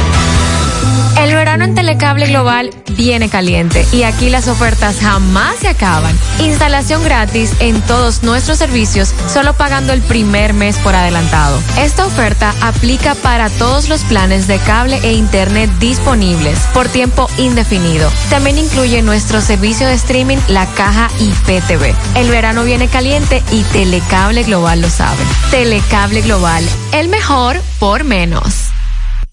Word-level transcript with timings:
El 1.21 1.35
verano 1.35 1.65
en 1.65 1.75
Telecable 1.75 2.25
Global 2.25 2.71
viene 2.97 3.29
caliente 3.29 3.85
y 3.91 4.01
aquí 4.01 4.31
las 4.31 4.47
ofertas 4.47 4.99
jamás 4.99 5.55
se 5.59 5.67
acaban. 5.67 6.17
Instalación 6.39 7.03
gratis 7.03 7.53
en 7.59 7.79
todos 7.81 8.23
nuestros 8.23 8.57
servicios, 8.57 9.13
solo 9.31 9.53
pagando 9.53 9.93
el 9.93 10.01
primer 10.01 10.55
mes 10.55 10.77
por 10.77 10.95
adelantado. 10.95 11.61
Esta 11.77 12.07
oferta 12.07 12.55
aplica 12.59 13.13
para 13.13 13.51
todos 13.51 13.87
los 13.87 14.01
planes 14.05 14.47
de 14.47 14.57
cable 14.57 14.99
e 15.03 15.13
internet 15.13 15.69
disponibles 15.79 16.57
por 16.73 16.89
tiempo 16.89 17.29
indefinido. 17.37 18.09
También 18.31 18.57
incluye 18.57 19.03
nuestro 19.03 19.41
servicio 19.41 19.85
de 19.85 19.93
streaming 19.93 20.39
La 20.47 20.65
Caja 20.65 21.07
IPTV. 21.19 21.93
El 22.15 22.31
verano 22.31 22.63
viene 22.63 22.87
caliente 22.87 23.43
y 23.51 23.61
Telecable 23.65 24.41
Global 24.41 24.81
lo 24.81 24.89
sabe. 24.89 25.23
Telecable 25.51 26.21
Global, 26.21 26.67
el 26.93 27.09
mejor 27.09 27.61
por 27.77 28.05
menos. 28.05 28.70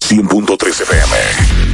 100.3 0.09 0.81
FM. 0.81 1.15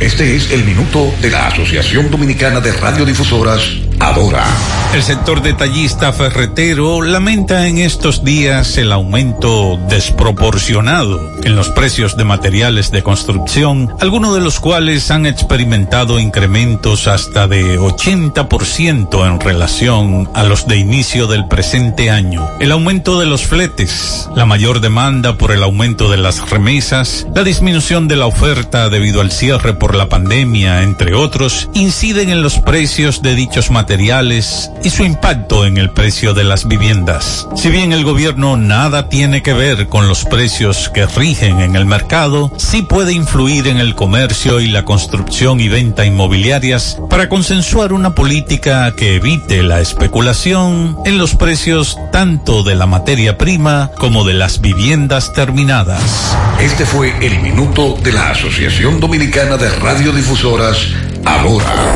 Este 0.01 0.35
es 0.35 0.51
el 0.51 0.65
minuto 0.65 1.13
de 1.21 1.29
la 1.29 1.47
Asociación 1.47 2.11
Dominicana 2.11 2.59
de 2.59 2.73
Radiodifusoras, 2.73 3.61
Adora. 4.05 4.45
El 4.93 5.01
sector 5.01 5.41
detallista 5.41 6.13
ferretero 6.13 7.01
lamenta 7.01 7.67
en 7.67 7.79
estos 7.79 8.23
días 8.23 8.77
el 8.77 8.93
aumento 8.93 9.77
desproporcionado 9.89 11.19
en 11.43 11.55
los 11.55 11.69
precios 11.69 12.15
de 12.15 12.23
materiales 12.23 12.91
de 12.91 13.03
construcción, 13.03 13.93
algunos 13.99 14.35
de 14.35 14.41
los 14.41 14.59
cuales 14.59 15.11
han 15.11 15.25
experimentado 15.25 16.19
incrementos 16.19 17.07
hasta 17.07 17.47
de 17.47 17.77
80% 17.77 19.27
en 19.27 19.39
relación 19.39 20.29
a 20.33 20.43
los 20.43 20.65
de 20.67 20.77
inicio 20.77 21.27
del 21.27 21.47
presente 21.47 22.09
año. 22.09 22.47
El 22.61 22.71
aumento 22.71 23.19
de 23.19 23.25
los 23.25 23.41
fletes, 23.41 24.29
la 24.35 24.45
mayor 24.45 24.81
demanda 24.81 25.37
por 25.37 25.51
el 25.51 25.63
aumento 25.63 26.09
de 26.09 26.17
las 26.17 26.49
remesas, 26.49 27.27
la 27.35 27.43
disminución 27.43 28.07
de 28.07 28.15
la 28.15 28.27
oferta 28.27 28.87
debido 28.89 29.19
al 29.19 29.31
cierre 29.31 29.73
por 29.73 29.93
la 29.93 30.07
pandemia, 30.07 30.83
entre 30.83 31.15
otros, 31.15 31.69
inciden 31.73 32.29
en 32.29 32.41
los 32.41 32.59
precios 32.59 33.21
de 33.21 33.35
dichos 33.35 33.71
materiales 33.71 33.94
y 33.95 34.89
su 34.89 35.03
impacto 35.03 35.65
en 35.65 35.77
el 35.77 35.89
precio 35.89 36.33
de 36.33 36.43
las 36.43 36.67
viviendas. 36.67 37.47
Si 37.55 37.69
bien 37.69 37.93
el 37.93 38.03
gobierno 38.03 38.57
nada 38.57 39.07
tiene 39.07 39.41
que 39.41 39.53
ver 39.53 39.87
con 39.87 40.09
los 40.09 40.25
precios 40.25 40.89
que 40.89 41.05
rigen 41.05 41.61
en 41.61 41.77
el 41.77 41.85
mercado, 41.85 42.51
sí 42.57 42.81
puede 42.81 43.13
influir 43.13 43.67
en 43.67 43.77
el 43.77 43.95
comercio 43.95 44.59
y 44.59 44.67
la 44.67 44.83
construcción 44.83 45.61
y 45.61 45.69
venta 45.69 46.05
inmobiliarias 46.05 46.97
para 47.09 47.29
consensuar 47.29 47.93
una 47.93 48.15
política 48.15 48.93
que 48.97 49.15
evite 49.15 49.63
la 49.63 49.79
especulación 49.79 50.97
en 51.05 51.17
los 51.17 51.35
precios 51.35 51.97
tanto 52.11 52.63
de 52.63 52.75
la 52.75 52.87
materia 52.87 53.37
prima 53.37 53.91
como 53.97 54.25
de 54.25 54.33
las 54.33 54.59
viviendas 54.59 55.31
terminadas. 55.31 56.35
Este 56.59 56.85
fue 56.85 57.13
el 57.25 57.39
minuto 57.39 57.95
de 58.03 58.11
la 58.11 58.31
Asociación 58.31 58.99
Dominicana 58.99 59.55
de 59.55 59.69
Radiodifusoras, 59.69 60.85
Ahora. 61.23 61.95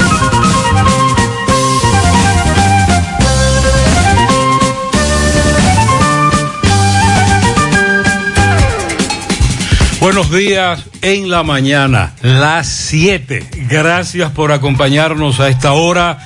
Buenos 10.01 10.31
días 10.31 10.83
en 11.03 11.29
la 11.29 11.43
mañana, 11.43 12.15
las 12.23 12.67
7. 12.67 13.67
Gracias 13.69 14.31
por 14.31 14.51
acompañarnos 14.51 15.39
a 15.39 15.47
esta 15.47 15.73
hora. 15.73 16.17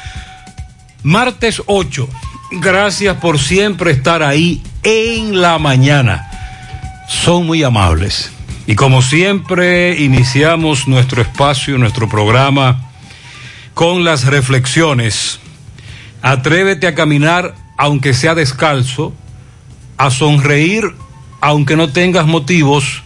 Martes 1.03 1.61
8. 1.65 2.07
Gracias 2.51 3.17
por 3.17 3.37
siempre 3.37 3.91
estar 3.91 4.23
ahí 4.23 4.63
en 4.81 5.41
la 5.41 5.59
mañana. 5.59 6.25
Son 7.09 7.45
muy 7.45 7.63
amables. 7.63 8.31
Y 8.65 8.75
como 8.75 9.01
siempre, 9.01 10.01
iniciamos 10.01 10.87
nuestro 10.87 11.21
espacio, 11.21 11.77
nuestro 11.77 12.07
programa 12.07 12.91
con 13.73 14.05
las 14.05 14.23
reflexiones. 14.23 15.41
Atrévete 16.21 16.87
a 16.87 16.95
caminar 16.95 17.55
aunque 17.77 18.13
sea 18.13 18.35
descalzo, 18.35 19.13
a 19.97 20.11
sonreír 20.11 20.95
aunque 21.41 21.75
no 21.75 21.89
tengas 21.89 22.25
motivos 22.25 23.03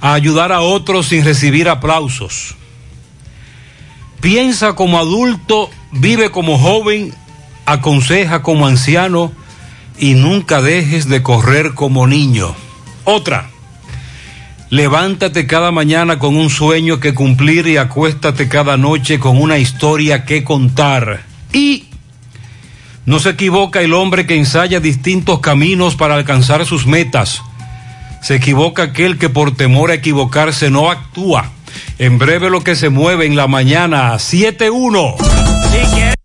a 0.00 0.14
ayudar 0.14 0.52
a 0.52 0.60
otros 0.60 1.08
sin 1.08 1.24
recibir 1.24 1.68
aplausos. 1.68 2.54
Piensa 4.20 4.74
como 4.74 4.98
adulto, 4.98 5.70
vive 5.92 6.30
como 6.30 6.58
joven, 6.58 7.14
aconseja 7.64 8.42
como 8.42 8.66
anciano 8.66 9.32
y 9.98 10.14
nunca 10.14 10.62
dejes 10.62 11.08
de 11.08 11.22
correr 11.22 11.74
como 11.74 12.06
niño. 12.06 12.54
Otra, 13.04 13.50
levántate 14.70 15.46
cada 15.46 15.70
mañana 15.70 16.18
con 16.18 16.36
un 16.36 16.50
sueño 16.50 16.98
que 16.98 17.14
cumplir 17.14 17.66
y 17.66 17.76
acuéstate 17.76 18.48
cada 18.48 18.76
noche 18.76 19.20
con 19.20 19.40
una 19.40 19.58
historia 19.58 20.24
que 20.24 20.44
contar. 20.44 21.24
Y 21.52 21.84
no 23.04 23.20
se 23.20 23.30
equivoca 23.30 23.80
el 23.80 23.94
hombre 23.94 24.26
que 24.26 24.36
ensaya 24.36 24.80
distintos 24.80 25.40
caminos 25.40 25.94
para 25.94 26.16
alcanzar 26.16 26.66
sus 26.66 26.86
metas 26.86 27.42
se 28.26 28.34
equivoca 28.34 28.82
aquel 28.82 29.18
que 29.18 29.28
por 29.28 29.54
temor 29.54 29.92
a 29.92 29.94
equivocarse 29.94 30.68
no 30.68 30.90
actúa. 30.90 31.52
En 32.00 32.18
breve 32.18 32.50
lo 32.50 32.60
que 32.60 32.74
se 32.74 32.88
mueve 32.88 33.24
en 33.24 33.36
la 33.36 33.46
mañana, 33.46 34.14
7-1. 34.14 35.14
Si 35.70 35.94
quieres 35.94 36.16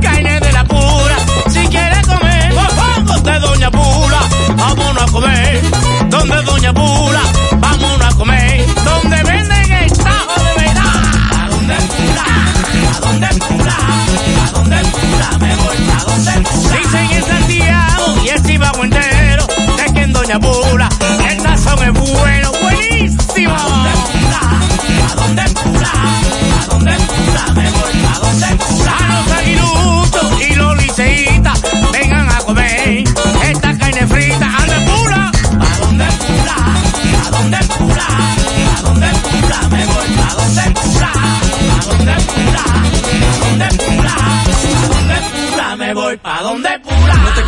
carne 0.00 0.40
de 0.40 0.52
la 0.54 0.64
pura, 0.64 1.16
si 1.52 1.66
quieres 1.66 2.06
comer 2.06 2.54
vamos 2.54 3.22
de 3.22 3.38
Doña 3.38 3.70
Pula, 3.70 4.20
vámonos 4.56 5.02
a 5.02 5.12
comer. 5.12 5.60
Donde 6.08 6.42
Doña 6.42 6.72
Pula, 6.72 7.22
vámonos 7.58 8.14
a 8.14 8.16
comer. 8.16 8.64
Donde 8.82 9.22
venden 9.24 9.72
el 9.72 9.92
tajo 9.92 10.42
de 10.42 10.64
verdad. 10.64 11.02
¿A 11.38 11.48
dónde 11.50 11.74
Pula? 11.74 12.24
¿A 12.96 13.00
dónde 13.00 13.28
Pula? 13.46 13.76
¿A 14.42 14.50
dónde 14.52 14.78
Pula? 14.78 15.38
Me 15.38 15.54
voy 15.56 15.76
a 15.90 16.04
dónde 16.04 16.48
Pula. 16.48 16.78
Dicen 16.78 17.10
en 17.10 17.24
Santiago 17.24 18.24
y 18.24 18.28
el 18.30 18.42
Chivago 18.42 18.84
entero, 18.84 19.03
de 19.03 19.03
que 19.03 19.03
en 19.03 19.03
Doña 20.24 20.40
Pula 20.40 20.88
el 21.28 21.38
sazón 21.38 21.84
es 21.84 21.92
bueno, 21.92 22.50
buenísimo. 22.62 23.54
¿A 23.54 23.58
dónde 23.68 23.90
Pula? 24.08 24.40
¿A 25.10 25.14
dónde 25.16 25.42
Pula? 25.52 25.92
¿A 26.62 26.66
dónde 26.66 26.92
Pula? 26.96 27.44
Me 27.54 27.70
voy 27.70 28.06
a 28.06 28.18
dónde 28.20 28.46
Pula. 28.56 28.92
A 28.96 29.00
los 29.12 29.32
aguiluchos 29.32 30.40
y 30.40 30.54
los 30.54 30.76
liceitas, 30.78 31.62
vengan 31.92 32.26
a 32.30 32.38
comer 32.38 33.04
esta 33.50 33.76
carne 33.76 34.06
frita. 34.06 34.46
¿A 34.46 34.60
dónde 34.64 34.78
Pula? 34.86 35.30
¿A 35.60 35.78
dónde 35.80 36.06
Pula? 36.06 36.56
¿A 37.26 37.30
dónde 37.30 37.58
Pula? 37.76 38.06
¿A 38.78 38.80
dónde 38.80 39.08
Pula? 39.08 39.58
Me 39.68 39.84
voy 39.84 40.10
a 40.16 40.34
dónde 40.40 40.64
Pula. 40.80 41.12
¿A 41.12 41.84
dónde 41.84 42.14
Pula? 42.32 42.64
¿A 42.64 42.80
dónde 43.44 43.68
Pula? 43.76 44.14
¿A 44.14 44.88
dónde 44.88 45.16
Pula? 45.34 45.76
Me 45.76 45.92
voy 45.92 46.16
pa' 46.16 46.40
donde 46.40 46.78
Pula. 46.80 47.14
No 47.14 47.30
te 47.34 47.42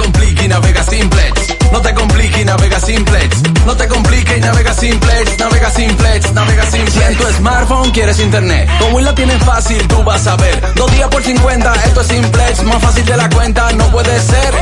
y 0.47 0.49
navega 0.49 0.83
simplex. 0.85 1.57
No 1.73 1.81
te 1.81 1.93
compliques 1.93 2.41
y 2.41 2.45
navega 2.45 2.81
simplex. 2.81 3.43
No 3.67 3.77
te 3.77 3.89
compliques 3.89 4.39
y 4.39 4.41
navega 4.41 4.73
simplex. 4.73 5.39
Navega 5.39 5.71
simplex, 5.71 6.33
navega 6.33 6.63
simplex. 6.67 6.93
Si 6.93 7.03
en 7.03 7.17
tu 7.17 7.25
smartphone 7.39 7.91
quieres 7.91 8.21
internet, 8.21 8.69
como 8.79 9.01
la 9.01 9.15
tienes 9.15 9.43
fácil, 9.43 9.87
tú 9.89 10.03
vas 10.05 10.27
a 10.27 10.37
ver. 10.37 10.75
Dos 10.75 10.91
días 10.93 11.09
por 11.09 11.23
50, 11.23 11.75
esto 11.87 12.01
es 12.01 12.07
simplex. 12.07 12.63
Más 12.63 12.83
fácil 12.83 13.05
de 13.05 13.17
la 13.17 13.29
cuenta, 13.29 13.73
no 13.73 13.91
puede 13.91 14.21
ser. 14.21 14.55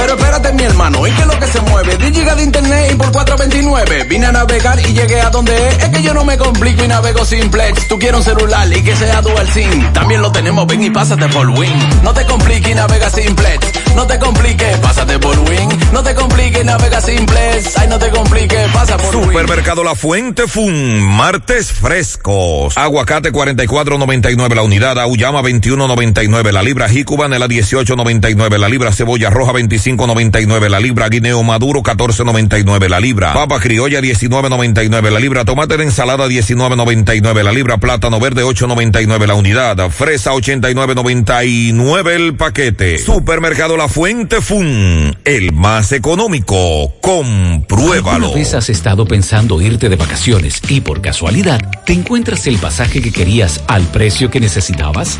Pero 0.00 0.14
espérate, 0.14 0.52
mi 0.54 0.62
hermano, 0.62 1.06
¿y 1.06 1.10
qué 1.10 1.20
es 1.20 1.26
lo 1.26 1.38
que 1.38 1.46
se 1.46 1.60
mueve? 1.60 1.96
10 1.98 2.12
gigas 2.12 2.36
de 2.38 2.44
internet 2.44 2.90
y 2.92 2.94
por 2.94 3.12
429. 3.12 4.04
Vine 4.04 4.26
a 4.26 4.32
navegar 4.32 4.80
y 4.80 4.94
llegué 4.94 5.20
a 5.20 5.28
donde 5.28 5.68
es. 5.68 5.78
Es 5.78 5.88
que 5.90 6.02
yo 6.02 6.14
no 6.14 6.24
me 6.24 6.38
complico 6.38 6.82
y 6.82 6.88
navego 6.88 7.22
simplex. 7.26 7.86
Tú 7.86 7.98
quieres 7.98 8.16
un 8.20 8.24
celular 8.24 8.66
y 8.74 8.82
que 8.82 8.96
sea 8.96 9.20
dual 9.20 9.46
SIM. 9.46 9.92
También 9.92 10.22
lo 10.22 10.32
tenemos, 10.32 10.66
ven 10.66 10.82
y 10.82 10.88
pásate 10.88 11.28
por 11.28 11.50
Win. 11.50 12.02
No 12.02 12.14
te 12.14 12.24
compliques 12.24 12.70
y 12.70 12.74
navega 12.74 13.10
simplex. 13.10 13.94
No 13.94 14.06
te 14.06 14.18
compliques, 14.18 14.78
pásate 14.78 15.18
por 15.18 15.38
Win. 15.38 15.68
No 15.92 16.02
te 16.02 16.14
compliques 16.14 16.62
y 16.62 16.64
navega 16.64 17.00
simplex. 17.02 17.76
Ay, 17.76 17.88
no 17.88 17.98
te 17.98 18.08
compliques, 18.10 18.72
pasa 18.72 18.96
por 18.96 19.16
Win. 19.16 19.26
Supermercado 19.26 19.84
La 19.84 19.94
Fuente 19.94 20.46
Fun, 20.46 21.02
martes 21.02 21.72
frescos. 21.72 22.78
Aguacate 22.78 23.32
44.99 23.32 24.54
la 24.54 24.62
unidad, 24.62 24.98
Auyama 24.98 25.42
21.99 25.42 26.52
la 26.52 26.62
libra, 26.62 26.88
Jicubanela 26.88 27.46
18.99 27.46 28.56
la 28.56 28.68
libra, 28.70 28.92
cebolla 28.92 29.28
roja 29.28 29.52
25.99 29.96 30.68
la 30.68 30.80
libra, 30.80 31.08
guineo 31.08 31.42
maduro 31.42 31.82
14.99 31.82 32.88
la 32.88 33.00
libra, 33.00 33.32
papa 33.32 33.58
criolla 33.60 34.00
19.99 34.00 35.10
la 35.10 35.20
libra, 35.20 35.44
tomate 35.44 35.76
de 35.76 35.84
ensalada 35.84 36.26
19.99 36.26 37.42
la 37.42 37.52
libra, 37.52 37.78
plátano 37.78 38.20
verde 38.20 38.44
8.99 38.44 39.26
la 39.26 39.34
unidad, 39.34 39.90
fresa 39.90 40.32
89.99 40.32 42.08
el 42.10 42.34
paquete. 42.36 42.98
Supermercado 42.98 43.76
La 43.76 43.88
Fuente 43.88 44.40
Fun, 44.40 45.16
el 45.24 45.52
más 45.52 45.92
económico. 45.92 46.92
Compruébalo. 47.00 48.26
¿Alguna 48.26 48.34
vez 48.34 48.54
has 48.54 48.68
estado 48.70 49.06
pensando 49.06 49.60
irte 49.60 49.88
de 49.88 49.96
vacaciones 49.96 50.60
y 50.68 50.80
por 50.80 51.00
casualidad 51.00 51.60
te 51.84 51.92
encuentras 51.92 52.46
el 52.46 52.58
pasaje 52.58 53.00
que 53.02 53.12
querías 53.12 53.62
al 53.66 53.82
precio 53.86 54.30
que 54.30 54.40
necesitabas? 54.40 55.18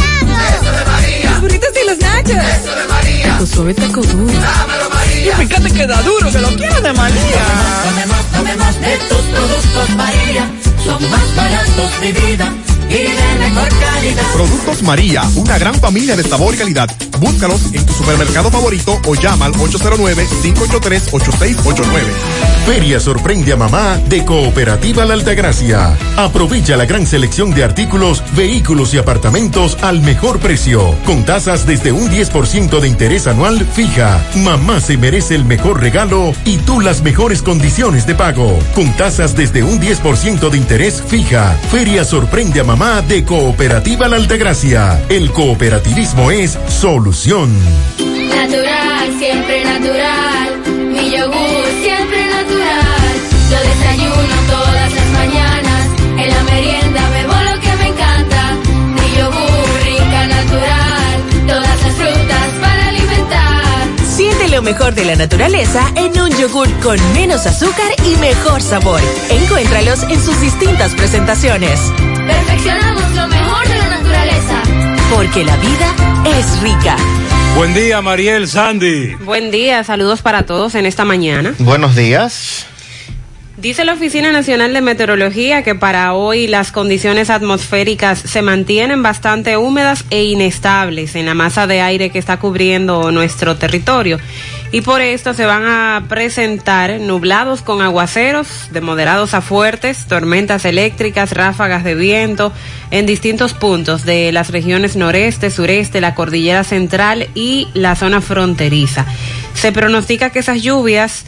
Eso 0.48 0.72
de 0.72 0.84
María. 0.84 1.30
Los 1.30 1.40
burritos 1.42 1.70
y 1.80 1.86
los 1.86 1.98
nachos. 1.98 2.32
Eso 2.32 2.74
de 2.74 2.88
María. 2.88 3.28
Taco 3.28 3.46
suave, 3.46 3.74
taco 3.74 4.02
duro. 4.02 4.26
Dámelo, 4.26 4.90
María. 4.92 5.40
Y 5.40 5.46
fíjate 5.46 5.70
que 5.70 5.86
da 5.86 6.02
duro, 6.02 6.32
que 6.32 6.40
lo 6.40 6.48
quiero 6.56 6.80
de 6.80 6.92
María. 6.92 7.44
Tomemos, 7.84 8.26
tomemos, 8.32 8.32
tomemos 8.32 8.74
de 8.80 8.98
tus 9.08 9.20
productos, 9.20 9.90
María. 9.96 10.50
Son 10.84 11.00
más 11.10 11.36
baratos 11.36 12.00
de 12.00 12.12
vida 12.12 12.52
y 12.88 12.94
de 12.94 13.38
mejor 13.38 13.68
calidad. 13.68 14.22
Productos 14.32 14.82
María, 14.82 15.22
una 15.36 15.58
gran 15.58 15.74
familia 15.74 16.16
de 16.16 16.22
sabor 16.22 16.54
y 16.54 16.58
calidad. 16.58 16.88
Búscalos 17.18 17.60
en 17.72 17.84
tu 17.84 17.92
supermercado 17.92 18.50
favorito 18.50 19.00
o 19.06 19.14
llama 19.14 19.46
al 19.46 19.52
809-583-8689. 19.54 22.02
Feria 22.66 23.00
sorprende 23.00 23.52
a 23.52 23.56
mamá 23.56 23.98
de 24.08 24.24
Cooperativa 24.24 25.04
La 25.04 25.14
Altagracia. 25.14 25.96
Aprovecha 26.16 26.76
la 26.76 26.84
gran 26.84 27.06
selección 27.06 27.54
de 27.54 27.64
artículos, 27.64 28.22
vehículos 28.34 28.94
y 28.94 28.98
apartamentos 28.98 29.78
al 29.82 30.02
mejor 30.02 30.40
precio, 30.40 30.94
con 31.04 31.24
tasas 31.24 31.66
desde 31.66 31.92
un 31.92 32.10
10% 32.10 32.80
de 32.80 32.88
interés 32.88 33.26
anual 33.26 33.66
fija. 33.66 34.24
Mamá 34.36 34.80
se 34.80 34.96
merece 34.96 35.34
el 35.34 35.44
mejor 35.44 35.80
regalo 35.80 36.32
y 36.44 36.58
tú 36.58 36.80
las 36.80 37.02
mejores 37.02 37.42
condiciones 37.42 38.06
de 38.06 38.14
pago, 38.14 38.58
con 38.74 38.94
tasas 38.96 39.34
desde 39.34 39.62
un 39.62 39.80
10% 39.80 40.50
de 40.50 40.58
interés 40.58 41.02
fija. 41.06 41.56
Feria 41.70 42.04
sorprende 42.04 42.60
a 42.60 42.64
mamá 42.64 42.75
de 42.76 43.24
Cooperativa 43.24 44.06
La 44.06 44.16
Altagracia. 44.16 45.02
El 45.08 45.32
cooperativismo 45.32 46.30
es 46.30 46.58
solución. 46.68 47.50
Natural, 47.98 49.18
siempre 49.18 49.64
natural. 49.64 50.62
Mi 50.92 51.10
yogur 51.10 51.45
lo 64.56 64.62
mejor 64.62 64.94
de 64.94 65.04
la 65.04 65.16
naturaleza 65.16 65.86
en 65.96 66.18
un 66.18 66.30
yogur 66.30 66.66
con 66.80 66.96
menos 67.12 67.44
azúcar 67.44 67.92
y 68.06 68.16
mejor 68.16 68.62
sabor. 68.62 69.02
Encuéntralos 69.28 70.04
en 70.04 70.18
sus 70.18 70.40
distintas 70.40 70.94
presentaciones. 70.94 71.78
Perfeccionamos 72.26 73.02
lo 73.14 73.28
mejor 73.28 73.68
de 73.68 73.76
la 73.76 73.88
naturaleza. 73.98 74.62
Porque 75.14 75.44
la 75.44 75.54
vida 75.58 75.94
es 76.38 76.62
rica. 76.62 76.96
Buen 77.54 77.74
día, 77.74 78.00
Mariel 78.00 78.48
Sandy. 78.48 79.16
Buen 79.16 79.50
día, 79.50 79.84
saludos 79.84 80.22
para 80.22 80.46
todos 80.46 80.74
en 80.74 80.86
esta 80.86 81.04
mañana. 81.04 81.54
Buenos 81.58 81.94
días. 81.94 82.66
Dice 83.56 83.86
la 83.86 83.94
Oficina 83.94 84.32
Nacional 84.32 84.74
de 84.74 84.82
Meteorología 84.82 85.62
que 85.62 85.74
para 85.74 86.12
hoy 86.12 86.46
las 86.46 86.72
condiciones 86.72 87.30
atmosféricas 87.30 88.18
se 88.18 88.42
mantienen 88.42 89.02
bastante 89.02 89.56
húmedas 89.56 90.04
e 90.10 90.24
inestables 90.24 91.14
en 91.14 91.24
la 91.24 91.32
masa 91.32 91.66
de 91.66 91.80
aire 91.80 92.10
que 92.10 92.18
está 92.18 92.38
cubriendo 92.38 93.10
nuestro 93.12 93.56
territorio. 93.56 94.20
Y 94.72 94.82
por 94.82 95.00
esto 95.00 95.32
se 95.32 95.46
van 95.46 95.64
a 95.64 96.04
presentar 96.06 97.00
nublados 97.00 97.62
con 97.62 97.80
aguaceros 97.80 98.68
de 98.72 98.82
moderados 98.82 99.32
a 99.32 99.40
fuertes, 99.40 100.04
tormentas 100.06 100.66
eléctricas, 100.66 101.32
ráfagas 101.32 101.82
de 101.82 101.94
viento 101.94 102.52
en 102.90 103.06
distintos 103.06 103.54
puntos 103.54 104.04
de 104.04 104.32
las 104.32 104.50
regiones 104.50 104.96
noreste, 104.96 105.50
sureste, 105.50 106.02
la 106.02 106.14
cordillera 106.14 106.62
central 106.62 107.28
y 107.34 107.68
la 107.72 107.96
zona 107.96 108.20
fronteriza. 108.20 109.06
Se 109.54 109.72
pronostica 109.72 110.28
que 110.28 110.40
esas 110.40 110.60
lluvias 110.60 111.24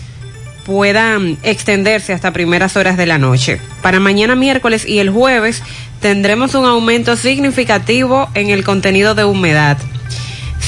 puedan 0.69 1.39
extenderse 1.45 2.13
hasta 2.13 2.35
primeras 2.35 2.77
horas 2.77 2.99
de 2.99 3.07
la 3.07 3.17
noche. 3.17 3.59
Para 3.81 4.01
mañana 4.01 4.37
miércoles 4.37 4.87
y 4.87 4.99
el 4.99 5.09
jueves 5.09 5.63
tendremos 6.03 6.55
un 6.55 6.67
aumento 6.67 7.17
significativo 7.17 8.29
en 8.35 8.51
el 8.51 8.65
contenido 8.65 9.15
de 9.15 9.25
humedad. 9.25 9.79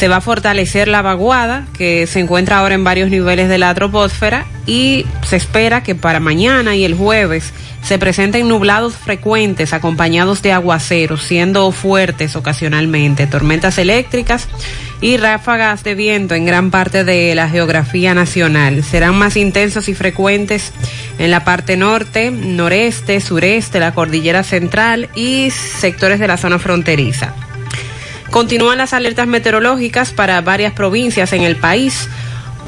Se 0.01 0.09
va 0.09 0.17
a 0.17 0.21
fortalecer 0.23 0.89
la 0.89 1.03
vaguada 1.03 1.67
que 1.77 2.07
se 2.07 2.21
encuentra 2.21 2.57
ahora 2.57 2.75
en 2.75 2.85
varios 2.85 3.11
niveles 3.11 3.51
de 3.51 3.59
la 3.59 3.75
troposfera 3.75 4.47
y 4.65 5.05
se 5.29 5.37
espera 5.37 5.83
que 5.83 5.95
para 5.95 6.21
mañana 6.21 6.75
y 6.75 6.87
el 6.87 6.95
jueves 6.95 7.53
se 7.83 7.99
presenten 7.99 8.49
nublados 8.49 8.95
frecuentes 8.97 9.75
acompañados 9.75 10.41
de 10.41 10.53
aguaceros, 10.53 11.23
siendo 11.23 11.71
fuertes 11.71 12.35
ocasionalmente, 12.35 13.27
tormentas 13.27 13.77
eléctricas 13.77 14.49
y 15.03 15.19
ráfagas 15.19 15.85
de 15.85 15.95
viento 15.95 16.35
en 16.35 16.47
gran 16.47 16.71
parte 16.71 17.05
de 17.05 17.35
la 17.35 17.51
geografía 17.51 18.15
nacional. 18.15 18.83
Serán 18.83 19.17
más 19.17 19.37
intensos 19.37 19.91
y 19.91 19.95
frecuentes 19.95 20.73
en 21.19 21.31
la 21.31 21.45
parte 21.45 21.77
norte, 21.77 22.31
noreste, 22.31 23.21
sureste, 23.21 23.81
la 23.81 23.93
cordillera 23.93 24.45
central 24.45 25.11
y 25.15 25.51
sectores 25.51 26.19
de 26.19 26.27
la 26.27 26.39
zona 26.39 26.59
fronteriza. 26.59 27.35
Continúan 28.31 28.79
las 28.79 28.93
alertas 28.93 29.27
meteorológicas 29.27 30.13
para 30.13 30.41
varias 30.41 30.73
provincias 30.73 31.33
en 31.33 31.43
el 31.43 31.57
país 31.57 32.09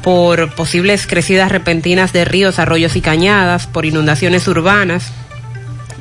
por 0.03 0.53
posibles 0.55 1.07
crecidas 1.07 1.53
repentinas 1.53 2.13
de 2.13 2.25
ríos, 2.25 2.59
arroyos 2.59 2.97
y 2.97 3.01
cañadas, 3.01 3.69
por 3.69 3.87
inundaciones 3.87 4.49
urbanas 4.49 5.13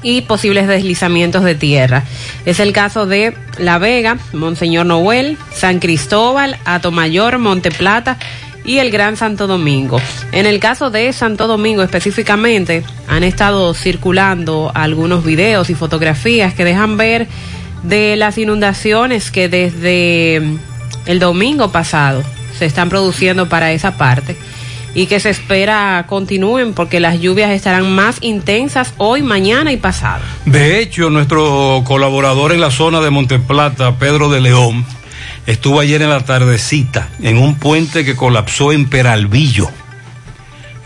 y 0.01 0.21
posibles 0.21 0.67
deslizamientos 0.67 1.43
de 1.43 1.53
tierra. 1.53 2.03
Es 2.45 2.59
el 2.59 2.73
caso 2.73 3.05
de 3.05 3.35
La 3.59 3.77
Vega, 3.77 4.17
Monseñor 4.33 4.87
Noel, 4.87 5.37
San 5.53 5.79
Cristóbal, 5.79 6.57
Atomayor, 6.65 7.37
Monte 7.37 7.69
Plata 7.69 8.17
y 8.65 8.79
el 8.79 8.89
Gran 8.89 9.15
Santo 9.17 9.45
Domingo. 9.45 10.01
En 10.31 10.47
el 10.47 10.59
caso 10.59 10.89
de 10.89 11.13
Santo 11.13 11.45
Domingo 11.47 11.83
específicamente, 11.83 12.83
han 13.07 13.23
estado 13.23 13.73
circulando 13.75 14.71
algunos 14.73 15.23
videos 15.23 15.69
y 15.69 15.75
fotografías 15.75 16.55
que 16.55 16.65
dejan 16.65 16.97
ver 16.97 17.27
de 17.83 18.15
las 18.15 18.37
inundaciones 18.37 19.31
que 19.31 19.49
desde 19.49 20.41
el 21.05 21.19
domingo 21.19 21.71
pasado 21.71 22.23
se 22.57 22.65
están 22.65 22.89
produciendo 22.89 23.49
para 23.49 23.71
esa 23.71 23.97
parte. 23.97 24.35
y 24.93 25.05
que 25.05 25.21
se 25.21 25.29
espera 25.29 26.05
continúen 26.05 26.73
porque 26.73 26.99
las 26.99 27.21
lluvias 27.21 27.51
estarán 27.51 27.95
más 27.95 28.17
intensas 28.19 28.93
hoy, 28.97 29.21
mañana 29.21 29.71
y 29.71 29.77
pasado. 29.77 30.21
De 30.45 30.81
hecho, 30.81 31.09
nuestro 31.09 31.81
colaborador 31.85 32.51
en 32.51 32.59
la 32.59 32.71
zona 32.71 32.99
de 32.99 33.09
Monteplata, 33.09 33.97
Pedro 33.97 34.29
de 34.29 34.41
León, 34.41 34.85
estuvo 35.45 35.79
ayer 35.79 36.01
en 36.01 36.09
la 36.09 36.25
tardecita 36.25 37.07
en 37.21 37.37
un 37.37 37.55
puente 37.55 38.03
que 38.03 38.17
colapsó 38.17 38.73
en 38.73 38.89
Peralvillo, 38.89 39.69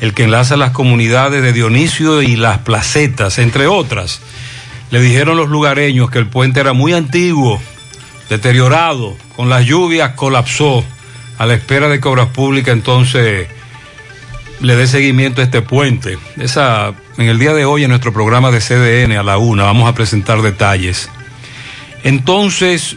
el 0.01 0.13
que 0.13 0.25
enlaza 0.25 0.55
las 0.55 0.69
comunidades 0.71 1.41
de 1.41 1.51
Dionisio 1.51 2.21
y 2.21 2.35
las 2.35 2.59
placetas, 2.59 3.39
entre 3.39 3.65
otras. 3.65 4.21
Le 4.95 5.01
dijeron 5.01 5.35
los 5.35 5.49
lugareños 5.49 6.09
que 6.09 6.19
el 6.19 6.27
puente 6.27 6.61
era 6.61 6.71
muy 6.71 6.93
antiguo, 6.93 7.61
deteriorado, 8.29 9.17
con 9.35 9.49
las 9.49 9.65
lluvias 9.65 10.11
colapsó. 10.11 10.85
A 11.37 11.45
la 11.45 11.55
espera 11.55 11.89
de 11.89 11.99
que 11.99 12.07
Obras 12.07 12.29
Públicas 12.29 12.73
entonces 12.73 13.49
le 14.61 14.75
dé 14.77 14.87
seguimiento 14.87 15.41
a 15.41 15.43
este 15.43 15.61
puente. 15.61 16.17
Esa, 16.37 16.93
en 17.17 17.27
el 17.27 17.37
día 17.37 17.53
de 17.53 17.65
hoy 17.65 17.83
en 17.83 17.89
nuestro 17.89 18.13
programa 18.13 18.51
de 18.51 18.61
CDN 18.61 19.17
a 19.17 19.23
la 19.23 19.37
una 19.37 19.63
vamos 19.63 19.89
a 19.89 19.93
presentar 19.93 20.41
detalles. 20.41 21.09
Entonces, 22.05 22.95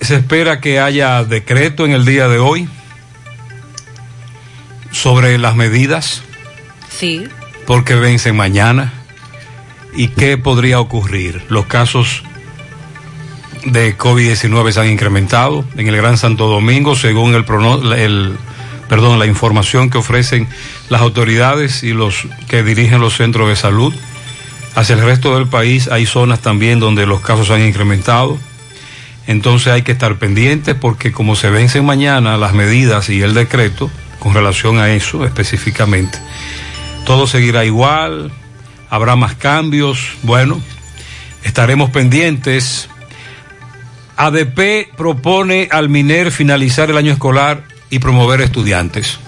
se 0.00 0.14
espera 0.14 0.60
que 0.60 0.78
haya 0.78 1.24
decreto 1.24 1.84
en 1.84 1.90
el 1.90 2.04
día 2.04 2.28
de 2.28 2.38
hoy 2.38 2.68
sobre 4.92 5.36
las 5.38 5.56
medidas. 5.56 6.22
Sí. 6.96 7.26
Porque 7.66 7.96
vencen 7.96 8.36
mañana. 8.36 9.01
¿Y 9.94 10.08
qué 10.08 10.38
podría 10.38 10.80
ocurrir? 10.80 11.42
Los 11.48 11.66
casos 11.66 12.22
de 13.64 13.96
COVID-19 13.96 14.72
se 14.72 14.80
han 14.80 14.90
incrementado 14.90 15.64
en 15.76 15.86
el 15.86 15.96
Gran 15.96 16.16
Santo 16.16 16.48
Domingo, 16.48 16.96
según 16.96 17.34
el, 17.34 17.44
el, 17.92 18.36
perdón, 18.88 19.18
la 19.18 19.26
información 19.26 19.90
que 19.90 19.98
ofrecen 19.98 20.48
las 20.88 21.02
autoridades 21.02 21.82
y 21.82 21.92
los 21.92 22.26
que 22.48 22.62
dirigen 22.62 23.00
los 23.00 23.16
centros 23.16 23.48
de 23.48 23.56
salud. 23.56 23.94
Hacia 24.74 24.94
el 24.94 25.02
resto 25.02 25.36
del 25.36 25.46
país 25.48 25.88
hay 25.88 26.06
zonas 26.06 26.40
también 26.40 26.80
donde 26.80 27.06
los 27.06 27.20
casos 27.20 27.50
han 27.50 27.60
incrementado. 27.60 28.38
Entonces 29.26 29.72
hay 29.72 29.82
que 29.82 29.92
estar 29.92 30.16
pendientes 30.16 30.74
porque 30.74 31.12
como 31.12 31.36
se 31.36 31.50
vencen 31.50 31.84
mañana 31.84 32.38
las 32.38 32.54
medidas 32.54 33.08
y 33.08 33.22
el 33.22 33.34
decreto 33.34 33.90
con 34.18 34.34
relación 34.34 34.78
a 34.78 34.90
eso 34.90 35.24
específicamente, 35.24 36.18
todo 37.04 37.26
seguirá 37.26 37.64
igual, 37.64 38.32
habrá 38.92 39.16
más 39.16 39.34
cambios. 39.34 40.12
Bueno, 40.22 40.60
estaremos 41.44 41.88
pendientes. 41.88 42.90
ADP 44.16 44.94
propone 44.98 45.68
al 45.72 45.88
MINER 45.88 46.30
finalizar 46.30 46.90
el 46.90 46.98
año 46.98 47.10
escolar 47.10 47.64
y 47.88 48.00
promover 48.00 48.42
estudiantes. 48.42 49.18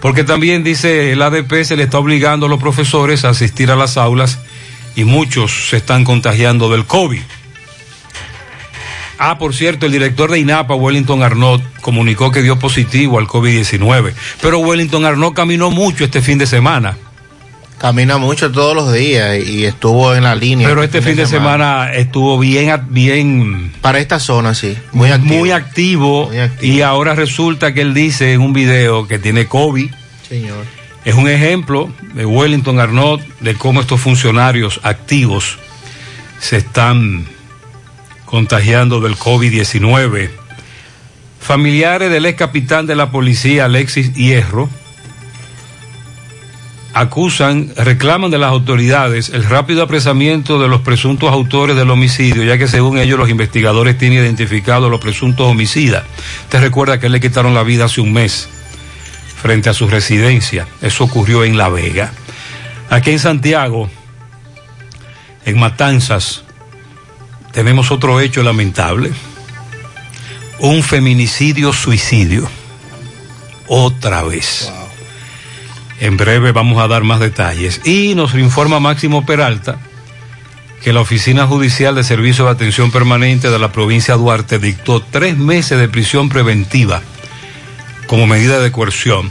Porque 0.00 0.22
también 0.22 0.62
dice 0.62 1.10
el 1.10 1.20
ADP 1.20 1.64
se 1.64 1.76
le 1.76 1.82
está 1.82 1.98
obligando 1.98 2.46
a 2.46 2.48
los 2.48 2.60
profesores 2.60 3.24
a 3.24 3.30
asistir 3.30 3.72
a 3.72 3.76
las 3.76 3.96
aulas 3.96 4.38
y 4.94 5.02
muchos 5.02 5.70
se 5.70 5.78
están 5.78 6.04
contagiando 6.04 6.70
del 6.70 6.84
COVID. 6.84 7.22
Ah, 9.18 9.36
por 9.36 9.52
cierto, 9.52 9.86
el 9.86 9.92
director 9.92 10.30
de 10.30 10.38
INAPA, 10.38 10.76
Wellington 10.76 11.24
Arnott, 11.24 11.60
comunicó 11.80 12.30
que 12.30 12.42
dio 12.42 12.56
positivo 12.56 13.18
al 13.18 13.26
COVID-19. 13.26 14.12
Pero 14.40 14.60
Wellington 14.60 15.04
Arnott 15.04 15.34
caminó 15.34 15.72
mucho 15.72 16.04
este 16.04 16.22
fin 16.22 16.38
de 16.38 16.46
semana. 16.46 16.96
Camina 17.84 18.16
mucho 18.16 18.50
todos 18.50 18.74
los 18.74 18.94
días 18.94 19.46
y 19.46 19.66
estuvo 19.66 20.14
en 20.14 20.22
la 20.22 20.34
línea. 20.34 20.66
Pero 20.66 20.82
este 20.82 21.02
fin 21.02 21.16
de 21.16 21.26
semana, 21.26 21.92
estuvo 21.92 22.38
bien, 22.38 22.72
bien. 22.88 23.74
Para 23.82 23.98
esta 23.98 24.18
zona, 24.18 24.54
sí. 24.54 24.74
Muy 24.92 25.10
activo. 25.10 25.34
Muy 25.34 25.50
activo. 25.50 26.26
Muy 26.28 26.38
activo. 26.38 26.74
Y 26.74 26.80
ahora 26.80 27.14
resulta 27.14 27.74
que 27.74 27.82
él 27.82 27.92
dice 27.92 28.32
en 28.32 28.40
un 28.40 28.54
video 28.54 29.06
que 29.06 29.18
tiene 29.18 29.48
COVID. 29.48 29.90
Señor. 30.26 30.64
Es 31.04 31.14
un 31.14 31.28
ejemplo 31.28 31.92
de 32.14 32.24
Wellington 32.24 32.80
Arnott 32.80 33.20
de 33.40 33.54
cómo 33.54 33.82
estos 33.82 34.00
funcionarios 34.00 34.80
activos 34.82 35.58
se 36.40 36.56
están 36.56 37.26
contagiando 38.24 39.02
del 39.02 39.14
COVID-19. 39.18 40.30
Familiares 41.38 42.10
del 42.10 42.24
ex 42.24 42.38
capitán 42.38 42.86
de 42.86 42.96
la 42.96 43.10
policía, 43.10 43.66
Alexis 43.66 44.14
Hierro, 44.14 44.70
acusan, 46.94 47.72
reclaman 47.76 48.30
de 48.30 48.38
las 48.38 48.50
autoridades 48.50 49.28
el 49.30 49.44
rápido 49.44 49.82
apresamiento 49.82 50.60
de 50.60 50.68
los 50.68 50.80
presuntos 50.80 51.32
autores 51.32 51.76
del 51.76 51.90
homicidio, 51.90 52.44
ya 52.44 52.56
que 52.56 52.68
según 52.68 52.98
ellos 52.98 53.18
los 53.18 53.28
investigadores 53.28 53.98
tienen 53.98 54.20
identificado 54.20 54.86
a 54.86 54.88
los 54.88 55.00
presuntos 55.00 55.46
homicidas. 55.46 56.04
Te 56.48 56.60
recuerda 56.60 57.00
que 57.00 57.08
le 57.08 57.20
quitaron 57.20 57.52
la 57.52 57.64
vida 57.64 57.86
hace 57.86 58.00
un 58.00 58.12
mes 58.12 58.48
frente 59.42 59.68
a 59.68 59.74
su 59.74 59.88
residencia. 59.88 60.66
Eso 60.80 61.04
ocurrió 61.04 61.44
en 61.44 61.58
La 61.58 61.68
Vega. 61.68 62.12
Aquí 62.88 63.10
en 63.10 63.18
Santiago, 63.18 63.90
en 65.44 65.58
Matanzas, 65.58 66.44
tenemos 67.52 67.90
otro 67.90 68.20
hecho 68.20 68.42
lamentable. 68.42 69.10
Un 70.60 70.82
feminicidio 70.84 71.72
suicidio. 71.72 72.48
Otra 73.66 74.22
vez. 74.22 74.70
En 76.04 76.18
breve 76.18 76.52
vamos 76.52 76.82
a 76.82 76.86
dar 76.86 77.02
más 77.02 77.18
detalles. 77.18 77.80
Y 77.86 78.14
nos 78.14 78.34
informa 78.34 78.78
Máximo 78.78 79.24
Peralta 79.24 79.78
que 80.82 80.92
la 80.92 81.00
Oficina 81.00 81.46
Judicial 81.46 81.94
de 81.94 82.04
Servicio 82.04 82.44
de 82.44 82.50
Atención 82.50 82.90
Permanente 82.90 83.48
de 83.48 83.58
la 83.58 83.72
provincia 83.72 84.12
de 84.12 84.20
Duarte 84.20 84.58
dictó 84.58 85.00
tres 85.00 85.38
meses 85.38 85.78
de 85.78 85.88
prisión 85.88 86.28
preventiva 86.28 87.00
como 88.06 88.26
medida 88.26 88.60
de 88.60 88.70
coerción 88.70 89.30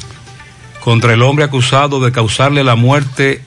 contra 0.80 1.14
el 1.14 1.22
hombre 1.22 1.46
acusado 1.46 2.00
de 2.00 2.12
causarle 2.12 2.64
la 2.64 2.74
muerte. 2.74 3.44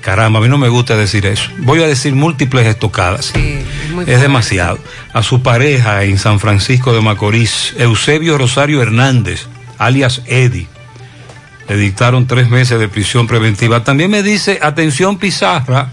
Caramba, 0.00 0.38
a 0.38 0.42
mí 0.42 0.48
no 0.48 0.56
me 0.56 0.70
gusta 0.70 0.96
decir 0.96 1.26
eso. 1.26 1.50
Voy 1.58 1.82
a 1.82 1.86
decir 1.86 2.14
múltiples 2.14 2.66
estocadas. 2.66 3.26
Sí, 3.34 3.58
es, 4.00 4.08
es 4.08 4.20
demasiado. 4.22 4.78
A 5.12 5.22
su 5.22 5.42
pareja 5.42 6.02
en 6.04 6.16
San 6.16 6.40
Francisco 6.40 6.94
de 6.94 7.02
Macorís, 7.02 7.74
Eusebio 7.76 8.38
Rosario 8.38 8.80
Hernández, 8.80 9.48
alias 9.76 10.22
Eddie 10.24 10.66
le 11.68 11.76
dictaron 11.76 12.26
tres 12.26 12.48
meses 12.48 12.78
de 12.78 12.88
prisión 12.88 13.26
preventiva. 13.26 13.84
También 13.84 14.10
me 14.10 14.22
dice, 14.22 14.58
atención 14.62 15.18
Pizarra, 15.18 15.90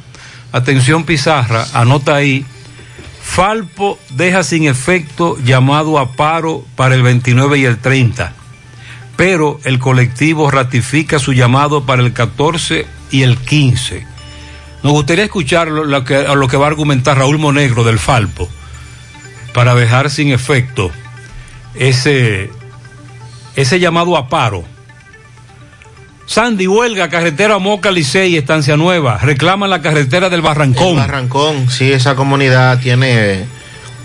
atención 0.52 1.04
Pizarra, 1.04 1.66
anota 1.74 2.16
ahí, 2.16 2.46
Falpo 3.24 3.98
deja 4.10 4.44
sin 4.44 4.68
efecto 4.68 5.38
llamado 5.38 6.00
a 6.00 6.14
paro 6.14 6.66
para 6.76 6.96
el 6.96 7.04
29 7.04 7.60
y 7.60 7.66
el 7.66 7.78
30, 7.78 8.34
pero 9.16 9.60
el 9.64 9.80
colectivo 9.80 10.52
ratifica 10.52 11.20
su 11.20 11.32
llamado 11.32 11.86
para 11.86 12.02
el 12.02 12.12
14 12.12 12.86
y 13.12 13.22
el 13.22 13.38
15. 13.38 14.06
Nos 14.84 14.94
gustaría 14.94 15.24
escuchar 15.24 15.68
lo 15.70 16.04
que, 16.04 16.24
lo 16.24 16.48
que 16.48 16.58
va 16.58 16.66
a 16.66 16.70
argumentar 16.70 17.18
Raúl 17.18 17.38
Monegro 17.38 17.84
del 17.84 18.00
Falpo 18.00 18.50
para 19.54 19.76
dejar 19.76 20.10
sin 20.10 20.32
efecto 20.32 20.92
ese, 21.76 22.50
ese 23.56 23.80
llamado 23.80 24.18
a 24.18 24.28
paro. 24.28 24.66
Sandy, 26.26 26.68
huelga, 26.68 27.10
carretera 27.10 27.58
Moca, 27.60 27.92
Licey, 27.92 28.38
Estancia 28.38 28.78
Nueva. 28.78 29.18
Reclaman 29.18 29.70
la 29.70 29.82
carretera 29.82 30.30
del 30.30 30.42
Barrancón. 30.42 30.90
El 30.90 30.96
Barrancón, 30.98 31.70
sí, 31.70 31.92
esa 31.92 32.16
comunidad 32.16 32.80
tiene 32.80 33.46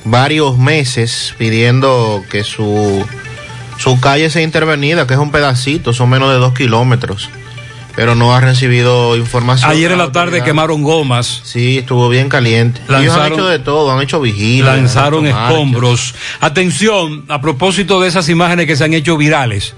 varios 0.05 0.59
meses 0.59 1.35
pidiendo 1.39 2.25
que 2.31 2.43
su, 2.45 3.05
su 3.79 4.01
calle 4.01 4.31
sea 4.31 4.43
intervenida, 4.43 5.07
que 5.07 5.15
es 5.15 5.21
un 5.21 5.31
pedacito, 5.31 5.93
son 5.93 6.11
menos 6.11 6.31
de 6.31 6.39
dos 6.39 6.55
kilómetros. 6.55 7.29
Pero 7.95 8.15
no 8.15 8.35
ha 8.35 8.41
recibido 8.41 9.17
información. 9.17 9.71
Ayer 9.71 9.91
en 9.91 9.97
la 9.97 10.13
tarde 10.13 10.43
quemaron 10.45 10.83
gomas. 10.83 11.41
Sí, 11.45 11.79
estuvo 11.79 12.11
bien 12.11 12.29
caliente. 12.29 12.79
Lanzaron, 12.89 13.03
Ellos 13.05 13.17
han 13.17 13.33
hecho 13.33 13.47
de 13.47 13.59
todo, 13.59 13.91
han 13.91 14.03
hecho 14.03 14.21
vigilia. 14.21 14.75
Lanzaron 14.77 15.27
escombros. 15.27 16.15
Atención, 16.41 17.25
a 17.29 17.41
propósito 17.41 17.99
de 18.03 18.09
esas 18.09 18.29
imágenes 18.29 18.67
que 18.67 18.77
se 18.77 18.85
han 18.85 18.93
hecho 18.93 19.17
virales. 19.17 19.75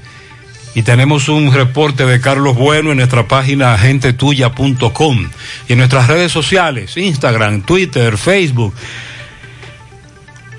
Y 0.79 0.85
tenemos 0.85 1.29
un 1.29 1.53
reporte 1.53 2.07
de 2.07 2.21
Carlos 2.21 2.57
Bueno 2.57 2.93
en 2.93 2.99
nuestra 2.99 3.27
página 3.27 3.77
gentetuya.com 3.77 5.29
y 5.69 5.73
en 5.73 5.79
nuestras 5.79 6.07
redes 6.07 6.31
sociales, 6.31 6.97
Instagram, 6.97 7.63
Twitter, 7.63 8.17
Facebook. 8.17 8.73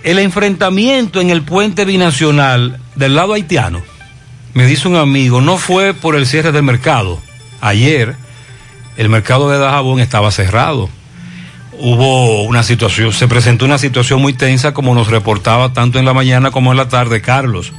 El 0.03 0.19
enfrentamiento 0.19 1.21
en 1.21 1.29
el 1.29 1.43
puente 1.43 1.85
binacional 1.85 2.81
del 2.95 3.15
lado 3.15 3.33
haitiano, 3.33 3.81
me 4.53 4.65
dice 4.65 4.89
un 4.89 4.97
amigo, 4.97 5.39
no 5.39 5.57
fue 5.57 5.93
por 5.93 6.17
el 6.17 6.25
cierre 6.25 6.51
del 6.51 6.63
mercado. 6.63 7.21
Ayer 7.61 8.17
el 8.97 9.07
mercado 9.07 9.49
de 9.49 9.57
Dajabón 9.57 10.01
estaba 10.01 10.31
cerrado. 10.31 10.89
Hubo 11.79 12.43
una 12.43 12.63
situación, 12.63 13.13
se 13.13 13.29
presentó 13.29 13.63
una 13.63 13.77
situación 13.77 14.21
muy 14.21 14.33
tensa 14.33 14.73
como 14.73 14.93
nos 14.93 15.07
reportaba 15.07 15.71
tanto 15.71 15.97
en 15.97 16.03
la 16.03 16.13
mañana 16.13 16.51
como 16.51 16.71
en 16.71 16.77
la 16.77 16.89
tarde 16.89 17.21
Carlos. 17.21 17.71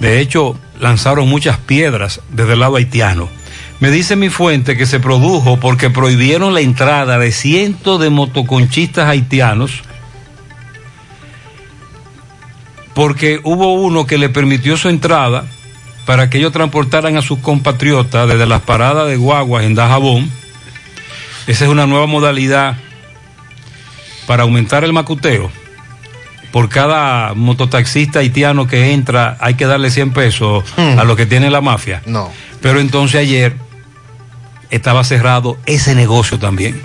De 0.00 0.18
hecho, 0.18 0.58
lanzaron 0.80 1.28
muchas 1.28 1.58
piedras 1.58 2.20
desde 2.30 2.54
el 2.54 2.60
lado 2.60 2.76
haitiano. 2.76 3.28
Me 3.80 3.90
dice 3.90 4.16
mi 4.16 4.30
fuente 4.30 4.76
que 4.76 4.86
se 4.86 5.00
produjo 5.00 5.58
porque 5.58 5.90
prohibieron 5.90 6.54
la 6.54 6.60
entrada 6.60 7.18
de 7.18 7.32
cientos 7.32 8.00
de 8.00 8.10
motoconchistas 8.10 9.08
haitianos 9.08 9.82
porque 12.94 13.40
hubo 13.42 13.74
uno 13.74 14.06
que 14.06 14.18
le 14.18 14.28
permitió 14.28 14.76
su 14.76 14.88
entrada 14.88 15.44
para 16.06 16.30
que 16.30 16.38
ellos 16.38 16.52
transportaran 16.52 17.16
a 17.16 17.22
sus 17.22 17.40
compatriotas 17.40 18.28
desde 18.28 18.46
las 18.46 18.62
paradas 18.62 19.08
de 19.08 19.16
guaguas 19.16 19.64
en 19.64 19.74
Dajabón. 19.74 20.30
Esa 21.46 21.64
es 21.64 21.70
una 21.70 21.86
nueva 21.86 22.06
modalidad 22.06 22.76
para 24.26 24.44
aumentar 24.44 24.84
el 24.84 24.92
macuteo. 24.92 25.50
Por 26.54 26.68
cada 26.68 27.34
mototaxista 27.34 28.20
haitiano 28.20 28.68
que 28.68 28.92
entra 28.92 29.36
hay 29.40 29.54
que 29.54 29.66
darle 29.66 29.90
100 29.90 30.12
pesos 30.12 30.62
a 30.76 31.02
lo 31.02 31.16
que 31.16 31.26
tiene 31.26 31.50
la 31.50 31.60
mafia. 31.60 32.00
No. 32.06 32.30
Pero 32.62 32.78
entonces 32.78 33.20
ayer 33.22 33.56
estaba 34.70 35.02
cerrado 35.02 35.58
ese 35.66 35.96
negocio 35.96 36.38
también. 36.38 36.80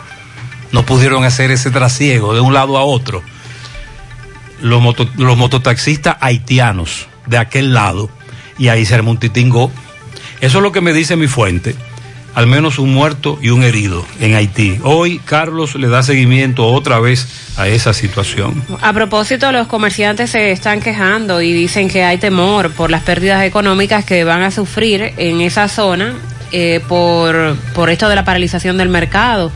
No 0.71 0.87
pudieron 0.87 1.23
hacer 1.23 1.51
ese 1.51 1.69
trasiego 1.69 2.33
de 2.33 2.39
un 2.41 2.51
lado 2.55 2.79
a 2.79 2.81
otro. 2.83 3.21
Los, 4.59 4.81
moto- 4.81 5.07
los 5.17 5.37
mototaxistas 5.37 6.17
haitianos 6.19 7.07
de 7.27 7.37
aquel 7.37 7.71
lado 7.71 8.09
y 8.57 8.69
ahí 8.69 8.87
se 8.87 8.95
armó 8.95 9.11
un 9.11 9.17
titingo. 9.19 9.71
Eso 10.41 10.57
es 10.57 10.63
lo 10.63 10.71
que 10.71 10.81
me 10.81 10.93
dice 10.93 11.15
mi 11.15 11.27
fuente. 11.27 11.75
Al 12.39 12.47
menos 12.47 12.79
un 12.79 12.93
muerto 12.93 13.37
y 13.41 13.49
un 13.49 13.63
herido 13.63 14.05
en 14.21 14.33
Haití. 14.33 14.79
Hoy 14.83 15.19
Carlos 15.19 15.75
le 15.75 15.89
da 15.89 16.03
seguimiento 16.03 16.67
otra 16.67 17.01
vez 17.01 17.27
a 17.57 17.67
esa 17.67 17.93
situación. 17.93 18.63
A 18.79 18.93
propósito, 18.93 19.51
los 19.51 19.67
comerciantes 19.67 20.29
se 20.29 20.51
están 20.51 20.79
quejando 20.79 21.41
y 21.41 21.51
dicen 21.51 21.89
que 21.89 22.05
hay 22.05 22.17
temor 22.17 22.71
por 22.71 22.91
las 22.91 23.03
pérdidas 23.03 23.43
económicas 23.43 24.05
que 24.05 24.23
van 24.23 24.41
a 24.41 24.51
sufrir 24.51 25.11
en 25.17 25.41
esa 25.41 25.67
zona 25.67 26.13
eh, 26.53 26.79
por, 26.87 27.57
por 27.73 27.89
esto 27.89 28.07
de 28.07 28.15
la 28.15 28.23
paralización 28.23 28.77
del 28.77 28.87
mercado 28.87 29.51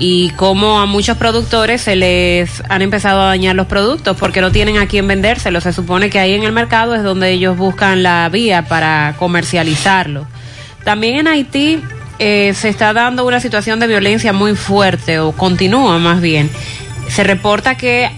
y 0.00 0.30
cómo 0.30 0.80
a 0.80 0.86
muchos 0.86 1.18
productores 1.18 1.82
se 1.82 1.94
les 1.94 2.64
han 2.68 2.82
empezado 2.82 3.22
a 3.22 3.26
dañar 3.26 3.54
los 3.54 3.68
productos 3.68 4.16
porque 4.16 4.40
no 4.40 4.50
tienen 4.50 4.78
a 4.78 4.88
quién 4.88 5.06
vendérselos. 5.06 5.62
Se 5.62 5.72
supone 5.72 6.10
que 6.10 6.18
ahí 6.18 6.34
en 6.34 6.42
el 6.42 6.50
mercado 6.50 6.96
es 6.96 7.04
donde 7.04 7.30
ellos 7.30 7.56
buscan 7.56 8.02
la 8.02 8.28
vía 8.28 8.66
para 8.66 9.14
comercializarlo. 9.20 10.26
También 10.82 11.18
en 11.18 11.28
Haití 11.28 11.80
eh, 12.18 12.52
se 12.54 12.68
está 12.68 12.92
dando 12.92 13.26
una 13.26 13.40
situación 13.40 13.80
de 13.80 13.86
violencia 13.86 14.32
muy 14.32 14.54
fuerte, 14.56 15.20
o 15.20 15.32
continúa 15.32 15.98
más 15.98 16.20
bien. 16.20 16.50
Se 17.08 17.24
reporta 17.24 17.76
que 17.76 18.10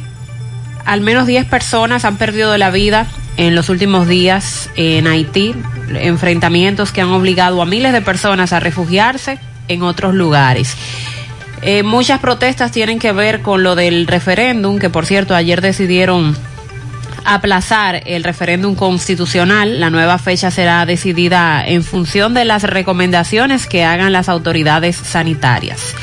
al 0.85 1.01
menos 1.01 1.27
10 1.27 1.47
personas 1.47 2.05
han 2.05 2.17
perdido 2.17 2.57
la 2.57 2.71
vida 2.71 3.07
en 3.37 3.55
los 3.55 3.69
últimos 3.69 4.09
días 4.09 4.71
en 4.77 5.07
Haití, 5.07 5.55
enfrentamientos 5.95 6.93
que 6.93 7.01
han 7.01 7.11
obligado 7.11 7.63
a 7.63 7.67
miles 7.67 7.93
de 7.93 8.03
personas 8.03 8.53
a 8.53 8.61
refugiarse 8.61 9.39
en 9.69 9.83
otros 9.83 10.15
lugares. 10.15 10.77
Eh, 11.63 11.83
muchas 11.83 12.21
protestas 12.21 12.73
tienen 12.73 12.99
que 12.99 13.13
ver 13.13 13.43
con 13.43 13.63
lo 13.63 13.75
del 13.75 14.07
referéndum, 14.07 14.79
que 14.79 14.89
por 14.89 15.05
cierto 15.05 15.35
ayer 15.35 15.61
decidieron 15.61 16.37
aplazar 17.25 18.03
el 18.07 18.25
referéndum 18.25 18.75
constitucional. 18.75 19.81
La 19.81 19.91
nueva 19.91 20.19
fecha 20.19 20.51
será 20.51 20.85
decidida 20.87 21.67
en 21.67 21.83
función 21.83 22.35
de 22.35 22.45
las 22.45 22.63
recomendaciones 22.63 23.67
que 23.67 23.85
hagan 23.85 24.13
las 24.13 24.29
autoridades 24.29 24.97
sanitarias. 24.97 25.95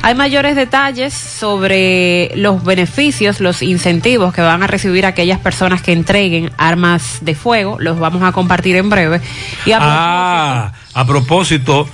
Hay 0.00 0.14
mayores 0.14 0.54
detalles 0.54 1.12
sobre 1.12 2.30
los 2.36 2.62
beneficios, 2.62 3.40
los 3.40 3.62
incentivos 3.62 4.32
que 4.32 4.40
van 4.40 4.62
a 4.62 4.66
recibir 4.68 5.04
aquellas 5.04 5.40
personas 5.40 5.82
que 5.82 5.92
entreguen 5.92 6.52
armas 6.56 7.18
de 7.20 7.34
fuego. 7.34 7.78
Los 7.80 7.98
vamos 7.98 8.22
a 8.22 8.32
compartir 8.32 8.76
en 8.76 8.90
breve. 8.90 9.20
Y 9.66 9.72
a 9.72 9.78
Ah, 9.80 10.72
a 10.94 11.04
propósito, 11.04 11.88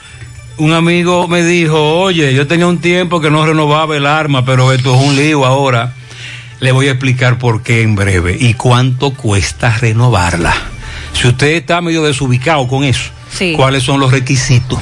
un 0.58 0.72
amigo 0.72 1.28
me 1.28 1.42
dijo, 1.42 1.98
oye, 1.98 2.34
yo 2.34 2.46
tenía 2.46 2.66
un 2.66 2.78
tiempo 2.78 3.20
que 3.20 3.30
no 3.30 3.44
renovaba 3.44 3.96
el 3.96 4.06
arma, 4.06 4.44
pero 4.44 4.72
esto 4.72 4.94
es 4.94 5.00
un 5.00 5.16
lío 5.16 5.44
ahora. 5.44 5.94
Le 6.60 6.72
voy 6.72 6.88
a 6.88 6.92
explicar 6.92 7.38
por 7.38 7.62
qué 7.62 7.82
en 7.82 7.94
breve 7.94 8.36
y 8.38 8.54
cuánto 8.54 9.12
cuesta 9.12 9.76
renovarla. 9.78 10.54
Si 11.12 11.28
usted 11.28 11.48
está 11.54 11.80
medio 11.80 12.02
desubicado 12.02 12.66
con 12.68 12.84
eso, 12.84 13.10
Sí. 13.30 13.54
¿cuáles 13.56 13.82
son 13.82 14.00
los 14.00 14.12
requisitos? 14.12 14.78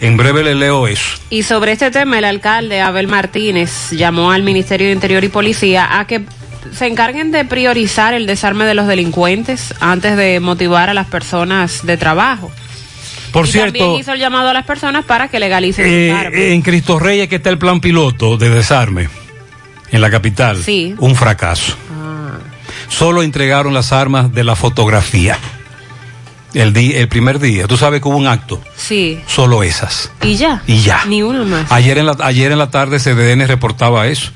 En 0.00 0.16
breve 0.16 0.42
le 0.42 0.54
leo 0.54 0.88
eso. 0.88 1.18
Y 1.30 1.44
sobre 1.44 1.72
este 1.72 1.90
tema, 1.92 2.18
el 2.18 2.24
alcalde 2.24 2.80
Abel 2.80 3.06
Martínez 3.06 3.90
llamó 3.92 4.32
al 4.32 4.42
Ministerio 4.42 4.88
de 4.88 4.92
Interior 4.94 5.22
y 5.22 5.28
Policía 5.28 5.98
a 6.00 6.06
que 6.06 6.22
se 6.76 6.86
encarguen 6.86 7.30
de 7.32 7.44
priorizar 7.44 8.12
el 8.12 8.26
desarme 8.26 8.64
de 8.64 8.74
los 8.74 8.86
delincuentes 8.88 9.74
antes 9.80 10.16
de 10.16 10.40
motivar 10.40 10.90
a 10.90 10.94
las 10.94 11.06
personas 11.06 11.86
de 11.86 11.96
trabajo. 11.96 12.50
Por 13.32 13.46
y 13.46 13.52
cierto, 13.52 13.78
también 13.78 14.00
hizo 14.00 14.12
el 14.12 14.18
llamado 14.20 14.48
a 14.50 14.52
las 14.52 14.66
personas 14.66 15.04
para 15.04 15.28
que 15.28 15.38
legalicen 15.40 15.86
eh, 15.88 16.12
armas. 16.12 16.40
en 16.40 16.62
Cristo 16.62 16.98
Reyes 16.98 17.28
que 17.28 17.36
está 17.36 17.50
el 17.50 17.58
plan 17.58 17.80
piloto 17.80 18.36
de 18.36 18.50
desarme 18.50 19.08
en 19.92 20.00
la 20.00 20.10
capital. 20.10 20.62
Sí. 20.62 20.94
Un 20.98 21.14
fracaso. 21.14 21.74
Ah. 21.96 22.38
Solo 22.88 23.22
entregaron 23.22 23.72
las 23.74 23.92
armas 23.92 24.32
de 24.32 24.42
la 24.44 24.56
fotografía. 24.56 25.38
El, 26.54 26.72
di- 26.74 26.92
el 26.94 27.08
primer 27.08 27.38
día, 27.38 27.66
tú 27.66 27.78
sabes 27.78 28.02
que 28.02 28.08
hubo 28.08 28.16
un 28.18 28.26
acto, 28.26 28.60
Sí. 28.76 29.18
solo 29.26 29.62
esas. 29.62 30.10
Y 30.22 30.34
ya. 30.34 30.62
Y 30.66 30.80
ya. 30.82 31.04
Ni 31.06 31.22
una 31.22 31.44
más. 31.44 31.72
Ayer 31.72 31.96
en 31.96 32.04
la, 32.06 32.16
ayer 32.20 32.52
en 32.52 32.58
la 32.58 32.70
tarde 32.70 32.98
CDN 32.98 33.46
reportaba 33.46 34.06
eso. 34.08 34.32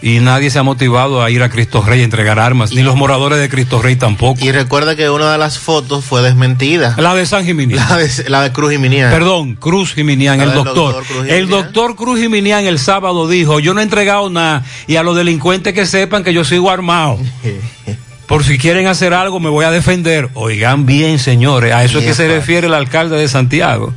Y 0.00 0.20
nadie 0.20 0.50
se 0.50 0.58
ha 0.58 0.62
motivado 0.62 1.22
a 1.22 1.30
ir 1.30 1.42
a 1.42 1.50
Cristo 1.50 1.82
Rey 1.82 2.02
a 2.02 2.04
entregar 2.04 2.38
armas, 2.38 2.72
ni 2.72 2.82
los 2.82 2.94
moradores 2.96 3.38
de 3.40 3.48
Cristo 3.48 3.82
Rey 3.82 3.96
tampoco. 3.96 4.44
Y 4.44 4.52
recuerda 4.52 4.94
que 4.94 5.10
una 5.10 5.32
de 5.32 5.38
las 5.38 5.58
fotos 5.58 6.04
fue 6.04 6.22
desmentida. 6.22 6.94
La 6.98 7.14
de 7.14 7.26
San 7.26 7.44
Jiminián. 7.44 7.84
La 7.88 7.96
de, 7.96 8.10
la 8.28 8.42
de 8.42 8.52
Cruz 8.52 8.70
Jiminián. 8.70 9.10
Perdón, 9.10 9.56
Cruz 9.56 9.94
Jiminián, 9.94 10.40
el 10.40 10.52
doctor. 10.52 10.94
doctor 10.94 11.04
Cruz 11.04 11.28
el 11.28 11.48
doctor 11.48 11.96
Cruz 11.96 12.20
Jiminián 12.20 12.66
el 12.66 12.78
sábado 12.78 13.28
dijo, 13.28 13.58
yo 13.58 13.74
no 13.74 13.80
he 13.80 13.82
entregado 13.82 14.30
nada 14.30 14.64
y 14.86 14.96
a 14.96 15.02
los 15.02 15.16
delincuentes 15.16 15.74
que 15.74 15.86
sepan 15.86 16.22
que 16.22 16.32
yo 16.32 16.44
sigo 16.44 16.70
armado. 16.70 17.18
Por 18.28 18.44
si 18.44 18.58
quieren 18.58 18.86
hacer 18.86 19.14
algo 19.14 19.40
me 19.40 19.48
voy 19.48 19.64
a 19.64 19.70
defender. 19.70 20.28
Oigan 20.34 20.84
bien, 20.84 21.18
señores, 21.18 21.72
a 21.72 21.82
eso 21.82 21.98
es 21.98 22.04
que 22.04 22.14
se 22.14 22.28
refiere 22.28 22.66
el 22.66 22.74
alcalde 22.74 23.16
de 23.16 23.26
Santiago, 23.26 23.94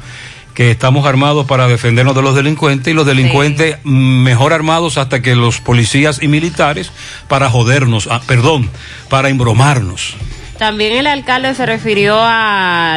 que 0.61 0.69
estamos 0.69 1.07
armados 1.07 1.47
para 1.47 1.67
defendernos 1.67 2.13
de 2.13 2.21
los 2.21 2.35
delincuentes 2.35 2.91
y 2.91 2.93
los 2.93 3.07
delincuentes 3.07 3.77
mejor 3.83 4.53
armados 4.53 4.99
hasta 4.99 5.19
que 5.19 5.35
los 5.35 5.59
policías 5.59 6.21
y 6.21 6.27
militares 6.27 6.91
para 7.27 7.49
jodernos, 7.49 8.07
ah, 8.11 8.21
perdón, 8.27 8.69
para 9.09 9.29
embromarnos. 9.29 10.13
También 10.59 10.95
el 10.95 11.07
alcalde 11.07 11.55
se 11.55 11.65
refirió 11.65 12.15
a 12.19 12.95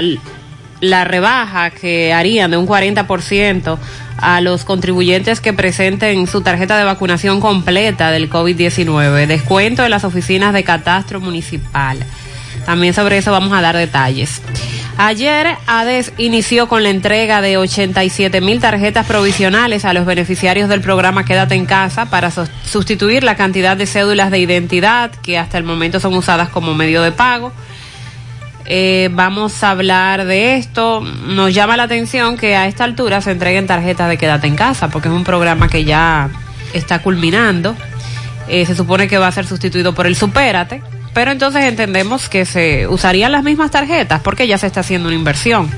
la 0.83 1.05
rebaja 1.05 1.71
que 1.71 2.13
harían 2.13 2.51
de 2.51 2.59
un 2.59 2.67
40% 2.67 3.79
a 4.19 4.43
los 4.43 4.67
contribuyentes 4.67 5.41
que 5.41 5.55
presenten 5.55 6.27
su 6.27 6.43
tarjeta 6.43 6.77
de 6.77 6.85
vacunación 6.85 7.41
completa 7.41 8.11
del 8.11 8.29
COVID-19, 8.29 9.27
descuento 9.27 9.87
en 9.87 9.91
las 9.91 10.05
oficinas 10.05 10.53
de 10.53 10.65
catastro 10.65 11.19
municipal. 11.19 11.97
También 12.67 12.93
sobre 12.93 13.17
eso 13.17 13.33
vamos 13.33 13.55
a 13.55 13.63
dar 13.63 13.75
detalles. 13.75 14.43
Ayer 14.97 15.57
ADES 15.67 16.13
inició 16.19 16.69
con 16.69 16.85
la 16.85 16.91
entrega 16.91 17.41
de 17.41 17.57
87 17.57 18.41
mil 18.41 18.61
tarjetas 18.61 19.07
provisionales 19.07 19.85
a 19.85 19.93
los 19.93 20.07
beneficiarios 20.07 20.69
del 20.69 20.81
programa 20.81 21.25
Quédate 21.25 21.57
en 21.57 21.67
casa 21.67 22.07
para 22.07 22.31
sustituir 22.31 23.25
la 23.25 23.35
cantidad 23.35 23.77
de 23.77 23.87
cédulas 23.87 24.31
de 24.31 24.39
identidad 24.39 25.11
que 25.11 25.37
hasta 25.37 25.59
el 25.59 25.65
momento 25.65 25.99
son 25.99 26.15
usadas 26.15 26.49
como 26.49 26.75
medio 26.75 27.03
de 27.03 27.11
pago. 27.11 27.53
Eh, 28.67 29.11
vamos 29.13 29.65
a 29.65 29.71
hablar 29.71 30.27
de 30.27 30.57
esto. 30.57 31.01
Nos 31.01 31.53
llama 31.53 31.77
la 31.77 31.83
atención 31.83 32.37
que 32.37 32.55
a 32.55 32.69
esta 32.69 32.85
altura 32.85 33.21
se 33.21 33.33
entreguen 33.33 33.67
tarjetas 33.67 34.09
de 34.09 34.17
Quédate 34.17 34.47
en 34.47 34.55
casa, 34.55 34.89
porque 34.89 35.09
es 35.09 35.15
un 35.15 35.25
programa 35.25 35.69
que 35.69 35.85
ya 35.85 36.31
está 36.73 37.01
culminando. 37.01 37.75
Eh, 38.47 38.65
se 38.65 38.77
supone 38.77 39.09
que 39.09 39.19
va 39.19 39.27
a 39.27 39.33
ser 39.33 39.47
sustituido 39.47 39.93
por 39.93 40.07
el 40.07 40.15
Supérate, 40.15 40.83
pero 41.15 41.31
entonces 41.31 41.63
entendemos 41.63 42.29
que 42.29 42.45
se 42.45 42.87
usarían 42.89 43.33
las 43.33 43.45
mismas 43.45 43.71
tarjetas 43.71 44.21
porque 44.21 44.47
ya 44.47 44.59
se 44.59 44.67
está 44.67 44.81
haciendo 44.81 45.09
una 45.09 45.17
inversión. 45.17 45.71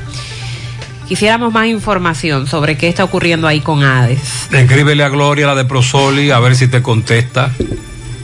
Quisiéramos 1.06 1.52
más 1.52 1.68
información 1.68 2.48
sobre 2.48 2.76
qué 2.76 2.88
está 2.88 3.04
ocurriendo 3.04 3.46
ahí 3.46 3.60
con 3.60 3.84
ADES. 3.84 4.48
Escríbele 4.50 5.04
a 5.04 5.08
Gloria 5.08 5.46
la 5.46 5.54
de 5.54 5.64
Prosoli 5.64 6.30
a 6.32 6.40
ver 6.40 6.56
si 6.56 6.66
te 6.66 6.82
contesta. 6.82 7.52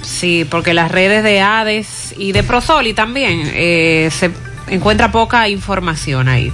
Sí, 0.03 0.45
porque 0.51 0.75
las 0.75 0.91
redes 0.91 1.23
de 1.23 1.41
ADES 1.41 2.15
y 2.17 2.33
de 2.33 2.43
Prosoli 2.43 2.93
también 2.93 3.43
eh, 3.55 4.11
se 4.11 4.33
encuentra 4.69 5.13
poca 5.13 5.49
información 5.49 6.29
ahí. 6.29 6.51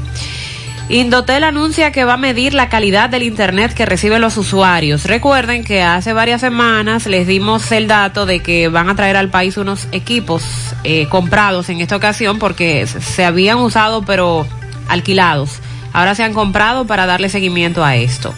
Indotel 0.90 1.44
anuncia 1.44 1.92
que 1.92 2.04
va 2.04 2.14
a 2.14 2.16
medir 2.16 2.54
la 2.54 2.70
calidad 2.70 3.10
del 3.10 3.22
Internet 3.22 3.74
que 3.74 3.84
reciben 3.84 4.22
los 4.22 4.38
usuarios. 4.38 5.04
Recuerden 5.04 5.62
que 5.62 5.82
hace 5.82 6.14
varias 6.14 6.40
semanas 6.40 7.06
les 7.06 7.26
dimos 7.26 7.70
el 7.72 7.88
dato 7.88 8.24
de 8.24 8.40
que 8.40 8.68
van 8.68 8.88
a 8.88 8.94
traer 8.96 9.16
al 9.16 9.28
país 9.28 9.58
unos 9.58 9.86
equipos 9.92 10.42
eh, 10.84 11.06
comprados 11.10 11.68
en 11.68 11.82
esta 11.82 11.94
ocasión 11.96 12.38
porque 12.38 12.86
se- 12.86 13.02
se 13.02 13.24
habían 13.26 13.58
usado 13.58 14.02
pero 14.06 14.46
alquilados. 14.88 15.58
Ahora 15.92 16.14
se 16.14 16.22
han 16.22 16.32
comprado 16.32 16.86
para 16.86 17.04
darle 17.04 17.28
seguimiento 17.28 17.84
a 17.84 17.96
esto. 17.96 18.32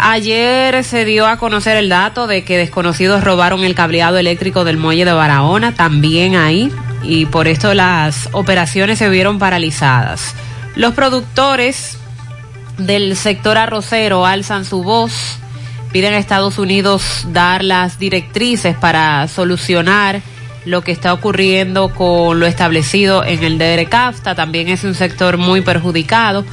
Ayer 0.00 0.82
se 0.82 1.04
dio 1.04 1.28
a 1.28 1.38
conocer 1.38 1.76
el 1.76 1.88
dato 1.88 2.26
de 2.26 2.42
que 2.44 2.58
desconocidos 2.58 3.22
robaron 3.22 3.62
el 3.62 3.74
cableado 3.76 4.18
eléctrico 4.18 4.64
del 4.64 4.76
muelle 4.78 5.04
de 5.04 5.12
Barahona, 5.12 5.74
también 5.74 6.34
ahí, 6.34 6.72
y 7.04 7.26
por 7.26 7.46
esto 7.46 7.72
las 7.72 8.28
operaciones 8.32 8.98
se 8.98 9.08
vieron 9.08 9.38
paralizadas. 9.38 10.34
Los 10.76 10.92
productores 10.92 11.96
del 12.76 13.16
sector 13.16 13.56
arrocero 13.56 14.26
alzan 14.26 14.66
su 14.66 14.82
voz, 14.82 15.38
piden 15.90 16.12
a 16.12 16.18
Estados 16.18 16.58
Unidos 16.58 17.26
dar 17.32 17.64
las 17.64 17.98
directrices 17.98 18.76
para 18.76 19.26
solucionar 19.26 20.20
lo 20.66 20.82
que 20.82 20.92
está 20.92 21.14
ocurriendo 21.14 21.94
con 21.94 22.40
lo 22.40 22.46
establecido 22.46 23.24
en 23.24 23.42
el 23.42 23.56
DRCAFTA, 23.56 24.34
también 24.34 24.68
es 24.68 24.84
un 24.84 24.94
sector 24.94 25.38
muy 25.38 25.62
perjudicado. 25.62 26.44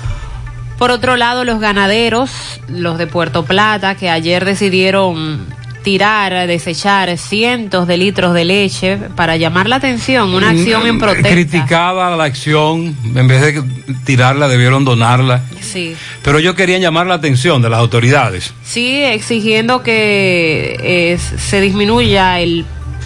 Por 0.77 0.91
otro 0.91 1.17
lado, 1.17 1.43
los 1.43 1.59
ganaderos, 1.59 2.31
los 2.69 2.97
de 2.97 3.07
Puerto 3.07 3.43
Plata, 3.43 3.95
que 3.95 4.09
ayer 4.09 4.45
decidieron 4.45 5.45
tirar, 5.83 6.47
desechar 6.47 7.15
cientos 7.17 7.87
de 7.87 7.97
litros 7.97 8.33
de 8.33 8.45
leche 8.45 8.97
para 9.15 9.37
llamar 9.37 9.67
la 9.67 9.75
atención, 9.75 10.33
una 10.33 10.49
acción 10.49 10.87
en 10.87 10.97
protesta. 10.97 11.29
Criticaba 11.29 12.15
la 12.15 12.23
acción, 12.23 12.95
en 13.15 13.27
vez 13.27 13.41
de 13.41 13.63
tirarla 14.05 14.47
debieron 14.47 14.85
donarla. 14.85 15.43
Sí. 15.61 15.95
Pero 16.23 16.39
ellos 16.39 16.55
querían 16.55 16.81
llamar 16.81 17.07
la 17.07 17.15
atención 17.15 17.61
de 17.61 17.69
las 17.69 17.79
autoridades. 17.79 18.53
Sí, 18.63 19.03
exigiendo 19.03 19.83
que 19.83 20.77
eh, 20.81 21.17
se 21.17 21.61
disminuya 21.61 22.39
el, 22.39 22.65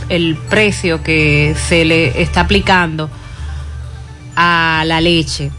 el 0.10 0.38
precio 0.50 1.04
que 1.04 1.56
se 1.68 1.84
le 1.84 2.22
está 2.22 2.42
aplicando 2.42 3.10
a 4.36 4.84
la 4.86 5.02
leche. 5.02 5.52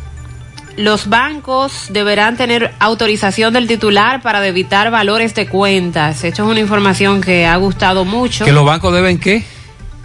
Los 0.78 1.08
bancos 1.08 1.86
deberán 1.90 2.36
tener 2.36 2.72
autorización 2.78 3.52
del 3.52 3.66
titular 3.66 4.22
para 4.22 4.46
evitar 4.46 4.90
valores 4.92 5.34
de 5.34 5.48
cuentas. 5.48 6.22
Esto 6.22 6.44
es 6.44 6.48
una 6.50 6.60
información 6.60 7.20
que 7.20 7.46
ha 7.46 7.56
gustado 7.56 8.04
mucho. 8.04 8.44
¿Que 8.44 8.52
los 8.52 8.64
bancos 8.64 8.94
deben 8.94 9.18
qué? 9.18 9.44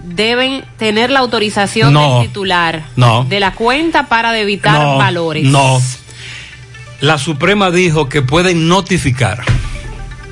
Deben 0.03 0.65
tener 0.77 1.11
la 1.11 1.19
autorización 1.19 1.93
No. 1.93 2.17
del 2.19 2.27
titular 2.27 2.83
No. 2.95 3.23
de 3.23 3.39
la 3.39 3.53
cuenta 3.53 4.07
para 4.07 4.37
evitar 4.39 4.73
No, 4.81 4.97
valores. 4.97 5.43
No. 5.45 5.79
La 7.01 7.19
Suprema 7.19 7.69
dijo 7.69 8.09
que 8.09 8.23
pueden 8.23 8.67
notificar. 8.67 9.43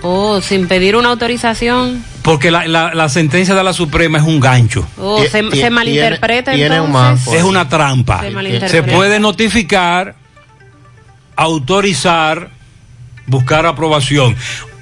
Oh, 0.02 0.42
sin 0.42 0.68
pedir 0.68 0.96
una 0.96 1.10
autorización. 1.10 2.04
Porque 2.24 2.50
la, 2.50 2.68
la- 2.68 2.96
la 2.96 3.10
sentencia 3.10 3.54
de 3.54 3.64
la 3.64 3.74
Suprema 3.74 4.18
es 4.18 4.24
un 4.24 4.40
gancho. 4.40 4.88
Oh, 4.98 5.22
se, 5.22 5.52
se 5.52 5.70
malinterpreta 5.70 6.54
entonces. 6.56 7.32
Es 7.34 7.44
una 7.44 7.70
trampa. 7.70 8.22
Se 8.22 8.32
malinterpreta. 8.32 8.72
Se 8.72 8.82
puede 8.92 9.20
notificar, 9.20 10.16
autorizar, 11.36 12.50
buscar 13.28 13.66
aprobación. 13.66 14.36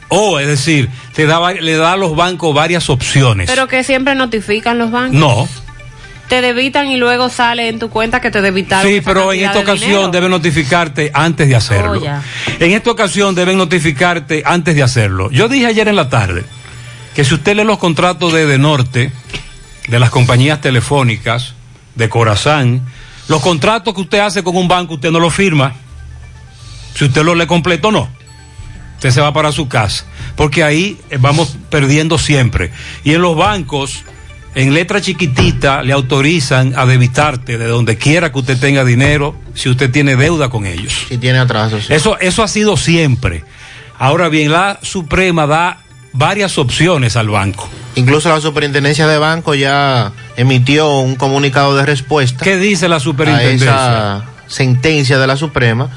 O, 0.10 0.40
es 0.40 0.48
decir, 0.48 0.90
te 1.14 1.26
da, 1.26 1.54
le 1.54 1.78
da 1.78 1.94
a 1.94 1.98
los 1.98 2.16
bancos 2.16 2.54
varias 2.54 2.90
opciones. 2.90 3.50
Pero 3.50 3.68
que 3.68 3.84
siempre 3.84 4.16
notifican 4.16 4.78
los 4.78 4.92
bancos. 4.92 5.20
no. 5.20 5.48
Te 6.28 6.42
debitan 6.42 6.86
y 6.92 6.98
luego 6.98 7.28
sale 7.28 7.70
en 7.70 7.80
tu 7.80 7.90
cuenta 7.90 8.22
que 8.22 8.30
te 8.30 8.40
debitaron. 8.40 8.88
Sí, 8.88 9.02
pero 9.04 9.34
en 9.34 9.46
esta 9.46 9.58
ocasión 9.58 9.90
dinero. 9.90 10.12
deben 10.12 10.30
notificarte 10.30 11.10
antes 11.12 11.48
de 11.48 11.56
hacerlo. 11.56 12.04
Oh. 12.04 12.64
En 12.64 12.72
esta 12.72 12.92
ocasión 12.92 13.34
deben 13.34 13.58
notificarte 13.58 14.44
antes 14.46 14.76
de 14.76 14.84
hacerlo. 14.84 15.32
Yo 15.32 15.48
dije 15.50 15.66
ayer 15.66 15.88
en 15.88 15.96
la 15.96 16.08
tarde 16.08 16.46
que 17.16 17.26
si 17.26 17.34
usted 17.34 17.56
lee 17.56 17.64
los 17.64 17.80
contratos 17.80 18.32
de 18.32 18.46
De 18.46 18.60
Norte, 18.60 19.12
de 19.88 20.00
las 20.00 20.12
compañías 20.12 20.62
telefónicas, 20.62 21.56
de 21.96 22.10
Corazán, 22.10 22.84
los 23.28 23.42
contratos 23.42 23.96
que 23.96 24.02
usted 24.02 24.20
hace 24.20 24.44
con 24.44 24.56
un 24.56 24.68
banco, 24.68 24.94
usted 24.94 25.10
no 25.10 25.20
los 25.20 25.34
firma. 25.34 25.74
Si 27.00 27.06
usted 27.06 27.24
lo 27.24 27.34
lee 27.34 27.48
completo, 27.48 27.94
no. 27.94 28.10
Usted 28.96 29.12
se 29.12 29.22
va 29.22 29.32
para 29.32 29.54
su 29.54 29.70
casa. 29.70 30.04
Porque 30.36 30.66
ahí 30.66 31.00
eh, 31.10 31.18
vamos 31.18 31.56
perdiendo 31.70 32.18
siempre. 32.18 32.74
Y 33.06 33.14
en 33.14 33.22
los 33.22 33.38
bancos, 33.38 34.04
en 34.54 34.74
letra 34.74 35.00
chiquitita, 35.00 35.82
le 35.82 35.94
autorizan 35.94 36.74
a 36.76 36.86
debitarte 36.86 37.58
de 37.58 37.68
donde 37.68 37.96
quiera 37.98 38.34
que 38.34 38.40
usted 38.40 38.60
tenga 38.60 38.84
dinero, 38.84 39.34
si 39.54 39.70
usted 39.70 39.90
tiene 39.90 40.18
deuda 40.18 40.50
con 40.50 40.66
ellos. 40.66 41.06
Si 41.08 41.18
tiene 41.18 41.40
atrasos. 41.40 41.86
sí. 41.86 41.94
Eso, 41.94 42.20
eso 42.20 42.44
ha 42.44 42.50
sido 42.50 42.76
siempre. 42.76 43.46
Ahora 43.98 44.28
bien, 44.28 44.52
la 44.52 44.78
Suprema 44.82 45.48
da 45.48 45.78
varias 46.12 46.58
opciones 46.58 47.16
al 47.16 47.30
banco. 47.30 47.70
Incluso 47.96 48.28
la 48.28 48.42
superintendencia 48.42 49.08
de 49.08 49.18
banco 49.18 49.56
ya 49.56 50.12
emitió 50.36 51.00
un 51.00 51.16
comunicado 51.16 51.78
de 51.78 51.86
respuesta. 51.86 52.44
¿Qué 52.44 52.58
dice 52.58 52.90
la 52.90 52.98
a 52.98 53.00
superintendencia? 53.00 53.70
esa 53.70 54.26
sentencia 54.48 55.18
de 55.18 55.28
la 55.28 55.38
Suprema. 55.38 55.90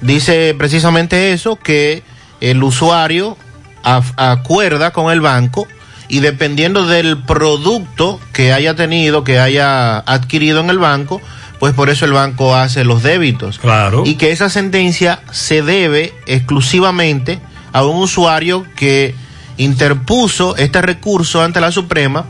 Dice 0.00 0.54
precisamente 0.56 1.32
eso, 1.32 1.56
que 1.56 2.02
el 2.40 2.62
usuario 2.62 3.36
acuerda 3.82 4.92
con 4.92 5.12
el 5.12 5.20
banco 5.20 5.66
y 6.08 6.20
dependiendo 6.20 6.86
del 6.86 7.22
producto 7.22 8.20
que 8.32 8.52
haya 8.52 8.74
tenido, 8.74 9.24
que 9.24 9.38
haya 9.38 9.98
adquirido 9.98 10.60
en 10.60 10.70
el 10.70 10.78
banco, 10.78 11.20
pues 11.58 11.74
por 11.74 11.90
eso 11.90 12.04
el 12.04 12.12
banco 12.12 12.56
hace 12.56 12.84
los 12.84 13.02
débitos. 13.02 13.58
Claro. 13.58 14.02
Y 14.04 14.14
que 14.14 14.32
esa 14.32 14.48
sentencia 14.48 15.20
se 15.30 15.62
debe 15.62 16.12
exclusivamente 16.26 17.38
a 17.72 17.84
un 17.84 17.96
usuario 18.02 18.66
que 18.76 19.14
interpuso 19.56 20.56
este 20.56 20.80
recurso 20.82 21.42
ante 21.42 21.60
la 21.60 21.70
Suprema 21.70 22.24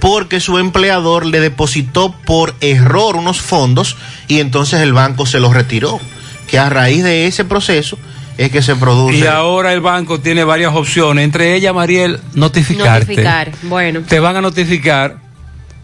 porque 0.00 0.40
su 0.40 0.58
empleador 0.58 1.26
le 1.26 1.38
depositó 1.38 2.12
por 2.24 2.56
error 2.60 3.14
unos 3.14 3.40
fondos 3.40 3.96
y 4.26 4.40
entonces 4.40 4.80
el 4.80 4.92
banco 4.92 5.26
se 5.26 5.38
los 5.38 5.54
retiró. 5.54 6.00
Que 6.52 6.58
a 6.58 6.68
raíz 6.68 7.02
de 7.02 7.26
ese 7.26 7.44
proceso 7.44 7.98
es 8.38 8.50
que 8.52 8.60
se 8.62 8.76
produce. 8.76 9.18
Y 9.18 9.26
ahora 9.26 9.72
el 9.72 9.80
banco 9.80 10.20
tiene 10.20 10.44
varias 10.44 10.74
opciones, 10.74 11.24
entre 11.24 11.56
ellas, 11.56 11.74
Mariel, 11.74 12.20
notificarte. 12.34 13.06
Notificar. 13.06 13.52
Bueno. 13.62 14.02
Te 14.06 14.20
van 14.20 14.36
a 14.36 14.40
notificar 14.42 15.16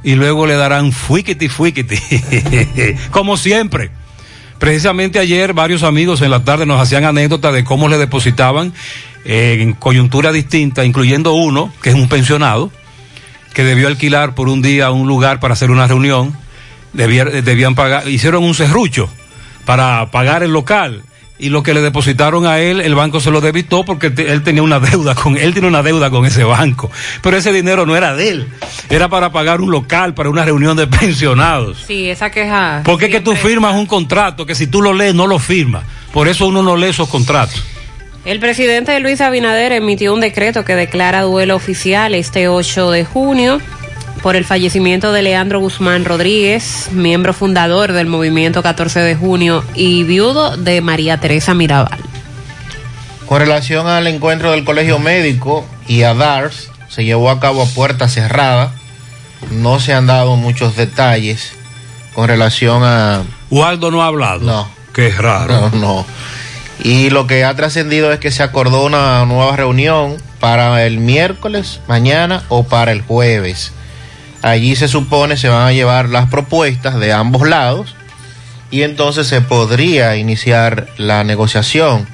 y 0.04 0.14
luego 0.14 0.46
le 0.46 0.54
darán 0.54 0.92
fuiquiti, 0.92 1.48
fuiquiti. 1.48 1.96
Como 3.10 3.36
siempre. 3.36 3.90
Precisamente 4.58 5.18
ayer 5.18 5.52
varios 5.54 5.82
amigos 5.84 6.20
en 6.20 6.30
la 6.30 6.44
tarde 6.44 6.66
nos 6.66 6.80
hacían 6.80 7.04
anécdotas 7.04 7.52
de 7.54 7.64
cómo 7.64 7.88
le 7.88 7.96
depositaban 7.96 8.72
eh, 9.24 9.58
en 9.60 9.72
coyuntura 9.72 10.32
distinta, 10.32 10.84
incluyendo 10.84 11.32
uno, 11.32 11.72
que 11.82 11.90
es 11.90 11.94
un 11.94 12.08
pensionado, 12.08 12.70
que 13.54 13.64
debió 13.64 13.88
alquilar 13.88 14.34
por 14.34 14.48
un 14.48 14.60
día 14.60 14.90
un 14.90 15.06
lugar 15.08 15.40
para 15.40 15.54
hacer 15.54 15.70
una 15.70 15.86
reunión. 15.86 16.36
Debía- 16.92 17.24
debían 17.24 17.74
pagar, 17.74 18.08
hicieron 18.08 18.42
un 18.44 18.54
serrucho 18.54 19.08
para 19.68 20.10
pagar 20.10 20.42
el 20.42 20.50
local. 20.50 21.02
Y 21.38 21.50
lo 21.50 21.62
que 21.62 21.74
le 21.74 21.82
depositaron 21.82 22.46
a 22.46 22.58
él, 22.58 22.80
el 22.80 22.94
banco 22.94 23.20
se 23.20 23.30
lo 23.30 23.42
debitó 23.42 23.84
porque 23.84 24.08
te- 24.08 24.32
él 24.32 24.42
tenía 24.42 24.62
una 24.62 24.80
deuda 24.80 25.14
con, 25.14 25.36
él 25.36 25.52
tiene 25.52 25.68
una 25.68 25.82
deuda 25.82 26.08
con 26.08 26.24
ese 26.24 26.42
banco. 26.42 26.90
Pero 27.22 27.36
ese 27.36 27.52
dinero 27.52 27.84
no 27.84 27.94
era 27.94 28.14
de 28.16 28.30
él, 28.30 28.48
era 28.88 29.08
para 29.10 29.30
pagar 29.30 29.60
un 29.60 29.70
local, 29.70 30.14
para 30.14 30.30
una 30.30 30.42
reunión 30.46 30.74
de 30.78 30.86
pensionados. 30.86 31.84
Sí, 31.86 32.08
esa 32.08 32.30
queja. 32.30 32.80
Porque 32.82 33.04
es 33.04 33.10
que 33.12 33.20
tú 33.20 33.34
firmas 33.36 33.74
un 33.74 33.84
contrato 33.86 34.46
que 34.46 34.54
si 34.54 34.66
tú 34.68 34.80
lo 34.80 34.94
lees 34.94 35.14
no 35.14 35.26
lo 35.26 35.38
firmas. 35.38 35.84
Por 36.14 36.28
eso 36.28 36.46
uno 36.46 36.62
no 36.62 36.76
lee 36.78 36.88
esos 36.88 37.08
contratos. 37.10 37.62
El 38.24 38.40
presidente 38.40 38.98
Luis 39.00 39.20
Abinader 39.20 39.72
emitió 39.72 40.14
un 40.14 40.20
decreto 40.20 40.64
que 40.64 40.74
declara 40.74 41.22
duelo 41.22 41.54
oficial 41.56 42.14
este 42.14 42.48
8 42.48 42.90
de 42.90 43.04
junio 43.04 43.60
por 44.22 44.36
el 44.36 44.44
fallecimiento 44.44 45.12
de 45.12 45.22
Leandro 45.22 45.60
Guzmán 45.60 46.04
Rodríguez, 46.04 46.88
miembro 46.92 47.32
fundador 47.32 47.92
del 47.92 48.06
movimiento 48.06 48.62
14 48.62 49.00
de 49.00 49.14
junio 49.14 49.64
y 49.74 50.02
viudo 50.04 50.56
de 50.56 50.80
María 50.80 51.18
Teresa 51.18 51.54
Mirabal. 51.54 51.98
Con 53.26 53.40
relación 53.40 53.86
al 53.86 54.06
encuentro 54.06 54.52
del 54.52 54.64
Colegio 54.64 54.98
Médico 54.98 55.66
y 55.86 56.02
a 56.02 56.14
DARS, 56.14 56.70
se 56.88 57.04
llevó 57.04 57.30
a 57.30 57.40
cabo 57.40 57.62
a 57.62 57.66
puerta 57.66 58.08
cerrada. 58.08 58.72
No 59.50 59.80
se 59.80 59.92
han 59.92 60.06
dado 60.06 60.36
muchos 60.36 60.76
detalles 60.76 61.52
con 62.14 62.28
relación 62.28 62.82
a... 62.84 63.22
Waldo 63.50 63.90
no 63.90 64.02
ha 64.02 64.06
hablado. 64.06 64.40
No. 64.40 64.68
Que 64.92 65.08
es 65.08 65.18
raro. 65.18 65.70
No, 65.72 65.78
no. 65.78 66.06
Y 66.82 67.10
lo 67.10 67.26
que 67.26 67.44
ha 67.44 67.54
trascendido 67.54 68.12
es 68.12 68.18
que 68.18 68.30
se 68.30 68.42
acordó 68.42 68.84
una 68.84 69.24
nueva 69.26 69.56
reunión 69.56 70.16
para 70.40 70.84
el 70.86 70.98
miércoles, 70.98 71.80
mañana 71.86 72.44
o 72.48 72.64
para 72.64 72.92
el 72.92 73.02
jueves. 73.02 73.72
Allí 74.42 74.76
se 74.76 74.88
supone 74.88 75.36
se 75.36 75.48
van 75.48 75.66
a 75.66 75.72
llevar 75.72 76.08
las 76.08 76.28
propuestas 76.28 76.98
de 77.00 77.12
ambos 77.12 77.48
lados 77.48 77.96
y 78.70 78.82
entonces 78.82 79.26
se 79.26 79.40
podría 79.40 80.16
iniciar 80.16 80.88
la 80.96 81.24
negociación. 81.24 82.06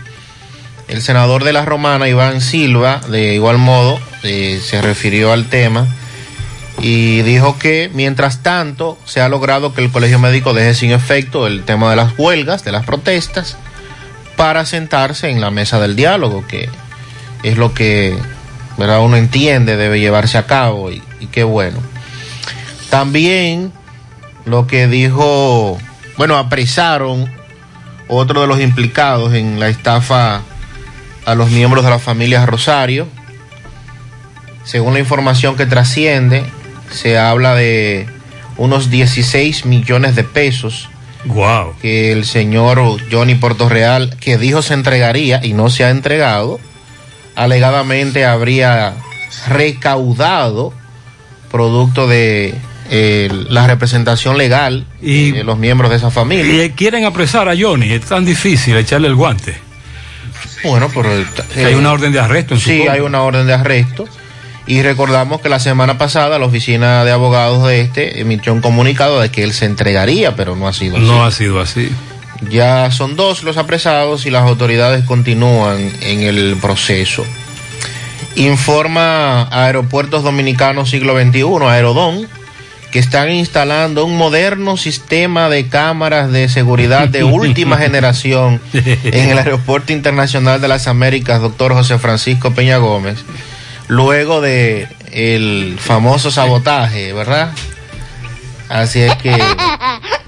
El 0.88 1.02
senador 1.02 1.44
de 1.44 1.52
la 1.52 1.64
Romana, 1.64 2.08
Iván 2.08 2.40
Silva, 2.40 3.00
de 3.08 3.34
igual 3.34 3.58
modo, 3.58 3.98
eh, 4.22 4.60
se 4.62 4.80
refirió 4.80 5.32
al 5.32 5.46
tema 5.46 5.86
y 6.80 7.22
dijo 7.22 7.58
que 7.58 7.90
mientras 7.94 8.42
tanto 8.42 8.98
se 9.04 9.20
ha 9.20 9.28
logrado 9.28 9.74
que 9.74 9.82
el 9.82 9.90
colegio 9.90 10.18
médico 10.18 10.54
deje 10.54 10.74
sin 10.74 10.90
efecto 10.92 11.46
el 11.46 11.64
tema 11.64 11.90
de 11.90 11.96
las 11.96 12.18
huelgas, 12.18 12.64
de 12.64 12.72
las 12.72 12.84
protestas, 12.84 13.56
para 14.36 14.66
sentarse 14.66 15.30
en 15.30 15.40
la 15.40 15.50
mesa 15.50 15.80
del 15.80 15.96
diálogo, 15.96 16.44
que 16.46 16.68
es 17.42 17.56
lo 17.56 17.72
que 17.72 18.16
¿verdad? 18.76 19.00
uno 19.00 19.16
entiende 19.16 19.76
debe 19.76 20.00
llevarse 20.00 20.38
a 20.38 20.46
cabo 20.46 20.90
y, 20.90 21.02
y 21.20 21.26
qué 21.26 21.44
bueno. 21.44 21.78
También 22.94 23.72
lo 24.44 24.68
que 24.68 24.86
dijo, 24.86 25.78
bueno, 26.16 26.36
apresaron 26.36 27.28
otro 28.06 28.42
de 28.42 28.46
los 28.46 28.60
implicados 28.60 29.34
en 29.34 29.58
la 29.58 29.66
estafa 29.66 30.42
a 31.26 31.34
los 31.34 31.50
miembros 31.50 31.82
de 31.82 31.90
la 31.90 31.98
familia 31.98 32.46
Rosario. 32.46 33.08
Según 34.62 34.92
la 34.94 35.00
información 35.00 35.56
que 35.56 35.66
trasciende, 35.66 36.44
se 36.92 37.18
habla 37.18 37.56
de 37.56 38.06
unos 38.58 38.90
16 38.90 39.66
millones 39.66 40.14
de 40.14 40.22
pesos 40.22 40.88
Wow. 41.24 41.74
que 41.82 42.12
el 42.12 42.24
señor 42.24 42.78
Johnny 43.10 43.34
Portorreal, 43.34 44.16
que 44.20 44.38
dijo 44.38 44.62
se 44.62 44.74
entregaría 44.74 45.44
y 45.44 45.52
no 45.52 45.68
se 45.68 45.82
ha 45.82 45.90
entregado, 45.90 46.60
alegadamente 47.34 48.24
habría 48.24 48.94
recaudado 49.48 50.72
producto 51.50 52.06
de 52.06 52.54
eh, 52.96 53.28
la 53.48 53.66
representación 53.66 54.38
legal 54.38 54.86
Y- 55.02 55.32
de 55.32 55.42
los 55.42 55.58
miembros 55.58 55.90
de 55.90 55.96
esa 55.96 56.10
familia. 56.12 56.64
Y 56.64 56.70
quieren 56.70 57.04
apresar 57.04 57.48
a 57.48 57.54
Johnny, 57.58 57.90
es 57.92 58.02
tan 58.04 58.24
difícil 58.24 58.76
echarle 58.76 59.08
el 59.08 59.16
guante. 59.16 59.56
Bueno, 60.62 60.88
pero... 60.94 61.12
eh, 61.12 61.26
hay 61.64 61.74
una 61.74 61.90
orden 61.92 62.12
de 62.12 62.20
arresto 62.20 62.54
en 62.54 62.60
Sí, 62.60 62.82
hay 62.88 63.00
una 63.00 63.22
orden 63.22 63.46
de 63.48 63.54
arresto. 63.54 64.04
Y 64.66 64.80
recordamos 64.82 65.40
que 65.40 65.48
la 65.48 65.58
semana 65.58 65.98
pasada 65.98 66.38
la 66.38 66.46
oficina 66.46 67.04
de 67.04 67.10
abogados 67.10 67.66
de 67.66 67.80
este 67.80 68.20
emitió 68.20 68.52
un 68.52 68.60
comunicado 68.60 69.20
de 69.20 69.28
que 69.30 69.42
él 69.42 69.52
se 69.52 69.66
entregaría, 69.66 70.36
pero 70.36 70.54
no 70.54 70.68
ha 70.68 70.72
sido 70.72 70.96
así. 70.96 71.04
No 71.04 71.24
ha 71.24 71.30
sido 71.32 71.60
así. 71.60 71.90
Ya 72.48 72.90
son 72.92 73.16
dos 73.16 73.42
los 73.42 73.56
apresados 73.56 74.24
y 74.24 74.30
las 74.30 74.42
autoridades 74.42 75.04
continúan 75.04 75.90
en 76.00 76.20
el 76.22 76.56
proceso. 76.62 77.26
Informa 78.36 79.48
Aeropuertos 79.50 80.22
Dominicanos 80.24 80.90
Siglo 80.90 81.18
XXI, 81.20 81.44
Aerodón, 81.68 82.26
que 82.94 83.00
están 83.00 83.28
instalando 83.32 84.04
un 84.04 84.16
moderno 84.16 84.76
sistema 84.76 85.48
de 85.48 85.68
cámaras 85.68 86.30
de 86.30 86.48
seguridad 86.48 87.08
de 87.08 87.24
última 87.24 87.76
generación 87.78 88.60
en 88.72 89.30
el 89.30 89.36
Aeropuerto 89.36 89.92
Internacional 89.92 90.60
de 90.60 90.68
las 90.68 90.86
Américas, 90.86 91.40
doctor 91.40 91.74
José 91.74 91.98
Francisco 91.98 92.54
Peña 92.54 92.76
Gómez, 92.76 93.24
luego 93.88 94.40
de 94.40 94.86
el 95.10 95.76
famoso 95.80 96.30
sabotaje, 96.30 97.12
¿verdad? 97.12 97.50
Así 98.68 99.00
es 99.00 99.16
que 99.16 99.42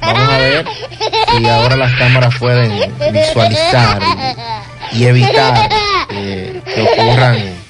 vamos 0.00 0.28
a 0.28 0.38
ver 0.38 0.66
si 1.36 1.46
ahora 1.46 1.76
las 1.76 1.92
cámaras 1.92 2.34
pueden 2.34 2.72
visualizar 3.12 4.02
y, 4.90 4.96
y 4.98 5.06
evitar 5.06 5.68
eh, 6.10 6.60
que 6.64 6.82
ocurran 6.82 7.65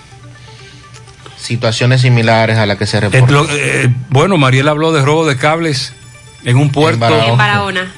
situaciones 1.47 2.03
similares 2.03 2.59
a 2.59 2.67
las 2.67 2.77
que 2.77 2.87
se 2.87 3.01
reportan. 3.01 3.47
eh, 3.51 3.89
bueno, 4.11 4.37
Mariela 4.37 4.73
habló 4.73 4.93
de 4.93 5.03
robo 5.03 5.27
de 5.27 5.37
cables 5.37 5.93
en 6.45 6.57
un 6.57 6.71
puerto. 6.71 7.01
Barahona. 7.01 7.29
En 7.33 7.39
Barahona. 7.39 7.93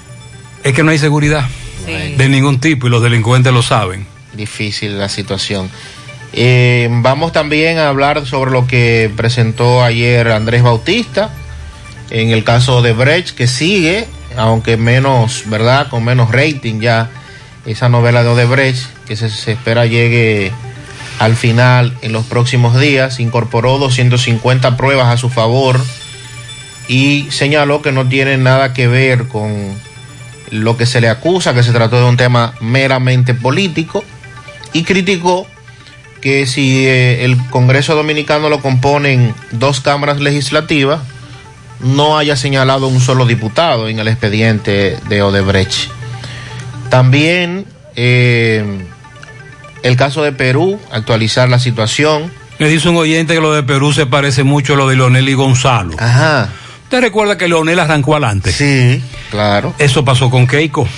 Es 0.63 0.73
que 0.75 0.83
no 0.83 0.91
hay 0.91 0.99
seguridad 0.99 1.47
Sí. 1.87 2.15
de 2.17 2.29
ningún 2.29 2.61
tipo 2.61 2.87
y 2.87 2.91
los 2.91 3.03
delincuentes 3.03 3.53
lo 3.53 3.63
saben. 3.63 4.07
Difícil 4.35 4.99
la 4.99 5.09
situación. 5.09 5.71
Eh, 6.35 6.89
vamos 6.91 7.33
también 7.33 7.79
a 7.79 7.89
hablar 7.89 8.27
sobre 8.27 8.51
lo 8.51 8.67
que 8.67 9.11
presentó 9.17 9.83
ayer 9.83 10.29
Andrés 10.31 10.63
Bautista 10.63 11.31
en 12.11 12.31
el 12.31 12.45
caso 12.45 12.83
de 12.83 12.93
Brecht, 12.93 13.31
que 13.35 13.47
sigue, 13.47 14.07
aunque 14.37 14.77
menos, 14.77 15.45
¿verdad? 15.47 15.89
Con 15.89 16.05
menos 16.05 16.31
rating 16.31 16.81
ya, 16.81 17.11
esa 17.67 17.89
novela 17.89 18.23
de 18.23 18.29
Odebrecht, 18.31 18.83
que 19.07 19.17
se, 19.17 19.29
se 19.31 19.53
espera 19.53 19.87
llegue 19.87 20.53
al 21.19 21.37
final 21.37 21.97
en 22.03 22.13
los 22.13 22.25
próximos 22.27 22.79
días, 22.79 23.21
incorporó 23.21 23.79
250 23.79 24.77
pruebas 24.77 25.09
a 25.09 25.17
su 25.17 25.29
favor 25.31 25.81
y 26.87 27.27
señaló 27.31 27.83
que 27.83 27.93
no 27.93 28.09
tiene 28.09 28.39
nada 28.39 28.73
que 28.73 28.89
ver 28.89 29.29
con 29.29 29.75
lo 30.51 30.77
que 30.77 30.87
se 30.87 31.01
le 31.01 31.09
acusa, 31.09 31.55
que 31.55 31.63
se 31.63 31.73
trató 31.73 31.99
de 31.99 32.05
un 32.05 32.17
tema 32.17 32.55
meramente 32.61 33.35
político, 33.35 34.05
y 34.73 34.85
criticó 34.85 35.47
que 36.21 36.47
si 36.47 36.87
eh, 36.87 37.25
el 37.25 37.37
Congreso 37.51 37.95
Dominicano 37.95 38.49
lo 38.49 38.61
componen 38.61 39.35
dos 39.53 39.81
cámaras 39.81 40.21
legislativas, 40.21 41.01
no 41.81 42.19
haya 42.19 42.37
señalado 42.37 42.89
un 42.89 43.01
solo 43.01 43.25
diputado 43.25 43.89
en 43.89 43.99
el 43.99 44.09
expediente 44.09 44.99
de 45.09 45.23
Odebrecht. 45.23 45.91
También 46.91 47.67
eh, 47.95 48.65
el 49.83 49.97
caso 49.97 50.23
de 50.23 50.33
Perú, 50.33 50.81
actualizar 50.91 51.49
la 51.49 51.59
situación. 51.59 52.33
Me 52.59 52.69
dice 52.69 52.89
un 52.89 52.97
oyente 52.97 53.35
que 53.35 53.41
lo 53.41 53.53
de 53.53 53.63
Perú 53.63 53.93
se 53.93 54.07
parece 54.07 54.43
mucho 54.43 54.75
a 54.75 54.77
lo 54.77 54.89
de 54.89 54.97
Leonel 54.97 55.29
y 55.29 55.35
Gonzalo. 55.35 55.95
Ajá. 55.99 56.49
¿Usted 56.85 57.01
recuerda 57.01 57.37
que 57.37 57.49
Leonel 57.49 57.79
arrancó 57.79 58.15
adelante? 58.15 58.51
Sí, 58.51 59.03
claro. 59.31 59.75
Eso 59.79 60.05
pasó 60.05 60.31
con 60.31 60.47
Keiko. 60.47 60.89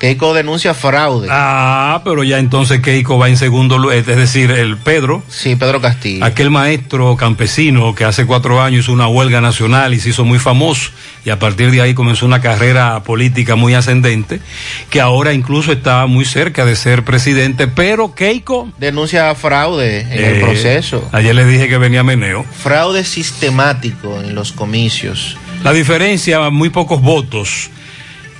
Keiko 0.00 0.32
denuncia 0.32 0.72
fraude. 0.72 1.28
Ah, 1.30 2.00
pero 2.04 2.24
ya 2.24 2.38
entonces 2.38 2.80
Keiko 2.80 3.18
va 3.18 3.28
en 3.28 3.36
segundo 3.36 3.76
lugar, 3.76 3.98
es 3.98 4.06
decir, 4.06 4.50
el 4.50 4.78
Pedro. 4.78 5.22
Sí, 5.28 5.56
Pedro 5.56 5.82
Castillo. 5.82 6.24
Aquel 6.24 6.50
maestro 6.50 7.18
campesino 7.18 7.94
que 7.94 8.06
hace 8.06 8.24
cuatro 8.24 8.62
años 8.62 8.84
hizo 8.84 8.94
una 8.94 9.08
huelga 9.08 9.42
nacional 9.42 9.92
y 9.92 10.00
se 10.00 10.08
hizo 10.08 10.24
muy 10.24 10.38
famoso 10.38 10.90
y 11.22 11.28
a 11.28 11.38
partir 11.38 11.70
de 11.70 11.82
ahí 11.82 11.92
comenzó 11.92 12.24
una 12.24 12.40
carrera 12.40 13.02
política 13.02 13.56
muy 13.56 13.74
ascendente, 13.74 14.40
que 14.88 15.02
ahora 15.02 15.34
incluso 15.34 15.70
está 15.70 16.06
muy 16.06 16.24
cerca 16.24 16.64
de 16.64 16.76
ser 16.76 17.04
presidente, 17.04 17.68
pero 17.68 18.14
Keiko... 18.14 18.72
Denuncia 18.78 19.34
fraude 19.34 20.00
en 20.00 20.24
el 20.24 20.36
eh, 20.36 20.40
proceso. 20.40 21.06
Ayer 21.12 21.34
le 21.34 21.44
dije 21.44 21.68
que 21.68 21.76
venía 21.76 22.02
Meneo. 22.02 22.46
Fraude 22.62 23.04
sistemático 23.04 24.18
en 24.18 24.34
los 24.34 24.52
comicios. 24.52 25.36
La 25.62 25.74
diferencia, 25.74 26.48
muy 26.48 26.70
pocos 26.70 27.02
votos. 27.02 27.68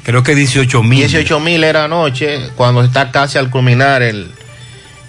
Creo 0.02 0.22
que 0.22 0.34
18 0.34 0.82
mil. 0.82 0.98
18 1.00 1.40
mil 1.40 1.62
era 1.62 1.84
anoche, 1.84 2.50
cuando 2.56 2.82
está 2.82 3.10
casi 3.10 3.38
al 3.38 3.50
culminar 3.50 4.02
el, 4.02 4.30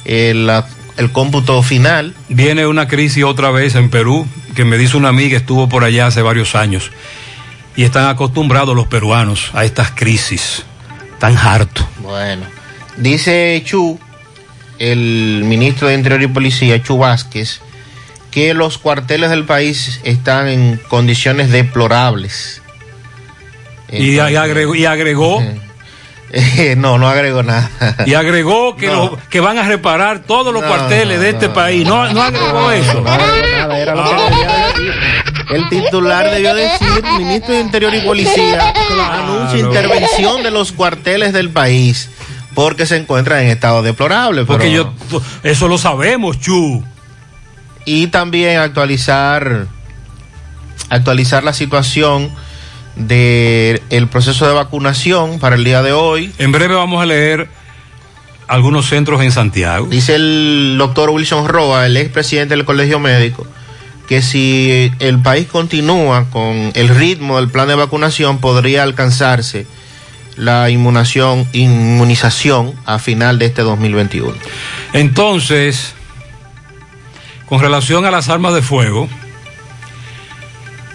el, 0.06 0.50
el 0.98 1.12
cómputo 1.12 1.62
final. 1.64 2.14
Viene 2.30 2.68
una 2.68 2.88
crisis 2.88 3.24
otra 3.24 3.52
vez 3.52 3.76
en 3.76 3.90
Perú, 3.90 4.28
que 4.56 4.66
me 4.66 4.78
dice 4.78 4.98
una 4.98 5.10
amiga, 5.10 5.38
estuvo 5.38 5.70
por 5.70 5.84
allá 5.84 6.08
hace 6.08 6.22
varios 6.22 6.56
años. 6.56 6.92
Y 7.76 7.84
están 7.84 8.08
acostumbrados 8.08 8.76
los 8.76 8.88
peruanos 8.88 9.52
a 9.54 9.64
estas 9.64 9.92
crisis. 9.92 10.66
Tan 11.20 11.38
harto. 11.38 11.88
Bueno, 12.00 12.44
dice 12.98 13.62
Chu, 13.66 14.00
el 14.80 15.44
ministro 15.46 15.88
de 15.88 15.94
Interior 15.94 16.22
y 16.24 16.28
Policía, 16.28 16.82
Chu 16.82 16.98
Vázquez, 16.98 17.62
que 18.32 18.54
los 18.54 18.78
cuarteles 18.78 19.30
del 19.30 19.46
país 19.46 20.02
están 20.04 20.48
en 20.48 20.78
condiciones 20.88 21.52
deplorables. 21.52 22.61
Y, 23.92 24.12
y 24.16 24.20
agregó, 24.20 24.76
y 24.76 24.86
agregó, 24.86 25.44
Eh, 26.34 26.76
no, 26.78 26.98
no 26.98 27.10
agregó 27.10 27.44
nada. 27.44 27.70
y 28.06 28.14
agregó 28.14 28.78
que, 28.78 28.88
No. 28.88 28.94
lo- 28.94 29.20
que 29.30 29.42
van 29.42 29.58
a 29.58 29.64
reparar 29.64 30.20
todos 30.20 30.54
los 30.54 30.62
No, 30.64 30.68
cuarteles 30.70 31.20
de 31.20 31.30
este 31.32 31.50
país. 31.50 31.86
No, 31.86 32.08
no 32.14 32.22
agregó 32.22 32.72
eso. 32.72 33.02
No 33.02 33.10
agregó 33.12 33.58
nada, 33.58 33.78
era 33.78 33.96
lo 33.96 34.04
que 34.06 34.16
debía 34.16 34.68
decir. 34.68 34.94
El 35.50 35.68
titular 35.70 36.32
debió 36.32 36.56
decir, 36.56 36.88
ministro 37.18 37.54
de 37.54 37.60
Interior 37.60 37.94
y 37.94 38.00
Policía, 38.00 38.74
anuncia 39.12 39.60
intervención 39.60 40.42
de 40.42 40.52
los 40.52 40.72
cuarteles 40.72 41.34
del 41.34 41.50
país 41.50 42.10
porque 42.54 42.86
se 42.86 42.96
encuentran 42.96 43.42
en 43.42 43.48
estado 43.50 43.82
deplorable. 43.84 44.46
Porque 44.46 44.68
pero- 44.70 44.94
yo, 45.10 45.22
eso 45.44 45.68
lo 45.68 45.78
sabemos, 45.78 46.40
Chu. 46.40 46.82
y 47.84 48.08
también 48.08 48.58
actualizar 48.58 49.68
actualizar 50.90 51.44
la 51.44 51.52
situación 51.54 52.32
del 52.96 53.82
el 53.90 54.08
proceso 54.08 54.48
de 54.48 54.54
vacunación 54.54 55.40
para 55.40 55.56
el 55.56 55.64
día 55.64 55.82
de 55.82 55.92
hoy. 55.92 56.32
En 56.38 56.52
breve 56.52 56.76
vamos 56.76 57.02
a 57.02 57.06
leer 57.06 57.50
algunos 58.48 58.88
centros 58.88 59.22
en 59.22 59.32
Santiago. 59.32 59.88
Dice 59.88 60.16
el 60.16 60.76
doctor 60.78 61.10
Wilson 61.10 61.48
Roa, 61.48 61.86
el 61.86 61.96
expresidente 61.96 62.56
del 62.56 62.66
Colegio 62.66 63.00
Médico, 63.00 63.48
que 64.10 64.22
si 64.22 64.92
el 65.00 65.22
país 65.22 65.48
continúa 65.48 66.26
con 66.30 66.72
el 66.74 66.90
ritmo 66.90 67.38
del 67.38 67.50
plan 67.50 67.70
de 67.70 67.76
vacunación, 67.76 68.40
podría 68.40 68.84
alcanzarse 68.84 69.66
la 70.36 70.70
inmunización, 70.70 71.48
inmunización 71.54 72.74
a 72.86 73.00
final 73.00 73.40
de 73.40 73.46
este 73.46 73.62
2021. 73.62 74.34
Entonces, 74.94 75.94
con 77.46 77.62
relación 77.62 78.06
a 78.06 78.12
las 78.12 78.28
armas 78.28 78.54
de 78.54 78.62
fuego, 78.62 79.08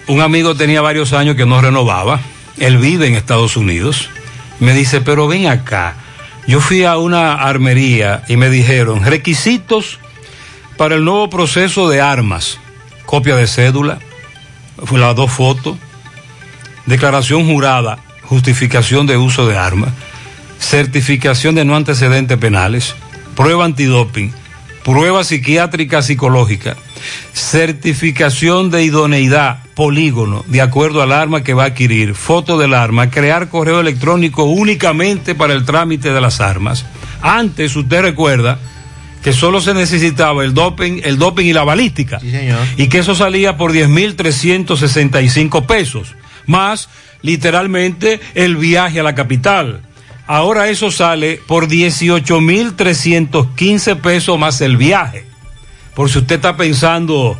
un 0.08 0.20
amigo 0.20 0.54
tenía 0.54 0.80
varios 0.80 1.12
años 1.12 1.36
que 1.36 1.46
no 1.46 1.60
renovaba, 1.60 2.20
él 2.58 2.78
vive 2.78 3.06
en 3.06 3.14
Estados 3.14 3.56
Unidos, 3.56 4.08
me 4.60 4.72
dice, 4.72 5.00
pero 5.00 5.26
ven 5.26 5.48
acá, 5.48 5.96
yo 6.46 6.60
fui 6.60 6.84
a 6.84 6.96
una 6.96 7.34
armería 7.34 8.22
y 8.28 8.36
me 8.36 8.48
dijeron, 8.48 9.04
requisitos 9.04 9.98
para 10.76 10.94
el 10.94 11.04
nuevo 11.04 11.28
proceso 11.28 11.88
de 11.88 12.00
armas, 12.00 12.58
copia 13.04 13.36
de 13.36 13.46
cédula, 13.46 13.98
las 14.92 15.16
dos 15.16 15.32
fotos, 15.32 15.76
declaración 16.86 17.46
jurada, 17.46 17.98
justificación 18.22 19.06
de 19.06 19.16
uso 19.16 19.46
de 19.46 19.56
armas, 19.56 19.90
certificación 20.60 21.54
de 21.54 21.64
no 21.64 21.76
antecedentes 21.76 22.38
penales, 22.38 22.94
prueba 23.34 23.64
antidoping, 23.64 24.32
prueba 24.86 25.24
psiquiátrica 25.24 26.00
psicológica, 26.00 26.76
certificación 27.32 28.70
de 28.70 28.84
idoneidad, 28.84 29.64
polígono, 29.74 30.44
de 30.46 30.60
acuerdo 30.60 31.02
al 31.02 31.10
arma 31.10 31.42
que 31.42 31.54
va 31.54 31.64
a 31.64 31.66
adquirir, 31.66 32.14
foto 32.14 32.56
del 32.56 32.72
arma, 32.72 33.10
crear 33.10 33.48
correo 33.48 33.80
electrónico 33.80 34.44
únicamente 34.44 35.34
para 35.34 35.54
el 35.54 35.64
trámite 35.64 36.12
de 36.12 36.20
las 36.20 36.40
armas. 36.40 36.86
Antes, 37.20 37.74
usted 37.74 38.00
recuerda 38.00 38.60
que 39.24 39.32
solo 39.32 39.60
se 39.60 39.74
necesitaba 39.74 40.44
el 40.44 40.54
doping, 40.54 41.00
el 41.02 41.18
doping 41.18 41.46
y 41.46 41.52
la 41.52 41.64
balística. 41.64 42.20
Sí, 42.20 42.30
señor. 42.30 42.60
Y 42.76 42.88
que 42.88 42.98
eso 42.98 43.16
salía 43.16 43.56
por 43.56 43.72
10.365 43.72 45.66
pesos, 45.66 46.14
más 46.46 46.88
literalmente 47.22 48.20
el 48.36 48.56
viaje 48.56 49.00
a 49.00 49.02
la 49.02 49.16
capital. 49.16 49.80
Ahora 50.26 50.68
eso 50.68 50.90
sale 50.90 51.40
por 51.46 51.68
18.315 51.68 54.00
pesos 54.00 54.38
más 54.38 54.60
el 54.60 54.76
viaje. 54.76 55.24
Por 55.94 56.10
si 56.10 56.18
usted 56.18 56.36
está 56.36 56.56
pensando 56.56 57.38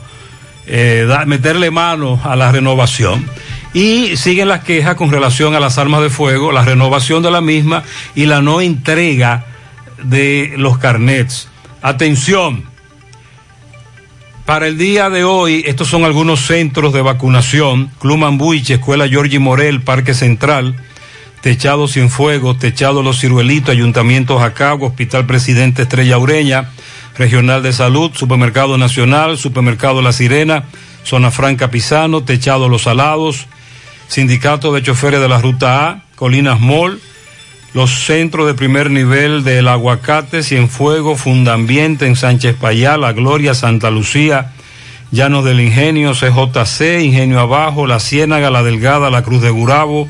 eh, 0.66 1.06
meterle 1.26 1.70
mano 1.70 2.20
a 2.24 2.36
la 2.36 2.52
renovación. 2.52 3.28
Y 3.74 4.16
siguen 4.16 4.48
las 4.48 4.64
quejas 4.64 4.94
con 4.94 5.10
relación 5.10 5.54
a 5.54 5.60
las 5.60 5.78
armas 5.78 6.00
de 6.00 6.10
fuego, 6.10 6.52
la 6.52 6.62
renovación 6.62 7.22
de 7.22 7.30
la 7.30 7.40
misma 7.40 7.82
y 8.14 8.26
la 8.26 8.40
no 8.40 8.60
entrega 8.60 9.44
de 10.02 10.54
los 10.56 10.78
carnets. 10.78 11.48
Atención, 11.82 12.64
para 14.46 14.68
el 14.68 14.78
día 14.78 15.10
de 15.10 15.24
hoy, 15.24 15.64
estos 15.66 15.88
son 15.88 16.04
algunos 16.04 16.46
centros 16.46 16.92
de 16.92 17.02
vacunación. 17.02 17.90
Club 17.98 18.18
Mambuiche, 18.18 18.74
Escuela 18.74 19.08
Giorgi 19.08 19.40
Morel, 19.40 19.82
Parque 19.82 20.14
Central, 20.14 20.76
Techado 21.46 21.86
Cienfuegos, 21.86 22.58
Techado 22.58 23.04
Los 23.04 23.20
Ciruelitos, 23.20 23.70
Ayuntamiento 23.70 24.36
Jacagua, 24.36 24.88
Hospital 24.88 25.26
Presidente 25.26 25.82
Estrella 25.82 26.18
Ureña, 26.18 26.70
Regional 27.16 27.62
de 27.62 27.72
Salud, 27.72 28.10
Supermercado 28.14 28.76
Nacional, 28.78 29.38
Supermercado 29.38 30.02
La 30.02 30.12
Sirena, 30.12 30.64
Zona 31.04 31.30
Franca 31.30 31.70
Pisano, 31.70 32.24
Techado 32.24 32.68
Los 32.68 32.82
Salados, 32.82 33.46
Sindicato 34.08 34.72
de 34.72 34.82
Choferes 34.82 35.20
de 35.20 35.28
la 35.28 35.38
Ruta 35.40 35.86
A, 35.88 36.02
Colinas 36.16 36.58
Mall, 36.58 37.00
los 37.74 37.92
centros 37.92 38.48
de 38.48 38.54
primer 38.54 38.90
nivel 38.90 39.44
del 39.44 39.68
Aguacate, 39.68 40.42
Cienfuegos, 40.42 41.20
Fundambiente 41.20 42.08
en 42.08 42.16
Sánchez 42.16 42.56
Payá, 42.60 42.96
La 42.96 43.12
Gloria, 43.12 43.54
Santa 43.54 43.92
Lucía, 43.92 44.52
Llanos 45.12 45.44
del 45.44 45.60
Ingenio, 45.60 46.10
CJC, 46.10 47.04
Ingenio 47.04 47.38
Abajo, 47.38 47.86
La 47.86 48.00
Ciénaga, 48.00 48.50
La 48.50 48.64
Delgada, 48.64 49.10
La 49.10 49.22
Cruz 49.22 49.42
de 49.42 49.50
Gurabo, 49.50 50.08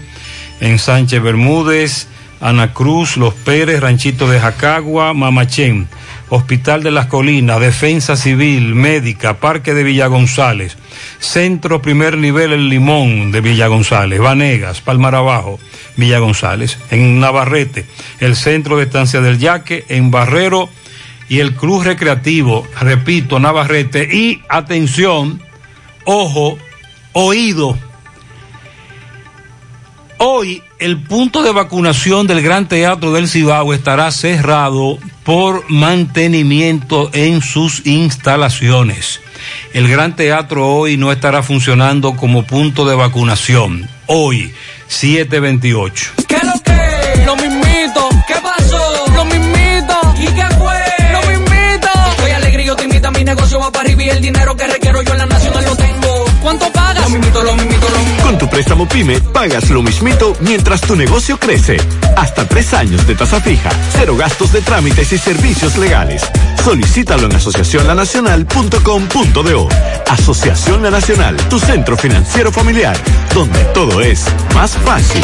en 0.60 0.78
Sánchez 0.78 1.22
Bermúdez, 1.22 2.08
Ana 2.40 2.72
Cruz, 2.72 3.16
Los 3.16 3.34
Pérez, 3.34 3.80
Ranchito 3.80 4.28
de 4.28 4.40
Jacagua, 4.40 5.14
Mamachén, 5.14 5.88
Hospital 6.28 6.82
de 6.82 6.90
las 6.90 7.06
Colinas, 7.06 7.60
Defensa 7.60 8.16
Civil, 8.16 8.74
Médica, 8.74 9.38
Parque 9.38 9.74
de 9.74 9.84
Villa 9.84 10.06
González, 10.08 10.76
Centro 11.18 11.80
Primer 11.80 12.16
Nivel 12.16 12.52
El 12.52 12.68
Limón 12.68 13.32
de 13.32 13.40
Villa 13.40 13.68
González, 13.68 14.20
Vanegas, 14.20 14.80
Palmar 14.80 15.14
Abajo, 15.14 15.58
Villa 15.96 16.18
González, 16.18 16.78
en 16.90 17.20
Navarrete, 17.20 17.86
el 18.20 18.36
Centro 18.36 18.76
de 18.76 18.84
Estancia 18.84 19.20
del 19.20 19.38
Yaque, 19.38 19.84
en 19.88 20.10
Barrero 20.10 20.68
y 21.28 21.40
el 21.40 21.54
Club 21.54 21.82
Recreativo, 21.82 22.66
repito, 22.80 23.38
Navarrete, 23.38 24.08
y 24.12 24.42
atención, 24.48 25.40
ojo, 26.04 26.58
oído, 27.12 27.78
Hoy 30.18 30.62
el 30.78 30.98
punto 31.02 31.42
de 31.42 31.52
vacunación 31.52 32.26
del 32.26 32.40
Gran 32.40 32.68
Teatro 32.68 33.12
del 33.12 33.28
Cibao 33.28 33.74
estará 33.74 34.10
cerrado 34.10 34.98
por 35.24 35.70
mantenimiento 35.70 37.10
en 37.12 37.42
sus 37.42 37.84
instalaciones. 37.84 39.20
El 39.74 39.88
Gran 39.88 40.16
Teatro 40.16 40.66
hoy 40.66 40.96
no 40.96 41.12
estará 41.12 41.42
funcionando 41.42 42.16
como 42.16 42.44
punto 42.44 42.86
de 42.86 42.94
vacunación. 42.94 43.88
Hoy, 44.06 44.54
728. 44.88 46.12
¿Qué 46.26 46.38
lo 46.44 46.62
que? 46.62 47.24
Lo 47.26 47.36
mismito. 47.36 48.08
¿Qué 48.26 48.34
pasó? 48.42 49.04
Lo 49.14 49.24
mismito. 49.26 50.14
¿Y 50.18 50.26
qué 50.26 50.46
fue? 50.56 51.12
Lo 51.12 51.20
mismito. 51.28 51.88
Estoy 52.12 52.30
alegre 52.30 52.64
yo 52.64 52.74
te 52.74 52.84
invito 52.84 53.08
a 53.08 53.10
mi 53.10 53.22
negocio 53.22 53.58
va 53.58 53.70
para 53.70 53.84
arriba 53.84 54.04
y 54.04 54.08
el 54.08 54.22
dinero 54.22 54.56
que 54.56 54.66
requiero 54.66 55.02
yo 55.02 55.12
en 55.12 55.18
la 55.18 55.26
nacional 55.26 55.64
lo 55.64 55.76
tengo. 55.76 56.24
¿Cuánto 56.42 56.72
pagas? 56.72 56.85
Lo 57.06 57.12
mismito, 57.12 57.40
lo 57.40 57.54
mismito, 57.54 57.88
lo 57.88 57.98
mismito. 58.00 58.24
Con 58.24 58.36
tu 58.36 58.48
préstamo 58.48 58.88
PYME 58.88 59.20
pagas 59.20 59.70
lo 59.70 59.80
mismito 59.80 60.32
mientras 60.40 60.80
tu 60.80 60.96
negocio 60.96 61.38
crece. 61.38 61.76
Hasta 62.16 62.48
tres 62.48 62.74
años 62.74 63.06
de 63.06 63.14
tasa 63.14 63.40
fija, 63.40 63.70
cero 63.92 64.16
gastos 64.16 64.50
de 64.50 64.60
trámites 64.60 65.12
y 65.12 65.18
servicios 65.18 65.76
legales. 65.76 66.28
Solicítalo 66.64 67.26
en 67.26 67.36
asociacionlanacional.com.do. 67.36 69.68
Asociación 70.08 70.82
La 70.82 70.90
Nacional, 70.90 71.36
tu 71.48 71.60
centro 71.60 71.96
financiero 71.96 72.50
familiar, 72.50 72.96
donde 73.32 73.62
todo 73.66 74.00
es 74.00 74.24
más 74.52 74.72
fácil. 74.72 75.22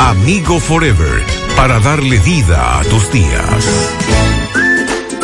Amigo 0.00 0.60
Forever, 0.60 1.22
para 1.56 1.80
darle 1.80 2.18
vida 2.18 2.78
a 2.78 2.84
tus 2.84 3.10
días. 3.10 4.27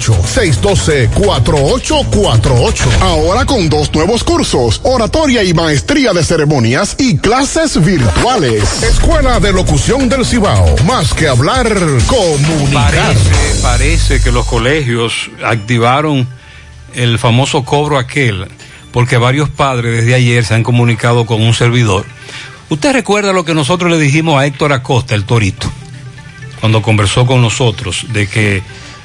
612-4848. 0.00 3.00
Ahora 3.00 3.44
con 3.44 3.68
dos 3.68 3.92
nuevos 3.94 4.24
cursos, 4.24 4.80
oratoria 4.82 5.44
y 5.44 5.54
maestría 5.54 6.12
de 6.12 6.24
ceremonias 6.24 6.96
y 6.98 7.18
clases 7.18 7.80
virtuales. 7.84 8.82
Escuela 8.82 9.38
de 9.40 9.52
Locución 9.52 10.08
del 10.08 10.26
Cibao. 10.26 10.74
Más 10.86 11.14
que 11.14 11.28
hablar, 11.28 11.68
comunicar. 12.06 12.92
Parece, 12.92 13.62
parece 13.62 14.20
que 14.20 14.32
los 14.32 14.46
colegios 14.46 15.30
activaron 15.44 16.26
el 16.94 17.18
famoso 17.18 17.64
cobro 17.64 17.98
aquel, 17.98 18.46
porque 18.92 19.16
varios 19.16 19.48
padres 19.48 19.98
desde 19.98 20.14
ayer 20.14 20.44
se 20.44 20.54
han 20.54 20.62
comunicado 20.62 21.26
con 21.26 21.42
un 21.42 21.54
servidor. 21.54 22.04
Usted 22.68 22.92
recuerda 22.92 23.32
lo 23.32 23.44
que 23.44 23.54
nosotros 23.54 23.90
le 23.90 23.98
dijimos 23.98 24.40
a 24.40 24.46
Héctor 24.46 24.72
Acosta, 24.72 25.14
el 25.14 25.24
torito, 25.24 25.70
cuando 26.60 26.82
conversó 26.82 27.26
con 27.26 27.42
nosotros, 27.42 28.06
de 28.12 28.26
que 28.26 28.62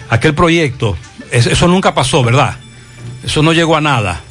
aquel 0.10 0.34
proyecto, 0.34 0.97
eso 1.32 1.68
nunca 1.68 1.93
pasó, 1.93 2.24
¿verdad? 2.24 2.57
Eso 3.24 3.43
no 3.43 3.53
llegó 3.53 3.76
a 3.76 3.82
nada, 3.82 4.22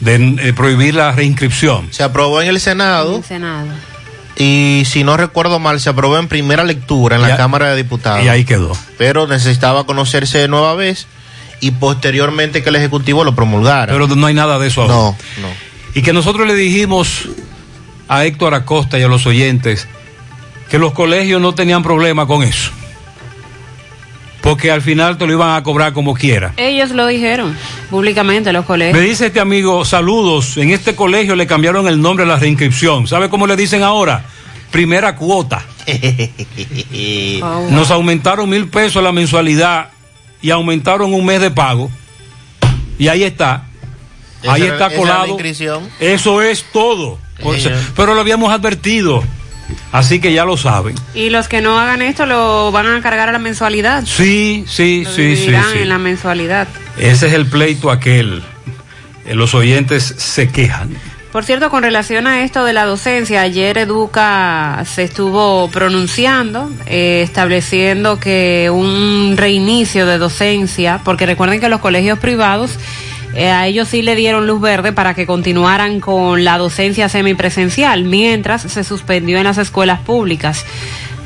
de, 0.00 0.52
prohibir 0.54 0.94
la 0.94 1.12
reinscripción. 1.12 1.88
Se 1.90 2.02
aprobó 2.02 2.40
en 2.40 2.48
el 2.48 2.60
Senado. 2.60 3.10
En 3.10 3.16
el 3.16 3.24
Senado. 3.24 3.68
Y 4.36 4.82
si 4.86 5.04
no 5.04 5.16
recuerdo 5.16 5.60
mal, 5.60 5.80
se 5.80 5.90
aprobó 5.90 6.18
en 6.18 6.26
primera 6.26 6.64
lectura 6.64 7.16
en 7.16 7.22
la 7.22 7.36
Cámara 7.36 7.70
de 7.70 7.76
Diputados. 7.76 8.24
Y 8.24 8.28
ahí 8.28 8.44
quedó. 8.44 8.76
Pero 8.98 9.26
necesitaba 9.28 9.84
conocerse 9.84 10.38
de 10.38 10.48
nueva 10.48 10.74
vez 10.74 11.06
y 11.60 11.70
posteriormente 11.70 12.62
que 12.62 12.68
el 12.68 12.76
Ejecutivo 12.76 13.22
lo 13.22 13.36
promulgara. 13.36 13.92
Pero 13.92 14.08
no 14.08 14.26
hay 14.26 14.34
nada 14.34 14.58
de 14.58 14.66
eso 14.66 14.82
ahora. 14.82 14.94
No, 14.94 15.16
no. 15.40 15.48
Y 15.94 16.02
que 16.02 16.12
nosotros 16.12 16.48
le 16.48 16.54
dijimos 16.54 17.28
a 18.08 18.24
Héctor 18.24 18.54
Acosta 18.54 18.98
y 18.98 19.04
a 19.04 19.08
los 19.08 19.24
oyentes 19.26 19.86
que 20.68 20.80
los 20.80 20.92
colegios 20.92 21.40
no 21.40 21.54
tenían 21.54 21.84
problema 21.84 22.26
con 22.26 22.42
eso 22.42 22.72
porque 24.44 24.70
al 24.70 24.82
final 24.82 25.16
te 25.16 25.26
lo 25.26 25.32
iban 25.32 25.56
a 25.56 25.62
cobrar 25.62 25.94
como 25.94 26.12
quiera. 26.12 26.52
Ellos 26.58 26.90
lo 26.90 27.06
dijeron 27.06 27.56
públicamente, 27.88 28.52
los 28.52 28.66
colegios. 28.66 28.94
Me 28.94 29.02
dice 29.02 29.26
este 29.28 29.40
amigo, 29.40 29.86
saludos, 29.86 30.58
en 30.58 30.70
este 30.70 30.94
colegio 30.94 31.34
le 31.34 31.46
cambiaron 31.46 31.88
el 31.88 31.98
nombre 31.98 32.26
a 32.26 32.28
la 32.28 32.36
reinscripción. 32.36 33.06
¿Sabe 33.06 33.30
cómo 33.30 33.46
le 33.46 33.56
dicen 33.56 33.82
ahora? 33.82 34.26
Primera 34.70 35.16
cuota. 35.16 35.64
Oh, 37.42 37.68
Nos 37.70 37.90
aumentaron 37.90 38.48
mil 38.48 38.68
pesos 38.68 39.02
la 39.02 39.12
mensualidad 39.12 39.90
y 40.40 40.50
aumentaron 40.50 41.12
un 41.12 41.24
mes 41.24 41.40
de 41.40 41.50
pago. 41.50 41.90
Y 42.98 43.08
ahí 43.08 43.24
está. 43.24 43.66
Ahí 44.46 44.62
está 44.62 44.90
colado. 44.90 45.36
Eso 46.00 46.42
es 46.42 46.64
todo. 46.72 47.18
Pero 47.96 48.14
lo 48.14 48.20
habíamos 48.20 48.52
advertido. 48.52 49.24
Así 49.92 50.20
que 50.20 50.32
ya 50.32 50.44
lo 50.44 50.56
saben. 50.56 50.94
Y 51.14 51.30
los 51.30 51.48
que 51.48 51.60
no 51.60 51.78
hagan 51.78 52.02
esto 52.02 52.26
lo 52.26 52.72
van 52.72 52.86
a 52.86 53.00
cargar 53.00 53.28
a 53.28 53.32
la 53.32 53.38
mensualidad. 53.38 54.04
Sí, 54.06 54.64
sí, 54.66 55.04
sí, 55.06 55.36
sí, 55.36 55.46
sí. 55.46 55.78
en 55.78 55.88
la 55.88 55.98
mensualidad. 55.98 56.68
Ese 56.98 57.26
es 57.26 57.32
el 57.32 57.46
pleito 57.46 57.90
aquel. 57.90 58.42
Eh, 59.26 59.34
los 59.34 59.54
oyentes 59.54 60.14
se 60.18 60.48
quejan. 60.48 60.90
Por 61.34 61.44
cierto, 61.44 61.68
con 61.68 61.82
relación 61.82 62.28
a 62.28 62.44
esto 62.44 62.64
de 62.64 62.72
la 62.72 62.84
docencia, 62.84 63.40
ayer 63.40 63.76
Educa 63.76 64.84
se 64.86 65.02
estuvo 65.02 65.68
pronunciando, 65.68 66.70
eh, 66.86 67.22
estableciendo 67.24 68.20
que 68.20 68.70
un 68.72 69.34
reinicio 69.36 70.06
de 70.06 70.18
docencia, 70.18 71.00
porque 71.04 71.26
recuerden 71.26 71.58
que 71.58 71.68
los 71.68 71.80
colegios 71.80 72.20
privados 72.20 72.78
eh, 73.36 73.50
a 73.50 73.66
ellos 73.66 73.88
sí 73.88 74.02
le 74.02 74.14
dieron 74.16 74.46
luz 74.46 74.60
verde 74.60 74.92
para 74.92 75.14
que 75.14 75.26
continuaran 75.26 76.00
con 76.00 76.44
la 76.44 76.58
docencia 76.58 77.08
semipresencial, 77.08 78.04
mientras 78.04 78.62
se 78.62 78.84
suspendió 78.84 79.38
en 79.38 79.44
las 79.44 79.58
escuelas 79.58 80.00
públicas. 80.00 80.64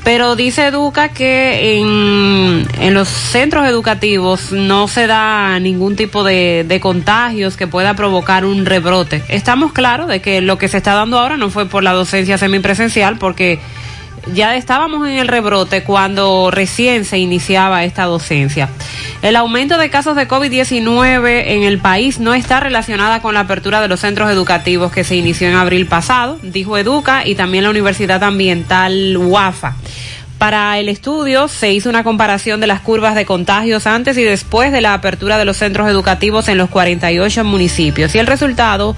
Pero 0.04 0.36
dice 0.36 0.66
Educa 0.66 1.10
que 1.10 1.78
en, 1.78 2.66
en 2.80 2.94
los 2.94 3.08
centros 3.08 3.66
educativos 3.66 4.52
no 4.52 4.88
se 4.88 5.06
da 5.06 5.58
ningún 5.60 5.96
tipo 5.96 6.24
de, 6.24 6.64
de, 6.66 6.80
contagios 6.80 7.56
que 7.56 7.66
pueda 7.66 7.94
provocar 7.94 8.44
un 8.46 8.64
rebrote. 8.64 9.22
Estamos 9.28 9.72
claros 9.72 10.08
de 10.08 10.22
que 10.22 10.40
lo 10.40 10.56
que 10.56 10.68
se 10.68 10.78
está 10.78 10.94
dando 10.94 11.18
ahora 11.18 11.36
no 11.36 11.50
fue 11.50 11.66
por 11.66 11.82
la 11.82 11.92
docencia 11.92 12.38
semipresencial, 12.38 13.18
porque 13.18 13.58
ya 14.34 14.56
estábamos 14.56 15.06
en 15.08 15.18
el 15.18 15.28
rebrote 15.28 15.82
cuando 15.82 16.50
recién 16.50 17.04
se 17.04 17.18
iniciaba 17.18 17.84
esta 17.84 18.04
docencia. 18.04 18.68
El 19.22 19.36
aumento 19.36 19.78
de 19.78 19.90
casos 19.90 20.16
de 20.16 20.28
COVID-19 20.28 21.42
en 21.46 21.64
el 21.64 21.78
país 21.78 22.20
no 22.20 22.34
está 22.34 22.60
relacionada 22.60 23.20
con 23.20 23.34
la 23.34 23.40
apertura 23.40 23.80
de 23.80 23.88
los 23.88 24.00
centros 24.00 24.30
educativos 24.30 24.92
que 24.92 25.04
se 25.04 25.16
inició 25.16 25.48
en 25.48 25.56
abril 25.56 25.86
pasado, 25.86 26.38
dijo 26.42 26.78
Educa 26.78 27.26
y 27.26 27.34
también 27.34 27.64
la 27.64 27.70
Universidad 27.70 28.22
Ambiental 28.22 29.16
UAFA. 29.16 29.76
Para 30.38 30.78
el 30.78 30.88
estudio 30.88 31.48
se 31.48 31.72
hizo 31.72 31.90
una 31.90 32.04
comparación 32.04 32.60
de 32.60 32.68
las 32.68 32.80
curvas 32.80 33.16
de 33.16 33.26
contagios 33.26 33.88
antes 33.88 34.16
y 34.16 34.22
después 34.22 34.70
de 34.70 34.80
la 34.80 34.94
apertura 34.94 35.36
de 35.36 35.44
los 35.44 35.56
centros 35.56 35.88
educativos 35.88 36.46
en 36.46 36.58
los 36.58 36.70
48 36.70 37.42
municipios 37.42 38.14
y 38.14 38.18
el 38.18 38.28
resultado 38.28 38.94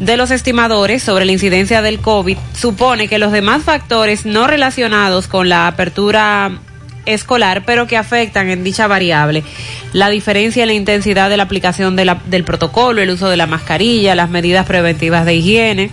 de 0.00 0.16
los 0.16 0.30
estimadores 0.30 1.02
sobre 1.02 1.24
la 1.24 1.32
incidencia 1.32 1.82
del 1.82 2.00
COVID 2.00 2.36
supone 2.58 3.08
que 3.08 3.18
los 3.18 3.32
demás 3.32 3.62
factores 3.62 4.26
no 4.26 4.46
relacionados 4.46 5.28
con 5.28 5.48
la 5.48 5.66
apertura 5.66 6.58
escolar, 7.06 7.64
pero 7.64 7.86
que 7.86 7.96
afectan 7.96 8.48
en 8.48 8.64
dicha 8.64 8.86
variable. 8.86 9.44
La 9.92 10.08
diferencia 10.08 10.62
en 10.62 10.68
la 10.68 10.74
intensidad 10.74 11.30
de 11.30 11.36
la 11.36 11.42
aplicación 11.44 11.96
del 11.96 12.44
protocolo, 12.44 13.02
el 13.02 13.10
uso 13.10 13.28
de 13.28 13.36
la 13.36 13.46
mascarilla, 13.46 14.14
las 14.14 14.30
medidas 14.30 14.66
preventivas 14.66 15.26
de 15.26 15.34
higiene, 15.34 15.90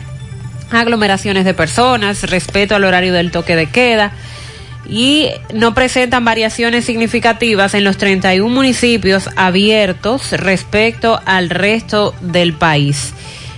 aglomeraciones 0.72 1.45
de 1.45 1.54
personas, 1.54 2.24
respeto 2.30 2.76
al 2.76 2.86
horario 2.86 3.14
del 3.14 3.32
toque 3.32 3.56
de 3.56 3.68
queda 3.68 4.14
y 4.89 5.30
no 5.54 5.74
presentan 5.74 6.26
variaciones 6.26 6.86
significativas 6.86 7.74
en 7.74 7.84
los 7.84 7.97
31 7.97 8.54
municipios 8.54 9.30
abiertos 9.36 10.32
respecto 10.32 11.20
al 11.26 11.49
resto 11.49 12.16
del 12.22 12.54
país. 12.54 13.14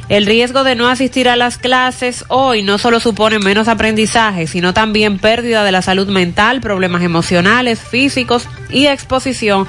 El 0.10 0.26
riesgo 0.26 0.64
de 0.64 0.76
no 0.76 0.90
asistir 0.90 1.30
a 1.30 1.36
las 1.36 1.58
clases 1.58 2.26
hoy 2.28 2.62
no 2.62 2.78
solo 2.78 3.00
supone 3.00 3.40
menos 3.40 3.68
aprendizaje, 3.68 4.48
sino 4.48 4.74
también 4.74 5.18
pérdida 5.18 5.64
de 5.64 5.72
la 5.72 5.82
salud 5.82 6.08
mental, 6.08 6.60
problemas 6.60 7.04
emocionales, 7.04 7.80
físicos 7.80 8.48
y 8.70 8.88
exposición 8.88 9.66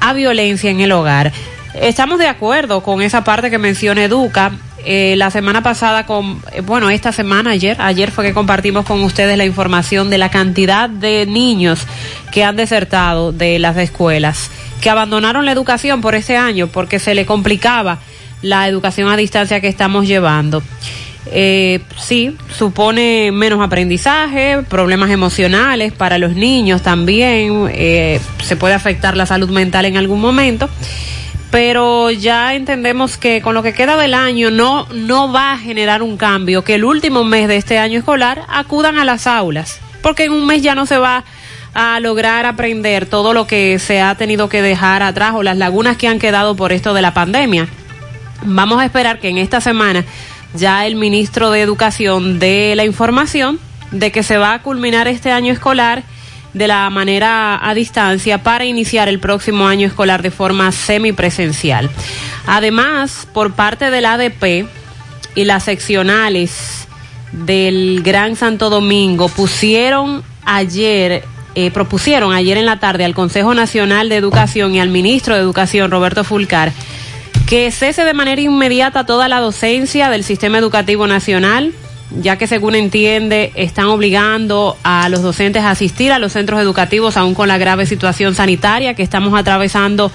a 0.00 0.12
violencia 0.12 0.70
en 0.70 0.80
el 0.80 0.92
hogar. 0.92 1.32
Estamos 1.74 2.18
de 2.18 2.28
acuerdo 2.28 2.82
con 2.82 3.02
esa 3.02 3.24
parte 3.24 3.50
que 3.50 3.58
menciona 3.58 4.04
Educa. 4.04 4.52
Eh, 4.84 5.14
la 5.16 5.30
semana 5.30 5.62
pasada, 5.62 6.06
con, 6.06 6.40
eh, 6.52 6.60
bueno, 6.60 6.90
esta 6.90 7.10
semana, 7.10 7.50
ayer, 7.50 7.76
ayer 7.80 8.10
fue 8.10 8.24
que 8.24 8.34
compartimos 8.34 8.84
con 8.84 9.02
ustedes 9.02 9.36
la 9.36 9.44
información 9.44 10.10
de 10.10 10.18
la 10.18 10.30
cantidad 10.30 10.88
de 10.88 11.26
niños 11.26 11.80
que 12.30 12.44
han 12.44 12.56
desertado 12.56 13.32
de 13.32 13.58
las 13.58 13.76
escuelas 13.78 14.50
que 14.80 14.90
abandonaron 14.90 15.44
la 15.44 15.52
educación 15.52 16.00
por 16.00 16.14
este 16.14 16.36
año 16.36 16.68
porque 16.68 16.98
se 16.98 17.14
le 17.14 17.26
complicaba 17.26 17.98
la 18.48 18.68
educación 18.68 19.08
a 19.08 19.16
distancia 19.16 19.60
que 19.60 19.68
estamos 19.68 20.06
llevando. 20.06 20.62
Eh, 21.32 21.80
sí, 21.98 22.36
supone 22.56 23.32
menos 23.32 23.60
aprendizaje, 23.60 24.62
problemas 24.68 25.10
emocionales 25.10 25.92
para 25.92 26.18
los 26.18 26.34
niños 26.34 26.82
también, 26.82 27.68
eh, 27.72 28.20
se 28.44 28.56
puede 28.56 28.74
afectar 28.74 29.16
la 29.16 29.26
salud 29.26 29.50
mental 29.50 29.86
en 29.86 29.96
algún 29.96 30.20
momento, 30.20 30.70
pero 31.50 32.12
ya 32.12 32.54
entendemos 32.54 33.16
que 33.16 33.42
con 33.42 33.54
lo 33.54 33.64
que 33.64 33.72
queda 33.72 33.96
del 33.96 34.14
año 34.14 34.52
no, 34.52 34.86
no 34.92 35.32
va 35.32 35.52
a 35.52 35.58
generar 35.58 36.00
un 36.02 36.16
cambio, 36.16 36.62
que 36.62 36.76
el 36.76 36.84
último 36.84 37.24
mes 37.24 37.48
de 37.48 37.56
este 37.56 37.78
año 37.78 37.98
escolar 37.98 38.42
acudan 38.48 38.96
a 38.96 39.04
las 39.04 39.26
aulas, 39.26 39.80
porque 40.02 40.24
en 40.24 40.32
un 40.32 40.46
mes 40.46 40.62
ya 40.62 40.76
no 40.76 40.86
se 40.86 40.98
va 40.98 41.24
a 41.74 41.98
lograr 41.98 42.46
aprender 42.46 43.04
todo 43.04 43.34
lo 43.34 43.48
que 43.48 43.80
se 43.80 44.00
ha 44.00 44.14
tenido 44.14 44.48
que 44.48 44.62
dejar 44.62 45.02
atrás 45.02 45.32
o 45.34 45.42
las 45.42 45.56
lagunas 45.56 45.96
que 45.96 46.06
han 46.06 46.20
quedado 46.20 46.54
por 46.54 46.72
esto 46.72 46.94
de 46.94 47.02
la 47.02 47.12
pandemia. 47.12 47.68
Vamos 48.42 48.80
a 48.80 48.84
esperar 48.84 49.18
que 49.18 49.28
en 49.28 49.38
esta 49.38 49.60
semana 49.60 50.04
ya 50.54 50.86
el 50.86 50.96
ministro 50.96 51.50
de 51.50 51.60
Educación 51.60 52.38
dé 52.38 52.74
la 52.76 52.84
información 52.84 53.58
de 53.90 54.10
que 54.10 54.22
se 54.22 54.38
va 54.38 54.54
a 54.54 54.62
culminar 54.62 55.08
este 55.08 55.30
año 55.30 55.52
escolar 55.52 56.02
de 56.52 56.68
la 56.68 56.88
manera 56.90 57.58
a 57.62 57.74
distancia 57.74 58.42
para 58.42 58.64
iniciar 58.64 59.08
el 59.08 59.18
próximo 59.18 59.66
año 59.68 59.86
escolar 59.86 60.22
de 60.22 60.30
forma 60.30 60.72
semipresencial. 60.72 61.90
Además, 62.46 63.28
por 63.32 63.52
parte 63.52 63.90
del 63.90 64.06
ADP 64.06 64.66
y 65.34 65.44
las 65.44 65.64
seccionales 65.64 66.88
del 67.32 68.02
Gran 68.02 68.36
Santo 68.36 68.70
Domingo 68.70 69.28
pusieron 69.28 70.22
ayer 70.44 71.24
eh, 71.58 71.70
propusieron 71.70 72.34
ayer 72.34 72.58
en 72.58 72.66
la 72.66 72.78
tarde 72.80 73.06
al 73.06 73.14
Consejo 73.14 73.54
Nacional 73.54 74.10
de 74.10 74.16
Educación 74.16 74.74
y 74.74 74.80
al 74.80 74.90
ministro 74.90 75.34
de 75.34 75.40
Educación, 75.40 75.90
Roberto 75.90 76.22
Fulcar, 76.22 76.70
que 77.46 77.70
cese 77.70 78.04
de 78.04 78.12
manera 78.12 78.40
inmediata 78.40 79.06
toda 79.06 79.28
la 79.28 79.40
docencia 79.40 80.10
del 80.10 80.24
sistema 80.24 80.58
educativo 80.58 81.06
nacional, 81.06 81.72
ya 82.20 82.38
que 82.38 82.48
según 82.48 82.74
entiende 82.74 83.52
están 83.54 83.86
obligando 83.86 84.76
a 84.82 85.08
los 85.08 85.22
docentes 85.22 85.62
a 85.62 85.70
asistir 85.70 86.12
a 86.12 86.18
los 86.18 86.32
centros 86.32 86.60
educativos 86.60 87.16
aún 87.16 87.34
con 87.34 87.46
la 87.48 87.56
grave 87.56 87.86
situación 87.86 88.34
sanitaria 88.34 88.94
que 88.94 89.04
estamos 89.04 89.38
atravesando 89.38 90.10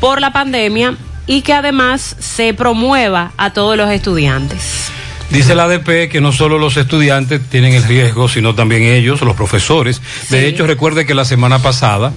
por 0.00 0.20
la 0.20 0.32
pandemia 0.32 0.96
y 1.26 1.40
que 1.40 1.54
además 1.54 2.16
se 2.18 2.52
promueva 2.52 3.32
a 3.38 3.52
todos 3.52 3.76
los 3.76 3.90
estudiantes. 3.90 4.90
Dice 5.30 5.54
la 5.54 5.64
ADP 5.64 6.10
que 6.10 6.20
no 6.20 6.32
solo 6.32 6.58
los 6.58 6.76
estudiantes 6.78 7.42
tienen 7.50 7.74
el 7.74 7.84
riesgo, 7.84 8.28
sino 8.28 8.54
también 8.54 8.82
ellos, 8.82 9.20
los 9.20 9.36
profesores. 9.36 10.00
De 10.30 10.46
hecho, 10.46 10.66
recuerde 10.66 11.04
que 11.04 11.14
la 11.14 11.26
semana 11.26 11.58
pasada 11.58 12.14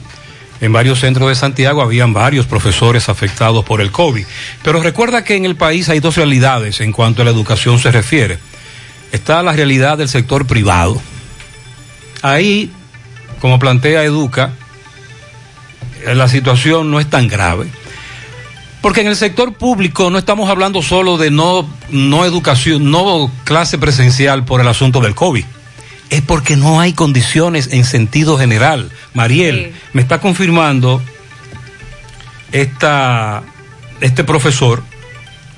en 0.62 0.72
varios 0.72 1.00
centros 1.00 1.28
de 1.28 1.36
Santiago 1.36 1.82
habían 1.82 2.14
varios 2.14 2.46
profesores 2.46 3.10
afectados 3.10 3.66
por 3.66 3.82
el 3.82 3.92
COVID. 3.92 4.26
Pero 4.64 4.82
recuerda 4.82 5.24
que 5.24 5.36
en 5.36 5.46
el 5.46 5.56
país 5.56 5.90
hay 5.90 6.00
dos 6.00 6.16
realidades 6.16 6.82
en 6.82 6.92
cuanto 6.92 7.24
a 7.24 7.26
la 7.26 7.32
educación 7.32 7.80
se 7.80 7.92
refiere. 7.92 8.38
Está 9.12 9.42
la 9.42 9.54
realidad 9.54 9.98
del 9.98 10.08
sector 10.08 10.46
privado. 10.46 11.02
Ahí, 12.22 12.72
como 13.40 13.58
plantea 13.58 14.04
Educa, 14.04 14.54
eh, 16.06 16.14
la 16.14 16.28
situación 16.28 16.92
no 16.92 17.00
es 17.00 17.10
tan 17.10 17.28
grave. 17.28 17.66
Porque 18.82 19.02
en 19.02 19.08
el 19.08 19.16
sector 19.16 19.54
público 19.54 20.12
no 20.12 20.20
estamos 20.20 20.50
hablando 20.50 20.84
solo 20.84 21.18
de 21.18 21.32
no, 21.32 21.68
no 21.90 22.24
educación, 22.24 22.92
no 22.92 23.32
clase 23.46 23.80
presencial 23.80 24.46
por 24.46 24.62
el 24.62 24.68
asunto 24.68 25.02
del 25.02 25.16
COVID. 25.16 25.46
Es 26.12 26.22
porque 26.22 26.56
no 26.56 26.80
hay 26.80 26.94
condiciones 26.94 27.70
en 27.72 27.84
sentido 27.86 28.38
general. 28.38 28.92
Mariel, 29.16 29.74
me 29.94 30.04
está 30.04 30.20
confirmando 30.20 31.02
esta, 32.52 33.42
este 34.02 34.24
profesor 34.24 34.84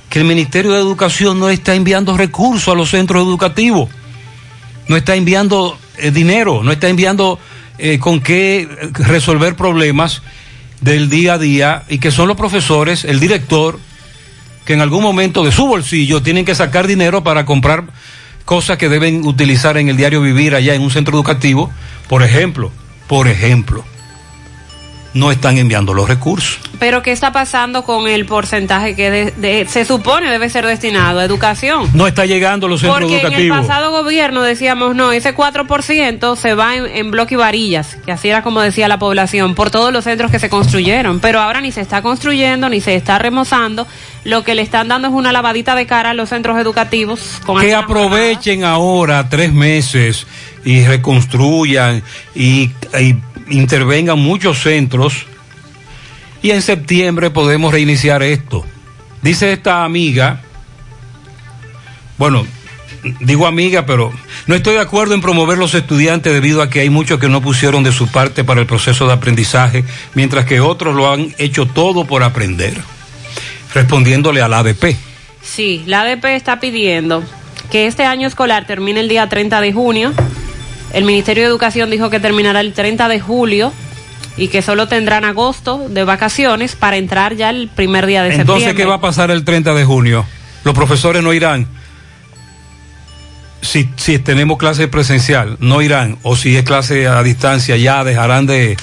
que 0.09 0.19
el 0.19 0.25
Ministerio 0.25 0.73
de 0.73 0.79
Educación 0.79 1.39
no 1.39 1.49
está 1.49 1.73
enviando 1.73 2.15
recursos 2.15 2.71
a 2.71 2.77
los 2.77 2.91
centros 2.91 3.23
educativos, 3.23 3.89
no 4.87 4.95
está 4.95 5.15
enviando 5.15 5.75
eh, 5.97 6.11
dinero, 6.11 6.61
no 6.63 6.71
está 6.71 6.87
enviando 6.87 7.39
eh, 7.79 7.97
con 7.97 8.21
qué 8.21 8.69
resolver 8.93 9.55
problemas 9.55 10.21
del 10.81 11.09
día 11.09 11.33
a 11.33 11.37
día 11.39 11.83
y 11.89 11.97
que 11.97 12.11
son 12.11 12.27
los 12.27 12.37
profesores, 12.37 13.05
el 13.05 13.19
director, 13.19 13.79
que 14.65 14.73
en 14.73 14.81
algún 14.81 15.01
momento 15.01 15.43
de 15.43 15.51
su 15.51 15.65
bolsillo 15.65 16.21
tienen 16.21 16.45
que 16.45 16.53
sacar 16.53 16.85
dinero 16.85 17.23
para 17.23 17.43
comprar 17.43 17.85
cosas 18.45 18.77
que 18.77 18.89
deben 18.89 19.25
utilizar 19.25 19.77
en 19.77 19.89
el 19.89 19.97
diario 19.97 20.21
vivir 20.21 20.55
allá 20.55 20.73
en 20.73 20.81
un 20.81 20.91
centro 20.91 21.15
educativo, 21.15 21.71
por 22.07 22.23
ejemplo, 22.23 22.71
por 23.07 23.27
ejemplo, 23.27 23.83
no 25.13 25.31
están 25.31 25.57
enviando 25.57 25.93
los 25.93 26.07
recursos. 26.07 26.59
Pero 26.79 27.01
¿qué 27.03 27.11
está 27.11 27.31
pasando 27.31 27.83
con 27.85 28.07
el 28.07 28.25
porcentaje 28.25 28.95
que 28.95 29.09
de- 29.11 29.31
de- 29.37 29.65
se 29.67 29.85
supone 29.85 30.29
debe 30.29 30.49
ser 30.49 30.65
destinado 30.65 31.19
a 31.19 31.23
educación? 31.23 31.89
No 31.93 32.07
está 32.07 32.25
llegando 32.25 32.67
los 32.67 32.81
centros 32.81 32.99
Porque 33.01 33.19
en 33.19 33.19
el 33.27 33.33
educativos. 33.33 33.67
pasado 33.67 33.91
gobierno 33.91 34.41
decíamos, 34.41 34.95
no, 34.95 35.11
ese 35.11 35.33
4% 35.35 36.35
se 36.35 36.55
va 36.55 36.75
en, 36.75 36.85
en 36.87 37.11
bloque 37.11 37.35
y 37.35 37.37
varillas, 37.37 37.95
que 38.05 38.11
así 38.11 38.27
era 38.29 38.41
como 38.41 38.59
decía 38.61 38.87
la 38.87 38.99
población, 38.99 39.55
por 39.55 39.69
todos 39.71 39.93
los 39.93 40.03
centros 40.03 40.31
que 40.31 40.39
se 40.39 40.49
construyeron. 40.49 41.19
Pero 41.19 41.39
ahora 41.39 41.61
ni 41.61 41.71
se 41.71 41.81
está 41.81 42.01
construyendo, 42.01 42.67
ni 42.69 42.81
se 42.81 42.95
está 42.95 43.19
remozando. 43.19 43.87
Lo 44.25 44.43
que 44.43 44.55
le 44.55 44.61
están 44.61 44.87
dando 44.87 45.07
es 45.09 45.13
una 45.13 45.31
lavadita 45.31 45.75
de 45.75 45.85
cara 45.85 46.09
a 46.09 46.13
los 46.13 46.29
centros 46.29 46.57
educativos. 46.59 47.39
Con 47.45 47.61
que 47.61 47.75
aprovechen 47.75 48.63
ahora 48.63 49.29
tres 49.29 49.53
meses 49.53 50.25
y 50.65 50.83
reconstruyan 50.85 52.03
y, 52.35 52.71
y 52.99 53.15
intervengan 53.49 54.19
muchos 54.19 54.61
centros 54.61 55.25
y 56.41 56.51
en 56.51 56.61
septiembre 56.61 57.29
podemos 57.29 57.73
reiniciar 57.73 58.23
esto. 58.23 58.65
Dice 59.21 59.53
esta 59.53 59.83
amiga, 59.83 60.41
bueno, 62.17 62.45
digo 63.21 63.47
amiga, 63.47 63.85
pero 63.85 64.11
no 64.47 64.55
estoy 64.55 64.75
de 64.75 64.81
acuerdo 64.81 65.13
en 65.13 65.21
promover 65.21 65.57
los 65.57 65.73
estudiantes 65.73 66.33
debido 66.33 66.61
a 66.61 66.69
que 66.69 66.81
hay 66.81 66.89
muchos 66.89 67.19
que 67.19 67.29
no 67.29 67.41
pusieron 67.41 67.83
de 67.83 67.91
su 67.91 68.07
parte 68.07 68.43
para 68.43 68.61
el 68.61 68.67
proceso 68.67 69.07
de 69.07 69.13
aprendizaje, 69.13 69.83
mientras 70.13 70.45
que 70.45 70.59
otros 70.59 70.95
lo 70.95 71.11
han 71.11 71.33
hecho 71.37 71.65
todo 71.65 72.05
por 72.05 72.23
aprender. 72.23 72.75
Respondiéndole 73.73 74.41
al 74.41 74.53
ADP. 74.53 74.95
Sí, 75.41 75.83
la 75.87 76.01
ADP 76.01 76.25
está 76.25 76.59
pidiendo 76.59 77.23
que 77.71 77.87
este 77.87 78.03
año 78.03 78.27
escolar 78.27 78.67
termine 78.67 78.99
el 78.99 79.09
día 79.09 79.27
30 79.27 79.61
de 79.61 79.73
junio. 79.73 80.13
El 80.93 81.05
Ministerio 81.05 81.43
de 81.43 81.49
Educación 81.49 81.89
dijo 81.89 82.09
que 82.11 82.19
terminará 82.19 82.61
el 82.61 82.73
30 82.73 83.07
de 83.07 83.19
julio 83.19 83.73
y 84.37 84.47
que 84.47 84.61
solo 84.61 84.87
tendrán 84.87 85.25
agosto 85.25 85.87
de 85.89 86.03
vacaciones 86.03 86.75
para 86.75 86.97
entrar 86.97 87.35
ya 87.35 87.49
el 87.49 87.67
primer 87.67 88.05
día 88.05 88.23
de 88.23 88.29
Entonces, 88.29 88.63
¿qué 88.63 88.69
septiembre. 88.69 88.85
va 88.85 88.95
a 88.95 89.01
pasar 89.01 89.31
el 89.31 89.43
30 89.43 89.73
de 89.73 89.85
junio? 89.85 90.25
Los 90.63 90.75
profesores 90.75 91.23
no 91.23 91.33
irán. 91.33 91.67
Si, 93.61 93.89
si 93.95 94.19
tenemos 94.19 94.57
clase 94.57 94.87
presencial, 94.87 95.57
no 95.59 95.81
irán. 95.81 96.17
O 96.21 96.35
si 96.35 96.55
es 96.55 96.63
clase 96.63 97.07
a 97.07 97.23
distancia, 97.23 97.75
ya 97.77 98.03
dejarán 98.03 98.45
de, 98.45 98.77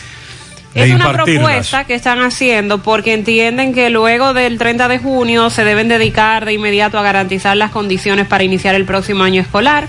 Es 0.75 0.91
una 0.93 1.13
propuesta 1.13 1.85
que 1.85 1.95
están 1.95 2.23
haciendo 2.23 2.83
porque 2.83 3.13
entienden 3.13 3.73
que 3.73 3.91
luego 3.91 4.35
del 4.35 4.59
30 4.59 4.89
de 4.89 4.99
junio 4.99 5.51
se 5.51 5.65
deben 5.65 5.89
dedicar 5.89 6.45
de 6.45 6.55
inmediato 6.55 6.99
a 6.99 7.03
garantizar 7.03 7.57
las 7.57 7.71
condiciones 7.71 8.27
para 8.27 8.43
iniciar 8.43 8.75
el 8.75 8.85
próximo 8.85 9.23
año 9.23 9.43
escolar 9.43 9.89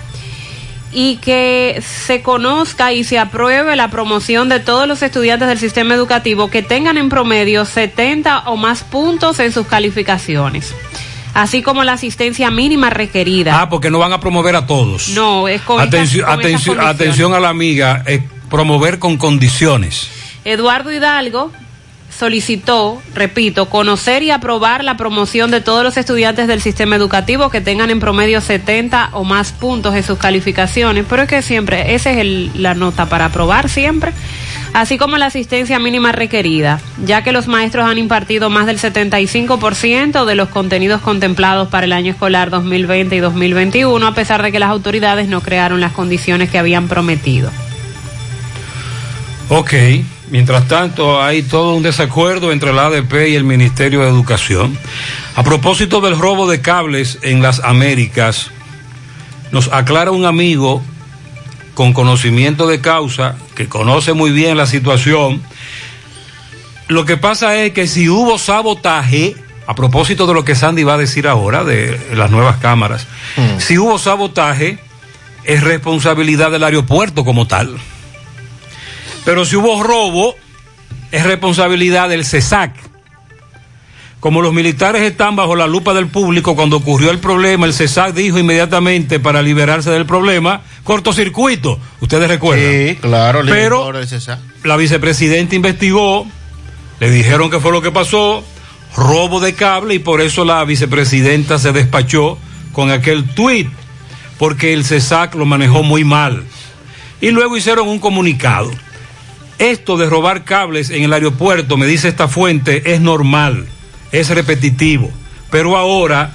y 0.92 1.16
que 1.16 1.82
se 2.06 2.22
conozca 2.22 2.92
y 2.92 3.02
se 3.04 3.18
apruebe 3.18 3.76
la 3.76 3.90
promoción 3.90 4.48
de 4.48 4.60
todos 4.60 4.86
los 4.86 5.02
estudiantes 5.02 5.48
del 5.48 5.58
sistema 5.58 5.94
educativo 5.94 6.50
que 6.50 6.62
tengan 6.62 6.98
en 6.98 7.08
promedio 7.08 7.64
70 7.64 8.40
o 8.50 8.56
más 8.56 8.84
puntos 8.84 9.38
en 9.40 9.52
sus 9.52 9.66
calificaciones, 9.66 10.74
así 11.34 11.62
como 11.62 11.82
la 11.84 11.94
asistencia 11.94 12.50
mínima 12.50 12.90
requerida. 12.90 13.60
Ah, 13.60 13.68
porque 13.70 13.90
no 13.90 13.98
van 13.98 14.12
a 14.12 14.20
promover 14.20 14.54
a 14.56 14.66
todos. 14.66 15.08
No, 15.08 15.48
es 15.48 15.62
con 15.62 15.80
atención, 15.80 16.28
estas- 16.28 16.64
con 16.66 16.74
estas 16.78 16.94
atención, 16.94 17.32
a 17.34 17.40
la 17.40 17.48
amiga, 17.48 18.04
promover 18.50 18.98
con 18.98 19.16
condiciones. 19.16 20.08
Eduardo 20.44 20.92
Hidalgo 20.92 21.52
solicitó, 22.18 23.02
repito, 23.14 23.68
conocer 23.68 24.22
y 24.22 24.30
aprobar 24.30 24.84
la 24.84 24.96
promoción 24.96 25.50
de 25.50 25.60
todos 25.60 25.82
los 25.82 25.96
estudiantes 25.96 26.46
del 26.46 26.60
sistema 26.60 26.96
educativo 26.96 27.50
que 27.50 27.60
tengan 27.60 27.90
en 27.90 28.00
promedio 28.00 28.40
70 28.40 29.10
o 29.12 29.24
más 29.24 29.52
puntos 29.52 29.94
en 29.94 30.02
sus 30.02 30.18
calificaciones, 30.18 31.04
pero 31.08 31.22
es 31.22 31.28
que 31.28 31.42
siempre, 31.42 31.94
esa 31.94 32.10
es 32.12 32.18
el- 32.18 32.50
la 32.54 32.74
nota 32.74 33.06
para 33.06 33.26
aprobar 33.26 33.68
siempre, 33.68 34.12
así 34.74 34.98
como 34.98 35.16
la 35.18 35.26
asistencia 35.26 35.78
mínima 35.78 36.12
requerida, 36.12 36.80
ya 37.04 37.24
que 37.24 37.32
los 37.32 37.48
maestros 37.48 37.86
han 37.86 37.98
impartido 37.98 38.50
más 38.50 38.66
del 38.66 38.78
75% 38.78 40.24
de 40.24 40.34
los 40.34 40.48
contenidos 40.50 41.00
contemplados 41.00 41.68
para 41.68 41.86
el 41.86 41.92
año 41.92 42.12
escolar 42.12 42.50
2020 42.50 43.16
y 43.16 43.20
2021, 43.20 44.06
a 44.06 44.14
pesar 44.14 44.42
de 44.42 44.52
que 44.52 44.58
las 44.58 44.70
autoridades 44.70 45.28
no 45.28 45.40
crearon 45.40 45.80
las 45.80 45.92
condiciones 45.92 46.50
que 46.50 46.58
habían 46.58 46.88
prometido. 46.88 47.50
Ok, 49.48 49.72
mientras 50.32 50.66
tanto 50.66 51.22
hay 51.22 51.42
todo 51.42 51.74
un 51.74 51.82
desacuerdo 51.82 52.52
entre 52.52 52.72
la 52.72 52.86
ADP 52.86 53.28
y 53.28 53.34
el 53.36 53.44
Ministerio 53.44 54.00
de 54.00 54.08
Educación. 54.08 54.78
A 55.36 55.44
propósito 55.44 56.00
del 56.00 56.18
robo 56.18 56.50
de 56.50 56.62
cables 56.62 57.18
en 57.20 57.42
las 57.42 57.60
Américas, 57.60 58.50
nos 59.52 59.68
aclara 59.70 60.10
un 60.10 60.24
amigo 60.24 60.82
con 61.74 61.92
conocimiento 61.92 62.66
de 62.66 62.80
causa, 62.80 63.36
que 63.54 63.68
conoce 63.68 64.14
muy 64.14 64.32
bien 64.32 64.56
la 64.56 64.66
situación, 64.66 65.42
Lo 66.88 67.06
que 67.06 67.16
pasa 67.16 67.56
es 67.56 67.72
que 67.72 67.86
si 67.86 68.08
hubo 68.10 68.38
sabotaje, 68.38 69.36
a 69.66 69.74
propósito 69.74 70.26
de 70.26 70.34
lo 70.34 70.44
que 70.44 70.54
Sandy 70.54 70.82
va 70.82 70.94
a 70.94 70.98
decir 70.98 71.26
ahora, 71.28 71.64
de 71.64 71.98
las 72.14 72.30
nuevas 72.30 72.56
cámaras, 72.56 73.06
si 73.58 73.78
hubo 73.78 73.98
sabotaje, 73.98 74.78
es 75.44 75.62
responsabilidad 75.62 76.50
del 76.50 76.64
aeropuerto 76.64 77.24
como 77.24 77.46
tal. 77.46 77.78
Pero 79.24 79.44
si 79.44 79.56
hubo 79.56 79.82
robo, 79.82 80.34
es 81.10 81.24
responsabilidad 81.24 82.08
del 82.08 82.24
CESAC. 82.24 82.74
Como 84.20 84.40
los 84.40 84.52
militares 84.52 85.02
están 85.02 85.34
bajo 85.34 85.56
la 85.56 85.66
lupa 85.66 85.94
del 85.94 86.06
público, 86.06 86.54
cuando 86.54 86.76
ocurrió 86.76 87.10
el 87.10 87.18
problema, 87.18 87.66
el 87.66 87.74
CESAC 87.74 88.14
dijo 88.14 88.38
inmediatamente 88.38 89.18
para 89.18 89.42
liberarse 89.42 89.90
del 89.90 90.06
problema, 90.06 90.62
cortocircuito. 90.84 91.78
Ustedes 92.00 92.28
recuerdan. 92.28 92.88
Sí, 92.88 92.98
claro, 93.00 93.40
el 93.40 93.48
Pero 93.48 93.92
del 93.92 94.06
CESAC. 94.06 94.38
la 94.62 94.76
vicepresidenta 94.76 95.56
investigó, 95.56 96.26
le 97.00 97.10
dijeron 97.10 97.50
que 97.50 97.58
fue 97.58 97.72
lo 97.72 97.82
que 97.82 97.90
pasó, 97.90 98.44
robo 98.96 99.40
de 99.40 99.54
cable 99.54 99.94
y 99.94 99.98
por 99.98 100.20
eso 100.20 100.44
la 100.44 100.64
vicepresidenta 100.64 101.58
se 101.58 101.72
despachó 101.72 102.38
con 102.72 102.92
aquel 102.92 103.24
tuit, 103.34 103.68
porque 104.38 104.72
el 104.72 104.84
CESAC 104.84 105.34
lo 105.34 105.46
manejó 105.46 105.82
muy 105.82 106.04
mal. 106.04 106.44
Y 107.20 107.30
luego 107.30 107.56
hicieron 107.56 107.88
un 107.88 107.98
comunicado. 107.98 108.70
Esto 109.62 109.96
de 109.96 110.10
robar 110.10 110.42
cables 110.42 110.90
en 110.90 111.04
el 111.04 111.12
aeropuerto, 111.12 111.76
me 111.76 111.86
dice 111.86 112.08
esta 112.08 112.26
fuente, 112.26 112.94
es 112.94 113.00
normal, 113.00 113.64
es 114.10 114.28
repetitivo. 114.30 115.08
Pero 115.52 115.76
ahora 115.76 116.32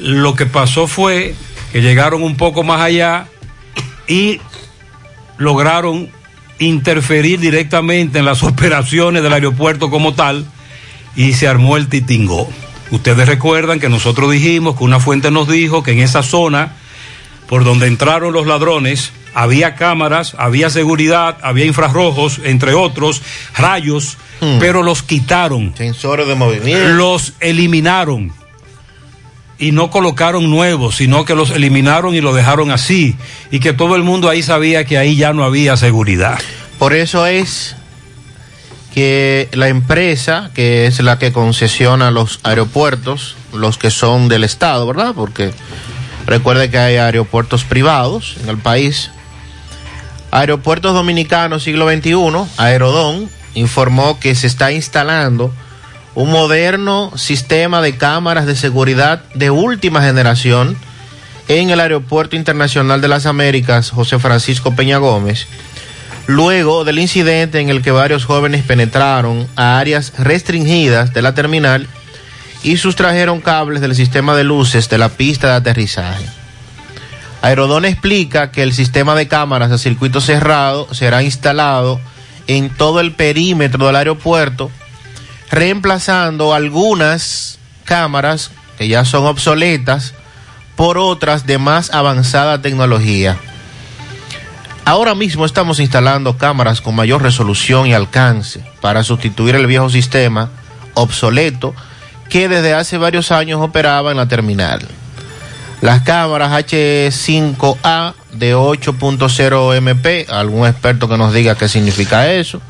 lo 0.00 0.34
que 0.34 0.46
pasó 0.46 0.88
fue 0.88 1.36
que 1.70 1.80
llegaron 1.80 2.24
un 2.24 2.36
poco 2.36 2.64
más 2.64 2.80
allá 2.80 3.28
y 4.08 4.40
lograron 5.38 6.10
interferir 6.58 7.38
directamente 7.38 8.18
en 8.18 8.24
las 8.24 8.42
operaciones 8.42 9.22
del 9.22 9.32
aeropuerto 9.32 9.88
como 9.88 10.14
tal 10.14 10.44
y 11.14 11.34
se 11.34 11.46
armó 11.46 11.76
el 11.76 11.86
titingó. 11.86 12.48
Ustedes 12.90 13.28
recuerdan 13.28 13.78
que 13.78 13.88
nosotros 13.88 14.28
dijimos 14.32 14.76
que 14.76 14.82
una 14.82 14.98
fuente 14.98 15.30
nos 15.30 15.46
dijo 15.46 15.84
que 15.84 15.92
en 15.92 16.00
esa 16.00 16.24
zona 16.24 16.72
por 17.46 17.62
donde 17.62 17.86
entraron 17.86 18.32
los 18.32 18.48
ladrones 18.48 19.12
había 19.34 19.74
cámaras, 19.74 20.34
había 20.38 20.70
seguridad, 20.70 21.38
había 21.42 21.64
infrarrojos, 21.64 22.40
entre 22.44 22.74
otros, 22.74 23.22
rayos, 23.56 24.16
pero 24.58 24.82
los 24.82 25.02
quitaron. 25.02 25.74
Sensores 25.76 26.26
de 26.26 26.34
movimiento. 26.34 26.88
Los 26.90 27.34
eliminaron. 27.40 28.32
Y 29.58 29.72
no 29.72 29.90
colocaron 29.90 30.48
nuevos, 30.50 30.96
sino 30.96 31.26
que 31.26 31.34
los 31.34 31.50
eliminaron 31.50 32.14
y 32.14 32.22
lo 32.22 32.34
dejaron 32.34 32.70
así. 32.70 33.16
Y 33.50 33.60
que 33.60 33.74
todo 33.74 33.94
el 33.94 34.02
mundo 34.02 34.30
ahí 34.30 34.42
sabía 34.42 34.86
que 34.86 34.96
ahí 34.96 35.16
ya 35.16 35.34
no 35.34 35.44
había 35.44 35.76
seguridad. 35.76 36.38
Por 36.78 36.94
eso 36.94 37.26
es 37.26 37.76
que 38.94 39.48
la 39.52 39.68
empresa, 39.68 40.50
que 40.54 40.86
es 40.86 41.00
la 41.00 41.18
que 41.18 41.32
concesiona 41.32 42.10
los 42.10 42.40
aeropuertos, 42.42 43.36
los 43.52 43.78
que 43.78 43.90
son 43.90 44.28
del 44.28 44.44
Estado, 44.44 44.86
¿verdad? 44.86 45.12
Porque 45.14 45.52
recuerde 46.26 46.70
que 46.70 46.78
hay 46.78 46.96
aeropuertos 46.96 47.64
privados 47.64 48.36
en 48.42 48.48
el 48.48 48.58
país. 48.58 49.10
Aeropuertos 50.30 50.94
Dominicanos 50.94 51.64
Siglo 51.64 51.90
XXI, 51.90 52.14
Aerodón, 52.56 53.28
informó 53.54 54.20
que 54.20 54.34
se 54.34 54.46
está 54.46 54.70
instalando 54.72 55.52
un 56.14 56.30
moderno 56.30 57.12
sistema 57.16 57.80
de 57.82 57.96
cámaras 57.96 58.46
de 58.46 58.56
seguridad 58.56 59.22
de 59.34 59.50
última 59.50 60.02
generación 60.02 60.76
en 61.48 61.70
el 61.70 61.80
Aeropuerto 61.80 62.36
Internacional 62.36 63.00
de 63.00 63.08
las 63.08 63.26
Américas 63.26 63.90
José 63.90 64.18
Francisco 64.18 64.74
Peña 64.76 64.98
Gómez, 64.98 65.48
luego 66.26 66.84
del 66.84 67.00
incidente 67.00 67.58
en 67.58 67.70
el 67.70 67.82
que 67.82 67.90
varios 67.90 68.24
jóvenes 68.24 68.62
penetraron 68.62 69.48
a 69.56 69.78
áreas 69.78 70.12
restringidas 70.16 71.12
de 71.12 71.22
la 71.22 71.34
terminal 71.34 71.88
y 72.62 72.76
sustrajeron 72.76 73.40
cables 73.40 73.80
del 73.80 73.96
sistema 73.96 74.36
de 74.36 74.44
luces 74.44 74.88
de 74.88 74.98
la 74.98 75.08
pista 75.08 75.48
de 75.48 75.54
aterrizaje. 75.54 76.39
Aerodón 77.42 77.84
explica 77.84 78.50
que 78.50 78.62
el 78.62 78.72
sistema 78.72 79.14
de 79.14 79.28
cámaras 79.28 79.70
a 79.72 79.78
circuito 79.78 80.20
cerrado 80.20 80.92
será 80.92 81.22
instalado 81.22 82.00
en 82.46 82.68
todo 82.70 83.00
el 83.00 83.12
perímetro 83.12 83.86
del 83.86 83.96
aeropuerto, 83.96 84.70
reemplazando 85.50 86.52
algunas 86.52 87.58
cámaras 87.84 88.50
que 88.76 88.88
ya 88.88 89.04
son 89.04 89.26
obsoletas 89.26 90.14
por 90.76 90.98
otras 90.98 91.46
de 91.46 91.58
más 91.58 91.90
avanzada 91.92 92.62
tecnología. 92.62 93.38
Ahora 94.84 95.14
mismo 95.14 95.46
estamos 95.46 95.78
instalando 95.80 96.36
cámaras 96.36 96.80
con 96.80 96.94
mayor 96.94 97.22
resolución 97.22 97.86
y 97.86 97.94
alcance 97.94 98.64
para 98.80 99.04
sustituir 99.04 99.54
el 99.54 99.66
viejo 99.66 99.88
sistema 99.88 100.50
obsoleto 100.94 101.74
que 102.28 102.48
desde 102.48 102.74
hace 102.74 102.98
varios 102.98 103.30
años 103.30 103.60
operaba 103.60 104.10
en 104.10 104.16
la 104.16 104.28
terminal. 104.28 104.86
Las 105.80 106.02
cámaras 106.02 106.52
H5A 106.52 108.14
de 108.32 108.54
8.0 108.54 109.76
MP, 109.76 110.26
algún 110.28 110.66
experto 110.66 111.08
que 111.08 111.16
nos 111.16 111.32
diga 111.32 111.54
qué 111.54 111.68
significa 111.68 112.30
eso, 112.30 112.60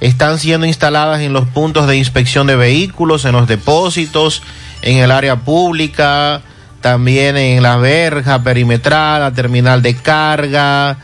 están 0.00 0.38
siendo 0.38 0.66
instaladas 0.66 1.20
en 1.20 1.34
los 1.34 1.46
puntos 1.48 1.86
de 1.86 1.96
inspección 1.96 2.46
de 2.46 2.56
vehículos, 2.56 3.26
en 3.26 3.32
los 3.32 3.46
depósitos, 3.46 4.42
en 4.80 4.98
el 4.98 5.10
área 5.10 5.36
pública, 5.36 6.40
también 6.80 7.36
en 7.36 7.62
la 7.62 7.76
verja 7.76 8.42
perimetral, 8.42 9.20
la 9.20 9.32
terminal 9.32 9.82
de 9.82 9.94
carga 9.94 10.96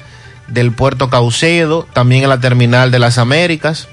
del 0.48 0.72
puerto 0.72 1.10
Caucedo, 1.10 1.86
también 1.92 2.22
en 2.22 2.28
la 2.30 2.40
terminal 2.40 2.90
de 2.90 2.98
las 2.98 3.18
Américas. 3.18 3.88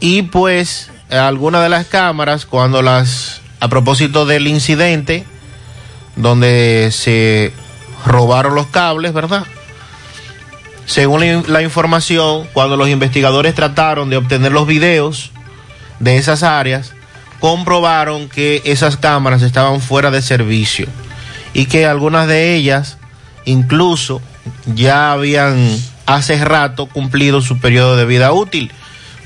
Y 0.00 0.22
pues 0.22 0.90
algunas 1.08 1.62
de 1.62 1.70
las 1.70 1.86
cámaras, 1.86 2.44
cuando 2.44 2.82
las, 2.82 3.40
a 3.60 3.68
propósito 3.68 4.26
del 4.26 4.48
incidente, 4.48 5.24
donde 6.16 6.90
se 6.92 7.52
robaron 8.04 8.54
los 8.54 8.66
cables, 8.66 9.12
¿verdad? 9.12 9.44
Según 10.86 11.44
la, 11.48 11.62
información, 11.62 12.48
cuando 12.52 12.76
los 12.76 12.88
investigadores 12.88 13.54
trataron 13.54 14.08
de 14.08 14.16
obtener 14.16 14.52
los 14.52 14.66
videos 14.66 15.32
de 15.98 16.16
esas 16.16 16.42
áreas, 16.42 16.92
comprobaron 17.40 18.28
que 18.28 18.62
esas 18.64 18.96
cámaras 18.96 19.42
estaban 19.42 19.80
fuera 19.80 20.10
de 20.10 20.22
servicio 20.22 20.86
y 21.52 21.66
que 21.66 21.86
algunas 21.86 22.28
de 22.28 22.54
ellas 22.54 22.98
incluso 23.44 24.22
ya 24.66 25.12
habían 25.12 25.76
hace 26.06 26.42
rato 26.44 26.86
cumplido 26.86 27.40
su 27.40 27.58
periodo 27.58 27.96
de 27.96 28.04
vida 28.04 28.32
útil, 28.32 28.70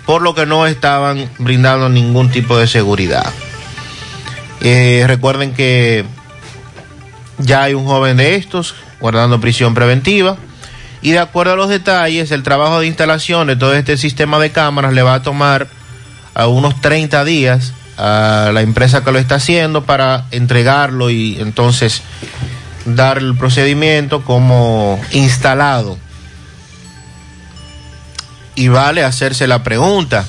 por 0.07 0.22
lo 0.22 0.34
que 0.34 0.47
no 0.47 0.66
estaban 0.66 1.28
brindando 1.38 1.91
ningún 1.91 2.30
tipo 2.30 2.57
de 2.57 2.66
seguridad. 2.66 3.30
Eh, 4.62 5.05
recuerden 5.07 5.53
que 5.53 6.05
ya 7.41 7.64
hay 7.64 7.74
un 7.74 7.86
joven 7.86 8.16
de 8.16 8.36
estos 8.36 8.74
guardando 9.01 9.41
prisión 9.41 9.74
preventiva 9.74 10.36
y 11.03 11.12
de 11.12 11.18
acuerdo 11.18 11.55
a 11.55 11.57
los 11.57 11.68
detalles, 11.68 12.30
el 12.30 12.43
trabajo 12.43 12.80
de 12.80 12.86
instalación 12.86 13.47
de 13.47 13.57
todo 13.57 13.74
este 13.74 13.97
sistema 13.97 14.38
de 14.38 14.53
cámaras 14.53 14.93
le 14.93 15.03
va 15.03 15.14
a 15.14 15.22
tomar 15.22 15.68
a 16.34 16.47
unos 16.47 16.80
30 16.80 17.24
días 17.24 17.72
a 17.97 18.51
la 18.53 18.61
empresa 18.61 19.03
que 19.03 19.12
lo 19.12 19.18
está 19.18 19.36
haciendo 19.36 19.84
para 19.84 20.26
entregarlo 20.30 21.11
y 21.11 21.38
entonces 21.41 22.03
dar 22.84 23.18
el 23.18 23.36
procedimiento 23.36 24.24
como 24.24 25.01
instalado. 25.12 25.99
Y 28.55 28.68
vale 28.68 29.03
hacerse 29.03 29.47
la 29.47 29.62
pregunta, 29.62 30.26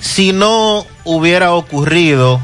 si 0.00 0.32
no 0.32 0.86
hubiera 1.04 1.52
ocurrido 1.52 2.40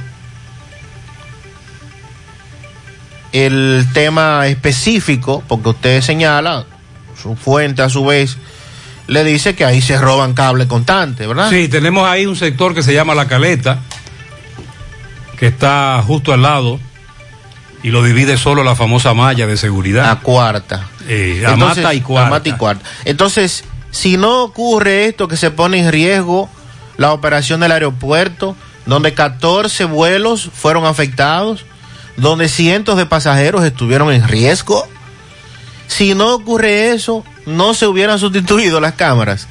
el 3.34 3.84
tema 3.92 4.46
específico, 4.46 5.42
porque 5.48 5.70
usted 5.70 6.00
señala, 6.02 6.66
su 7.20 7.34
fuente 7.34 7.82
a 7.82 7.88
su 7.88 8.04
vez 8.04 8.36
le 9.08 9.24
dice 9.24 9.56
que 9.56 9.64
ahí 9.64 9.82
se 9.82 9.98
roban 9.98 10.34
cable 10.34 10.68
constante, 10.68 11.26
¿verdad? 11.26 11.50
Sí, 11.50 11.66
tenemos 11.66 12.08
ahí 12.08 12.26
un 12.26 12.36
sector 12.36 12.74
que 12.74 12.82
se 12.84 12.94
llama 12.94 13.12
La 13.16 13.26
Caleta, 13.26 13.80
que 15.36 15.48
está 15.48 16.00
justo 16.06 16.32
al 16.32 16.42
lado 16.42 16.78
y 17.82 17.90
lo 17.90 18.04
divide 18.04 18.36
solo 18.36 18.62
la 18.62 18.76
famosa 18.76 19.14
malla 19.14 19.48
de 19.48 19.56
seguridad. 19.56 20.12
A 20.12 20.20
cuarta. 20.20 20.86
Eh, 21.08 21.44
mata 21.56 21.92
y 21.92 22.02
cuarta. 22.02 22.30
mata 22.30 22.48
y 22.48 22.52
cuarta. 22.52 22.88
Entonces, 23.04 23.64
si 23.90 24.16
no 24.16 24.44
ocurre 24.44 25.06
esto 25.06 25.26
que 25.26 25.36
se 25.36 25.50
pone 25.50 25.80
en 25.80 25.90
riesgo 25.90 26.48
la 26.98 27.12
operación 27.12 27.58
del 27.58 27.72
aeropuerto, 27.72 28.56
donde 28.86 29.12
14 29.12 29.86
vuelos 29.86 30.48
fueron 30.54 30.86
afectados, 30.86 31.66
donde 32.16 32.48
cientos 32.48 32.96
de 32.96 33.06
pasajeros 33.06 33.64
estuvieron 33.64 34.12
en 34.12 34.26
riesgo, 34.26 34.86
si 35.86 36.14
no 36.14 36.34
ocurre 36.34 36.92
eso, 36.92 37.24
no 37.46 37.74
se 37.74 37.86
hubieran 37.86 38.18
sustituido 38.18 38.80
las 38.80 38.94
cámaras 38.94 39.48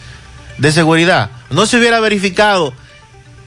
de 0.58 0.72
seguridad, 0.72 1.30
no 1.50 1.66
se 1.66 1.78
hubiera 1.78 2.00
verificado 2.00 2.74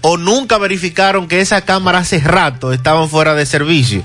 o 0.00 0.16
nunca 0.16 0.58
verificaron 0.58 1.28
que 1.28 1.40
esas 1.40 1.62
cámaras 1.62 2.02
hace 2.02 2.20
rato 2.20 2.72
estaban 2.72 3.08
fuera 3.08 3.34
de 3.34 3.46
servicio. 3.46 4.02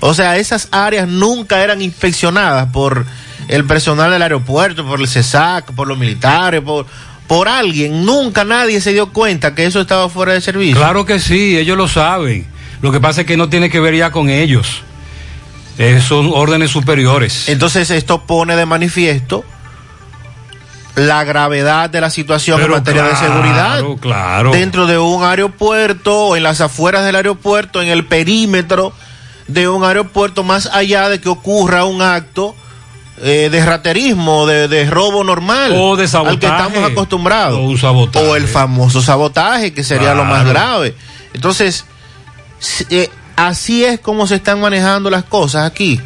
O 0.00 0.14
sea, 0.14 0.36
esas 0.36 0.68
áreas 0.70 1.08
nunca 1.08 1.62
eran 1.62 1.82
inspeccionadas 1.82 2.68
por 2.68 3.06
el 3.48 3.64
personal 3.64 4.10
del 4.10 4.22
aeropuerto, 4.22 4.86
por 4.86 5.00
el 5.00 5.08
CESAC, 5.08 5.72
por 5.72 5.88
los 5.88 5.98
militares, 5.98 6.60
por, 6.60 6.86
por 7.26 7.48
alguien, 7.48 8.04
nunca 8.04 8.44
nadie 8.44 8.80
se 8.80 8.92
dio 8.92 9.12
cuenta 9.12 9.54
que 9.54 9.64
eso 9.66 9.80
estaba 9.80 10.08
fuera 10.08 10.32
de 10.32 10.40
servicio. 10.40 10.76
Claro 10.76 11.04
que 11.04 11.18
sí, 11.18 11.56
ellos 11.56 11.76
lo 11.76 11.88
saben. 11.88 12.46
Lo 12.82 12.92
que 12.92 13.00
pasa 13.00 13.22
es 13.22 13.26
que 13.26 13.36
no 13.36 13.48
tiene 13.48 13.70
que 13.70 13.80
ver 13.80 13.94
ya 13.96 14.10
con 14.10 14.28
ellos. 14.30 14.82
Eh, 15.78 16.00
son 16.00 16.30
órdenes 16.32 16.70
superiores. 16.70 17.48
Entonces 17.48 17.90
esto 17.90 18.22
pone 18.22 18.56
de 18.56 18.64
manifiesto 18.66 19.44
la 20.94 21.24
gravedad 21.24 21.90
de 21.90 22.00
la 22.00 22.08
situación 22.08 22.58
Pero 22.58 22.72
en 22.72 22.78
materia 22.78 23.02
de 23.04 23.16
seguridad. 23.16 23.82
claro. 24.00 24.50
Dentro 24.52 24.86
de 24.86 24.96
un 24.98 25.22
aeropuerto 25.22 26.28
o 26.28 26.36
en 26.36 26.42
las 26.42 26.62
afueras 26.62 27.04
del 27.04 27.16
aeropuerto, 27.16 27.82
en 27.82 27.88
el 27.88 28.06
perímetro 28.06 28.94
de 29.46 29.68
un 29.68 29.84
aeropuerto, 29.84 30.42
más 30.42 30.66
allá 30.66 31.10
de 31.10 31.20
que 31.20 31.28
ocurra 31.28 31.84
un 31.84 32.00
acto 32.00 32.56
eh, 33.22 33.48
de 33.50 33.64
raterismo, 33.64 34.46
de, 34.46 34.68
de 34.68 34.88
robo 34.88 35.22
normal. 35.22 35.72
O 35.76 35.96
de 35.96 36.08
sabotaje. 36.08 36.34
Al 36.34 36.40
que 36.40 36.46
estamos 36.46 36.90
acostumbrados. 36.90 37.58
O 37.58 37.62
un 37.62 37.78
sabotaje. 37.78 38.26
O 38.26 38.34
el 38.34 38.48
famoso 38.48 39.02
sabotaje, 39.02 39.74
que 39.74 39.84
sería 39.84 40.14
lo 40.14 40.24
más 40.24 40.46
grave. 40.46 40.94
Entonces, 41.34 41.84
eh, 42.90 43.10
así 43.36 43.84
es 43.84 44.00
como 44.00 44.26
se 44.26 44.36
están 44.36 44.60
manejando 44.60 45.10
las 45.10 45.24
cosas 45.24 45.66
aquí. 45.66 46.00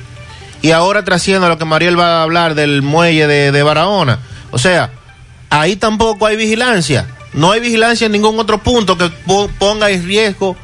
Y 0.63 0.73
ahora 0.73 1.05
trasciendo 1.05 1.47
a 1.47 1.49
lo 1.49 1.59
que 1.59 1.65
Mariel 1.65 1.99
va 1.99 2.19
a 2.21 2.23
hablar 2.23 2.55
del 2.55 2.83
muelle 2.83 3.27
de, 3.27 3.51
Barahona. 3.63 4.19
O 4.51 4.59
sea, 4.59 4.91
ahí 5.49 5.77
tampoco 5.77 6.27
hay 6.27 6.37
vigilancia. 6.37 7.07
No 7.33 7.53
hay 7.53 7.61
vigilancia 7.61 8.07
en 8.07 8.13
ningún 8.13 8.39
otro 8.39 8.59
punto 8.59 8.99
que 8.99 9.09
po- 9.09 9.49
ponga 9.59 9.89
en 9.91 10.05
riesgo 10.05 10.57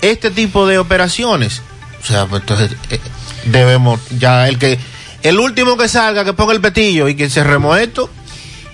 este 0.00 0.30
tipo 0.30 0.66
de 0.66 0.78
operaciones. 0.78 1.60
O 2.02 2.06
sea, 2.06 2.26
pues 2.26 2.42
entonces 2.42 2.70
eh, 2.90 3.00
debemos 3.44 4.00
ya 4.18 4.48
el 4.48 4.58
que 4.58 4.78
el 5.22 5.38
último 5.38 5.76
que 5.76 5.88
salga 5.88 6.24
que 6.24 6.32
ponga 6.32 6.54
el 6.54 6.60
petillo 6.60 7.08
y 7.08 7.14
que 7.14 7.28
se 7.28 7.42
esto. 7.76 8.08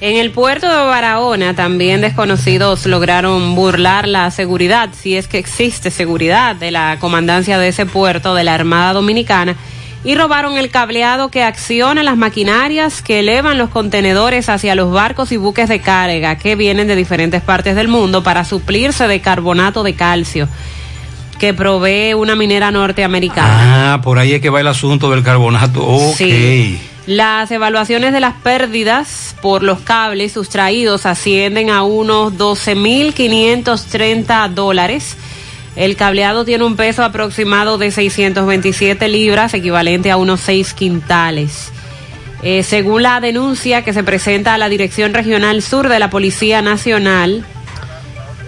En 0.01 0.17
el 0.17 0.31
puerto 0.31 0.69
de 0.69 0.85
Barahona 0.85 1.55
también 1.55 2.03
desconocidos 2.03 2.85
lograron 2.85 3.55
burlar 3.55 4.07
la 4.07 4.31
seguridad, 4.31 4.91
si 4.93 5.17
es 5.17 5.27
que 5.27 5.39
existe 5.39 5.91
seguridad 5.91 6.55
de 6.55 6.71
la 6.71 6.99
comandancia 7.01 7.59
de 7.59 7.69
ese 7.69 7.87
puerto 7.87 8.35
de 8.35 8.45
la 8.45 8.55
Armada 8.55 8.93
Dominicana 8.93 9.57
y 10.05 10.15
robaron 10.15 10.59
el 10.59 10.71
cableado 10.71 11.31
que 11.31 11.43
acciona 11.43 12.03
las 12.03 12.19
maquinarias 12.19 13.01
que 13.01 13.21
elevan 13.21 13.57
los 13.57 13.71
contenedores 13.71 14.51
hacia 14.51 14.75
los 14.75 14.93
barcos 14.93 15.33
y 15.33 15.39
buques 15.39 15.69
de 15.69 15.81
carga 15.81 16.37
que 16.37 16.57
vienen 16.57 16.89
de 16.89 16.95
diferentes 16.95 17.41
partes 17.41 17.75
del 17.75 17.89
mundo 17.89 18.23
para 18.23 18.45
suplirse 18.45 19.09
de 19.09 19.21
carbonato 19.21 19.83
de 19.83 19.95
calcio 19.95 20.47
que 21.39 21.55
provee 21.55 22.15
una 22.15 22.37
minera 22.37 22.71
norteamericana. 22.71 23.95
Ah, 23.95 24.01
por 24.03 24.19
ahí 24.19 24.35
es 24.35 24.43
que 24.43 24.51
va 24.51 24.61
el 24.61 24.69
asunto 24.69 25.11
del 25.11 25.23
carbonato. 25.23 25.83
Ok. 25.85 26.17
Sí. 26.17 26.81
Las 27.07 27.51
evaluaciones 27.53 28.13
de 28.13 28.19
las 28.19 28.35
pérdidas 28.35 29.37
por 29.41 29.63
los 29.63 29.79
cables 29.81 30.33
sustraídos 30.33 31.07
ascienden 31.07 31.71
a 31.71 31.85
unos 31.85 32.33
12.530 32.33 34.51
dólares. 34.51 35.17
El 35.77 35.95
cableado 35.95 36.45
tiene 36.45 36.65
un 36.65 36.75
peso 36.75 37.05
aproximado 37.05 37.79
de 37.79 37.93
627 37.93 39.09
libras, 39.09 39.55
equivalente 39.55 40.11
a 40.11 40.17
unos 40.17 40.41
6 40.41 40.75
quintales. 40.75 41.71
Eh, 42.43 42.65
según 42.65 43.05
la 43.05 43.21
denuncia 43.21 43.85
que 43.85 43.93
se 43.93 44.03
presenta 44.03 44.55
a 44.55 44.59
la 44.59 44.69
Dirección 44.69 45.15
Regional 45.15 45.63
Sur 45.63 45.89
de 45.89 46.01
la 46.01 46.11
Policía 46.11 46.61
Nacional, 46.61 47.47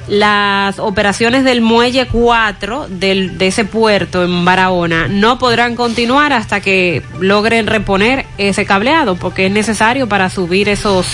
las 0.08 0.78
operaciones 0.78 1.44
del 1.44 1.60
muelle 1.60 2.06
4 2.06 2.86
del, 2.88 3.38
de 3.38 3.46
ese 3.48 3.64
puerto 3.64 4.24
en 4.24 4.44
Barahona 4.44 5.08
no 5.08 5.38
podrán 5.38 5.76
continuar 5.76 6.32
hasta 6.32 6.60
que 6.60 7.02
logren 7.20 7.66
reponer 7.66 8.26
ese 8.38 8.64
cableado, 8.64 9.16
porque 9.16 9.46
es 9.46 9.52
necesario 9.52 10.08
para 10.08 10.30
subir 10.30 10.68
esos, 10.68 11.06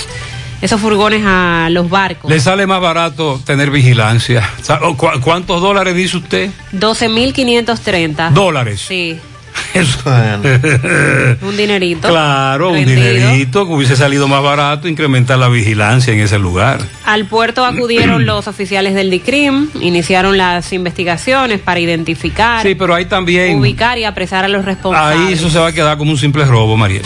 esos 0.63 0.81
furgones 0.81 1.23
a 1.27 1.69
los 1.71 1.91
barcos. 1.91 2.31
Le 2.31 2.41
sale 2.41 2.67
más 2.67 2.81
barato 2.81 3.41
tener 3.45 3.71
vigilancia. 3.71 4.49
¿Cuántos 5.23 5.61
dólares 5.61 5.95
dice 5.97 6.17
usted? 6.19 6.51
12.530. 6.73 8.31
Dólares. 8.31 8.81
Sí. 8.87 9.19
un 11.43 11.57
dinerito. 11.57 12.09
claro, 12.09 12.71
un 12.71 12.85
dinerito 12.85 13.67
que 13.67 13.73
hubiese 13.73 13.97
salido 13.97 14.29
más 14.29 14.43
barato, 14.43 14.89
incrementar 14.89 15.39
la 15.39 15.49
vigilancia 15.49 16.13
en 16.13 16.21
ese 16.21 16.39
lugar. 16.39 16.81
Al 17.05 17.27
puerto 17.27 17.65
acudieron 17.65 18.27
los 18.27 18.47
oficiales 18.49 18.95
del 18.95 19.11
DICRIM, 19.11 19.71
iniciaron 19.81 20.37
las 20.37 20.73
investigaciones 20.73 21.61
para 21.61 21.81
identificar, 21.81 22.63
Sí, 22.63 22.75
pero 22.75 22.95
ahí 22.95 23.07
también. 23.07 23.59
ubicar 23.59 23.99
y 23.99 24.05
apresar 24.05 24.45
a 24.45 24.49
los 24.49 24.65
responsables. 24.65 25.27
Ahí 25.29 25.33
eso 25.35 25.51
se 25.51 25.59
va 25.59 25.69
a 25.69 25.73
quedar 25.73 25.97
como 25.99 26.11
un 26.11 26.19
simple 26.19 26.45
robo, 26.45 26.77
Mariel. 26.77 27.05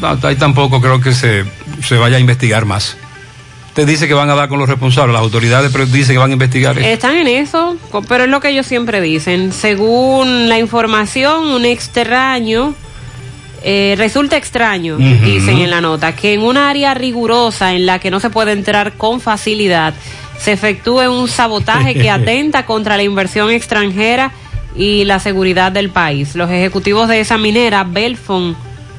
No, 0.00 0.18
ahí 0.22 0.36
tampoco 0.36 0.80
creo 0.80 1.00
que 1.00 1.12
se, 1.12 1.44
se 1.82 1.96
vaya 1.96 2.16
a 2.16 2.20
investigar 2.20 2.66
más. 2.66 2.96
Usted 3.76 3.88
dice 3.88 4.08
que 4.08 4.14
van 4.14 4.30
a 4.30 4.34
dar 4.34 4.48
con 4.48 4.58
los 4.58 4.70
responsables, 4.70 5.12
las 5.12 5.20
autoridades 5.20 5.70
pero 5.70 5.84
dicen 5.84 6.14
que 6.14 6.18
van 6.18 6.30
a 6.30 6.32
investigar 6.32 6.78
eso. 6.78 6.88
Están 6.88 7.14
en 7.18 7.28
eso, 7.28 7.76
pero 8.08 8.24
es 8.24 8.30
lo 8.30 8.40
que 8.40 8.48
ellos 8.48 8.66
siempre 8.66 9.02
dicen. 9.02 9.52
Según 9.52 10.48
la 10.48 10.58
información, 10.58 11.48
un 11.48 11.66
extraño, 11.66 12.74
eh, 13.62 13.94
resulta 13.98 14.38
extraño, 14.38 14.96
dicen 14.96 15.58
en 15.58 15.68
la 15.68 15.82
nota, 15.82 16.16
que 16.16 16.32
en 16.32 16.40
un 16.40 16.56
área 16.56 16.94
rigurosa 16.94 17.74
en 17.74 17.84
la 17.84 17.98
que 17.98 18.10
no 18.10 18.18
se 18.18 18.30
puede 18.30 18.52
entrar 18.52 18.94
con 18.94 19.20
facilidad, 19.20 19.92
se 20.38 20.52
efectúe 20.52 21.10
un 21.10 21.28
sabotaje 21.28 21.92
que 21.92 22.08
atenta 22.10 22.64
contra 22.64 22.96
la 22.96 23.02
inversión 23.02 23.50
extranjera 23.50 24.32
y 24.74 25.04
la 25.04 25.20
seguridad 25.20 25.70
del 25.70 25.90
país. 25.90 26.34
Los 26.34 26.50
ejecutivos 26.50 27.08
de 27.08 27.20
esa 27.20 27.36
minera, 27.36 27.84
Belfon 27.84 28.56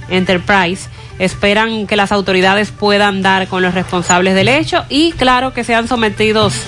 Enterprise, 0.08 0.88
esperan 1.20 1.88
que 1.88 1.96
las 1.96 2.12
autoridades 2.12 2.72
puedan 2.72 3.22
dar 3.22 3.48
con 3.48 3.62
los 3.62 3.74
responsables 3.74 4.36
del 4.36 4.48
hecho 4.48 4.86
y, 4.90 5.12
claro, 5.14 5.54
que 5.54 5.64
sean 5.64 5.88
sometidos 5.88 6.64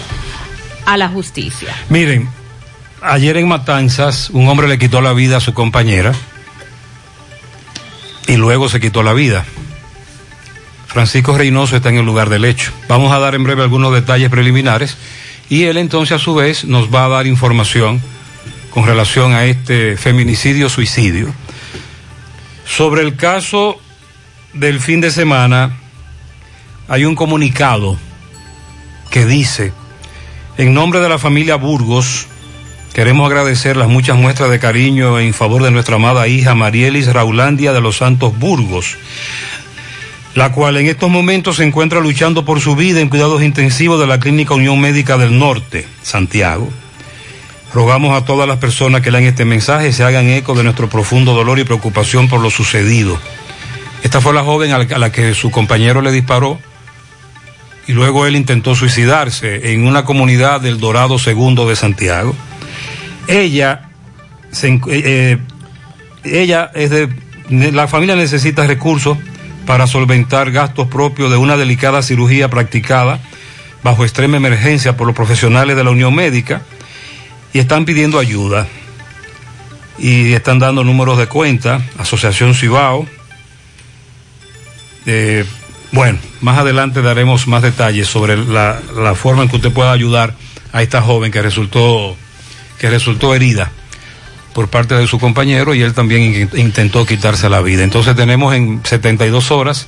a 0.85 0.97
la 0.97 1.07
justicia. 1.09 1.73
Miren, 1.89 2.29
ayer 3.01 3.37
en 3.37 3.47
Matanzas 3.47 4.29
un 4.31 4.47
hombre 4.47 4.67
le 4.67 4.79
quitó 4.79 5.01
la 5.01 5.13
vida 5.13 5.37
a 5.37 5.39
su 5.39 5.53
compañera 5.53 6.13
y 8.27 8.37
luego 8.37 8.69
se 8.69 8.79
quitó 8.79 9.03
la 9.03 9.13
vida. 9.13 9.45
Francisco 10.87 11.37
Reynoso 11.37 11.75
está 11.75 11.89
en 11.89 11.97
el 11.97 12.05
lugar 12.05 12.29
del 12.29 12.45
hecho. 12.45 12.71
Vamos 12.87 13.11
a 13.11 13.19
dar 13.19 13.35
en 13.35 13.43
breve 13.43 13.61
algunos 13.61 13.93
detalles 13.93 14.29
preliminares 14.29 14.97
y 15.49 15.63
él 15.65 15.77
entonces 15.77 16.15
a 16.15 16.19
su 16.19 16.33
vez 16.33 16.65
nos 16.65 16.93
va 16.93 17.05
a 17.05 17.09
dar 17.09 17.27
información 17.27 18.01
con 18.71 18.85
relación 18.85 19.33
a 19.33 19.45
este 19.45 19.97
feminicidio-suicidio. 19.97 21.33
Sobre 22.65 23.01
el 23.01 23.15
caso 23.15 23.79
del 24.53 24.79
fin 24.79 25.01
de 25.01 25.11
semana, 25.11 25.77
hay 26.87 27.05
un 27.05 27.15
comunicado 27.15 27.97
que 29.11 29.25
dice, 29.25 29.73
en 30.57 30.73
nombre 30.73 30.99
de 30.99 31.09
la 31.09 31.19
familia 31.19 31.55
Burgos, 31.55 32.27
queremos 32.93 33.27
agradecer 33.27 33.77
las 33.77 33.87
muchas 33.87 34.17
muestras 34.17 34.49
de 34.49 34.59
cariño 34.59 35.19
en 35.19 35.33
favor 35.33 35.63
de 35.63 35.71
nuestra 35.71 35.95
amada 35.95 36.27
hija 36.27 36.55
Marielis 36.55 37.11
Raulandia 37.13 37.73
de 37.73 37.81
los 37.81 37.97
Santos 37.97 38.37
Burgos, 38.37 38.97
la 40.35 40.51
cual 40.51 40.77
en 40.77 40.87
estos 40.87 41.09
momentos 41.09 41.57
se 41.57 41.63
encuentra 41.63 41.99
luchando 41.99 42.45
por 42.45 42.59
su 42.59 42.75
vida 42.75 43.01
en 43.01 43.09
cuidados 43.09 43.43
intensivos 43.43 43.99
de 43.99 44.07
la 44.07 44.19
Clínica 44.19 44.53
Unión 44.53 44.79
Médica 44.79 45.17
del 45.17 45.37
Norte, 45.37 45.87
Santiago. 46.01 46.69
Rogamos 47.71 48.19
a 48.19 48.25
todas 48.25 48.47
las 48.47 48.57
personas 48.57 49.01
que 49.01 49.11
lean 49.11 49.25
este 49.25 49.45
mensaje 49.45 49.93
se 49.93 50.03
hagan 50.03 50.27
eco 50.27 50.55
de 50.55 50.63
nuestro 50.63 50.89
profundo 50.89 51.35
dolor 51.35 51.59
y 51.59 51.65
preocupación 51.65 52.27
por 52.27 52.41
lo 52.41 52.49
sucedido. 52.49 53.19
Esta 54.03 54.21
fue 54.21 54.33
la 54.33 54.43
joven 54.43 54.71
a 54.71 54.77
la, 54.77 55.11
que 55.11 55.33
su 55.33 55.51
compañero 55.51 56.01
le 56.01 56.11
disparó 56.11 56.59
y 57.87 57.93
luego 57.93 58.25
él 58.25 58.35
intentó 58.35 58.75
suicidarse 58.75 59.73
en 59.73 59.85
una 59.85 60.05
comunidad 60.05 60.61
del 60.61 60.79
Dorado 60.79 61.19
Segundo 61.19 61.67
de 61.67 61.75
Santiago. 61.75 62.35
Ella, 63.27 63.89
eh, 64.61 64.79
eh, 64.87 65.37
ella 66.23 66.71
es 66.73 66.89
de, 66.91 67.09
la 67.49 67.87
familia 67.87 68.15
necesita 68.15 68.65
recursos 68.65 69.17
para 69.65 69.87
solventar 69.87 70.51
gastos 70.51 70.87
propios 70.87 71.29
de 71.29 71.37
una 71.37 71.57
delicada 71.57 72.01
cirugía 72.01 72.49
practicada 72.49 73.19
bajo 73.83 74.03
extrema 74.03 74.37
emergencia 74.37 74.95
por 74.97 75.07
los 75.07 75.15
profesionales 75.15 75.75
de 75.75 75.83
la 75.83 75.91
Unión 75.91 76.13
Médica 76.13 76.61
y 77.53 77.59
están 77.59 77.85
pidiendo 77.85 78.19
ayuda 78.19 78.67
y 79.97 80.33
están 80.33 80.59
dando 80.59 80.83
números 80.83 81.17
de 81.17 81.27
cuenta, 81.27 81.81
Asociación 81.97 82.53
Cibao. 82.55 83.05
Eh, 85.05 85.45
bueno, 85.91 86.19
más 86.41 86.57
adelante 86.59 87.01
daremos 87.01 87.47
más 87.47 87.61
detalles 87.63 88.07
sobre 88.07 88.37
la, 88.37 88.79
la 88.95 89.15
forma 89.15 89.43
en 89.43 89.49
que 89.49 89.55
usted 89.55 89.71
pueda 89.71 89.91
ayudar 89.91 90.35
a 90.71 90.81
esta 90.83 91.01
joven 91.01 91.31
que 91.31 91.41
resultó, 91.41 92.15
que 92.79 92.89
resultó 92.89 93.33
herida 93.33 93.71
por 94.53 94.67
parte 94.67 94.93
de 94.95 95.07
su 95.07 95.19
compañero 95.19 95.73
y 95.73 95.81
él 95.81 95.93
también 95.93 96.21
in- 96.53 96.59
intentó 96.59 97.05
quitarse 97.05 97.49
la 97.49 97.61
vida. 97.61 97.83
Entonces 97.83 98.15
tenemos 98.15 98.53
en 98.53 98.81
72 98.83 99.51
horas 99.51 99.87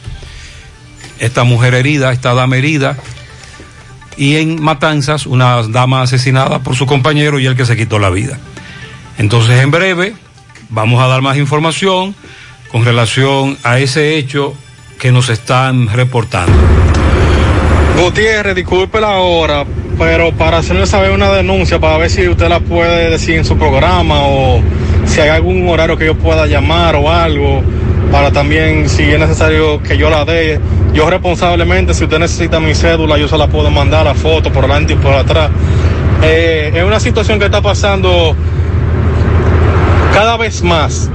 esta 1.20 1.44
mujer 1.44 1.76
herida, 1.76 2.12
esta 2.12 2.34
dama 2.34 2.58
herida, 2.58 2.98
y 4.18 4.38
en 4.38 4.62
Matanzas 4.62 5.26
una 5.28 5.62
dama 5.64 6.02
asesinada 6.02 6.60
por 6.64 6.76
su 6.76 6.86
compañero 6.86 7.40
y 7.40 7.46
el 7.46 7.56
que 7.56 7.66
se 7.66 7.78
quitó 7.78 8.00
la 8.00 8.10
vida. 8.10 8.40
Entonces 9.20 9.62
en 9.62 9.70
breve 9.72 10.16
vamos 10.70 11.02
a 11.02 11.08
dar 11.08 11.22
más 11.22 11.38
información 11.38 12.16
con 12.72 12.86
relación 12.86 13.58
a 13.64 13.78
ese 13.80 14.18
hecho 14.18 14.56
que 15.02 15.12
nos 15.12 15.30
están 15.30 15.88
reportando. 15.88 16.54
Gutiérrez, 18.00 18.54
disculpe 18.54 19.02
la 19.02 19.18
hora, 19.18 19.66
pero 19.98 20.32
para 20.32 20.60
hacerle 20.60 20.86
saber 20.86 21.10
una 21.10 21.32
denuncia, 21.32 21.80
para 21.80 21.98
ver 21.98 22.12
si 22.12 22.28
usted 22.28 22.48
la 22.48 22.60
puede 22.60 23.10
decir 23.10 23.38
en 23.38 23.44
su 23.44 23.58
programa 23.58 24.20
o 24.20 24.62
si 25.08 25.20
hay 25.22 25.30
algún 25.30 25.68
horario 25.68 25.98
que 25.98 26.06
yo 26.06 26.14
pueda 26.14 26.46
llamar 26.46 26.96
o 26.98 27.10
algo, 27.10 27.64
para 28.12 28.32
también, 28.32 28.88
si 28.88 29.02
es 29.02 29.20
necesario 29.20 29.82
que 29.82 29.98
yo 29.98 30.12
la 30.12 30.24
dé. 30.24 30.60
Yo 30.94 31.10
responsablemente, 31.10 31.96
si 31.96 32.04
usted 32.04 32.20
necesita 32.20 32.60
mi 32.60 32.76
cédula, 32.76 33.18
yo 33.18 33.28
se 33.28 33.40
la 33.40 33.48
puedo 33.48 33.72
mandar 33.72 34.06
la 34.06 34.14
foto 34.14 34.52
por 34.52 34.68
delante 34.68 34.94
y 34.94 34.98
por 34.98 35.14
atrás. 35.14 35.50
Eh, 36.22 36.72
es 36.76 36.84
una 36.84 37.00
situación 37.00 37.40
que 37.40 37.46
está 37.46 37.60
pasando 37.60 38.36
cada 40.14 40.38
vez 40.38 40.62
más 40.62 41.10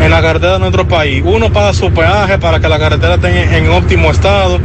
en 0.00 0.10
la 0.10 0.22
carretera 0.22 0.54
de 0.54 0.58
nuestro 0.60 0.88
país. 0.88 1.22
Uno 1.24 1.52
paga 1.52 1.72
su 1.74 1.92
peaje 1.92 2.38
para 2.38 2.60
que 2.60 2.68
la 2.68 2.78
carretera 2.78 3.14
esté 3.14 3.56
en 3.56 3.70
óptimo 3.70 4.10
estado. 4.10 4.58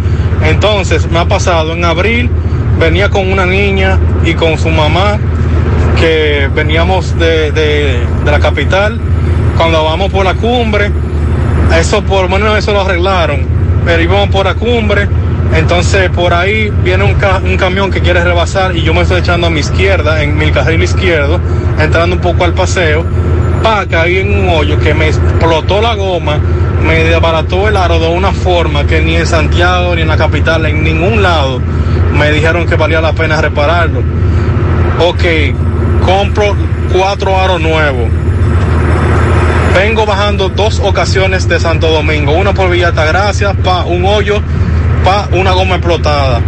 Entonces, 0.44 1.10
me 1.10 1.20
ha 1.20 1.26
pasado 1.26 1.74
en 1.74 1.84
abril, 1.84 2.30
venía 2.80 3.10
con 3.10 3.32
una 3.32 3.46
niña 3.46 4.00
y 4.24 4.34
con 4.34 4.58
su 4.58 4.70
mamá, 4.70 5.18
que 6.00 6.50
veníamos 6.54 7.18
de, 7.18 7.52
de, 7.52 8.00
la 8.26 8.40
capital. 8.40 9.00
Cuando 9.58 9.84
vamos 9.84 10.12
por 10.12 10.26
la 10.26 10.34
cumbre, 10.34 10.92
eso 11.80 12.02
por 12.04 12.24
lo 12.24 12.30
menos 12.30 12.58
eso 12.58 12.74
lo 12.74 12.82
arreglaron, 12.82 13.46
pero 13.86 14.02
íbamos 14.02 14.30
por 14.30 14.46
la 14.46 14.56
cumbre. 14.56 15.08
Entonces 15.54 16.10
por 16.10 16.34
ahí 16.34 16.72
viene 16.84 17.06
un, 17.06 17.14
ca 17.14 17.38
un, 17.38 17.56
camión 17.56 17.90
que 17.90 18.02
quiere 18.02 18.22
rebasar 18.24 18.76
y 18.76 18.82
yo 18.82 18.94
me 18.94 19.02
estoy 19.02 19.20
echando 19.22 19.48
a 19.48 19.50
mi 19.50 19.62
izquierda, 19.62 20.22
en 20.22 20.38
mi 20.38 20.52
carril 20.52 20.84
izquierdo, 20.84 21.40
entrando 21.80 22.16
un 22.18 22.22
poco 22.22 22.44
al 22.44 22.54
paseo 22.54 23.06
pa, 23.66 23.88
caí 23.88 24.18
en 24.18 24.32
un 24.32 24.50
hoyo 24.50 24.80
que 24.80 24.94
me 24.94 25.08
explotó 25.08 25.82
la 25.82 25.96
goma, 25.96 26.38
me 26.86 27.04
desbarató 27.04 27.68
el 27.68 27.76
aro 27.76 27.98
de 27.98 28.08
una 28.08 28.32
forma 28.32 28.86
que 28.86 29.02
ni 29.02 29.16
en 29.16 29.26
Santiago 29.26 29.96
ni 29.96 30.04
en 30.04 30.08
la 30.08 30.18
capital, 30.18 30.68
en 30.68 30.84
ningún 30.84 31.24
lado, 31.24 31.60
me 32.14 32.32
dijeron 32.32 32.68
que 32.68 32.76
valía 32.76 33.02
la 33.02 33.14
pena 33.14 33.42
repararlo. 33.42 34.04
Ok, 35.00 35.24
compro 36.06 36.56
cuatro 36.94 37.40
aros 37.40 37.60
nuevos. 37.60 38.08
Vengo 39.74 40.06
bajando 40.06 40.50
dos 40.50 40.80
ocasiones 40.80 41.50
de 41.50 41.60
Santo 41.60 41.90
Domingo, 41.90 42.34
una 42.34 42.54
por 42.54 42.70
Villa 42.70 42.90
Altagracia, 42.90 43.56
pa 43.56 43.84
un 43.84 44.06
hoyo, 44.06 44.42
pa 45.04 45.28
una 45.32 45.54
goma 45.54 45.78
explotada. 45.78 46.40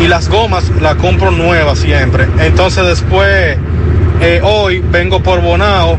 Y 0.00 0.08
las 0.08 0.30
gomas 0.30 0.72
las 0.80 0.94
compro 0.94 1.30
nuevas 1.30 1.78
siempre. 1.78 2.26
Entonces 2.38 2.86
después 2.86 3.58
eh, 4.20 4.40
hoy 4.42 4.82
vengo 4.90 5.22
por 5.22 5.40
Bonao, 5.40 5.98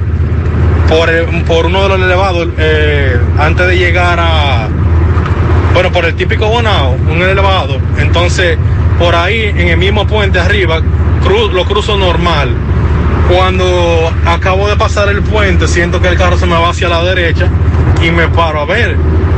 por, 0.88 1.10
por 1.46 1.66
uno 1.66 1.84
de 1.84 1.90
los 1.90 2.02
elevados, 2.02 2.48
eh, 2.58 3.18
antes 3.38 3.68
de 3.68 3.78
llegar 3.78 4.20
a, 4.20 4.68
bueno, 5.74 5.92
por 5.92 6.06
el 6.06 6.16
típico 6.16 6.48
Bonao, 6.48 6.98
un 7.10 7.22
elevado. 7.22 7.78
Entonces, 8.00 8.58
por 8.98 9.16
ahí, 9.16 9.44
en 9.44 9.68
el 9.70 9.78
mismo 9.78 10.08
puente 10.08 10.40
arriba, 10.40 10.82
lo 11.54 11.66
cruzo 11.66 11.98
normal. 11.98 12.50
Cuando 13.30 14.12
acabo 14.26 14.70
de 14.70 14.76
pasar 14.78 15.10
el 15.10 15.22
puente, 15.22 15.68
siento 15.68 16.02
que 16.02 16.08
el 16.08 16.18
carro 16.18 16.38
se 16.38 16.46
me 16.46 16.54
va 16.54 16.70
hacia 16.70 16.88
la 16.88 17.04
derecha 17.04 17.48
y 18.02 18.10
me 18.10 18.28
paro 18.30 18.62
a 18.62 18.66
ver. 18.66 18.96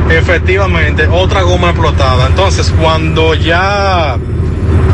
Efectivamente, 0.08 1.06
otra 1.08 1.42
goma 1.42 1.70
explotada. 1.70 2.28
Entonces, 2.28 2.72
cuando 2.80 3.34
ya 3.34 4.16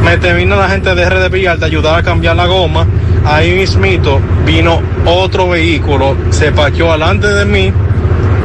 me 0.07 0.19
termina 0.19 0.55
la 0.55 0.69
gente 0.69 0.95
de 0.95 1.05
RD 1.05 1.31
Villalta 1.33 1.67
ayudar 1.67 1.99
a 1.99 2.03
cambiar 2.05 2.37
la 2.37 2.47
goma, 2.47 2.87
ahí 3.25 3.57
mismito 3.57 4.21
vino 4.47 4.81
otro 5.05 5.49
vehículo, 5.49 6.17
se 6.31 6.53
paqueó 6.53 6.93
delante 6.93 7.27
de 7.27 7.45
mí 7.45 7.73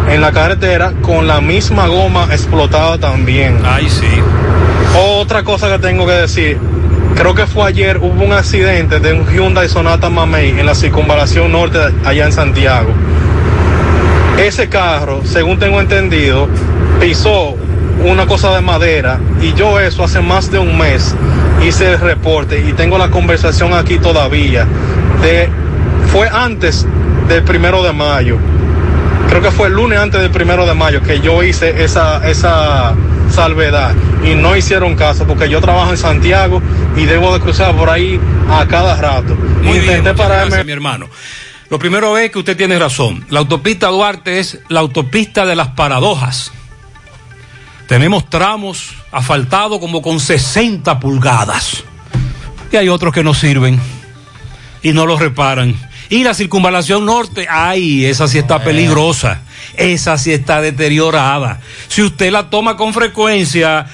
en 0.09 0.22
la 0.22 0.32
carretera 0.32 0.91
con 1.03 1.28
la 1.28 1.39
misma 1.39 1.86
goma 1.86 2.30
explotada 2.32 2.97
también. 2.97 3.59
Ay, 3.64 3.88
sí. 3.91 4.07
Otra 4.97 5.43
cosa 5.43 5.70
que 5.70 5.78
tengo 5.78 6.07
que 6.07 6.14
decir, 6.14 6.57
creo 7.16 7.36
que 7.36 7.45
fue 7.45 7.68
ayer, 7.68 7.99
hubo 7.99 8.24
un 8.24 8.34
accidente 8.34 8.99
de 8.99 9.14
un 9.14 9.28
Hyundai 9.32 9.70
Sonata 9.70 10.09
Mamey 10.09 10.59
en 10.59 10.66
la 10.66 10.74
circunvalación 10.74 11.51
norte 11.51 11.78
allá 12.03 12.26
en 12.26 12.32
Santiago. 12.32 12.89
Ese 14.39 14.68
carro, 14.68 15.22
según 15.26 15.59
tengo 15.59 15.80
entendido, 15.80 16.47
pisó 16.99 17.55
una 18.03 18.26
cosa 18.26 18.55
de 18.55 18.62
madera 18.62 19.20
y 19.39 19.53
yo 19.53 19.80
eso 19.80 20.03
hace 20.03 20.22
más 20.22 20.49
de 20.49 20.57
un 20.57 20.76
mes 20.76 21.16
hice 21.66 21.93
el 21.93 21.99
reporte 21.99 22.64
y 22.68 22.74
tengo 22.74 22.97
la 22.97 23.09
conversación 23.09 23.74
aquí 23.74 23.97
todavía 23.97 24.66
de 25.22 25.49
fue 26.12 26.28
antes 26.30 26.86
del 27.28 27.43
primero 27.43 27.84
de 27.84 27.93
mayo. 27.93 28.38
Creo 29.30 29.41
que 29.41 29.51
fue 29.51 29.68
el 29.68 29.74
lunes 29.74 29.99
antes 29.99 30.20
del 30.20 30.32
primero 30.32 30.66
de 30.66 30.74
mayo 30.74 31.01
que 31.01 31.22
yo 31.22 31.41
hice 31.43 31.84
esa 31.84 32.28
esa 32.28 32.93
salvedad 33.30 33.93
y 34.26 34.36
no 34.36 34.57
hicieron 34.57 34.95
caso 34.95 35.26
porque 35.26 35.49
yo 35.49 35.62
trabajo 35.62 35.91
en 35.91 35.97
Santiago 35.97 36.62
y 36.97 37.05
debo 37.05 37.34
de 37.34 37.39
cruzar 37.39 37.76
por 37.76 37.89
ahí 37.89 38.20
a 38.49 38.66
cada 38.68 38.99
rato. 38.99 39.36
Muy 39.62 39.78
intenté 39.78 40.01
bien, 40.01 40.16
pararme. 40.16 40.47
gracias, 40.47 40.66
mi 40.66 40.72
hermano. 40.72 41.07
Lo 41.70 41.80
primero 41.80 42.18
es 42.18 42.32
que 42.32 42.39
usted 42.39 42.57
tiene 42.57 42.78
razón. 42.78 43.26
La 43.30 43.39
autopista 43.39 43.88
Duarte 43.88 44.39
es 44.39 44.59
la 44.68 44.82
autopista 44.82 45.45
de 45.45 45.55
las 45.55 45.70
paradojas 45.70 46.51
tenemos 47.91 48.29
tramos 48.29 48.93
asfaltados 49.11 49.77
como 49.79 50.01
con 50.01 50.21
60 50.21 50.97
pulgadas. 51.01 51.83
Y 52.71 52.77
hay 52.77 52.87
otros 52.87 53.13
que 53.13 53.21
no 53.21 53.33
sirven 53.33 53.77
y 54.81 54.93
no 54.93 55.05
los 55.05 55.19
reparan. 55.19 55.75
Y 56.07 56.23
la 56.23 56.33
circunvalación 56.33 57.05
norte, 57.05 57.47
ay, 57.49 58.05
esa 58.05 58.29
sí 58.29 58.37
está 58.37 58.63
peligrosa. 58.63 59.41
Esa 59.75 60.17
sí 60.17 60.31
está 60.31 60.61
deteriorada. 60.61 61.59
Si 61.89 62.01
usted 62.01 62.31
la 62.31 62.49
toma 62.49 62.77
con 62.77 62.93
frecuencia, 62.93 63.87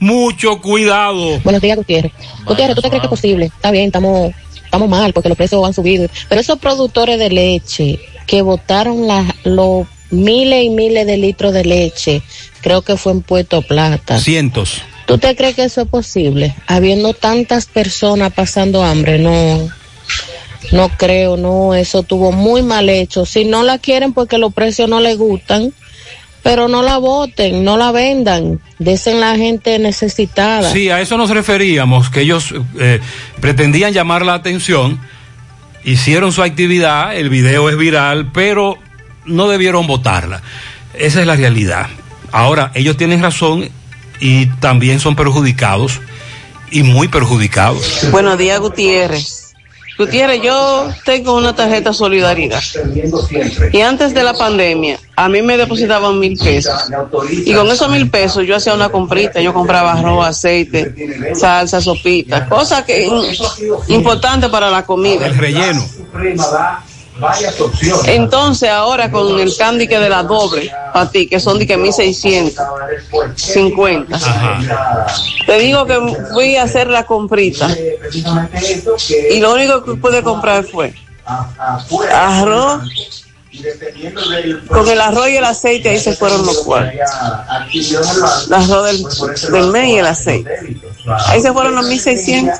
mucho 0.00 0.60
cuidado. 0.60 1.38
Buenos 1.44 1.62
días, 1.62 1.76
Gutiérrez. 1.76 2.10
Gutiérrez, 2.46 2.74
¿tú 2.74 2.82
te 2.82 2.88
crees 2.88 3.02
que 3.02 3.06
es 3.06 3.10
posible? 3.10 3.46
Está 3.46 3.70
bien, 3.70 3.86
estamos, 3.86 4.32
estamos 4.64 4.88
mal 4.88 5.12
porque 5.12 5.28
los 5.28 5.38
precios 5.38 5.64
han 5.64 5.72
subido. 5.72 6.08
Pero 6.28 6.40
esos 6.40 6.58
productores 6.58 7.20
de 7.20 7.30
leche 7.30 8.00
que 8.26 8.42
botaron 8.42 9.06
los 9.44 9.86
miles 10.14 10.64
y 10.64 10.70
miles 10.70 11.06
de 11.06 11.16
litros 11.16 11.52
de 11.52 11.64
leche 11.64 12.22
creo 12.64 12.80
que 12.80 12.96
fue 12.96 13.12
en 13.12 13.20
Puerto 13.20 13.60
Plata. 13.60 14.18
Cientos. 14.18 14.80
¿Tú 15.06 15.18
te 15.18 15.36
crees 15.36 15.54
que 15.54 15.64
eso 15.64 15.82
es 15.82 15.88
posible? 15.88 16.54
Habiendo 16.66 17.12
tantas 17.12 17.66
personas 17.66 18.32
pasando 18.32 18.82
hambre, 18.82 19.18
no, 19.18 19.68
no 20.72 20.88
creo, 20.96 21.36
no, 21.36 21.74
eso 21.74 22.02
tuvo 22.04 22.32
muy 22.32 22.62
mal 22.62 22.88
hecho. 22.88 23.26
Si 23.26 23.44
no 23.44 23.62
la 23.62 23.76
quieren 23.78 24.14
porque 24.14 24.38
los 24.38 24.54
precios 24.54 24.88
no 24.88 25.00
les 25.00 25.18
gustan, 25.18 25.74
pero 26.42 26.68
no 26.68 26.82
la 26.82 26.96
voten, 26.98 27.64
no 27.64 27.76
la 27.76 27.92
vendan, 27.92 28.60
desen 28.78 29.20
la 29.20 29.36
gente 29.36 29.78
necesitada. 29.78 30.70
Sí, 30.70 30.90
a 30.90 31.00
eso 31.00 31.18
nos 31.18 31.30
referíamos, 31.30 32.08
que 32.08 32.22
ellos 32.22 32.54
eh, 32.78 33.00
pretendían 33.40 33.92
llamar 33.92 34.24
la 34.24 34.34
atención, 34.34 35.00
hicieron 35.84 36.32
su 36.32 36.42
actividad, 36.42 37.14
el 37.14 37.28
video 37.28 37.68
es 37.68 37.76
viral, 37.76 38.30
pero 38.32 38.78
no 39.26 39.48
debieron 39.48 39.86
votarla. 39.86 40.42
Esa 40.94 41.20
es 41.20 41.26
la 41.26 41.36
realidad. 41.36 41.86
Ahora, 42.32 42.70
ellos 42.74 42.96
tienen 42.96 43.22
razón 43.22 43.68
y 44.20 44.46
también 44.60 45.00
son 45.00 45.16
perjudicados 45.16 46.00
y 46.70 46.82
muy 46.82 47.08
perjudicados. 47.08 48.10
Buenos 48.10 48.38
días, 48.38 48.58
Gutiérrez. 48.60 49.44
Gutiérrez, 49.96 50.42
yo 50.42 50.88
tengo 51.04 51.36
una 51.36 51.54
tarjeta 51.54 51.92
solidaridad. 51.92 52.60
Y 53.72 53.80
antes 53.80 54.12
de 54.12 54.24
la 54.24 54.34
pandemia, 54.34 54.98
a 55.14 55.28
mí 55.28 55.40
me 55.42 55.56
depositaban 55.56 56.18
mil 56.18 56.36
pesos. 56.36 56.90
Y 57.30 57.54
con 57.54 57.68
esos 57.68 57.88
mil 57.88 58.10
pesos 58.10 58.44
yo 58.44 58.56
hacía 58.56 58.74
una 58.74 58.88
comprita. 58.88 59.40
Yo 59.40 59.54
compraba 59.54 59.92
arroz, 59.92 60.26
aceite, 60.26 60.92
salsa, 61.36 61.80
sopita. 61.80 62.48
Cosa 62.48 62.84
que 62.84 63.08
importante 63.86 64.48
para 64.48 64.68
la 64.68 64.84
comida. 64.84 65.26
El 65.26 65.36
relleno. 65.36 65.86
Varias 67.18 67.60
opciones. 67.60 68.08
Entonces 68.08 68.68
ahora 68.68 69.08
con 69.10 69.38
el 69.38 69.56
candy 69.56 69.86
que 69.86 69.98
de 69.98 70.08
la 70.08 70.24
doble 70.24 70.70
para 70.92 71.08
ti, 71.10 71.28
que 71.28 71.38
son 71.38 71.58
de 71.58 71.66
que 71.66 71.76
1650. 71.76 74.18
Te 75.46 75.58
digo 75.58 75.84
que 75.86 76.00
fui 76.32 76.56
a 76.56 76.62
hacer 76.64 76.88
la 76.88 77.04
comprita. 77.06 77.68
Y 79.30 79.38
lo 79.40 79.54
único 79.54 79.84
que 79.84 79.94
pude 79.94 80.22
comprar 80.22 80.64
fue 80.64 80.94
arroz. 82.12 82.82
Con 84.68 84.88
el 84.88 85.00
arroz 85.00 85.28
y 85.28 85.36
el 85.36 85.44
aceite 85.44 85.90
ahí 85.90 86.00
se 86.00 86.14
fueron 86.14 86.44
los 86.44 86.58
cuatro. 86.62 86.90
El 86.90 87.00
arroz 88.52 88.86
del, 88.86 89.06
del 89.52 89.70
mes 89.70 89.88
y 89.90 89.98
el 89.98 90.06
aceite. 90.06 90.80
Ahí 91.26 91.40
se 91.40 91.52
fueron 91.52 91.76
los 91.76 91.86
1600. 91.86 92.58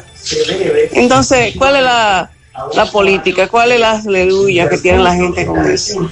Entonces, 0.93 1.55
¿cuál 1.59 1.75
es 1.77 1.83
la 1.83 2.31
la 2.75 2.87
política, 2.87 3.49
cuál 3.49 3.73
es 3.73 3.81
la 3.81 3.93
aleluya 3.93 4.69
que 4.69 4.79
tiene 4.79 5.03
la 5.03 5.15
gente 5.15 5.45
con 5.45 5.69
eso. 5.69 6.09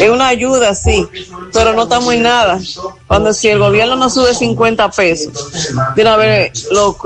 Es 0.00 0.08
una 0.08 0.28
ayuda, 0.28 0.74
sí, 0.74 1.06
pero 1.52 1.72
no 1.74 1.84
estamos 1.84 2.14
en 2.14 2.22
nada. 2.22 2.60
Cuando 3.06 3.32
si 3.32 3.48
el 3.48 3.58
gobierno 3.58 3.96
no 3.96 4.08
sube 4.08 4.34
50 4.34 4.90
pesos, 4.90 5.32
de 5.94 6.02
una 6.02 6.16
vez 6.16 6.68
lo 6.70 6.96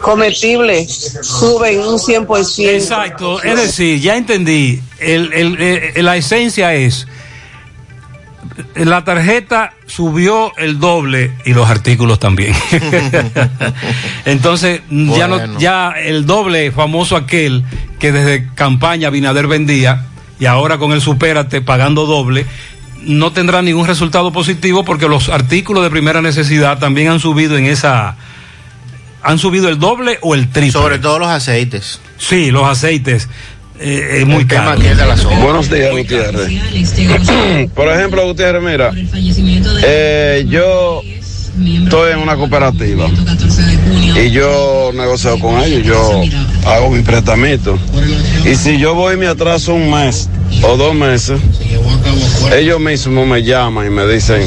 comestibles 0.00 1.18
suben 1.22 1.80
un 1.80 1.98
100%. 1.98 2.68
Exacto, 2.68 3.42
es 3.42 3.56
decir, 3.56 4.00
ya 4.00 4.16
entendí, 4.16 4.82
el, 4.98 5.32
el, 5.32 6.04
la 6.04 6.16
esencia 6.16 6.74
es 6.74 7.06
La 8.74 9.04
tarjeta 9.04 9.74
subió 9.86 10.56
el 10.56 10.78
doble 10.78 11.32
y 11.44 11.54
los 11.54 11.68
artículos 11.68 12.18
también. 12.18 12.54
Entonces, 14.24 14.82
ya 14.90 15.28
no, 15.28 15.58
ya 15.58 15.92
el 15.92 16.26
doble 16.26 16.70
famoso 16.72 17.16
aquel 17.16 17.64
que 17.98 18.12
desde 18.12 18.48
campaña 18.54 19.10
Binader 19.10 19.46
vendía 19.46 20.06
y 20.38 20.46
ahora 20.46 20.78
con 20.78 20.92
el 20.92 21.00
supérate 21.00 21.60
pagando 21.60 22.06
doble, 22.06 22.46
no 23.04 23.32
tendrá 23.32 23.62
ningún 23.62 23.86
resultado 23.86 24.32
positivo 24.32 24.84
porque 24.84 25.08
los 25.08 25.28
artículos 25.28 25.82
de 25.82 25.90
primera 25.90 26.22
necesidad 26.22 26.78
también 26.78 27.08
han 27.08 27.20
subido 27.20 27.56
en 27.56 27.66
esa 27.66 28.16
han 29.22 29.38
subido 29.38 29.68
el 29.68 29.78
doble 29.78 30.18
o 30.20 30.34
el 30.34 30.50
triple. 30.50 30.72
Sobre 30.72 30.98
todo 30.98 31.18
los 31.20 31.28
aceites. 31.28 32.00
Sí, 32.18 32.50
los 32.50 32.64
aceites. 32.64 33.28
Eh, 33.82 34.20
es 34.20 34.26
muy 34.26 34.46
caro. 34.46 34.80
Buenos 35.42 35.70
días, 35.70 35.90
Gutiérrez. 35.90 36.50
Por 37.74 37.88
ejemplo, 37.88 38.26
Gutiérrez, 38.26 38.62
mira, 38.62 38.92
eh, 39.84 40.44
yo 40.48 41.02
estoy 41.82 42.12
en 42.12 42.18
una 42.20 42.36
cooperativa 42.36 43.08
y 44.16 44.30
yo 44.30 44.90
negocio 44.94 45.38
con 45.38 45.60
ellos, 45.60 45.84
yo 45.84 46.22
hago 46.66 46.90
mi 46.90 47.02
prestamito. 47.02 47.78
Y 48.44 48.54
si 48.54 48.78
yo 48.78 48.94
voy 48.94 49.14
y 49.14 49.16
me 49.18 49.26
atraso 49.26 49.74
un 49.74 49.90
mes 49.90 50.28
o 50.62 50.76
dos 50.76 50.94
meses, 50.94 51.40
ellos 52.56 52.80
mismos 52.80 53.26
me 53.26 53.42
llaman 53.42 53.86
y 53.86 53.90
me 53.90 54.06
dicen, 54.06 54.42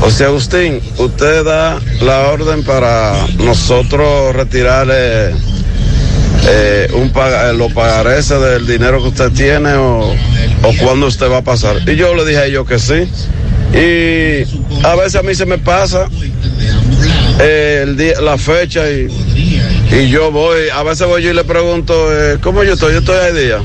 José 0.00 0.24
Agustín, 0.24 0.80
usted 0.98 1.44
da 1.44 1.80
la 2.00 2.28
orden 2.28 2.62
para 2.62 3.26
nosotros 3.38 4.34
retirarle 4.34 5.30
eh, 5.30 5.34
un 6.94 7.10
paga, 7.10 7.50
eh, 7.50 7.54
los 7.54 7.72
pagarés 7.72 8.28
del 8.28 8.66
dinero 8.66 9.02
que 9.02 9.08
usted 9.08 9.30
tiene 9.32 9.74
o, 9.74 10.10
o 10.10 10.76
cuándo 10.80 11.06
usted 11.06 11.30
va 11.30 11.38
a 11.38 11.44
pasar. 11.44 11.76
Y 11.88 11.96
yo 11.96 12.14
le 12.14 12.24
dije 12.24 12.38
a 12.38 12.46
ellos 12.46 12.66
que 12.66 12.78
sí. 12.78 13.08
Y 13.72 14.86
a 14.86 14.94
veces 14.96 15.16
a 15.16 15.22
mí 15.22 15.34
se 15.34 15.44
me 15.44 15.58
pasa 15.58 16.06
eh, 17.40 17.80
el 17.82 17.96
día, 17.96 18.20
la 18.20 18.38
fecha 18.38 18.90
y, 18.90 19.08
y 19.92 20.08
yo 20.08 20.30
voy, 20.30 20.68
a 20.72 20.82
veces 20.82 21.06
voy 21.06 21.22
yo 21.22 21.30
y 21.30 21.34
le 21.34 21.44
pregunto, 21.44 21.94
eh, 22.12 22.38
¿cómo 22.40 22.64
yo 22.64 22.74
estoy? 22.74 22.94
Yo 22.94 23.00
estoy 23.00 23.18
al 23.18 23.36
día. 23.36 23.58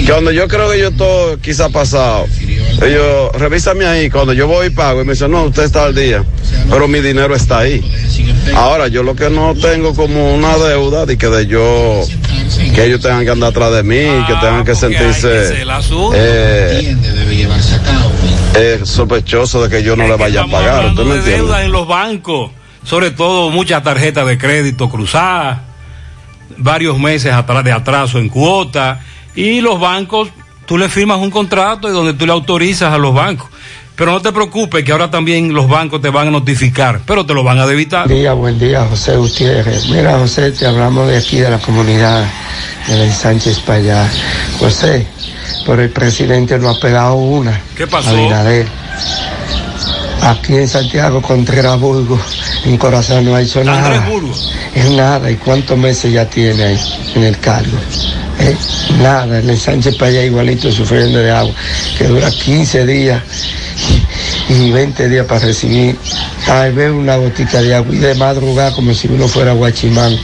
Que 0.00 0.10
cuando 0.10 0.30
yo 0.30 0.48
creo 0.48 0.70
que 0.70 0.78
yo 0.78 0.88
estoy 0.88 1.36
quizá 1.38 1.68
pasado, 1.68 2.26
ellos, 2.82 3.32
revísame 3.34 3.84
ahí, 3.84 4.10
cuando 4.10 4.32
yo 4.32 4.46
voy 4.46 4.68
y 4.68 4.70
pago, 4.70 5.02
y 5.02 5.04
me 5.04 5.12
dicen, 5.12 5.30
no, 5.30 5.44
usted 5.44 5.64
está 5.64 5.84
al 5.84 5.94
día, 5.94 6.24
pero 6.70 6.88
mi 6.88 7.00
dinero 7.00 7.34
está 7.34 7.58
ahí. 7.58 7.82
Ahora, 8.54 8.88
yo 8.88 9.02
lo 9.02 9.14
que 9.14 9.30
no 9.30 9.54
tengo 9.54 9.94
como 9.94 10.34
una 10.34 10.56
deuda 10.58 11.06
de 11.06 11.16
que 11.16 11.28
de 11.28 11.46
yo, 11.46 12.00
que 12.74 12.84
ellos 12.84 13.00
tengan 13.00 13.24
que 13.24 13.30
andar 13.30 13.50
atrás 13.50 13.72
de 13.72 13.82
mí, 13.82 14.24
que 14.26 14.34
tengan 14.34 14.64
que 14.64 14.74
sentirse 14.74 15.62
eh, 16.14 16.96
eh, 18.54 18.80
sospechoso 18.84 19.62
de 19.62 19.70
que 19.70 19.82
yo 19.82 19.94
no 19.94 20.08
le 20.08 20.16
vaya 20.16 20.42
a 20.42 20.46
pagar. 20.46 20.86
¿Usted 20.86 21.04
me 21.04 21.10
de 21.10 21.18
entiende? 21.18 21.42
deuda 21.42 21.64
en 21.64 21.72
los 21.72 21.86
bancos, 21.86 22.50
sobre 22.84 23.10
todo 23.10 23.50
muchas 23.50 23.82
tarjetas 23.82 24.26
de 24.26 24.38
crédito 24.38 24.90
cruzadas, 24.90 25.58
varios 26.56 26.98
meses 26.98 27.32
atrás 27.32 27.64
de 27.64 27.72
atraso 27.72 28.18
en 28.18 28.28
cuota, 28.28 29.00
y 29.34 29.60
los 29.60 29.80
bancos, 29.80 30.28
tú 30.66 30.78
le 30.78 30.88
firmas 30.88 31.18
un 31.18 31.30
contrato 31.30 31.88
y 31.88 31.92
donde 31.92 32.14
tú 32.14 32.26
le 32.26 32.32
autorizas 32.32 32.92
a 32.92 32.98
los 32.98 33.14
bancos. 33.14 33.48
Pero 33.94 34.10
no 34.12 34.22
te 34.22 34.32
preocupes 34.32 34.84
que 34.84 34.92
ahora 34.92 35.10
también 35.10 35.52
los 35.52 35.68
bancos 35.68 36.00
te 36.00 36.08
van 36.08 36.28
a 36.28 36.30
notificar, 36.30 37.00
pero 37.06 37.26
te 37.26 37.34
lo 37.34 37.44
van 37.44 37.58
a 37.58 37.66
debitar. 37.66 38.06
Buen 38.06 38.20
día, 38.20 38.32
buen 38.32 38.58
día, 38.58 38.86
José 38.88 39.16
Gutiérrez. 39.16 39.88
Mira, 39.90 40.18
José, 40.18 40.50
te 40.52 40.66
hablamos 40.66 41.08
de 41.08 41.18
aquí, 41.18 41.38
de 41.38 41.50
la 41.50 41.58
comunidad 41.58 42.26
de 42.88 42.96
la 42.96 43.12
Sánchez 43.12 43.60
para 43.60 43.78
allá. 43.78 44.10
José, 44.58 45.06
pero 45.66 45.82
el 45.82 45.90
presidente 45.90 46.58
no 46.58 46.70
ha 46.70 46.80
pegado 46.80 47.14
una. 47.14 47.60
¿Qué 47.76 47.86
pasó? 47.86 48.10
Abinader. 48.10 48.66
Aquí 50.22 50.54
en 50.54 50.68
Santiago, 50.68 51.20
Contreras 51.20 51.80
Burgo, 51.80 52.16
en 52.64 52.76
Corazón 52.76 53.24
no 53.24 53.34
ha 53.34 53.42
hecho 53.42 53.64
nada. 53.64 54.06
Es 54.72 54.88
nada. 54.92 55.28
¿Y 55.28 55.34
cuántos 55.34 55.76
meses 55.76 56.12
ya 56.12 56.24
tiene 56.26 56.62
ahí 56.62 56.80
en 57.16 57.24
el 57.24 57.38
cargo? 57.40 57.76
¿Eh? 58.38 58.56
Nada. 59.02 59.40
En 59.40 59.50
el 59.50 59.58
Sánchez 59.58 59.96
para 59.96 60.12
allá 60.12 60.22
igualito 60.22 60.70
sufriendo 60.70 61.18
de 61.18 61.32
agua, 61.32 61.52
que 61.98 62.04
dura 62.06 62.30
15 62.30 62.86
días 62.86 63.20
y 64.48 64.70
20 64.70 65.08
días 65.08 65.26
para 65.26 65.40
recibir 65.40 65.98
tal 66.46 66.72
vez 66.72 66.92
una 66.92 67.16
gotica 67.16 67.60
de 67.60 67.74
agua 67.74 67.92
y 67.92 67.98
de 67.98 68.14
madrugada 68.14 68.72
como 68.72 68.94
si 68.94 69.08
uno 69.08 69.26
fuera 69.26 69.54
guachimán 69.54 70.16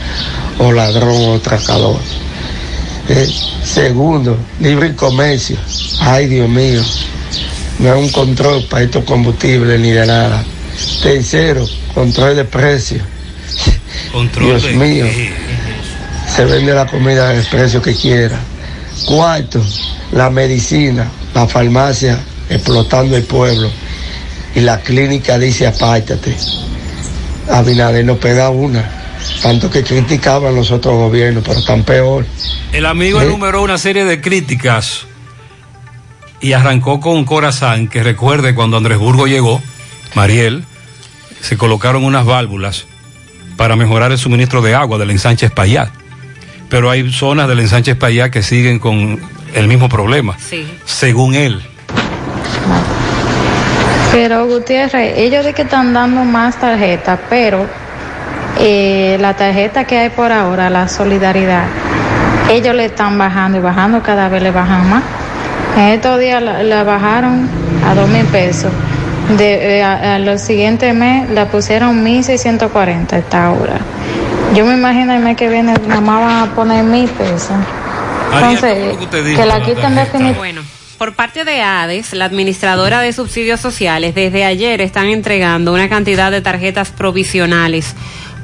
o 0.58 0.70
ladrón 0.70 1.28
o 1.28 1.40
tracador. 1.40 1.98
Eh, 3.08 3.28
segundo, 3.64 4.38
libre 4.60 4.94
comercio. 4.94 5.56
Ay, 6.00 6.26
Dios 6.28 6.48
mío, 6.48 6.82
no 7.78 7.94
es 7.94 8.00
un 8.00 8.08
control 8.10 8.64
para 8.68 8.84
estos 8.84 9.04
combustibles 9.04 9.78
ni 9.80 9.90
de 9.90 10.06
nada. 10.06 10.44
Tercero, 11.02 11.66
control 11.94 12.36
de 12.36 12.44
precios. 12.44 13.02
Control 14.12 14.46
Dios 14.46 14.62
de- 14.64 14.72
mío, 14.74 15.06
se 16.34 16.44
vende 16.44 16.72
la 16.74 16.86
comida 16.86 17.30
del 17.30 17.44
precio 17.46 17.80
que 17.82 17.94
quiera. 17.94 18.38
Cuarto, 19.06 19.64
la 20.12 20.30
medicina, 20.30 21.08
la 21.34 21.46
farmacia 21.46 22.18
explotando 22.50 23.16
el 23.16 23.24
pueblo 23.24 23.70
y 24.54 24.60
la 24.60 24.80
clínica 24.80 25.38
dice 25.38 25.66
apártate. 25.66 26.36
Abinader 27.50 28.04
no 28.04 28.16
pega 28.16 28.50
una. 28.50 28.88
Tanto 29.42 29.70
que 29.70 29.82
criticaban 29.82 30.54
los 30.54 30.70
otros 30.70 30.94
gobiernos, 30.94 31.42
pero 31.46 31.62
tan 31.64 31.82
peor. 31.82 32.24
El 32.72 32.86
amigo 32.86 33.20
¿Eh? 33.20 33.24
enumeró 33.24 33.62
una 33.62 33.78
serie 33.78 34.04
de 34.04 34.20
críticas 34.20 35.06
y 36.40 36.52
arrancó 36.52 37.00
con 37.00 37.24
Corazán, 37.24 37.88
que 37.88 38.02
recuerde 38.02 38.54
cuando 38.54 38.76
Andrés 38.76 38.98
Burgo 38.98 39.26
llegó, 39.26 39.60
Mariel, 40.14 40.64
se 41.40 41.56
colocaron 41.56 42.04
unas 42.04 42.24
válvulas 42.24 42.86
para 43.56 43.76
mejorar 43.76 44.12
el 44.12 44.18
suministro 44.18 44.62
de 44.62 44.74
agua 44.74 44.98
del 44.98 45.10
ensanche 45.10 45.46
Espaillat. 45.46 45.90
Pero 46.68 46.90
hay 46.90 47.10
zonas 47.12 47.48
del 47.48 47.60
ensanche 47.60 47.92
Espaillat 47.92 48.30
que 48.30 48.42
siguen 48.42 48.78
con 48.78 49.20
el 49.54 49.66
mismo 49.68 49.88
problema, 49.88 50.36
Sí. 50.38 50.66
según 50.84 51.34
él. 51.34 51.60
Pero 54.12 54.46
Gutiérrez, 54.46 55.18
ellos 55.18 55.44
de 55.44 55.52
que 55.54 55.62
están 55.62 55.92
dando 55.92 56.24
más 56.24 56.58
tarjetas, 56.58 57.18
pero 57.28 57.66
eh, 58.58 59.16
la 59.20 59.34
tarjeta 59.34 59.84
que 59.84 59.98
hay 59.98 60.10
por 60.10 60.32
ahora, 60.32 60.70
la 60.70 60.88
solidaridad, 60.88 61.66
ellos 62.50 62.74
le 62.74 62.86
están 62.86 63.18
bajando 63.18 63.58
y 63.58 63.60
bajando, 63.60 64.02
cada 64.02 64.28
vez 64.28 64.42
le 64.42 64.50
bajan 64.50 64.88
más. 64.88 65.02
En 65.78 65.84
estos 65.94 66.18
días 66.18 66.42
la, 66.42 66.64
la 66.64 66.82
bajaron 66.82 67.48
a 67.86 67.94
dos 67.94 68.08
mil 68.08 68.24
pesos. 68.26 68.72
De, 69.36 69.78
eh, 69.78 69.82
a, 69.84 70.16
a 70.16 70.18
los 70.18 70.40
siguientes 70.40 70.92
mes 70.92 71.30
la 71.30 71.48
pusieron 71.48 72.04
1.640 72.04 73.12
esta 73.12 73.46
ahora. 73.46 73.78
Yo 74.56 74.66
me 74.66 74.74
imagino 74.74 75.12
el 75.14 75.22
mes 75.22 75.36
que 75.36 75.48
viene 75.48 75.74
nada 75.86 76.00
más 76.00 76.20
van 76.20 76.48
a 76.48 76.54
poner 76.54 76.82
mil 76.82 77.08
pesos. 77.10 77.52
Entonces, 78.34 78.96
que 79.10 79.46
la 79.46 79.62
quiten 79.62 79.94
definitivamente. 79.94 80.38
Bueno, 80.38 80.62
por 80.98 81.14
parte 81.14 81.44
de 81.44 81.62
ADES, 81.62 82.14
la 82.14 82.24
administradora 82.24 83.00
de 83.00 83.12
subsidios 83.12 83.60
sociales, 83.60 84.16
desde 84.16 84.44
ayer 84.44 84.80
están 84.80 85.06
entregando 85.06 85.72
una 85.72 85.88
cantidad 85.88 86.32
de 86.32 86.40
tarjetas 86.40 86.90
provisionales 86.90 87.94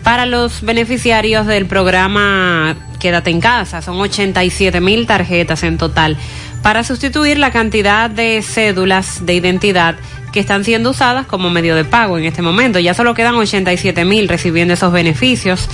para 0.04 0.24
los 0.26 0.62
beneficiarios 0.62 1.46
del 1.46 1.66
programa 1.66 2.76
Quédate 3.00 3.30
en 3.30 3.40
casa. 3.40 3.82
Son 3.82 4.00
87 4.00 4.80
mil 4.80 5.06
tarjetas 5.06 5.62
en 5.64 5.78
total 5.78 6.16
para 6.64 6.82
sustituir 6.82 7.38
la 7.38 7.50
cantidad 7.50 8.08
de 8.08 8.40
cédulas 8.40 9.26
de 9.26 9.34
identidad 9.34 9.96
que 10.32 10.40
están 10.40 10.64
siendo 10.64 10.90
usadas 10.90 11.26
como 11.26 11.50
medio 11.50 11.76
de 11.76 11.84
pago 11.84 12.16
en 12.16 12.24
este 12.24 12.40
momento. 12.40 12.78
Ya 12.78 12.94
solo 12.94 13.12
quedan 13.12 13.34
87 13.34 14.06
mil 14.06 14.28
recibiendo 14.28 14.72
esos 14.72 14.90
beneficios. 14.90 15.68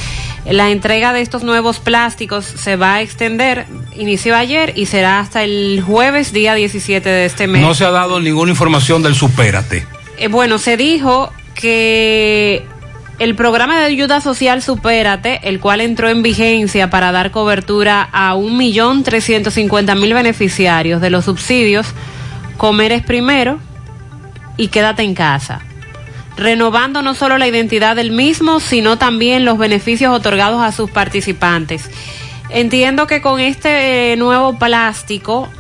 La 0.44 0.70
entrega 0.70 1.12
de 1.12 1.20
estos 1.20 1.44
nuevos 1.44 1.78
plásticos 1.78 2.44
se 2.44 2.74
va 2.74 2.94
a 2.94 3.02
extender, 3.02 3.66
inició 3.96 4.34
ayer 4.34 4.72
y 4.74 4.86
será 4.86 5.20
hasta 5.20 5.44
el 5.44 5.80
jueves 5.86 6.32
día 6.32 6.56
17 6.56 7.08
de 7.08 7.24
este 7.24 7.46
mes. 7.46 7.62
No 7.62 7.74
se 7.74 7.84
ha 7.84 7.92
dado 7.92 8.18
ninguna 8.18 8.50
información 8.50 9.00
del 9.00 9.14
supérate. 9.14 9.86
Eh, 10.18 10.26
bueno, 10.26 10.58
se 10.58 10.76
dijo 10.76 11.32
que 11.54 12.66
el 13.20 13.34
programa 13.34 13.78
de 13.78 13.84
ayuda 13.84 14.22
social 14.22 14.62
Supérate, 14.62 15.46
el 15.46 15.60
cual 15.60 15.82
entró 15.82 16.08
en 16.08 16.22
vigencia 16.22 16.88
para 16.88 17.12
dar 17.12 17.30
cobertura 17.30 18.08
a 18.12 18.34
1.350.000 18.34 20.14
beneficiarios 20.14 21.02
de 21.02 21.10
los 21.10 21.26
subsidios, 21.26 21.86
Comer 22.56 22.92
es 22.92 23.02
primero 23.02 23.60
y 24.56 24.68
Quédate 24.68 25.02
en 25.02 25.14
casa, 25.14 25.60
renovando 26.38 27.02
no 27.02 27.14
solo 27.14 27.36
la 27.36 27.46
identidad 27.46 27.94
del 27.94 28.10
mismo, 28.10 28.58
sino 28.58 28.96
también 28.96 29.44
los 29.44 29.58
beneficios 29.58 30.16
otorgados 30.16 30.62
a 30.62 30.72
sus 30.72 30.90
participantes. 30.90 31.90
Entiendo 32.48 33.06
que 33.06 33.20
con 33.20 33.38
este 33.38 34.12
eh, 34.12 34.16
nuevo 34.16 34.58
plástico 34.58 35.50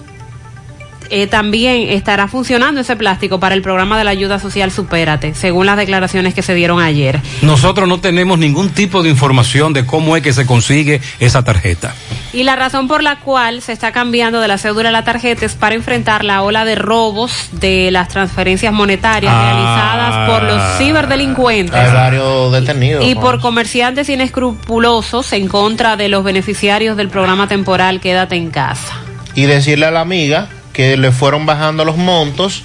eh, 1.10 1.26
también 1.26 1.88
estará 1.90 2.28
funcionando 2.28 2.80
ese 2.80 2.96
plástico 2.96 3.40
para 3.40 3.54
el 3.54 3.62
programa 3.62 3.98
de 3.98 4.04
la 4.04 4.10
ayuda 4.10 4.38
social 4.38 4.70
Supérate, 4.70 5.34
según 5.34 5.66
las 5.66 5.76
declaraciones 5.76 6.34
que 6.34 6.42
se 6.42 6.54
dieron 6.54 6.80
ayer. 6.80 7.20
Nosotros 7.42 7.88
no 7.88 8.00
tenemos 8.00 8.38
ningún 8.38 8.70
tipo 8.70 9.02
de 9.02 9.10
información 9.10 9.72
de 9.72 9.84
cómo 9.86 10.16
es 10.16 10.22
que 10.22 10.32
se 10.32 10.46
consigue 10.46 11.00
esa 11.18 11.42
tarjeta. 11.44 11.94
Y 12.32 12.44
la 12.44 12.54
razón 12.54 12.86
por 12.86 13.02
la 13.02 13.18
cual 13.18 13.60
se 13.60 13.72
está 13.72 13.90
cambiando 13.90 14.40
de 14.40 14.46
la 14.48 14.56
cédula 14.56 14.90
a 14.90 14.92
la 14.92 15.02
tarjeta 15.04 15.44
es 15.44 15.54
para 15.54 15.74
enfrentar 15.74 16.24
la 16.24 16.42
ola 16.42 16.64
de 16.64 16.76
robos 16.76 17.48
de 17.52 17.90
las 17.90 18.08
transferencias 18.08 18.72
monetarias 18.72 19.32
Ah. 19.34 19.42
realizadas 19.42 20.28
por 20.30 20.42
los 20.44 20.78
ciberdelincuentes. 20.78 21.74
Hay 21.74 21.92
varios 21.92 22.52
detenidos. 22.52 23.04
Y 23.04 23.14
¿no? 23.14 23.20
por 23.20 23.40
comerciantes 23.40 24.08
inescrupulosos 24.08 25.32
en 25.32 25.48
contra 25.48 25.96
de 25.96 26.08
los 26.08 26.22
beneficiarios 26.24 26.96
del 26.96 27.08
programa 27.08 27.48
temporal 27.48 28.00
Quédate 28.00 28.36
en 28.36 28.50
casa. 28.50 28.94
y 29.34 29.42
decirle 29.42 29.86
a 29.86 29.90
la 29.90 30.00
amiga 30.00 30.48
que 30.80 30.96
le 30.96 31.12
fueron 31.12 31.44
bajando 31.44 31.84
los 31.84 31.98
montos 31.98 32.64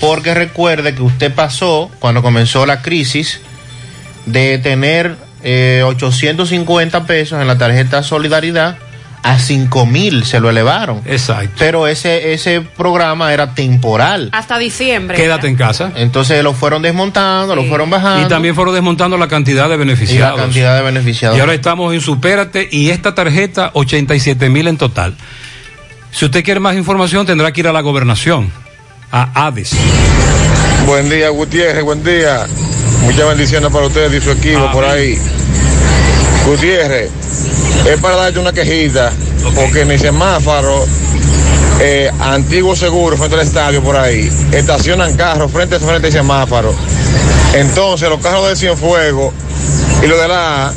porque 0.00 0.34
recuerde 0.34 0.94
que 0.94 1.02
usted 1.02 1.34
pasó 1.34 1.90
cuando 1.98 2.22
comenzó 2.22 2.64
la 2.64 2.80
crisis 2.80 3.40
de 4.24 4.58
tener 4.58 5.16
eh, 5.42 5.82
850 5.84 7.06
pesos 7.06 7.40
en 7.40 7.48
la 7.48 7.58
tarjeta 7.58 8.04
Solidaridad 8.04 8.78
a 9.24 9.40
5 9.40 9.84
mil 9.86 10.24
se 10.24 10.38
lo 10.38 10.48
elevaron. 10.48 11.02
Exacto. 11.06 11.56
Pero 11.58 11.88
ese, 11.88 12.34
ese 12.34 12.60
programa 12.60 13.32
era 13.32 13.52
temporal. 13.52 14.28
Hasta 14.30 14.58
diciembre. 14.58 15.16
Quédate 15.16 15.48
en 15.48 15.56
casa. 15.56 15.90
Entonces 15.96 16.44
lo 16.44 16.54
fueron 16.54 16.82
desmontando, 16.82 17.56
lo 17.56 17.64
fueron 17.64 17.90
bajando. 17.90 18.24
Y 18.24 18.28
también 18.28 18.54
fueron 18.54 18.74
desmontando 18.74 19.18
la 19.18 19.26
cantidad 19.26 19.68
de 19.68 19.76
beneficiados. 19.76 20.34
Y 20.34 20.36
la 20.36 20.44
cantidad 20.44 20.76
de 20.76 20.82
beneficiados. 20.82 21.36
Y 21.36 21.40
ahora 21.40 21.54
estamos 21.54 21.92
en 21.92 22.00
Supérate 22.00 22.68
y 22.70 22.90
esta 22.90 23.16
tarjeta 23.16 23.70
87 23.72 24.48
mil 24.50 24.68
en 24.68 24.76
total. 24.76 25.16
Si 26.16 26.24
usted 26.24 26.42
quiere 26.42 26.60
más 26.60 26.74
información 26.74 27.26
tendrá 27.26 27.52
que 27.52 27.60
ir 27.60 27.68
a 27.68 27.74
la 27.74 27.82
gobernación, 27.82 28.50
a 29.12 29.28
Hades. 29.34 29.72
Buen 30.86 31.10
día, 31.10 31.28
Gutiérrez, 31.28 31.84
buen 31.84 32.02
día. 32.02 32.46
Muchas 33.02 33.28
bendiciones 33.28 33.70
para 33.70 33.86
ustedes 33.86 34.14
y 34.14 34.24
su 34.24 34.30
equipo 34.30 34.72
por 34.72 34.82
ahí. 34.82 35.18
Gutiérrez, 36.46 37.10
es 37.86 38.00
para 38.00 38.16
darte 38.16 38.38
una 38.38 38.50
quejita, 38.50 39.12
porque 39.54 39.82
en 39.82 39.88
mi 39.88 39.98
semáforo, 39.98 40.86
eh, 41.80 42.10
antiguo 42.18 42.74
seguro, 42.74 43.18
frente 43.18 43.34
al 43.34 43.42
estadio 43.42 43.82
por 43.82 43.96
ahí, 43.96 44.32
estacionan 44.52 45.18
carros 45.18 45.52
frente 45.52 45.74
a 45.74 45.80
frente 45.80 46.06
al 46.06 46.12
semáforo. 46.14 46.74
Entonces, 47.52 48.08
los 48.08 48.22
carros 48.22 48.48
de 48.48 48.56
Cienfuegos 48.56 49.34
y 50.02 50.06
los 50.06 50.18
de 50.18 50.28
la 50.28 50.72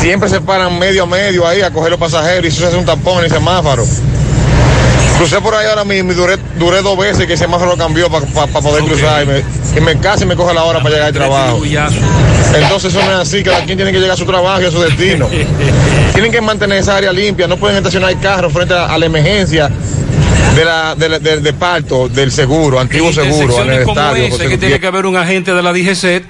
siempre 0.00 0.28
se 0.28 0.40
paran 0.40 0.78
medio 0.78 1.04
a 1.04 1.06
medio 1.06 1.46
ahí 1.46 1.60
a 1.62 1.70
coger 1.70 1.90
los 1.90 2.00
pasajeros 2.00 2.44
y 2.44 2.48
eso 2.48 2.60
se 2.60 2.66
hace 2.66 2.76
un 2.76 2.84
tapón 2.84 3.18
en 3.18 3.24
el 3.26 3.30
semáforo. 3.30 3.84
Crucé 5.16 5.40
por 5.40 5.52
ahí 5.54 5.66
ahora 5.66 5.84
mismo 5.84 6.12
y 6.12 6.14
duré, 6.14 6.36
duré 6.58 6.80
dos 6.80 6.96
veces 6.96 7.26
que 7.26 7.32
el 7.32 7.38
semáforo 7.38 7.76
cambió 7.76 8.08
para 8.08 8.24
poder 8.46 8.84
cruzar. 8.84 9.24
Y 9.24 9.26
me, 9.26 9.42
y 9.76 9.80
me 9.80 9.98
casi 10.00 10.24
me 10.24 10.36
coge 10.36 10.54
la 10.54 10.62
hora 10.62 10.78
para 10.78 10.90
llegar 10.90 11.08
al 11.08 11.12
trabajo. 11.14 11.58
Entonces 12.54 12.94
eso 12.94 13.04
no 13.04 13.10
es 13.12 13.18
así, 13.28 13.42
cada 13.42 13.64
quien 13.64 13.76
tiene 13.76 13.90
que 13.90 13.98
llegar 13.98 14.14
a 14.14 14.16
su 14.16 14.24
trabajo 14.24 14.62
y 14.62 14.66
a 14.66 14.70
su 14.70 14.80
destino. 14.80 15.28
Tienen 16.12 16.30
que 16.32 16.40
mantener 16.40 16.78
esa 16.78 16.96
área 16.96 17.12
limpia, 17.12 17.46
no 17.48 17.56
pueden 17.56 17.76
estacionar 17.78 18.14
carros 18.20 18.52
frente 18.52 18.74
a, 18.74 18.86
a 18.86 18.96
la 18.98 19.06
emergencia 19.06 19.68
de 20.54 20.64
la, 20.64 20.94
de, 20.94 21.08
la- 21.08 21.18
de- 21.18 21.40
de 21.40 21.52
parto 21.52 22.08
del 22.08 22.30
seguro, 22.32 22.78
antiguo 22.80 23.12
seguro, 23.12 23.62
en 23.62 23.70
el 23.70 23.88
estadio. 23.88 24.24
ese, 24.24 24.48
que 24.48 24.56
tiene 24.58 24.80
que 24.80 24.86
haber 24.86 25.04
un 25.06 25.16
agente 25.16 25.52
de 25.52 25.62
la 25.62 25.72
DGC 25.72 26.22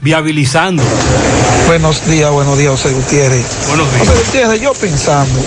viabilizando. 0.00 0.82
Buenos 1.66 2.06
días, 2.06 2.30
buenos 2.30 2.56
días, 2.56 2.70
José 2.70 2.92
Gutiérrez. 2.92 3.44
Buenos 3.68 3.92
días. 3.92 4.08
José 4.08 4.22
Gutiérrez, 4.24 4.60
yo 4.60 4.72
pensando, 4.72 5.40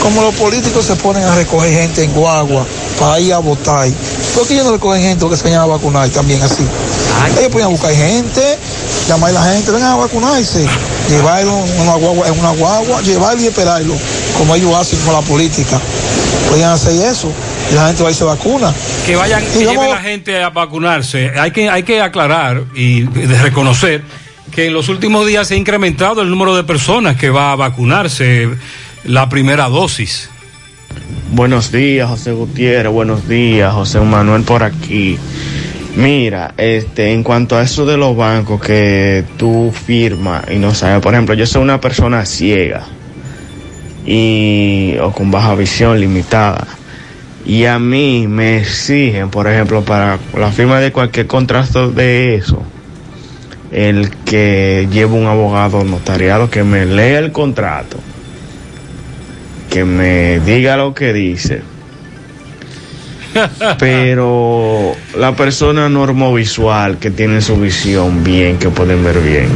como 0.00 0.22
los 0.22 0.34
políticos 0.34 0.84
se 0.84 0.96
ponen 0.96 1.24
a 1.24 1.34
recoger 1.34 1.72
gente 1.72 2.04
en 2.04 2.12
guagua 2.12 2.64
para 3.00 3.18
ir 3.18 3.32
a 3.32 3.38
votar, 3.38 3.88
¿por 4.34 4.46
qué 4.46 4.54
ellos 4.54 4.66
no 4.66 4.72
recogen 4.72 5.02
gente 5.02 5.20
porque 5.20 5.36
se 5.36 5.44
vayan 5.44 5.62
a 5.62 5.66
vacunar 5.66 6.08
también 6.10 6.42
así? 6.42 6.64
Ellos 7.38 7.50
pueden 7.50 7.70
buscar 7.70 7.92
gente, 7.92 8.58
llamar 9.08 9.30
a 9.30 9.32
la 9.32 9.52
gente, 9.52 9.70
vengan 9.72 9.92
a 9.92 9.96
vacunarse, 9.96 10.64
llevarlo 11.08 11.64
en 11.66 11.80
una 11.80 11.94
guagua, 11.94 12.28
en 12.28 12.38
una 12.38 12.50
guagua, 12.50 13.02
llevarlo 13.02 13.42
y 13.42 13.46
esperarlo, 13.46 13.94
como 14.38 14.54
ellos 14.54 14.74
hacen 14.74 14.98
con 15.00 15.14
la 15.14 15.22
política. 15.22 15.80
Podrían 16.50 16.70
hacer 16.70 16.94
eso 17.06 17.32
la 17.72 17.88
gente 17.88 18.02
va 18.02 18.10
y 18.10 18.14
se 18.14 18.24
vacuna. 18.24 18.74
Que 19.06 19.16
vayan, 19.16 19.42
Y 19.42 19.58
que 19.58 19.58
lleven 19.60 19.90
la 19.90 20.00
gente 20.00 20.42
a 20.42 20.50
vacunarse. 20.50 21.32
Hay 21.38 21.50
que, 21.50 21.68
hay 21.68 21.82
que 21.82 22.00
aclarar 22.00 22.64
y 22.74 23.02
de 23.02 23.42
reconocer 23.42 24.02
que 24.50 24.66
en 24.66 24.74
los 24.74 24.88
últimos 24.88 25.26
días 25.26 25.48
se 25.48 25.54
ha 25.54 25.56
incrementado 25.56 26.22
el 26.22 26.30
número 26.30 26.54
de 26.54 26.64
personas 26.64 27.16
que 27.16 27.30
va 27.30 27.52
a 27.52 27.56
vacunarse 27.56 28.48
la 29.04 29.28
primera 29.28 29.68
dosis. 29.68 30.30
Buenos 31.32 31.72
días, 31.72 32.08
José 32.08 32.32
Gutiérrez. 32.32 32.92
Buenos 32.92 33.28
días, 33.28 33.72
José 33.72 34.00
Manuel 34.00 34.42
por 34.42 34.62
aquí. 34.62 35.18
Mira, 35.96 36.54
este, 36.56 37.12
en 37.12 37.22
cuanto 37.22 37.56
a 37.56 37.62
eso 37.62 37.86
de 37.86 37.96
los 37.96 38.16
bancos 38.16 38.60
que 38.60 39.24
tú 39.36 39.72
firmas 39.72 40.44
y 40.50 40.56
no 40.56 40.74
sabes, 40.74 41.00
por 41.00 41.14
ejemplo, 41.14 41.34
yo 41.34 41.46
soy 41.46 41.62
una 41.62 41.80
persona 41.80 42.24
ciega 42.26 42.84
y 44.06 44.96
o 45.00 45.12
con 45.12 45.30
baja 45.30 45.54
visión 45.54 45.98
limitada 45.98 46.66
y 47.46 47.66
a 47.66 47.78
mí 47.78 48.26
me 48.28 48.58
exigen, 48.58 49.30
por 49.30 49.46
ejemplo, 49.48 49.82
para 49.82 50.18
la 50.36 50.50
firma 50.50 50.80
de 50.80 50.92
cualquier 50.92 51.26
contrato 51.26 51.90
de 51.90 52.36
eso, 52.36 52.62
el 53.70 54.10
que 54.24 54.88
lleve 54.90 55.12
un 55.12 55.26
abogado 55.26 55.84
notariado 55.84 56.48
que 56.50 56.62
me 56.64 56.86
lea 56.86 57.18
el 57.18 57.32
contrato 57.32 57.98
que 59.74 59.84
me 59.84 60.38
diga 60.38 60.76
lo 60.76 60.94
que 60.94 61.12
dice. 61.12 61.62
Pero 63.80 64.94
la 65.18 65.34
persona 65.34 65.88
normovisual 65.88 66.98
que 66.98 67.10
tiene 67.10 67.40
su 67.40 67.56
visión 67.56 68.22
bien, 68.22 68.56
que 68.58 68.68
pueden 68.68 69.02
ver 69.02 69.18
bien, 69.18 69.48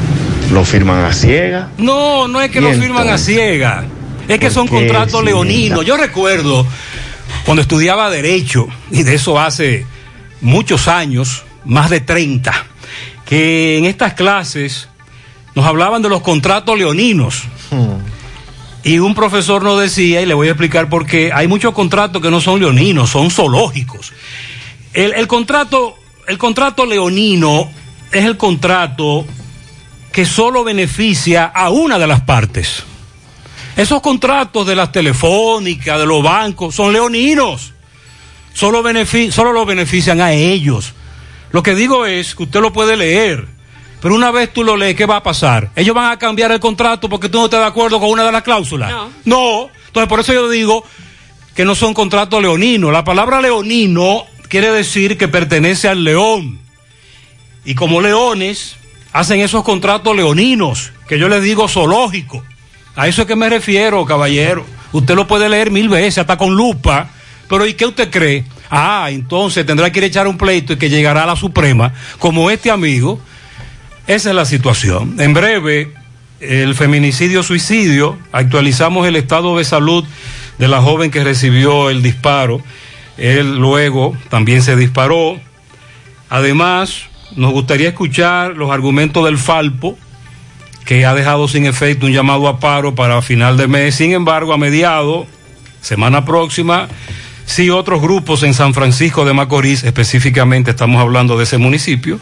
lo 0.52 0.64
firman 0.64 1.04
a 1.04 1.12
ciega. 1.12 1.68
No, 1.78 2.26
no 2.26 2.40
es 2.40 2.50
que 2.50 2.58
¿Y 2.58 2.62
lo 2.62 2.72
firman 2.72 3.08
a 3.08 3.16
ciega. 3.16 3.84
Es 4.26 4.40
que 4.40 4.46
¿Por 4.46 4.54
son 4.54 4.66
contratos 4.66 5.22
leoninos. 5.22 5.86
Yo 5.86 5.96
recuerdo 5.96 6.66
cuando 7.48 7.62
estudiaba 7.62 8.10
Derecho, 8.10 8.68
y 8.90 9.04
de 9.04 9.14
eso 9.14 9.40
hace 9.40 9.86
muchos 10.42 10.86
años, 10.86 11.44
más 11.64 11.88
de 11.88 12.02
30, 12.02 12.52
que 13.24 13.78
en 13.78 13.86
estas 13.86 14.12
clases 14.12 14.90
nos 15.54 15.64
hablaban 15.64 16.02
de 16.02 16.10
los 16.10 16.20
contratos 16.20 16.76
leoninos. 16.76 17.44
Y 18.82 18.98
un 18.98 19.14
profesor 19.14 19.62
nos 19.62 19.80
decía, 19.80 20.20
y 20.20 20.26
le 20.26 20.34
voy 20.34 20.48
a 20.48 20.50
explicar 20.50 20.90
por 20.90 21.06
qué, 21.06 21.30
hay 21.32 21.48
muchos 21.48 21.72
contratos 21.72 22.20
que 22.20 22.30
no 22.30 22.42
son 22.42 22.60
leoninos, 22.60 23.08
son 23.08 23.30
zoológicos. 23.30 24.12
El, 24.92 25.14
el 25.14 25.26
contrato, 25.26 25.96
el 26.26 26.36
contrato 26.36 26.84
leonino 26.84 27.70
es 28.12 28.26
el 28.26 28.36
contrato 28.36 29.24
que 30.12 30.26
solo 30.26 30.64
beneficia 30.64 31.46
a 31.46 31.70
una 31.70 31.98
de 31.98 32.06
las 32.08 32.20
partes. 32.20 32.84
Esos 33.78 34.02
contratos 34.02 34.66
de 34.66 34.74
las 34.74 34.90
telefónicas, 34.90 36.00
de 36.00 36.04
los 36.04 36.20
bancos, 36.20 36.74
son 36.74 36.92
leoninos. 36.92 37.72
Solo, 38.52 38.82
solo 39.30 39.52
lo 39.52 39.64
benefician 39.64 40.20
a 40.20 40.32
ellos. 40.32 40.94
Lo 41.52 41.62
que 41.62 41.76
digo 41.76 42.04
es 42.04 42.34
que 42.34 42.42
usted 42.42 42.60
lo 42.60 42.72
puede 42.72 42.96
leer, 42.96 43.46
pero 44.02 44.16
una 44.16 44.32
vez 44.32 44.52
tú 44.52 44.64
lo 44.64 44.76
lees, 44.76 44.96
¿qué 44.96 45.06
va 45.06 45.18
a 45.18 45.22
pasar? 45.22 45.70
Ellos 45.76 45.94
van 45.94 46.10
a 46.10 46.18
cambiar 46.18 46.50
el 46.50 46.58
contrato 46.58 47.08
porque 47.08 47.28
tú 47.28 47.38
no 47.38 47.44
estás 47.44 47.60
de 47.60 47.66
acuerdo 47.66 48.00
con 48.00 48.10
una 48.10 48.24
de 48.24 48.32
las 48.32 48.42
cláusulas. 48.42 48.90
No. 48.90 49.10
No. 49.24 49.70
Entonces, 49.86 50.08
por 50.08 50.18
eso 50.18 50.32
yo 50.32 50.50
digo 50.50 50.84
que 51.54 51.64
no 51.64 51.76
son 51.76 51.94
contratos 51.94 52.42
leoninos. 52.42 52.92
La 52.92 53.04
palabra 53.04 53.40
leonino 53.40 54.24
quiere 54.48 54.72
decir 54.72 55.16
que 55.16 55.28
pertenece 55.28 55.86
al 55.86 56.02
león. 56.02 56.58
Y 57.64 57.76
como 57.76 58.00
leones, 58.00 58.74
hacen 59.12 59.38
esos 59.38 59.62
contratos 59.62 60.16
leoninos, 60.16 60.90
que 61.06 61.16
yo 61.16 61.28
les 61.28 61.44
digo 61.44 61.68
zoológicos. 61.68 62.42
A 62.98 63.06
eso 63.06 63.22
es 63.22 63.28
que 63.28 63.36
me 63.36 63.48
refiero, 63.48 64.04
caballero. 64.04 64.66
Usted 64.90 65.14
lo 65.14 65.28
puede 65.28 65.48
leer 65.48 65.70
mil 65.70 65.88
veces, 65.88 66.18
hasta 66.18 66.36
con 66.36 66.56
lupa. 66.56 67.08
Pero 67.48 67.64
¿y 67.64 67.74
qué 67.74 67.86
usted 67.86 68.10
cree? 68.10 68.44
Ah, 68.68 69.06
entonces 69.10 69.64
tendrá 69.64 69.92
que 69.92 70.00
ir 70.00 70.04
a 70.04 70.08
echar 70.08 70.26
un 70.26 70.36
pleito 70.36 70.72
y 70.72 70.78
que 70.78 70.90
llegará 70.90 71.22
a 71.22 71.26
la 71.26 71.36
Suprema, 71.36 71.92
como 72.18 72.50
este 72.50 72.72
amigo. 72.72 73.20
Esa 74.08 74.30
es 74.30 74.34
la 74.34 74.44
situación. 74.44 75.14
En 75.20 75.32
breve, 75.32 75.92
el 76.40 76.74
feminicidio-suicidio, 76.74 78.18
actualizamos 78.32 79.06
el 79.06 79.14
estado 79.14 79.56
de 79.56 79.64
salud 79.64 80.04
de 80.58 80.66
la 80.66 80.82
joven 80.82 81.12
que 81.12 81.22
recibió 81.22 81.90
el 81.90 82.02
disparo. 82.02 82.60
Él 83.16 83.58
luego 83.58 84.16
también 84.28 84.60
se 84.60 84.74
disparó. 84.74 85.38
Además, 86.30 87.02
nos 87.36 87.52
gustaría 87.52 87.90
escuchar 87.90 88.56
los 88.56 88.72
argumentos 88.72 89.24
del 89.24 89.38
Falpo, 89.38 89.96
que 90.88 91.04
ha 91.04 91.12
dejado 91.12 91.48
sin 91.48 91.66
efecto 91.66 92.06
un 92.06 92.14
llamado 92.14 92.48
a 92.48 92.60
paro 92.60 92.94
para 92.94 93.20
final 93.20 93.58
de 93.58 93.68
mes. 93.68 93.94
Sin 93.94 94.12
embargo, 94.12 94.54
a 94.54 94.56
mediado, 94.56 95.26
semana 95.82 96.24
próxima, 96.24 96.88
sí 97.44 97.68
otros 97.68 98.00
grupos 98.00 98.42
en 98.42 98.54
San 98.54 98.72
Francisco 98.72 99.26
de 99.26 99.34
Macorís, 99.34 99.84
específicamente 99.84 100.70
estamos 100.70 100.98
hablando 100.98 101.36
de 101.36 101.44
ese 101.44 101.58
municipio, 101.58 102.18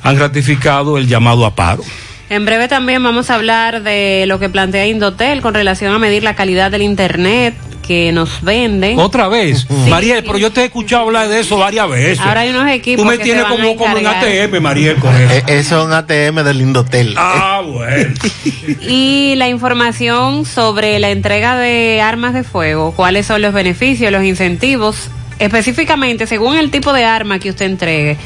han 0.00 0.16
ratificado 0.16 0.96
el 0.96 1.08
llamado 1.08 1.44
a 1.44 1.56
paro. 1.56 1.82
En 2.30 2.44
breve 2.44 2.68
también 2.68 3.02
vamos 3.02 3.30
a 3.30 3.34
hablar 3.34 3.82
de 3.82 4.26
lo 4.28 4.38
que 4.38 4.48
plantea 4.48 4.86
Indotel 4.86 5.42
con 5.42 5.52
relación 5.52 5.92
a 5.92 5.98
medir 5.98 6.22
la 6.22 6.36
calidad 6.36 6.70
del 6.70 6.82
Internet 6.82 7.56
que 7.86 8.12
nos 8.12 8.42
venden. 8.42 8.98
Otra 8.98 9.28
vez. 9.28 9.68
Mariel, 9.88 10.24
pero 10.24 10.38
yo 10.38 10.50
te 10.52 10.62
he 10.62 10.64
escuchado 10.64 11.02
hablar 11.02 11.28
de 11.28 11.40
eso 11.40 11.56
varias 11.58 11.88
veces. 11.88 12.20
Ahora 12.20 12.40
hay 12.40 12.50
unos 12.50 12.68
equipos. 12.70 13.02
Tú 13.04 13.10
me 13.10 13.18
que 13.18 13.24
tienes 13.24 13.44
como, 13.44 13.70
a 13.70 13.76
como 13.76 13.96
en. 13.98 14.06
ATM, 14.06 14.60
Mariel, 14.60 14.96
con 14.96 15.14
eso. 15.14 15.24
Eh, 15.34 15.42
Eso 15.48 15.80
es 15.80 15.86
un 15.86 15.92
ATM 15.92 16.44
del 16.44 16.60
Indotel. 16.60 17.14
Ah, 17.16 17.62
bueno. 17.66 18.14
Y 18.80 19.34
la 19.36 19.48
información 19.48 20.44
sobre 20.44 20.98
la 20.98 21.10
entrega 21.10 21.58
de 21.58 22.00
armas 22.00 22.34
de 22.34 22.44
fuego, 22.44 22.92
cuáles 22.92 23.26
son 23.26 23.42
los 23.42 23.52
beneficios, 23.52 24.12
los 24.12 24.22
incentivos, 24.24 25.08
específicamente 25.38 26.26
según 26.26 26.56
el 26.56 26.70
tipo 26.70 26.92
de 26.92 27.04
arma 27.04 27.38
que 27.38 27.50
usted 27.50 27.66
entregue, 27.66 28.16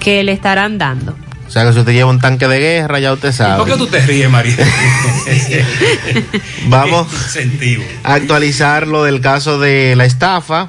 que 0.00 0.24
le 0.24 0.32
estarán 0.32 0.78
dando. 0.78 1.16
O 1.48 1.50
sea 1.50 1.64
que 1.64 1.72
si 1.72 1.78
usted 1.78 1.92
lleva 1.92 2.10
un 2.10 2.20
tanque 2.20 2.46
de 2.46 2.60
guerra, 2.60 3.00
ya 3.00 3.10
usted 3.10 3.32
sabe. 3.32 3.56
¿Por 3.56 3.66
qué 3.66 3.78
tú 3.78 3.86
te 3.86 4.00
ríes, 4.00 4.28
Mariel? 4.28 4.58
Vamos 6.68 7.08
a 8.04 8.14
actualizar 8.14 8.86
lo 8.86 9.02
del 9.02 9.22
caso 9.22 9.58
de 9.58 9.96
la 9.96 10.04
estafa 10.04 10.68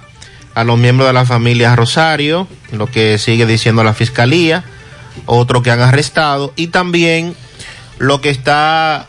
a 0.56 0.64
los 0.64 0.80
miembros 0.80 1.10
de 1.10 1.14
la 1.14 1.26
familia 1.26 1.76
Rosario, 1.76 2.47
lo 2.72 2.88
que 2.88 3.18
sigue 3.18 3.45
diciendo 3.45 3.84
la 3.84 3.93
fiscalía, 3.93 4.64
otro 5.26 5.61
que 5.61 5.72
han 5.72 5.81
arrestado 5.81 6.53
y 6.56 6.68
también 6.68 7.35
lo 7.97 8.22
que 8.22 8.30
está 8.30 9.06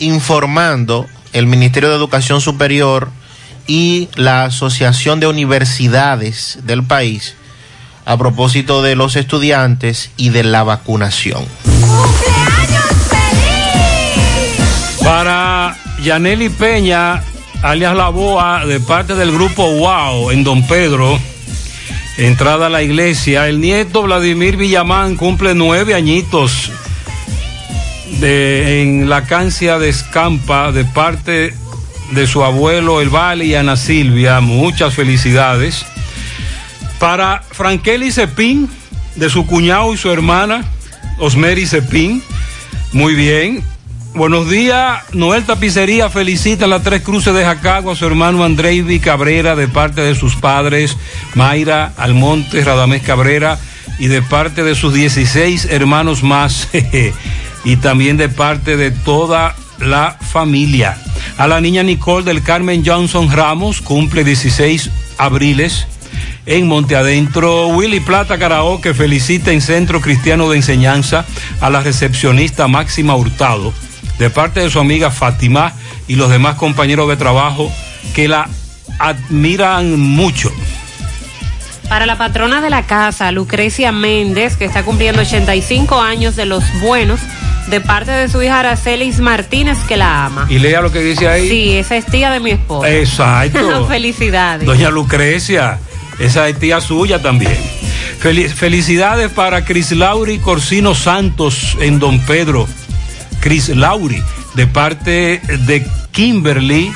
informando 0.00 1.06
el 1.32 1.46
Ministerio 1.46 1.88
de 1.88 1.96
Educación 1.96 2.42
Superior 2.42 3.08
y 3.66 4.10
la 4.16 4.44
Asociación 4.44 5.18
de 5.18 5.28
Universidades 5.28 6.58
del 6.64 6.84
país 6.84 7.36
a 8.10 8.18
propósito 8.18 8.82
de 8.82 8.96
los 8.96 9.14
estudiantes 9.14 10.10
y 10.16 10.30
de 10.30 10.42
la 10.42 10.64
vacunación. 10.64 11.44
Para 15.04 15.76
Yaneli 16.02 16.48
Peña, 16.48 17.22
alias 17.62 17.94
La 17.94 18.08
Boa, 18.08 18.66
de 18.66 18.80
parte 18.80 19.14
del 19.14 19.30
grupo 19.30 19.64
Wow 19.64 20.32
en 20.32 20.42
Don 20.42 20.66
Pedro, 20.66 21.20
entrada 22.18 22.66
a 22.66 22.68
la 22.68 22.82
iglesia, 22.82 23.46
el 23.46 23.60
nieto 23.60 24.02
Vladimir 24.02 24.56
Villamán 24.56 25.14
cumple 25.14 25.54
nueve 25.54 25.94
añitos 25.94 26.72
de, 28.18 28.82
en 28.82 29.08
la 29.08 29.22
cancia 29.22 29.78
de 29.78 29.88
Escampa 29.88 30.72
de 30.72 30.84
parte 30.84 31.54
de 32.10 32.26
su 32.26 32.42
abuelo 32.42 33.00
El 33.00 33.10
Vale 33.10 33.44
y 33.44 33.54
Ana 33.54 33.76
Silvia. 33.76 34.40
Muchas 34.40 34.94
felicidades. 34.94 35.86
Para 37.00 37.42
Frankeli 37.50 38.12
Cepín, 38.12 38.68
de 39.16 39.30
su 39.30 39.46
cuñado 39.46 39.94
y 39.94 39.96
su 39.96 40.10
hermana, 40.10 40.64
Osmeri 41.18 41.66
Cepín. 41.66 42.22
Muy 42.92 43.14
bien. 43.14 43.64
Buenos 44.14 44.50
días, 44.50 45.02
Noel 45.14 45.44
Tapicería 45.44 46.10
felicita 46.10 46.66
a 46.66 46.68
las 46.68 46.82
Tres 46.82 47.00
Cruces 47.00 47.32
de 47.32 47.44
Jacagua 47.44 47.94
a 47.94 47.96
su 47.96 48.04
hermano 48.04 48.44
Andreivi 48.44 48.98
Cabrera 48.98 49.56
de 49.56 49.68
parte 49.68 50.02
de 50.02 50.16
sus 50.16 50.34
padres 50.34 50.96
Mayra 51.34 51.92
Almonte, 51.96 52.64
Radamés 52.64 53.02
Cabrera 53.02 53.58
y 53.98 54.08
de 54.08 54.20
parte 54.20 54.64
de 54.64 54.74
sus 54.74 54.92
16 54.92 55.68
hermanos 55.70 56.22
más 56.22 56.68
y 57.64 57.76
también 57.76 58.16
de 58.16 58.28
parte 58.28 58.76
de 58.76 58.90
toda 58.90 59.54
la 59.78 60.18
familia. 60.20 60.98
A 61.38 61.46
la 61.46 61.60
niña 61.60 61.82
Nicole 61.82 62.26
del 62.26 62.42
Carmen 62.42 62.82
Johnson 62.84 63.30
Ramos 63.30 63.80
cumple 63.80 64.24
16 64.24 64.90
abriles 65.18 65.86
en 66.46 66.66
Monte 66.66 66.96
Adentro. 66.96 67.68
Willy 67.68 68.00
Plata 68.00 68.38
Karaoke 68.38 68.94
felicita 68.94 69.52
en 69.52 69.60
Centro 69.60 70.00
Cristiano 70.00 70.48
de 70.50 70.56
Enseñanza 70.56 71.24
a 71.60 71.70
la 71.70 71.80
recepcionista 71.80 72.68
Máxima 72.68 73.14
Hurtado, 73.14 73.72
de 74.18 74.30
parte 74.30 74.60
de 74.60 74.70
su 74.70 74.78
amiga 74.80 75.10
Fátima 75.10 75.72
y 76.08 76.16
los 76.16 76.30
demás 76.30 76.56
compañeros 76.56 77.08
de 77.08 77.16
trabajo 77.16 77.70
que 78.14 78.28
la 78.28 78.48
admiran 78.98 79.98
mucho. 79.98 80.52
Para 81.88 82.06
la 82.06 82.16
patrona 82.16 82.60
de 82.60 82.70
la 82.70 82.84
casa, 82.84 83.32
Lucrecia 83.32 83.90
Méndez, 83.90 84.56
que 84.56 84.64
está 84.64 84.84
cumpliendo 84.84 85.22
85 85.22 86.00
años 86.00 86.36
de 86.36 86.46
los 86.46 86.62
buenos, 86.80 87.18
de 87.68 87.80
parte 87.80 88.12
de 88.12 88.28
su 88.28 88.40
hija 88.42 88.60
Aracelis 88.60 89.18
Martínez, 89.18 89.76
que 89.88 89.96
la 89.96 90.26
ama. 90.26 90.46
Y 90.48 90.60
lea 90.60 90.82
lo 90.82 90.92
que 90.92 91.00
dice 91.00 91.26
ahí. 91.26 91.48
Sí, 91.48 91.76
esa 91.78 91.96
es 91.96 92.06
tía 92.06 92.30
de 92.30 92.38
mi 92.38 92.52
esposa. 92.52 92.88
Exacto. 92.90 93.86
Felicidades. 93.88 94.66
Doña 94.66 94.88
Lucrecia, 94.90 95.80
esa 96.20 96.48
es 96.48 96.58
tía 96.58 96.80
suya 96.80 97.20
también. 97.20 97.56
Fel- 98.22 98.48
felicidades 98.48 99.30
para 99.30 99.64
Cris 99.64 99.92
Lauri 99.92 100.38
Corsino 100.38 100.94
Santos 100.94 101.76
en 101.80 101.98
Don 101.98 102.20
Pedro. 102.20 102.68
Cris 103.40 103.70
Lauri, 103.70 104.22
de 104.54 104.66
parte 104.66 105.40
de 105.66 105.86
Kimberly. 106.12 106.92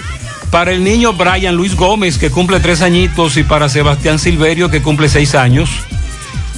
Para 0.50 0.70
el 0.70 0.84
niño 0.84 1.14
Brian 1.14 1.56
Luis 1.56 1.74
Gómez, 1.74 2.16
que 2.18 2.30
cumple 2.30 2.60
tres 2.60 2.80
añitos, 2.80 3.36
y 3.36 3.42
para 3.42 3.68
Sebastián 3.68 4.20
Silverio, 4.20 4.70
que 4.70 4.82
cumple 4.82 5.08
seis 5.08 5.34
años. 5.34 5.68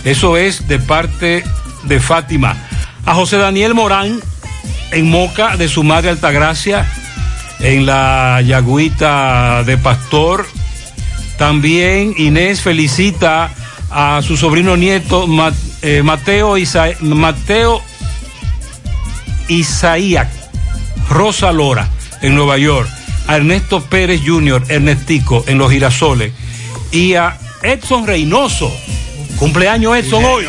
Eso 0.05 0.37
es 0.37 0.69
de 0.69 0.79
parte 0.79 1.45
de 1.85 2.01
Fátima. 2.01 2.57
A 3.07 3.15
José 3.15 3.39
Daniel 3.39 3.73
Morán, 3.73 4.21
en 4.91 5.09
Moca, 5.09 5.57
de 5.57 5.69
su 5.69 5.83
madre 5.83 6.11
Altagracia, 6.11 6.87
en 7.61 7.87
la 7.87 8.43
Yagüita 8.45 9.63
de 9.65 9.79
Pastor. 9.79 10.47
También 11.39 12.15
Inés 12.17 12.61
felicita 12.61 13.51
a 13.91 14.21
su 14.23 14.37
sobrino 14.37 14.77
nieto 14.77 15.27
eh, 15.83 16.03
Mateo, 16.03 16.57
Isa- 16.59 16.89
Mateo 17.01 17.83
Isaías 19.49 20.29
Rosa 21.11 21.53
Lora 21.53 21.89
en 22.23 22.35
Nueva 22.35 22.59
York, 22.59 22.89
a 23.29 23.37
Ernesto 23.37 23.83
Pérez 23.83 24.23
Jr., 24.27 24.65
Ernestico 24.69 25.45
en 25.47 25.59
Los 25.59 25.71
Girasoles 25.71 26.33
y 26.91 27.15
a 27.15 27.39
Edson 27.63 28.07
Reynoso. 28.07 28.75
Cumpleaños 29.39 29.97
Edson 29.97 30.25
hoy. 30.25 30.47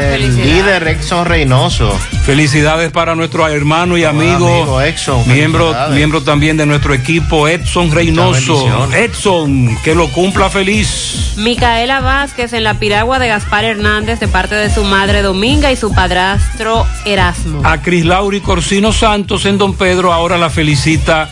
el 0.00 0.36
líder 0.36 0.86
Exxon 0.86 1.26
Reynoso. 1.26 1.98
Felicidades 2.24 2.92
para 2.92 3.14
nuestro 3.14 3.48
hermano 3.48 3.96
y 3.96 4.04
amigo, 4.04 4.48
amigo 4.48 4.80
Edson, 4.80 5.26
miembro, 5.26 5.74
miembro 5.90 6.22
también 6.22 6.56
de 6.56 6.66
nuestro 6.66 6.94
equipo, 6.94 7.48
Edson 7.48 7.90
Reynoso. 7.90 8.88
Edson, 8.94 9.76
que 9.82 9.94
lo 9.94 10.08
cumpla 10.10 10.50
feliz. 10.50 11.34
Micaela 11.36 12.00
Vázquez 12.00 12.52
en 12.52 12.64
la 12.64 12.74
piragua 12.74 13.18
de 13.18 13.28
Gaspar 13.28 13.64
Hernández, 13.64 14.20
de 14.20 14.28
parte 14.28 14.54
de 14.54 14.72
su 14.72 14.84
madre 14.84 15.22
Dominga 15.22 15.72
y 15.72 15.76
su 15.76 15.92
padrastro 15.92 16.86
Erasmo. 17.04 17.62
A 17.64 17.82
Cris 17.82 18.04
Lauri 18.04 18.40
Corsino 18.40 18.92
Santos 18.92 19.46
en 19.46 19.58
Don 19.58 19.74
Pedro, 19.74 20.12
ahora 20.12 20.38
la 20.38 20.50
felicita 20.50 21.30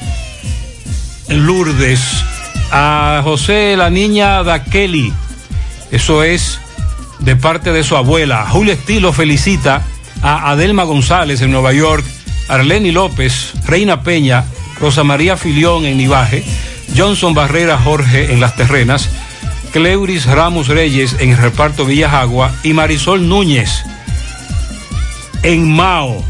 Lourdes. 1.29 2.01
A 2.73 3.21
José, 3.23 3.77
la 3.77 3.91
niña 3.91 4.43
Daqueli, 4.43 5.13
eso 5.93 6.25
es 6.25 6.59
de 7.19 7.37
parte 7.37 7.73
de 7.73 7.85
su 7.85 7.97
abuela. 7.97 8.47
Julio 8.49 8.73
Estilo 8.73 9.13
felicita 9.13 9.83
a 10.23 10.51
Adelma 10.51 10.85
González 10.85 11.41
en 11.43 11.51
Nueva 11.51 11.73
York, 11.73 12.05
Arleni 12.49 12.93
López, 12.93 13.53
Reina 13.67 14.03
Peña, 14.03 14.45
Rosa 14.81 15.05
María 15.05 15.37
Filión 15.37 15.85
en 15.85 15.99
Nivaje, 15.99 16.45
Johnson 16.97 17.35
Barrera 17.35 17.79
Jorge 17.79 18.33
en 18.33 18.41
Las 18.41 18.57
Terrenas, 18.57 19.09
Cleuris 19.73 20.27
Ramos 20.27 20.69
Reyes 20.69 21.17
en 21.19 21.31
el 21.31 21.39
reparto 21.39 21.85
Villajagua 21.85 22.53
y 22.63 22.73
Marisol 22.73 23.29
Núñez 23.29 23.85
en 25.43 25.71
Mao. 25.71 26.25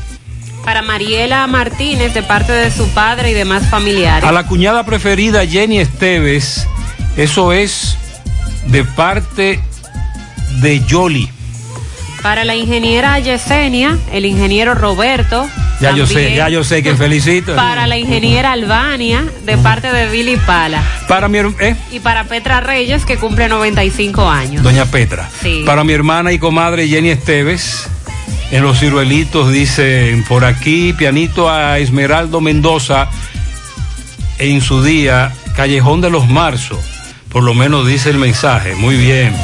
Para 0.64 0.82
Mariela 0.82 1.46
Martínez, 1.46 2.12
de 2.12 2.22
parte 2.22 2.52
de 2.52 2.70
su 2.72 2.88
padre 2.88 3.30
y 3.30 3.34
demás 3.34 3.68
familiares. 3.70 4.28
A 4.28 4.32
la 4.32 4.46
cuñada 4.46 4.84
preferida 4.84 5.46
Jenny 5.46 5.78
Esteves, 5.78 6.66
eso 7.16 7.52
es 7.52 7.96
de 8.66 8.84
parte 8.84 9.42
de 9.52 9.60
Yoli. 10.86 11.28
Para 12.22 12.44
la 12.44 12.56
ingeniera 12.56 13.18
Yesenia, 13.18 13.98
el 14.12 14.26
ingeniero 14.26 14.74
Roberto. 14.74 15.48
Ya 15.80 15.92
yo 15.92 16.06
sé, 16.06 16.34
ya 16.34 16.48
yo 16.48 16.64
sé 16.64 16.82
que 16.82 16.96
felicito. 16.96 17.54
Para 17.56 17.86
la 17.86 17.98
ingeniera 17.98 18.52
Albania, 18.52 19.24
de 19.44 19.56
parte 19.58 19.92
de 19.92 20.08
Billy 20.10 20.36
Pala. 20.36 20.82
Para 21.06 21.28
mi 21.28 21.38
eh, 21.38 21.76
Y 21.92 22.00
para 22.00 22.24
Petra 22.24 22.60
Reyes, 22.60 23.04
que 23.04 23.16
cumple 23.16 23.48
95 23.48 24.28
años. 24.28 24.62
Doña 24.62 24.86
Petra. 24.86 25.28
Sí. 25.40 25.62
Para 25.64 25.84
mi 25.84 25.92
hermana 25.92 26.32
y 26.32 26.38
comadre 26.38 26.88
Jenny 26.88 27.10
Esteves, 27.10 27.88
en 28.50 28.62
los 28.62 28.80
ciruelitos 28.80 29.52
dicen 29.52 30.24
por 30.24 30.44
aquí, 30.44 30.94
pianito 30.94 31.50
a 31.50 31.78
Esmeraldo 31.78 32.40
Mendoza, 32.40 33.08
en 34.38 34.60
su 34.60 34.82
día, 34.82 35.32
Callejón 35.54 36.00
de 36.00 36.10
los 36.10 36.28
Marzos. 36.28 36.80
Por 37.28 37.42
lo 37.42 37.54
menos 37.54 37.86
dice 37.86 38.10
el 38.10 38.18
mensaje. 38.18 38.74
Muy 38.74 38.96
bien. 38.96 39.34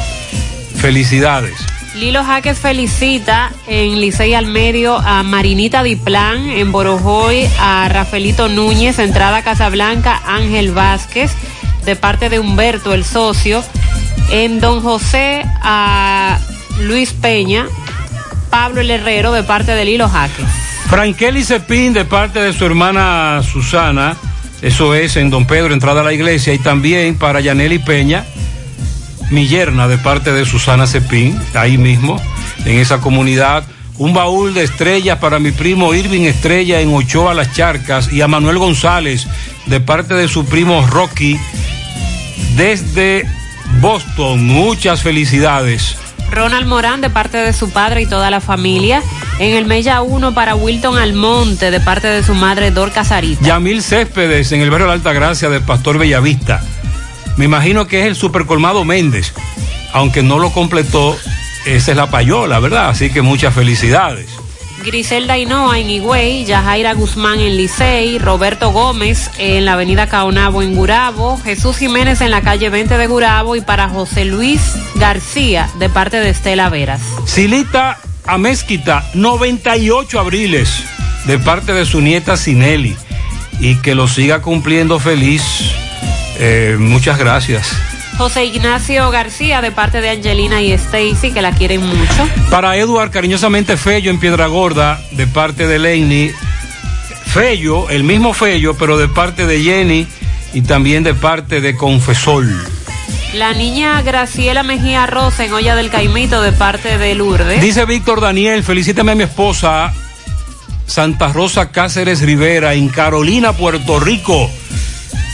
Felicidades. 0.83 1.53
Lilo 1.95 2.25
Jaques 2.25 2.59
felicita 2.59 3.53
en 3.67 4.01
Licey 4.01 4.33
al 4.33 4.47
Medio 4.47 4.97
a 4.97 5.23
Marinita 5.23 5.81
Diplán, 5.81 6.49
en 6.49 6.73
Borojoy 6.73 7.47
a 7.57 7.87
Rafaelito 7.87 8.49
Núñez, 8.49 8.99
entrada 8.99 9.43
Casablanca, 9.43 10.21
Ángel 10.27 10.71
Vázquez, 10.73 11.31
de 11.85 11.95
parte 11.95 12.27
de 12.27 12.39
Humberto, 12.39 12.93
el 12.93 13.05
socio, 13.05 13.63
en 14.29 14.59
Don 14.59 14.81
José 14.81 15.45
a 15.61 16.37
Luis 16.81 17.13
Peña, 17.13 17.65
Pablo 18.49 18.81
el 18.81 18.91
Herrero, 18.91 19.31
de 19.31 19.43
parte 19.43 19.71
de 19.71 19.85
Lilo 19.85 20.09
Jaques. 20.09 20.45
Frankeli 20.89 21.45
Cepín, 21.45 21.93
de 21.93 22.03
parte 22.03 22.39
de 22.39 22.51
su 22.51 22.65
hermana 22.65 23.41
Susana, 23.41 24.17
Eso 24.61 24.93
es 24.95 25.15
en 25.15 25.29
Don 25.29 25.45
Pedro, 25.45 25.73
entrada 25.73 26.01
a 26.01 26.03
la 26.03 26.11
iglesia. 26.11 26.53
Y 26.53 26.59
también 26.59 27.17
para 27.17 27.39
Yaneli 27.39 27.79
Peña, 27.79 28.25
mi 29.33 29.47
yerna 29.47 29.87
de 29.87 29.97
parte 29.97 30.31
de 30.31 30.45
Susana 30.45 30.85
Cepín, 30.85 31.37
ahí 31.55 31.77
mismo, 31.77 32.21
en 32.65 32.79
esa 32.79 33.01
comunidad. 33.01 33.63
Un 33.97 34.13
baúl 34.13 34.53
de 34.53 34.63
estrellas 34.63 35.19
para 35.19 35.39
mi 35.39 35.51
primo 35.51 35.93
Irving 35.93 36.21
Estrella 36.21 36.79
en 36.81 36.93
Ochoa 36.93 37.33
Las 37.33 37.53
Charcas 37.53 38.11
y 38.11 38.21
a 38.21 38.27
Manuel 38.27 38.57
González 38.57 39.27
de 39.65 39.79
parte 39.79 40.13
de 40.13 40.27
su 40.27 40.45
primo 40.45 40.85
Rocky 40.87 41.39
desde 42.55 43.25
Boston. 43.81 44.45
Muchas 44.45 45.01
felicidades. 45.01 45.97
Ronald 46.31 46.67
Morán 46.67 47.01
de 47.01 47.09
parte 47.09 47.37
de 47.37 47.53
su 47.53 47.69
padre 47.69 48.03
y 48.03 48.05
toda 48.05 48.31
la 48.31 48.41
familia. 48.41 49.01
En 49.39 49.55
el 49.55 49.65
Mella 49.65 50.01
1 50.01 50.33
para 50.33 50.55
Wilton 50.55 50.97
Almonte 50.97 51.71
de 51.71 51.79
parte 51.79 52.07
de 52.07 52.23
su 52.23 52.33
madre 52.33 52.71
Dorca 52.71 53.03
Sarita. 53.03 53.43
Yamil 53.45 53.81
Céspedes 53.83 54.51
en 54.51 54.61
el 54.61 54.69
barrio 54.69 54.87
la 54.87 54.93
Alta 54.93 55.13
Gracia 55.13 55.49
de 55.49 55.59
Pastor 55.59 55.97
Bellavista. 55.97 56.61
Me 57.37 57.45
imagino 57.45 57.87
que 57.87 58.01
es 58.01 58.07
el 58.07 58.15
supercolmado 58.15 58.85
Méndez. 58.85 59.33
Aunque 59.93 60.23
no 60.23 60.39
lo 60.39 60.51
completó, 60.51 61.15
esa 61.65 61.91
es 61.91 61.97
la 61.97 62.09
payola, 62.09 62.59
¿verdad? 62.59 62.89
Así 62.89 63.09
que 63.09 63.21
muchas 63.21 63.53
felicidades. 63.53 64.27
Griselda 64.83 65.37
Hinoa 65.37 65.79
en 65.79 65.89
Higüey, 65.89 66.45
Yajaira 66.45 66.93
Guzmán 66.93 67.39
en 67.39 67.55
Licey, 67.55 68.19
Roberto 68.19 68.71
Gómez 68.71 69.31
en 69.37 69.65
la 69.65 69.73
avenida 69.73 70.07
Caonabo 70.07 70.61
en 70.61 70.75
Gurabo, 70.75 71.39
Jesús 71.43 71.77
Jiménez 71.77 72.19
en 72.21 72.31
la 72.31 72.41
calle 72.41 72.69
20 72.69 72.97
de 72.97 73.07
Gurabo 73.07 73.55
y 73.55 73.61
para 73.61 73.87
José 73.87 74.25
Luis 74.25 74.61
García 74.95 75.69
de 75.79 75.89
parte 75.89 76.19
de 76.19 76.29
Estela 76.29 76.69
Veras. 76.69 77.01
Silita 77.25 77.97
Amezquita, 78.25 79.09
98 79.13 80.19
abriles 80.19 80.83
de 81.25 81.39
parte 81.39 81.73
de 81.73 81.85
su 81.85 82.01
nieta 82.01 82.35
Sinelli 82.35 82.95
y 83.59 83.75
que 83.77 83.95
lo 83.95 84.07
siga 84.07 84.41
cumpliendo 84.41 84.99
feliz. 84.99 85.43
Eh, 86.45 86.75
muchas 86.77 87.17
gracias. 87.17 87.71
José 88.17 88.43
Ignacio 88.43 89.09
García 89.11 89.61
de 89.61 89.71
parte 89.71 90.01
de 90.01 90.09
Angelina 90.09 90.61
y 90.61 90.73
Stacy 90.73 91.31
que 91.31 91.41
la 91.41 91.53
quieren 91.53 91.85
mucho. 91.85 92.27
Para 92.49 92.75
Eduard, 92.75 93.11
cariñosamente 93.11 93.77
Fello 93.77 94.11
en 94.11 94.19
Piedra 94.19 94.47
Gorda 94.47 94.99
de 95.11 95.25
parte 95.25 95.67
de 95.67 95.79
Lenny. 95.79 96.31
Fello, 97.27 97.89
el 97.89 98.03
mismo 98.03 98.33
Fello, 98.33 98.75
pero 98.77 98.97
de 98.97 99.07
parte 99.07 99.45
de 99.45 99.63
Jenny 99.63 100.05
y 100.53 100.63
también 100.63 101.03
de 101.03 101.13
parte 101.13 101.61
de 101.61 101.77
Confesol. 101.77 102.67
La 103.35 103.53
niña 103.53 104.01
Graciela 104.01 104.63
Mejía 104.63 105.05
Rosa 105.05 105.45
en 105.45 105.53
Olla 105.53 105.77
del 105.77 105.89
Caimito 105.89 106.41
de 106.41 106.51
parte 106.51 106.97
de 106.97 107.15
Lourdes. 107.15 107.61
Dice 107.61 107.85
Víctor 107.85 108.19
Daniel, 108.19 108.63
felicítame 108.63 109.13
a 109.13 109.15
mi 109.15 109.23
esposa 109.23 109.93
Santa 110.85 111.29
Rosa 111.29 111.71
Cáceres 111.71 112.21
Rivera 112.21 112.73
en 112.73 112.89
Carolina, 112.89 113.53
Puerto 113.53 114.01
Rico. 114.01 114.51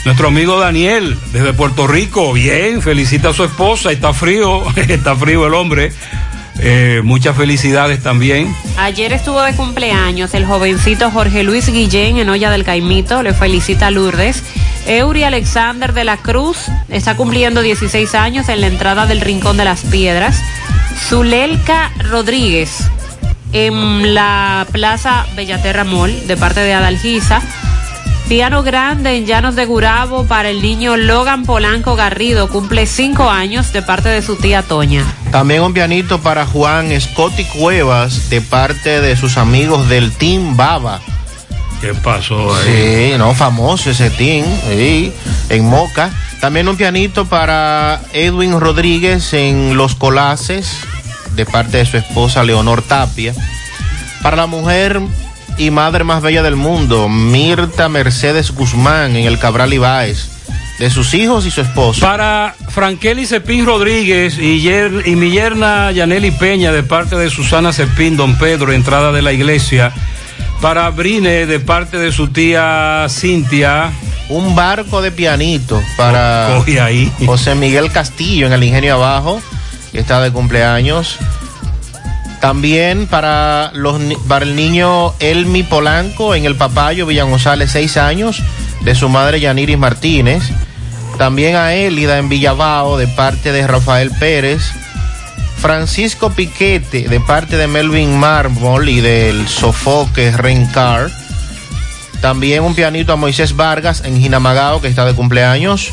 Nuestro 0.06 0.30
amigo 0.30 0.60
Daniel, 0.60 1.18
desde 1.34 1.54
Puerto 1.54 1.86
Rico, 1.86 2.34
bien, 2.34 2.82
felicita 2.82 3.30
a 3.30 3.34
su 3.34 3.44
esposa, 3.44 3.92
está 3.92 4.14
frío, 4.14 4.64
está 4.76 5.16
frío 5.16 5.46
el 5.46 5.54
hombre. 5.54 5.92
Eh, 6.62 7.02
muchas 7.04 7.38
felicidades 7.38 8.04
también. 8.04 8.54
Ayer 8.78 9.14
estuvo 9.14 9.42
de 9.42 9.54
cumpleaños 9.54 10.34
el 10.34 10.46
jovencito 10.46 11.10
Jorge 11.10 11.44
Luis 11.44 11.70
Guillén 11.70 12.18
en 12.18 12.30
Olla 12.30 12.52
del 12.52 12.66
Caimito, 12.66 13.24
le 13.24 13.34
felicita 13.34 13.92
Lourdes. 13.92 14.44
Eury 14.86 15.24
Alexander 15.24 15.94
de 15.94 16.04
la 16.04 16.18
Cruz 16.18 16.58
está 16.90 17.16
cumpliendo 17.16 17.62
16 17.62 18.14
años 18.16 18.50
en 18.50 18.62
la 18.62 18.68
entrada 18.68 19.06
del 19.06 19.22
Rincón 19.22 19.56
de 19.56 19.66
las 19.66 19.82
Piedras. 19.82 20.42
Zulelka 21.08 21.92
Rodríguez 22.10 22.90
en 23.54 24.14
la 24.14 24.68
Plaza 24.72 25.26
Bellaterra 25.36 25.84
Mall 25.84 26.28
de 26.28 26.38
parte 26.38 26.60
de 26.60 26.74
Adalgisa. 26.74 27.42
Piano 28.30 28.61
grande 28.61 29.18
en 29.18 29.26
Llanos 29.26 29.56
de 29.56 29.65
Gurabo 29.65 30.23
para 30.27 30.51
el 30.51 30.61
niño 30.61 30.97
Logan 30.97 31.45
Polanco 31.45 31.95
Garrido, 31.95 32.47
cumple 32.47 32.85
cinco 32.85 33.27
años 33.27 33.73
de 33.73 33.81
parte 33.81 34.07
de 34.07 34.22
su 34.22 34.35
tía 34.35 34.61
Toña. 34.61 35.03
También 35.31 35.64
un 35.64 35.73
pianito 35.73 36.19
para 36.22 36.45
Juan 36.45 36.91
Scotty 37.01 37.45
Cuevas 37.45 38.30
de 38.30 38.41
parte 38.41 39.01
de 39.01 39.15
sus 39.15 39.39
amigos 39.39 39.89
del 39.89 40.11
Team 40.11 40.56
Baba. 40.56 41.01
¿Qué 41.81 41.95
pasó 41.95 42.56
ahí? 42.56 43.14
Sí, 43.14 43.18
no, 43.18 43.34
famoso 43.34 43.89
ese 43.89 44.11
team, 44.11 44.45
sí, 44.68 45.11
en 45.49 45.65
Moca. 45.68 46.11
También 46.39 46.68
un 46.68 46.77
pianito 46.77 47.26
para 47.26 47.99
Edwin 48.14 48.60
Rodríguez 48.60 49.34
en 49.34 49.76
Los 49.76 49.95
Colaces, 49.95 50.81
de 51.35 51.47
parte 51.47 51.77
de 51.77 51.85
su 51.88 51.97
esposa 51.97 52.43
Leonor 52.43 52.84
Tapia. 52.84 53.34
Para 54.22 54.38
la 54.38 54.45
mujer 54.45 55.01
y 55.60 55.69
madre 55.72 56.03
más 56.03 56.22
bella 56.23 56.41
del 56.41 56.56
mundo, 56.56 57.07
Mirta 57.10 57.88
Mercedes 57.90 58.52
Guzmán 58.52 59.15
en 59.15 59.26
el 59.27 59.38
Cabral 59.38 59.73
Ibáez, 59.73 60.30
de 60.80 60.90
sus 60.90 61.14
hijos 61.14 61.45
y 61.45 61.52
su 61.52 61.61
esposo. 61.61 61.99
Para 62.02 62.56
Frankelly 62.69 63.26
Cepín 63.26 63.65
Rodríguez 63.65 64.38
y, 64.40 64.61
yer- 64.61 65.03
y 65.06 65.15
mi 65.15 65.30
yerna 65.31 65.91
Yaneli 65.91 66.31
Peña 66.31 66.72
de 66.72 66.81
parte 66.84 67.15
de 67.18 67.30
Susana 67.30 67.73
Cepín, 67.73 68.15
Don 68.18 68.38
Pedro, 68.38 68.72
entrada 68.72 69.11
de 69.11 69.22
la 69.22 69.34
iglesia. 69.34 69.91
Para 70.61 70.90
Brine 70.90 71.45
de 71.45 71.60
parte 71.60 71.98
de 71.98 72.11
su 72.11 72.30
tía 72.30 73.06
Cintia. 73.10 73.91
Un 74.30 74.56
barco 74.56 75.02
de 75.02 75.11
pianito 75.11 75.81
para 75.98 76.56
ahí. 76.84 77.11
José 77.26 77.56
Miguel 77.56 77.91
Castillo 77.91 78.45
en 78.48 78.53
el 78.53 78.64
Ingenio 78.64 78.94
Abajo, 78.95 79.41
que 79.91 79.99
está 79.99 80.22
de 80.22 80.31
cumpleaños. 80.31 81.18
También 82.41 83.07
para, 83.07 83.72
los, 83.74 84.02
para 84.28 84.45
el 84.45 84.56
niño 84.56 85.14
Elmi 85.20 85.64
Polanco 85.64 86.36
en 86.36 86.45
el 86.45 86.56
Papayo 86.56 87.06
Villa 87.06 87.24
González, 87.24 87.72
seis 87.72 87.98
años, 87.98 88.41
de 88.82 88.95
su 88.95 89.10
madre 89.10 89.40
Yaniris 89.40 89.78
Martínez. 89.78 90.44
También 91.18 91.57
a 91.57 91.74
Élida 91.74 92.18
en 92.18 92.30
Villabao, 92.30 92.98
de 92.98 93.07
parte 93.07 93.52
de 93.52 93.68
Rafael 93.68 94.11
Pérez. 94.20 94.72
Francisco 95.57 96.30
Piquete, 96.30 97.10
de 97.10 97.20
parte 97.20 97.57
de 97.57 97.68
Melvin 97.68 98.18
Mármol 98.18 98.88
y 98.88 99.02
del 99.02 99.45
Sofoque 99.49 100.32
Rencar. 100.32 101.11
También 102.22 102.64
un 102.64 102.76
pianito 102.76 103.11
a 103.11 103.18
Moisés 103.18 103.57
Vargas 103.57 104.03
en 104.06 104.18
Jinamagao, 104.18 104.80
que 104.80 104.88
está 104.88 105.06
de 105.06 105.14
cumpleaños. 105.14 105.91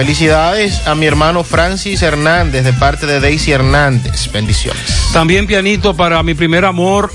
Felicidades 0.00 0.86
a 0.86 0.94
mi 0.94 1.04
hermano 1.04 1.44
Francis 1.44 2.00
Hernández, 2.00 2.64
de 2.64 2.72
parte 2.72 3.04
de 3.04 3.20
Daisy 3.20 3.52
Hernández. 3.52 4.32
Bendiciones. 4.32 4.80
También 5.12 5.46
pianito 5.46 5.94
para 5.94 6.22
mi 6.22 6.32
primer 6.32 6.64
amor, 6.64 7.12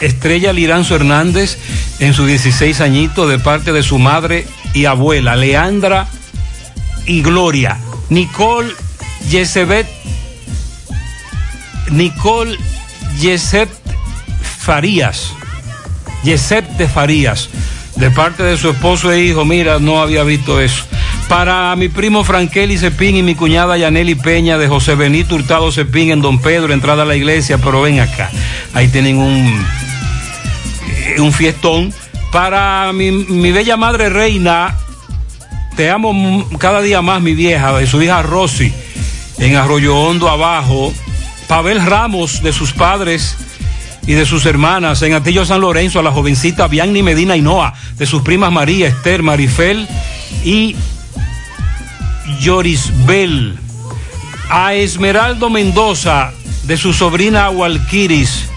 Estrella 0.00 0.52
Liranzo 0.52 0.96
Hernández, 0.96 1.56
en 2.00 2.14
sus 2.14 2.26
16 2.26 2.80
añitos, 2.80 3.30
de 3.30 3.38
parte 3.38 3.72
de 3.72 3.84
su 3.84 4.00
madre 4.00 4.44
y 4.74 4.86
abuela, 4.86 5.36
Leandra 5.36 6.08
y 7.06 7.22
Gloria. 7.22 7.78
Nicole 8.08 8.72
Yesebet, 9.30 9.86
Nicole 11.92 12.58
Yeset 13.20 13.68
Farías, 14.58 15.30
Yeset 16.24 16.68
de 16.70 16.88
Farías, 16.88 17.50
de 17.94 18.10
parte 18.10 18.42
de 18.42 18.56
su 18.56 18.70
esposo 18.70 19.12
e 19.12 19.22
hijo. 19.22 19.44
Mira, 19.44 19.78
no 19.78 20.02
había 20.02 20.24
visto 20.24 20.60
eso. 20.60 20.86
Para 21.28 21.74
mi 21.74 21.88
primo 21.88 22.22
Frankelli 22.22 22.78
Cepín 22.78 23.16
y 23.16 23.22
mi 23.22 23.34
cuñada 23.34 23.76
Yaneli 23.76 24.14
Peña 24.14 24.58
de 24.58 24.68
José 24.68 24.94
Benito 24.94 25.34
Hurtado 25.34 25.72
Cepín 25.72 26.12
en 26.12 26.22
Don 26.22 26.38
Pedro, 26.38 26.72
entrada 26.72 27.02
a 27.02 27.06
la 27.06 27.16
iglesia, 27.16 27.58
pero 27.58 27.82
ven 27.82 27.98
acá. 27.98 28.30
Ahí 28.74 28.86
tienen 28.88 29.18
un, 29.18 29.66
eh, 30.88 31.20
un 31.20 31.32
fiestón. 31.32 31.92
Para 32.30 32.92
mi, 32.92 33.10
mi 33.10 33.50
bella 33.50 33.76
madre 33.76 34.08
reina, 34.08 34.76
te 35.76 35.90
amo 35.90 36.48
cada 36.58 36.80
día 36.80 37.02
más, 37.02 37.20
mi 37.20 37.34
vieja, 37.34 37.76
de 37.76 37.86
su 37.86 38.00
hija 38.00 38.22
Rosy, 38.22 38.72
en 39.38 39.56
Arroyo 39.56 39.96
Hondo 39.96 40.28
abajo. 40.28 40.92
Pavel 41.48 41.84
Ramos, 41.84 42.42
de 42.42 42.52
sus 42.52 42.72
padres 42.72 43.36
y 44.06 44.12
de 44.12 44.26
sus 44.26 44.46
hermanas, 44.46 45.02
en 45.02 45.14
Atillo 45.14 45.44
San 45.44 45.60
Lorenzo, 45.60 45.98
a 45.98 46.02
la 46.02 46.12
jovencita 46.12 46.68
Bianni 46.68 47.02
Medina 47.02 47.36
Hinoa, 47.36 47.74
de 47.96 48.06
sus 48.06 48.22
primas 48.22 48.52
María, 48.52 48.88
Esther, 48.88 49.22
Marifel 49.22 49.88
y 50.44 50.76
Yorisbel. 52.40 53.58
A 54.48 54.74
Esmeraldo 54.74 55.50
Mendoza, 55.50 56.32
de 56.64 56.76
su 56.76 56.92
sobrina 56.92 57.50
Walkiris, 57.50 58.48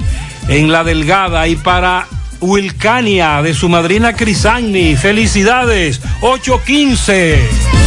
en 0.47 0.71
La 0.71 0.83
Delgada, 0.83 1.47
y 1.47 1.55
para 1.55 2.07
Wilcania, 2.41 3.41
de 3.41 3.53
su 3.53 3.69
madrina 3.69 4.13
Crisagni. 4.13 4.95
Felicidades, 4.95 6.01
815. 6.21 7.78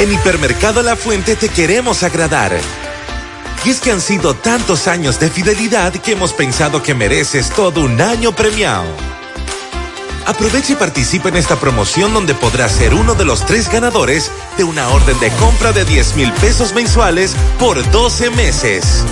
En 0.00 0.10
Hipermercado 0.10 0.82
La 0.82 0.96
Fuente 0.96 1.36
te 1.36 1.50
queremos 1.50 2.02
agradar. 2.02 2.58
Y 3.66 3.68
es 3.68 3.80
que 3.80 3.92
han 3.92 4.00
sido 4.00 4.32
tantos 4.32 4.88
años 4.88 5.20
de 5.20 5.28
fidelidad 5.28 5.92
que 5.92 6.12
hemos 6.12 6.32
pensado 6.32 6.82
que 6.82 6.94
mereces 6.94 7.50
todo 7.50 7.82
un 7.82 8.00
año 8.00 8.34
premiado. 8.34 8.86
Aprovecha 10.24 10.72
y 10.72 10.76
participa 10.76 11.28
en 11.28 11.36
esta 11.36 11.56
promoción 11.56 12.14
donde 12.14 12.34
podrás 12.34 12.72
ser 12.72 12.94
uno 12.94 13.14
de 13.14 13.26
los 13.26 13.44
tres 13.44 13.70
ganadores 13.70 14.30
de 14.56 14.64
una 14.64 14.88
orden 14.88 15.20
de 15.20 15.28
compra 15.32 15.72
de 15.72 15.84
10 15.84 16.16
mil 16.16 16.32
pesos 16.32 16.72
mensuales 16.72 17.36
por 17.58 17.90
12 17.90 18.30
meses. 18.30 19.04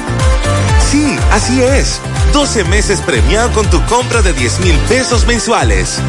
Sí, 0.91 1.19
así 1.31 1.61
es. 1.61 2.01
12 2.33 2.65
meses 2.65 3.03
premiado 3.03 3.53
con 3.53 3.69
tu 3.69 3.85
compra 3.85 4.23
de 4.23 4.33
10 4.33 4.61
mil 4.61 4.77
pesos 4.89 5.27
mensuales. 5.27 6.01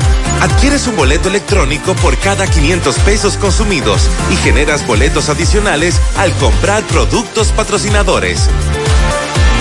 Adquieres 0.42 0.88
un 0.88 0.96
boleto 0.96 1.28
electrónico 1.28 1.96
por 1.96 2.18
cada 2.18 2.48
500 2.48 2.98
pesos 3.00 3.36
consumidos 3.36 4.10
y 4.32 4.38
generas 4.38 4.88
boletos 4.88 5.28
adicionales 5.28 6.00
al 6.18 6.32
comprar 6.34 6.84
productos 6.84 7.52
patrocinadores. 7.52 8.48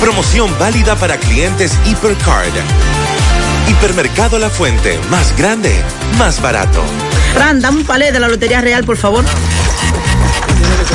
Promoción 0.00 0.56
válida 0.58 0.94
para 0.94 1.16
clientes 1.16 1.72
Hipercard. 1.84 2.52
Hipermercado 3.68 4.38
La 4.38 4.50
Fuente, 4.50 4.98
más 5.10 5.36
grande, 5.36 5.74
más 6.16 6.40
barato. 6.40 6.82
Fran, 7.34 7.60
dame 7.60 7.78
un 7.78 7.84
palé 7.84 8.12
de 8.12 8.20
la 8.20 8.28
Lotería 8.28 8.60
Real, 8.60 8.84
por 8.84 8.96
favor. 8.96 9.24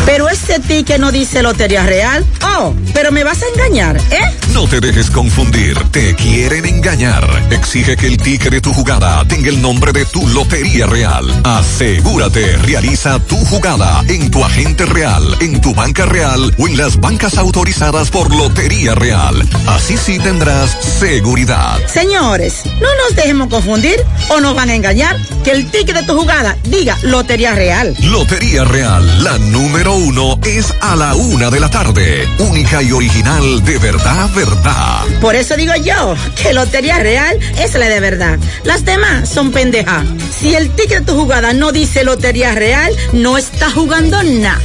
Pero 0.05 0.29
este 0.29 0.59
ticket 0.59 0.99
no 0.99 1.11
dice 1.11 1.41
Lotería 1.43 1.83
Real. 1.83 2.25
Oh, 2.57 2.73
pero 2.93 3.11
me 3.11 3.23
vas 3.25 3.41
a 3.43 3.47
engañar, 3.53 3.97
¿eh? 4.11 4.42
No 4.53 4.67
te 4.67 4.79
dejes 4.79 5.09
confundir, 5.09 5.77
te 5.89 6.15
quieren 6.15 6.65
engañar. 6.65 7.27
Exige 7.49 7.97
que 7.97 8.05
el 8.05 8.17
ticket 8.17 8.51
de 8.51 8.61
tu 8.61 8.71
jugada 8.71 9.25
tenga 9.27 9.49
el 9.49 9.61
nombre 9.61 9.91
de 9.91 10.05
tu 10.05 10.27
Lotería 10.27 10.85
Real. 10.85 11.25
Asegúrate, 11.43 12.57
realiza 12.57 13.19
tu 13.19 13.35
jugada 13.45 14.03
en 14.07 14.29
tu 14.29 14.43
agente 14.43 14.85
real, 14.85 15.23
en 15.41 15.59
tu 15.59 15.73
banca 15.73 16.05
real 16.05 16.53
o 16.59 16.67
en 16.67 16.77
las 16.77 16.99
bancas 16.99 17.37
autorizadas 17.37 18.11
por 18.11 18.33
Lotería 18.33 18.93
Real. 18.93 19.35
Así 19.67 19.97
sí 19.97 20.19
tendrás 20.19 20.77
seguridad. 20.99 21.79
Señores, 21.87 22.61
no 22.79 22.89
nos 22.95 23.15
dejemos 23.15 23.47
confundir 23.49 23.95
o 24.29 24.39
nos 24.39 24.55
van 24.55 24.69
a 24.69 24.75
engañar. 24.75 25.17
Que 25.43 25.51
el 25.51 25.69
ticket 25.71 25.95
de 25.95 26.03
tu 26.03 26.17
jugada 26.17 26.57
diga 26.63 26.97
Lotería 27.01 27.53
Real. 27.53 27.95
Lotería 28.01 28.63
Real, 28.63 29.23
la 29.23 29.37
número 29.39 29.95
uno 29.95 30.39
es 30.45 30.73
a 30.79 30.95
la 30.95 31.15
una 31.15 31.49
de 31.49 31.59
la 31.59 31.69
tarde. 31.69 32.27
Única 32.37 32.81
y 32.81 32.91
original 32.91 33.63
de 33.65 33.77
verdad, 33.79 34.29
verdad. 34.45 35.03
Por 35.21 35.35
eso 35.35 35.55
digo 35.55 35.73
yo 35.75 36.15
que 36.35 36.53
Lotería 36.53 36.99
Real 36.99 37.37
es 37.57 37.73
la 37.75 37.87
de 37.87 37.99
verdad. 37.99 38.39
Las 38.63 38.85
demás 38.85 39.29
son 39.29 39.51
pendejas. 39.51 40.05
Si 40.37 40.55
el 40.55 40.69
ticket 40.71 40.99
de 40.99 41.05
tu 41.05 41.13
jugada 41.13 41.53
no 41.53 41.71
dice 41.71 42.03
Lotería 42.03 42.53
Real, 42.53 42.93
no 43.13 43.37
está 43.37 43.69
jugando 43.71 44.21
nada. 44.23 44.59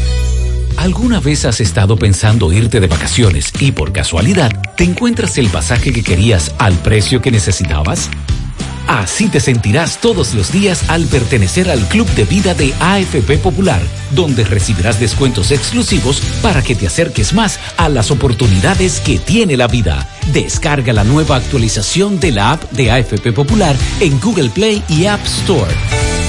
¿Alguna 0.76 1.18
vez 1.18 1.44
has 1.44 1.60
estado 1.60 1.96
pensando 1.96 2.52
irte 2.52 2.78
de 2.78 2.86
vacaciones 2.86 3.52
y 3.58 3.72
por 3.72 3.92
casualidad 3.92 4.52
te 4.76 4.84
encuentras 4.84 5.36
el 5.38 5.48
pasaje 5.48 5.92
que 5.92 6.04
querías 6.04 6.54
al 6.58 6.74
precio 6.74 7.20
que 7.20 7.32
necesitabas? 7.32 8.08
Así 8.88 9.28
te 9.28 9.38
sentirás 9.38 9.98
todos 9.98 10.32
los 10.32 10.50
días 10.50 10.88
al 10.88 11.04
pertenecer 11.04 11.70
al 11.70 11.86
Club 11.88 12.08
de 12.14 12.24
Vida 12.24 12.54
de 12.54 12.72
AFP 12.80 13.36
Popular, 13.36 13.82
donde 14.12 14.44
recibirás 14.44 14.98
descuentos 14.98 15.50
exclusivos 15.50 16.22
para 16.40 16.62
que 16.62 16.74
te 16.74 16.86
acerques 16.86 17.34
más 17.34 17.60
a 17.76 17.90
las 17.90 18.10
oportunidades 18.10 19.00
que 19.00 19.18
tiene 19.18 19.58
la 19.58 19.68
vida. 19.68 20.08
Descarga 20.32 20.94
la 20.94 21.04
nueva 21.04 21.36
actualización 21.36 22.18
de 22.18 22.32
la 22.32 22.52
app 22.52 22.62
de 22.72 22.90
AFP 22.90 23.32
Popular 23.32 23.76
en 24.00 24.18
Google 24.20 24.48
Play 24.48 24.82
y 24.88 25.04
App 25.04 25.24
Store. 25.26 26.17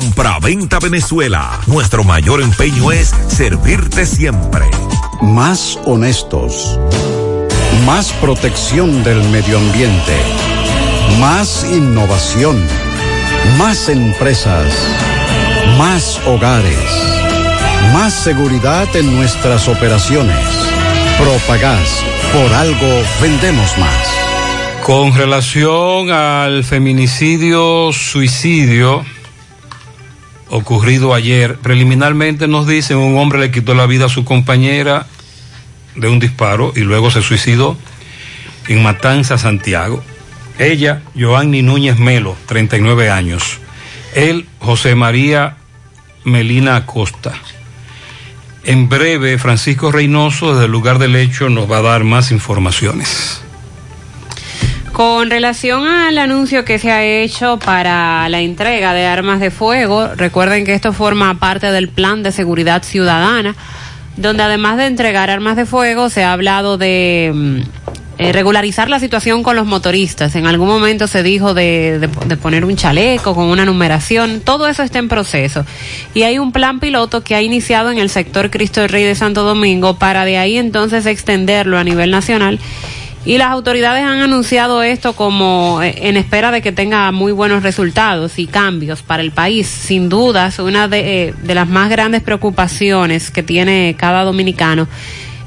Compra-venta 0.00 0.78
Venezuela. 0.78 1.60
Nuestro 1.66 2.04
mayor 2.04 2.40
empeño 2.40 2.90
es 2.90 3.12
servirte 3.28 4.06
siempre. 4.06 4.64
Más 5.20 5.78
honestos. 5.84 6.80
Más 7.84 8.10
protección 8.14 9.04
del 9.04 9.22
medio 9.28 9.58
ambiente. 9.58 10.16
Más 11.20 11.66
innovación. 11.70 12.56
Más 13.58 13.90
empresas. 13.90 14.72
Más 15.76 16.18
hogares. 16.26 16.78
Más 17.92 18.14
seguridad 18.14 18.88
en 18.96 19.14
nuestras 19.14 19.68
operaciones. 19.68 20.46
Propagás. 21.18 22.02
Por 22.32 22.50
algo 22.54 23.02
vendemos 23.20 23.76
más. 23.76 24.82
Con 24.82 25.14
relación 25.14 26.10
al 26.10 26.64
feminicidio, 26.64 27.92
suicidio 27.92 29.04
ocurrido 30.50 31.14
ayer, 31.14 31.56
preliminarmente 31.56 32.48
nos 32.48 32.66
dicen 32.66 32.98
un 32.98 33.16
hombre 33.18 33.38
le 33.38 33.50
quitó 33.50 33.74
la 33.74 33.86
vida 33.86 34.06
a 34.06 34.08
su 34.08 34.24
compañera 34.24 35.06
de 35.94 36.08
un 36.08 36.18
disparo 36.18 36.72
y 36.76 36.80
luego 36.80 37.10
se 37.10 37.22
suicidó 37.22 37.76
en 38.68 38.82
Matanza, 38.82 39.38
Santiago. 39.38 40.04
Ella, 40.58 41.02
Joanny 41.18 41.62
Núñez 41.62 41.98
Melo, 41.98 42.36
39 42.46 43.10
años. 43.10 43.58
Él, 44.14 44.46
José 44.58 44.94
María 44.94 45.56
Melina 46.24 46.76
Acosta. 46.76 47.32
En 48.64 48.88
breve, 48.88 49.38
Francisco 49.38 49.90
Reynoso, 49.90 50.52
desde 50.52 50.66
el 50.66 50.72
lugar 50.72 50.98
del 50.98 51.16
hecho, 51.16 51.48
nos 51.48 51.70
va 51.70 51.78
a 51.78 51.82
dar 51.82 52.04
más 52.04 52.30
informaciones. 52.30 53.42
Con 54.92 55.30
relación 55.30 55.86
al 55.86 56.18
anuncio 56.18 56.64
que 56.64 56.78
se 56.78 56.90
ha 56.90 57.04
hecho 57.04 57.58
para 57.58 58.28
la 58.28 58.40
entrega 58.40 58.92
de 58.92 59.06
armas 59.06 59.40
de 59.40 59.50
fuego, 59.50 60.08
recuerden 60.16 60.64
que 60.64 60.74
esto 60.74 60.92
forma 60.92 61.38
parte 61.38 61.70
del 61.70 61.88
plan 61.88 62.22
de 62.22 62.32
seguridad 62.32 62.82
ciudadana, 62.82 63.54
donde 64.16 64.42
además 64.42 64.76
de 64.76 64.86
entregar 64.86 65.30
armas 65.30 65.56
de 65.56 65.64
fuego, 65.64 66.10
se 66.10 66.24
ha 66.24 66.32
hablado 66.32 66.76
de 66.76 67.30
mm, 67.32 67.60
eh, 68.18 68.32
regularizar 68.32 68.90
la 68.90 69.00
situación 69.00 69.42
con 69.42 69.56
los 69.56 69.64
motoristas. 69.64 70.34
En 70.34 70.46
algún 70.46 70.68
momento 70.68 71.06
se 71.06 71.22
dijo 71.22 71.54
de, 71.54 71.98
de, 72.00 72.08
de, 72.26 72.36
poner 72.36 72.66
un 72.66 72.76
chaleco 72.76 73.34
con 73.34 73.46
una 73.46 73.64
numeración. 73.64 74.40
Todo 74.40 74.68
eso 74.68 74.82
está 74.82 74.98
en 74.98 75.08
proceso. 75.08 75.64
Y 76.12 76.24
hay 76.24 76.38
un 76.38 76.52
plan 76.52 76.80
piloto 76.80 77.22
que 77.22 77.34
ha 77.34 77.40
iniciado 77.40 77.90
en 77.90 77.96
el 77.96 78.10
sector 78.10 78.50
Cristo 78.50 78.86
Rey 78.88 79.04
de 79.04 79.14
Santo 79.14 79.44
Domingo 79.44 79.94
para 79.94 80.26
de 80.26 80.36
ahí 80.36 80.58
entonces 80.58 81.06
extenderlo 81.06 81.78
a 81.78 81.84
nivel 81.84 82.10
nacional. 82.10 82.58
Y 83.24 83.36
las 83.36 83.50
autoridades 83.50 84.02
han 84.02 84.20
anunciado 84.20 84.82
esto 84.82 85.12
como 85.14 85.82
eh, 85.82 86.08
en 86.08 86.16
espera 86.16 86.50
de 86.50 86.62
que 86.62 86.72
tenga 86.72 87.12
muy 87.12 87.32
buenos 87.32 87.62
resultados 87.62 88.38
y 88.38 88.46
cambios 88.46 89.02
para 89.02 89.22
el 89.22 89.30
país. 89.30 89.66
Sin 89.66 90.08
dudas, 90.08 90.58
una 90.58 90.88
de, 90.88 91.28
eh, 91.28 91.34
de 91.42 91.54
las 91.54 91.68
más 91.68 91.90
grandes 91.90 92.22
preocupaciones 92.22 93.30
que 93.30 93.42
tiene 93.42 93.94
cada 93.98 94.24
dominicano 94.24 94.88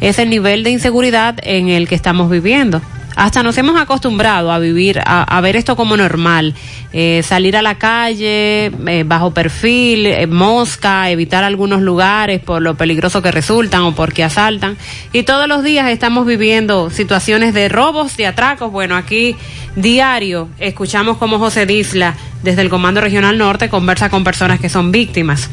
es 0.02 0.20
el 0.20 0.30
nivel 0.30 0.64
de 0.64 0.72
inseguridad 0.72 1.36
en 1.44 1.70
el 1.70 1.88
que 1.88 1.96
estamos 1.96 2.30
viviendo. 2.30 2.82
Hasta 3.16 3.44
nos 3.44 3.58
hemos 3.58 3.80
acostumbrado 3.80 4.52
a 4.52 4.60
vivir, 4.60 5.00
a, 5.06 5.24
a 5.24 5.42
ver 5.42 5.56
esto 5.56 5.76
como 5.76 5.98
normal, 5.98 6.54
eh, 6.96 7.24
salir 7.24 7.58
a 7.58 7.64
la 7.64 7.76
calle 7.80 8.68
eh, 8.68 9.04
bajo 9.04 9.34
perfil, 9.34 10.06
eh, 10.06 10.28
mosca, 10.28 11.10
evitar 11.10 11.44
algunos 11.44 11.82
lugares 11.82 12.40
por 12.40 12.62
lo 12.62 12.76
peligroso 12.76 13.22
que 13.22 13.32
resultan 13.32 13.82
o 13.82 13.96
porque 13.96 14.24
asaltan. 14.24 14.78
Y 15.12 15.24
todos 15.24 15.48
los 15.48 15.64
días 15.64 15.90
estamos 15.90 16.26
viviendo 16.26 16.92
situaciones 16.92 17.56
de 17.56 17.68
robos, 17.68 18.16
de 18.16 18.28
atracos. 18.28 18.72
Bueno, 18.72 18.96
aquí 18.96 19.36
diario 19.76 20.50
escuchamos 20.60 21.18
como 21.18 21.40
José 21.40 21.66
Disla 21.66 22.16
desde 22.44 22.62
el 22.62 22.70
Comando 22.70 23.02
Regional 23.02 23.40
Norte 23.40 23.70
conversa 23.70 24.10
con 24.10 24.24
personas 24.24 24.60
que 24.60 24.70
son 24.70 24.92
víctimas. 24.92 25.50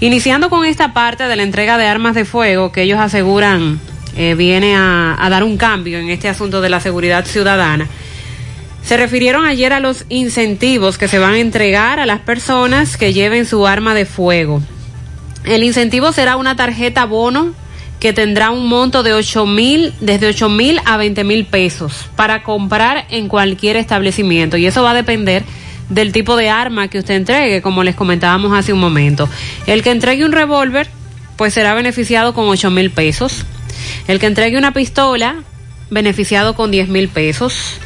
Iniciando 0.00 0.50
con 0.50 0.66
esta 0.66 0.92
parte 0.92 1.26
de 1.26 1.36
la 1.36 1.42
entrega 1.42 1.78
de 1.78 1.86
armas 1.86 2.14
de 2.14 2.26
fuego 2.26 2.70
que 2.70 2.82
ellos 2.82 2.98
aseguran 3.00 3.80
eh, 4.16 4.34
viene 4.34 4.74
a, 4.76 5.26
dar 5.30 5.44
un 5.44 5.56
cambio 5.56 5.98
en 5.98 6.10
este 6.10 6.28
asunto 6.28 6.60
de 6.60 6.68
la 6.68 6.80
seguridad 6.80 7.24
ciudadana. 7.24 7.86
Se 8.82 8.96
refirieron 8.96 9.46
ayer 9.46 9.72
a 9.72 9.80
los 9.80 10.04
incentivos 10.08 10.98
que 10.98 11.08
se 11.08 11.18
van 11.18 11.34
a 11.34 11.38
entregar 11.38 12.00
a 12.00 12.06
las 12.06 12.20
personas 12.20 12.96
que 12.96 13.12
lleven 13.12 13.46
su 13.46 13.66
arma 13.66 13.94
de 13.94 14.04
fuego. 14.04 14.60
El 15.44 15.62
incentivo 15.62 16.12
será 16.12 16.36
una 16.36 16.56
tarjeta 16.56 17.04
bono 17.04 17.54
que 18.00 18.12
tendrá 18.12 18.50
un 18.50 18.68
monto 18.68 19.04
de 19.04 19.14
8 19.14 19.46
mil, 19.46 19.94
desde 20.00 20.26
8 20.26 20.48
mil 20.48 20.80
a 20.84 20.96
20 20.96 21.22
mil 21.22 21.46
pesos 21.46 22.06
para 22.16 22.42
comprar 22.42 23.06
en 23.10 23.28
cualquier 23.28 23.76
establecimiento. 23.76 24.56
Y 24.56 24.66
eso 24.66 24.82
va 24.82 24.90
a 24.90 24.94
depender 24.94 25.44
del 25.88 26.10
tipo 26.10 26.36
de 26.36 26.48
arma 26.48 26.88
que 26.88 26.98
usted 26.98 27.14
entregue, 27.14 27.62
como 27.62 27.84
les 27.84 27.94
comentábamos 27.94 28.58
hace 28.58 28.72
un 28.72 28.80
momento. 28.80 29.28
El 29.66 29.82
que 29.82 29.92
entregue 29.92 30.24
un 30.24 30.32
revólver, 30.32 30.88
pues 31.36 31.54
será 31.54 31.74
beneficiado 31.74 32.34
con 32.34 32.48
8 32.48 32.70
mil 32.70 32.90
pesos. 32.90 33.44
El 34.08 34.18
que 34.18 34.26
entregue 34.26 34.58
una 34.58 34.72
pistola, 34.72 35.42
beneficiado 35.90 36.54
con 36.54 36.70
10 36.70 36.88
mil 36.88 37.08
pesos. 37.08 37.78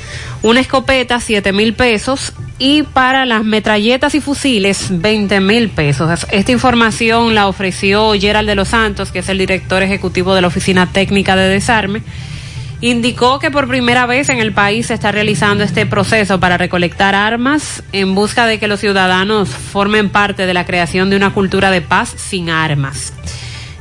Una 0.42 0.60
escopeta, 0.60 1.20
7 1.20 1.52
mil 1.52 1.74
pesos. 1.74 2.32
Y 2.58 2.84
para 2.84 3.26
las 3.26 3.44
metralletas 3.44 4.14
y 4.14 4.20
fusiles, 4.20 4.86
20 4.90 5.40
mil 5.40 5.68
pesos. 5.68 6.26
Esta 6.30 6.52
información 6.52 7.34
la 7.34 7.48
ofreció 7.48 8.12
Gerald 8.14 8.48
de 8.48 8.54
los 8.54 8.68
Santos, 8.68 9.12
que 9.12 9.18
es 9.18 9.28
el 9.28 9.38
director 9.38 9.82
ejecutivo 9.82 10.34
de 10.34 10.40
la 10.40 10.46
Oficina 10.46 10.90
Técnica 10.90 11.36
de 11.36 11.48
Desarme. 11.48 12.02
Indicó 12.80 13.38
que 13.38 13.50
por 13.50 13.68
primera 13.68 14.06
vez 14.06 14.28
en 14.28 14.38
el 14.38 14.52
país 14.52 14.86
se 14.86 14.94
está 14.94 15.10
realizando 15.10 15.64
este 15.64 15.86
proceso 15.86 16.40
para 16.40 16.58
recolectar 16.58 17.14
armas 17.14 17.82
en 17.92 18.14
busca 18.14 18.46
de 18.46 18.58
que 18.58 18.68
los 18.68 18.80
ciudadanos 18.80 19.48
formen 19.48 20.10
parte 20.10 20.46
de 20.46 20.54
la 20.54 20.66
creación 20.66 21.08
de 21.08 21.16
una 21.16 21.32
cultura 21.32 21.70
de 21.70 21.80
paz 21.80 22.14
sin 22.16 22.50
armas. 22.50 23.14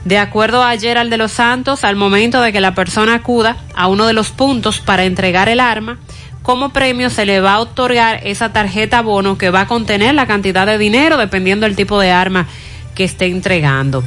De 0.06 0.20
acuerdo 0.20 0.64
a 0.64 0.78
Gerald 0.78 1.10
de 1.10 1.18
los 1.18 1.32
Santos, 1.32 1.84
al 1.84 1.96
momento 1.96 2.42
de 2.42 2.54
que 2.54 2.62
la 2.62 2.76
persona 2.76 3.16
acuda 3.16 3.58
a 3.76 3.88
uno 3.88 4.06
de 4.06 4.14
los 4.14 4.30
puntos 4.30 4.80
para 4.80 5.04
entregar 5.04 5.50
el 5.50 5.60
arma, 5.60 5.98
como 6.44 6.70
premio 6.70 7.10
se 7.10 7.26
le 7.26 7.42
va 7.42 7.54
a 7.54 7.60
otorgar 7.60 8.20
esa 8.24 8.54
tarjeta 8.54 9.02
bono 9.02 9.40
que 9.40 9.50
va 9.50 9.62
a 9.62 9.68
contener 9.68 10.14
la 10.14 10.28
cantidad 10.28 10.68
de 10.68 10.78
dinero 10.78 11.18
dependiendo 11.18 11.66
del 11.66 11.76
tipo 11.76 12.00
de 12.00 12.12
arma 12.12 12.46
que 12.94 13.04
esté 13.04 13.26
entregando. 13.26 14.04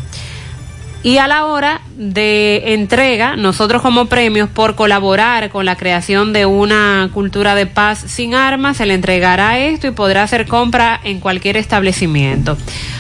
Y 1.03 1.19
a 1.19 1.27
la 1.27 1.47
hora 1.47 1.81
de 1.97 2.75
entrega, 2.75 3.35
nosotros 3.35 3.83
como 3.83 4.07
premios 4.07 4.49
por 4.49 4.77
colaborar 4.77 5.51
con 5.51 5.65
la 5.65 5.77
creación 5.77 6.33
de 6.33 6.47
una 6.47 7.11
cultura 7.13 7.57
de 7.57 7.67
paz 7.67 8.05
sin 8.07 8.35
armas, 8.35 8.77
se 8.77 8.87
le 8.87 8.95
entregará 8.95 9.59
esto 9.59 9.89
y 9.89 9.93
podrá 9.93 10.23
hacer 10.23 10.47
compra 10.47 11.01
en 11.03 11.19
cualquier 11.19 11.57
establecimiento. 11.57 12.57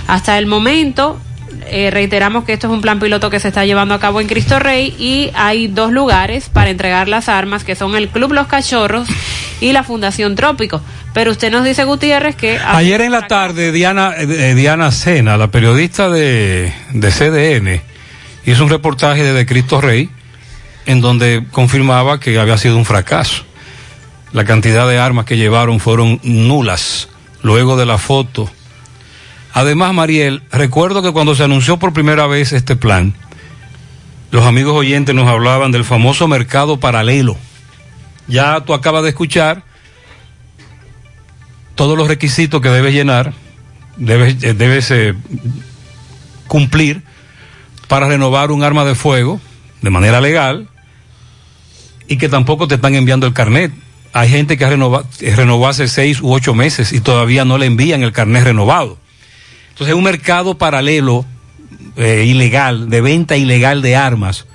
Hasta 0.09 0.39
el 0.39 0.47
momento, 0.47 1.20
eh, 1.67 1.91
reiteramos 1.91 2.45
que 2.45 2.53
esto 2.53 2.67
es 2.67 2.73
un 2.73 2.81
plan 2.81 3.01
piloto 3.01 3.31
que 3.31 3.41
se 3.41 3.49
está 3.49 3.65
llevando 3.65 3.95
a 3.95 4.01
cabo 4.01 4.21
en 4.21 4.27
Cristo 4.27 4.59
Rey 4.59 4.95
y 4.99 5.31
hay 5.35 5.69
dos 5.69 5.93
lugares 5.93 6.49
para 6.49 6.71
entregar 6.71 7.09
las 7.09 7.29
armas 7.29 7.65
que 7.65 7.75
son 7.75 7.97
el 7.97 8.09
Club 8.09 8.33
Los 8.33 8.47
Cachorros 8.47 9.09
y 9.61 9.73
la 9.73 9.83
Fundación 9.83 10.35
Trópico. 10.35 10.81
Pero 11.15 11.31
usted 11.31 11.51
nos 11.51 11.65
dice, 11.65 11.85
Gutiérrez, 11.85 12.37
que... 12.37 12.59
Ayer 12.59 13.01
en 13.01 13.13
la 13.13 13.27
tarde, 13.27 13.73
Diana, 13.73 14.15
eh, 14.17 14.55
Diana 14.55 14.91
Sena, 14.93 15.37
la 15.37 15.51
periodista 15.51 16.09
de, 16.09 16.73
de 16.93 17.11
CDN, 17.11 17.83
hizo 18.45 18.63
un 18.63 18.71
reportaje 18.71 19.25
desde 19.25 19.47
Cristo 19.47 19.81
Rey 19.81 20.11
en 20.87 21.01
donde 21.01 21.45
confirmaba 21.51 22.21
que 22.21 22.39
había 22.39 22.57
sido 22.57 22.77
un 22.77 22.85
fracaso. 22.85 23.45
La 24.33 24.45
cantidad 24.45 24.89
de 24.89 24.99
armas 24.99 25.25
que 25.25 25.37
llevaron 25.37 25.81
fueron 25.81 26.21
nulas. 26.23 27.09
Luego 27.43 27.77
de 27.77 27.87
la 27.87 27.99
foto 27.99 28.51
Además, 29.59 29.93
Mariel, 29.93 30.45
recuerdo 30.53 31.03
que 31.03 31.11
cuando 31.11 31.35
se 31.35 31.43
anunció 31.43 31.79
por 31.79 31.93
primera 31.93 32.29
vez 32.29 32.53
este 32.53 32.77
plan, 32.77 33.13
los 34.31 34.47
amigos 34.47 34.73
oyentes 34.73 35.17
nos 35.17 35.27
hablaban 35.27 35.73
del 35.73 35.85
famoso 35.85 36.29
mercado 36.29 36.79
paralelo. 36.79 37.37
Ya 38.29 38.61
tú 38.61 38.73
acabas 38.73 39.03
de 39.03 39.09
escuchar 39.09 39.65
todos 41.75 41.99
los 41.99 42.07
requisitos 42.07 42.63
que 42.63 42.69
debes 42.69 42.95
llenar, 42.95 43.33
debes, 43.97 44.39
debes 44.39 44.93
eh, 44.93 45.15
cumplir 46.47 47.03
para 47.89 48.07
renovar 48.07 48.53
un 48.53 48.63
arma 48.63 48.85
de 48.85 48.95
fuego 48.95 49.41
de 49.83 49.91
manera 49.91 50.21
legal 50.21 50.69
y 52.07 52.17
que 52.17 52.29
tampoco 52.29 52.69
te 52.69 52.77
están 52.77 52.95
enviando 52.95 53.27
el 53.27 53.33
carnet. 53.33 53.73
Hay 54.13 54.29
gente 54.29 54.57
que 54.57 54.69
renovó, 54.69 55.03
renovó 55.21 55.67
hace 55.67 55.89
seis 55.89 56.21
u 56.21 56.33
ocho 56.33 56.55
meses 56.55 56.93
y 56.93 57.01
todavía 57.01 57.45
no 57.45 57.59
le 57.59 57.67
envían 57.67 58.05
el 58.05 58.13
carnet 58.13 58.45
renovado. 58.45 58.99
Entonces 59.79 59.93
es 59.93 59.99
un 59.99 60.03
mercado 60.03 60.59
paralelo, 60.59 61.25
eh, 61.95 62.25
ilegal, 62.27 62.91
de 62.91 63.01
venta 63.01 63.37
ilegal 63.37 63.81
de 63.81 63.95
armas, 63.95 64.47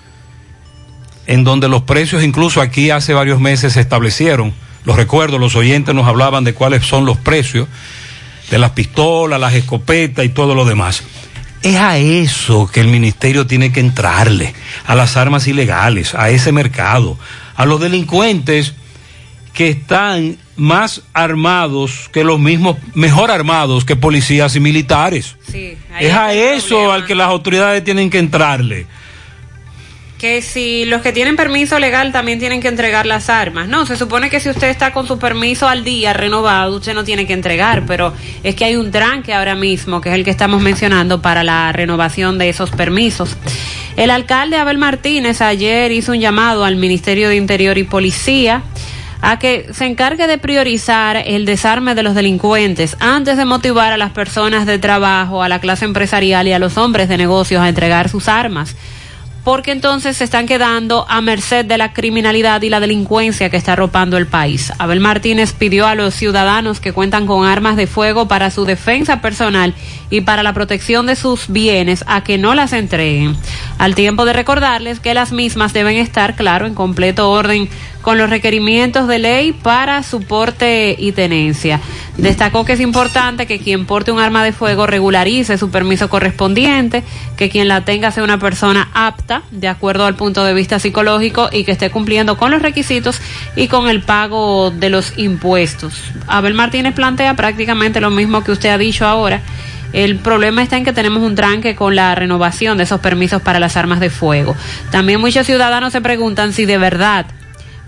en 1.28 1.45
donde 1.45 1.70
los 1.70 1.84
precios 1.84 2.26
incluso 2.26 2.60
aquí 2.60 2.90
hace 2.90 3.14
varios 3.14 3.40
meses 3.40 3.72
se 3.72 3.80
establecieron. 3.80 4.54
Los 4.84 4.98
recuerdo, 4.98 5.38
los 5.38 5.56
oyentes 5.56 5.95
nos 5.95 6.08
hablaban 6.08 6.44
de 6.44 6.54
cuáles 6.54 6.86
son 6.86 7.06
los 7.06 7.18
precios 7.18 7.70
de 8.52 8.58
las 8.58 8.72
pistolas, 8.72 9.40
las 9.40 9.54
escopetas 9.54 10.26
y 10.26 10.30
todo 10.30 10.56
lo 10.56 10.66
demás. 10.66 11.04
Es 11.62 11.78
a 11.78 11.98
eso 11.98 12.68
que 12.68 12.82
el 12.82 12.88
ministerio 12.88 13.48
tiene 13.48 13.72
que 13.72 13.80
entrarle, 13.80 14.54
a 14.86 14.94
las 14.94 15.16
armas 15.16 15.48
ilegales, 15.48 16.16
a 16.16 16.32
ese 16.32 16.52
mercado, 16.52 17.18
a 17.56 17.66
los 17.66 17.80
delincuentes 17.80 18.74
que 19.54 19.70
están 19.70 20.36
más 20.56 21.02
armados 21.14 22.10
que 22.14 22.24
los 22.24 22.40
mismos, 22.40 22.78
mejor 22.94 23.32
armados 23.32 23.86
que 23.86 23.96
policías 23.96 24.56
y 24.56 24.60
militares. 24.60 25.36
Sí, 25.52 25.78
Es 26.00 26.14
a 26.14 26.34
eso 26.34 26.70
problema. 26.76 26.94
al 26.96 27.06
que 27.06 27.16
las 27.16 27.28
autoridades 27.28 27.84
tienen 27.84 28.10
que 28.10 28.20
entrarle. 28.20 28.86
que 30.20 30.42
si 30.42 30.86
los 30.86 31.02
que 31.02 31.12
tienen 31.12 31.36
permiso 31.36 31.78
legal 31.80 32.14
también 32.14 32.40
tienen 32.40 32.62
que 32.62 32.70
entregar 32.70 33.06
las 33.06 33.30
armas. 33.30 33.68
No, 33.68 33.86
se 33.86 33.98
supone 33.98 34.30
que 34.30 34.40
si 34.40 34.50
usted 34.50 34.70
está 34.70 34.94
con 34.94 35.06
su 35.06 35.20
permiso 35.20 35.68
al 35.68 35.84
día 35.84 36.14
renovado, 36.14 36.78
usted 36.78 36.94
no 36.94 37.04
tiene 37.04 37.28
que 37.28 37.34
entregar, 37.34 37.84
pero 37.86 38.14
es 38.42 38.56
que 38.56 38.64
hay 38.64 38.78
un 38.78 38.90
tranque 38.90 39.34
ahora 39.34 39.56
mismo, 39.56 40.00
que 40.00 40.08
es 40.08 40.16
el 40.16 40.24
que 40.24 40.32
estamos 40.32 40.62
mencionando 40.62 41.22
para 41.22 41.44
la 41.44 41.74
renovación 41.74 42.38
de 42.38 42.48
esos 42.48 42.72
permisos. 42.72 43.36
El 43.98 44.10
alcalde 44.12 44.56
Abel 44.56 44.78
Martínez 44.78 45.42
ayer 45.42 45.92
hizo 45.92 46.14
un 46.14 46.22
llamado 46.22 46.64
al 46.64 46.78
Ministerio 46.78 47.28
de 47.28 47.36
Interior 47.36 47.78
y 47.78 47.84
Policía 47.84 48.64
a 49.24 49.40
que 49.40 49.68
se 49.72 49.86
encargue 49.86 50.28
de 50.28 50.38
priorizar 50.38 51.16
el 51.16 51.45
desarme 51.45 51.95
de 51.95 52.04
los 52.04 52.14
delincuentes 52.14 52.98
antes 53.00 53.38
de 53.38 53.45
motivar 53.45 53.94
a 53.94 53.98
las 53.98 54.12
personas 54.12 54.66
de 54.66 54.80
trabajo, 54.80 55.41
a 55.41 55.48
la 55.48 55.62
clase 55.62 55.86
empresarial 55.86 56.45
y 56.50 56.52
a 56.52 56.60
los 56.60 56.78
hombres 56.78 57.08
de 57.08 57.18
negocios 57.18 57.62
a 57.62 57.70
entregar 57.70 58.10
sus 58.10 58.28
armas 58.28 58.76
porque 59.44 59.72
entonces 59.72 60.18
se 60.18 60.24
están 60.24 60.45
quedando 60.45 61.06
a 61.10 61.22
merced 61.22 61.66
de 61.66 61.78
la 61.78 61.91
criminalidad 61.91 62.62
y 62.62 62.70
la 62.70 62.80
delincuencia 62.80 63.50
que 63.50 63.58
está 63.58 63.74
arropando 63.74 64.18
el 64.18 64.26
país. 64.26 64.72
Abel 64.80 65.02
Martínez 65.02 65.54
pidió 65.54 65.86
a 65.86 65.95
los 65.95 66.14
ciudadanos 66.14 66.80
que 66.80 66.94
cuentan 66.94 67.28
con 67.28 67.45
armas 67.45 67.76
de 67.76 67.88
fuego 67.88 68.28
para 68.28 68.52
su 68.52 68.64
defensa 68.64 69.22
personal 69.22 69.74
y 70.10 70.22
para 70.22 70.44
la 70.44 70.54
protección 70.54 71.08
de 71.08 71.16
sus 71.18 71.50
bienes 71.50 72.06
a 72.08 72.24
que 72.24 72.38
no 72.38 72.56
las 72.56 72.72
entreguen, 72.72 73.36
al 73.78 73.95
tiempo 73.95 74.24
de 74.24 74.34
recordarles 74.34 75.02
que 75.02 75.14
las 75.14 75.34
mismas 75.34 75.74
deben 75.74 75.98
estar, 75.98 76.36
claro, 76.36 76.66
en 76.66 76.74
completo 76.74 77.30
orden 77.30 77.70
con 78.04 78.20
los 78.20 78.30
requerimientos 78.30 79.08
de 79.08 79.18
ley 79.18 79.54
para 79.54 80.04
su 80.04 80.22
porte 80.22 80.96
y 81.00 81.14
tenencia. 81.14 81.80
Destacó 82.18 82.66
que 82.66 82.74
es 82.74 82.80
importante 82.80 83.48
que 83.48 83.58
quien 83.58 83.88
porte 83.88 84.12
un 84.12 84.20
arma 84.20 84.44
de 84.44 84.52
fuego 84.52 84.86
regularice 84.86 85.58
su 85.58 85.72
permiso 85.72 86.10
correspondiente, 86.10 87.02
que 87.38 87.50
quien 87.50 87.68
la 87.68 87.86
tenga 87.86 88.12
sea 88.12 88.24
una 88.24 88.38
persona 88.38 88.90
apta, 88.94 89.42
de 89.50 89.68
acuerdo 89.68 90.06
al 90.06 90.16
punto 90.16 90.44
de 90.44 90.54
vista 90.54 90.78
psicológico, 90.78 91.50
y 91.52 91.64
que 91.64 91.72
esté 91.72 91.90
cumpliendo 91.90 92.38
con 92.38 92.52
los 92.52 92.62
requisitos 92.62 93.20
y 93.56 93.68
con 93.68 93.88
el 93.88 94.04
pago 94.04 94.70
de 94.70 94.90
los 94.90 95.18
impuestos. 95.18 95.96
Abel 96.28 96.54
Martínez 96.54 96.94
plantea 96.94 97.36
prácticamente 97.36 98.02
lo 98.02 98.12
mismo 98.12 98.44
que 98.44 98.52
usted 98.52 98.70
ha 98.70 98.78
dicho 98.78 99.08
ahora. 99.08 99.42
El 99.94 100.18
problema 100.18 100.62
está 100.62 100.76
en 100.76 100.84
que 100.84 100.92
tenemos 100.92 101.24
un 101.24 101.36
tranque 101.36 101.76
con 101.76 101.96
la 101.96 102.14
renovación 102.16 102.78
de 102.78 102.84
esos 102.84 103.00
permisos 103.00 103.42
para 103.42 103.60
las 103.60 103.78
armas 103.78 104.00
de 104.00 104.10
fuego. 104.10 104.56
También 104.92 105.22
muchos 105.22 105.46
ciudadanos 105.46 105.94
se 105.94 106.02
preguntan 106.02 106.52
si 106.52 106.66
de 106.66 106.78
verdad 106.78 107.28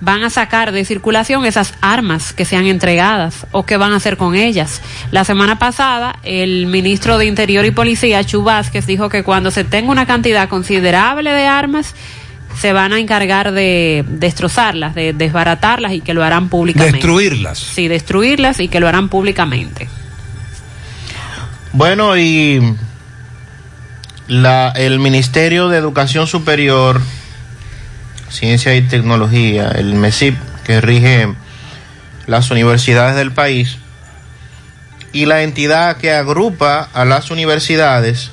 van 0.01 0.23
a 0.23 0.29
sacar 0.29 0.71
de 0.71 0.85
circulación 0.85 1.45
esas 1.45 1.73
armas 1.81 2.33
que 2.33 2.45
sean 2.45 2.65
entregadas 2.65 3.47
o 3.51 3.65
qué 3.65 3.77
van 3.77 3.93
a 3.93 3.97
hacer 3.97 4.17
con 4.17 4.35
ellas. 4.35 4.81
La 5.11 5.23
semana 5.23 5.57
pasada, 5.57 6.19
el 6.23 6.67
ministro 6.67 7.17
de 7.17 7.25
Interior 7.25 7.65
y 7.65 7.71
Policía, 7.71 8.23
Chu 8.23 8.43
Vázquez, 8.43 8.85
dijo 8.85 9.09
que 9.09 9.23
cuando 9.23 9.51
se 9.51 9.63
tenga 9.63 9.91
una 9.91 10.05
cantidad 10.05 10.49
considerable 10.49 11.31
de 11.31 11.45
armas, 11.45 11.95
se 12.59 12.73
van 12.73 12.93
a 12.93 12.99
encargar 12.99 13.51
de 13.51 14.05
destrozarlas, 14.07 14.95
de 14.95 15.13
desbaratarlas 15.13 15.93
y 15.93 16.01
que 16.01 16.13
lo 16.13 16.23
harán 16.23 16.49
públicamente. 16.49 16.97
Destruirlas. 16.97 17.59
Sí, 17.59 17.87
destruirlas 17.87 18.59
y 18.59 18.67
que 18.67 18.79
lo 18.79 18.87
harán 18.87 19.09
públicamente. 19.09 19.89
Bueno, 21.73 22.17
y 22.17 22.61
la, 24.27 24.69
el 24.69 24.99
Ministerio 24.99 25.67
de 25.67 25.77
Educación 25.77 26.27
Superior, 26.27 27.01
Ciencia 28.29 28.75
y 28.75 28.81
Tecnología, 28.81 29.69
el 29.69 29.93
MESIP, 29.95 30.35
que 30.65 30.81
rige 30.81 31.33
las 32.27 32.51
universidades 32.51 33.15
del 33.15 33.31
país, 33.31 33.77
y 35.13 35.25
la 35.25 35.43
entidad 35.43 35.97
que 35.97 36.11
agrupa 36.11 36.89
a 36.93 37.05
las 37.05 37.31
universidades, 37.31 38.31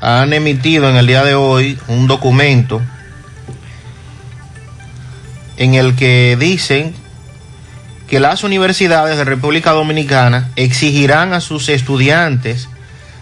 han 0.00 0.32
emitido 0.32 0.88
en 0.88 0.96
el 0.96 1.06
día 1.06 1.24
de 1.24 1.34
hoy 1.34 1.78
un 1.88 2.06
documento 2.06 2.80
en 5.56 5.74
el 5.74 5.96
que 5.96 6.36
dicen 6.38 6.94
que 8.08 8.20
las 8.20 8.44
universidades 8.44 9.16
de 9.16 9.24
República 9.24 9.72
Dominicana 9.72 10.50
exigirán 10.56 11.32
a 11.32 11.40
sus 11.40 11.68
estudiantes, 11.68 12.68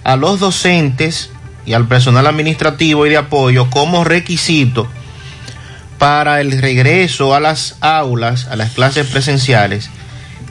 a 0.02 0.16
los 0.16 0.40
docentes 0.40 1.30
y 1.66 1.72
al 1.72 1.88
personal 1.88 2.26
administrativo 2.26 3.06
y 3.06 3.10
de 3.10 3.16
apoyo 3.16 3.70
como 3.70 4.04
requisito 4.04 4.88
para 5.98 6.40
el 6.40 6.60
regreso 6.60 7.34
a 7.34 7.40
las 7.40 7.76
aulas, 7.80 8.46
a 8.48 8.56
las 8.56 8.72
clases 8.72 9.06
presenciales, 9.06 9.90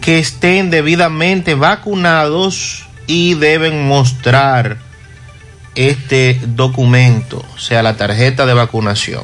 que 0.01 0.19
estén 0.19 0.69
debidamente 0.69 1.53
vacunados 1.55 2.85
y 3.07 3.35
deben 3.35 3.87
mostrar 3.87 4.77
este 5.75 6.39
documento, 6.45 7.43
o 7.55 7.59
sea, 7.59 7.83
la 7.83 7.97
tarjeta 7.97 8.45
de 8.45 8.53
vacunación. 8.53 9.23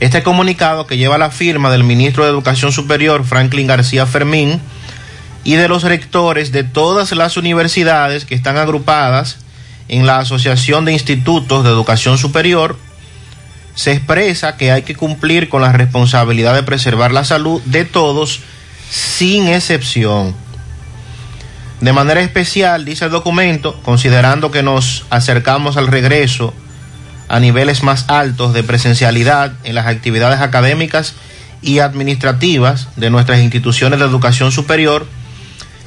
Este 0.00 0.22
comunicado 0.22 0.86
que 0.86 0.96
lleva 0.96 1.18
la 1.18 1.30
firma 1.30 1.70
del 1.70 1.84
ministro 1.84 2.24
de 2.24 2.30
Educación 2.30 2.72
Superior, 2.72 3.24
Franklin 3.24 3.66
García 3.66 4.06
Fermín, 4.06 4.60
y 5.44 5.54
de 5.54 5.68
los 5.68 5.82
rectores 5.82 6.52
de 6.52 6.64
todas 6.64 7.12
las 7.12 7.36
universidades 7.36 8.24
que 8.24 8.34
están 8.34 8.56
agrupadas 8.56 9.38
en 9.90 10.06
la 10.06 10.20
Asociación 10.20 10.84
de 10.84 10.92
Institutos 10.92 11.64
de 11.64 11.70
Educación 11.70 12.16
Superior, 12.16 12.76
se 13.74 13.90
expresa 13.90 14.56
que 14.56 14.70
hay 14.70 14.82
que 14.82 14.94
cumplir 14.94 15.48
con 15.48 15.62
la 15.62 15.72
responsabilidad 15.72 16.54
de 16.54 16.62
preservar 16.62 17.10
la 17.10 17.24
salud 17.24 17.60
de 17.64 17.84
todos 17.84 18.40
sin 18.88 19.48
excepción. 19.48 20.34
De 21.80 21.92
manera 21.92 22.20
especial, 22.20 22.84
dice 22.84 23.06
el 23.06 23.10
documento, 23.10 23.80
considerando 23.82 24.52
que 24.52 24.62
nos 24.62 25.06
acercamos 25.10 25.76
al 25.76 25.88
regreso 25.88 26.54
a 27.28 27.40
niveles 27.40 27.82
más 27.82 28.04
altos 28.08 28.52
de 28.52 28.62
presencialidad 28.62 29.54
en 29.64 29.74
las 29.74 29.86
actividades 29.86 30.40
académicas 30.40 31.14
y 31.62 31.80
administrativas 31.80 32.88
de 32.94 33.10
nuestras 33.10 33.40
instituciones 33.40 33.98
de 33.98 34.04
educación 34.04 34.52
superior 34.52 35.06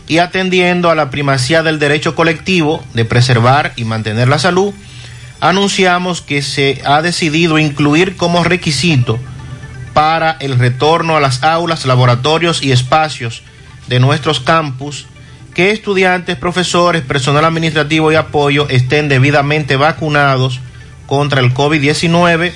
y 0.07 0.17
atendiendo 0.17 0.89
a 0.89 0.95
la 0.95 1.09
primacía 1.09 1.63
del 1.63 1.79
derecho 1.79 2.15
colectivo 2.15 2.83
de 2.93 3.05
preservar 3.05 3.73
y 3.75 3.85
mantener 3.85 4.27
la 4.27 4.39
salud, 4.39 4.73
anunciamos 5.39 6.21
que 6.21 6.41
se 6.41 6.81
ha 6.85 7.01
decidido 7.01 7.59
incluir 7.59 8.15
como 8.15 8.43
requisito 8.43 9.19
para 9.93 10.31
el 10.39 10.57
retorno 10.57 11.15
a 11.15 11.19
las 11.19 11.43
aulas, 11.43 11.85
laboratorios 11.85 12.63
y 12.63 12.71
espacios 12.71 13.43
de 13.87 13.99
nuestros 13.99 14.39
campus 14.39 15.05
que 15.53 15.71
estudiantes, 15.71 16.35
profesores, 16.35 17.03
personal 17.03 17.45
administrativo 17.45 18.11
y 18.11 18.15
apoyo 18.15 18.67
estén 18.69 19.07
debidamente 19.07 19.75
vacunados 19.75 20.59
contra 21.05 21.41
el 21.41 21.53
COVID-19 21.53 22.51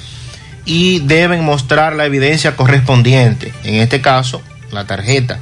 y 0.66 1.00
deben 1.00 1.44
mostrar 1.44 1.96
la 1.96 2.06
evidencia 2.06 2.56
correspondiente, 2.56 3.54
en 3.64 3.76
este 3.76 4.02
caso, 4.02 4.42
la 4.72 4.86
tarjeta. 4.86 5.40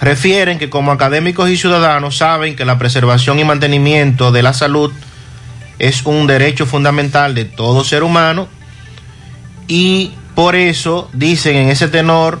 Refieren 0.00 0.58
que 0.58 0.70
como 0.70 0.92
académicos 0.92 1.50
y 1.50 1.56
ciudadanos 1.58 2.16
saben 2.16 2.56
que 2.56 2.64
la 2.64 2.78
preservación 2.78 3.38
y 3.38 3.44
mantenimiento 3.44 4.32
de 4.32 4.42
la 4.42 4.54
salud 4.54 4.90
es 5.78 6.04
un 6.06 6.26
derecho 6.26 6.64
fundamental 6.66 7.34
de 7.34 7.44
todo 7.44 7.84
ser 7.84 8.02
humano 8.02 8.48
y 9.68 10.12
por 10.34 10.56
eso 10.56 11.10
dicen 11.12 11.56
en 11.56 11.68
ese 11.68 11.88
tenor, 11.88 12.40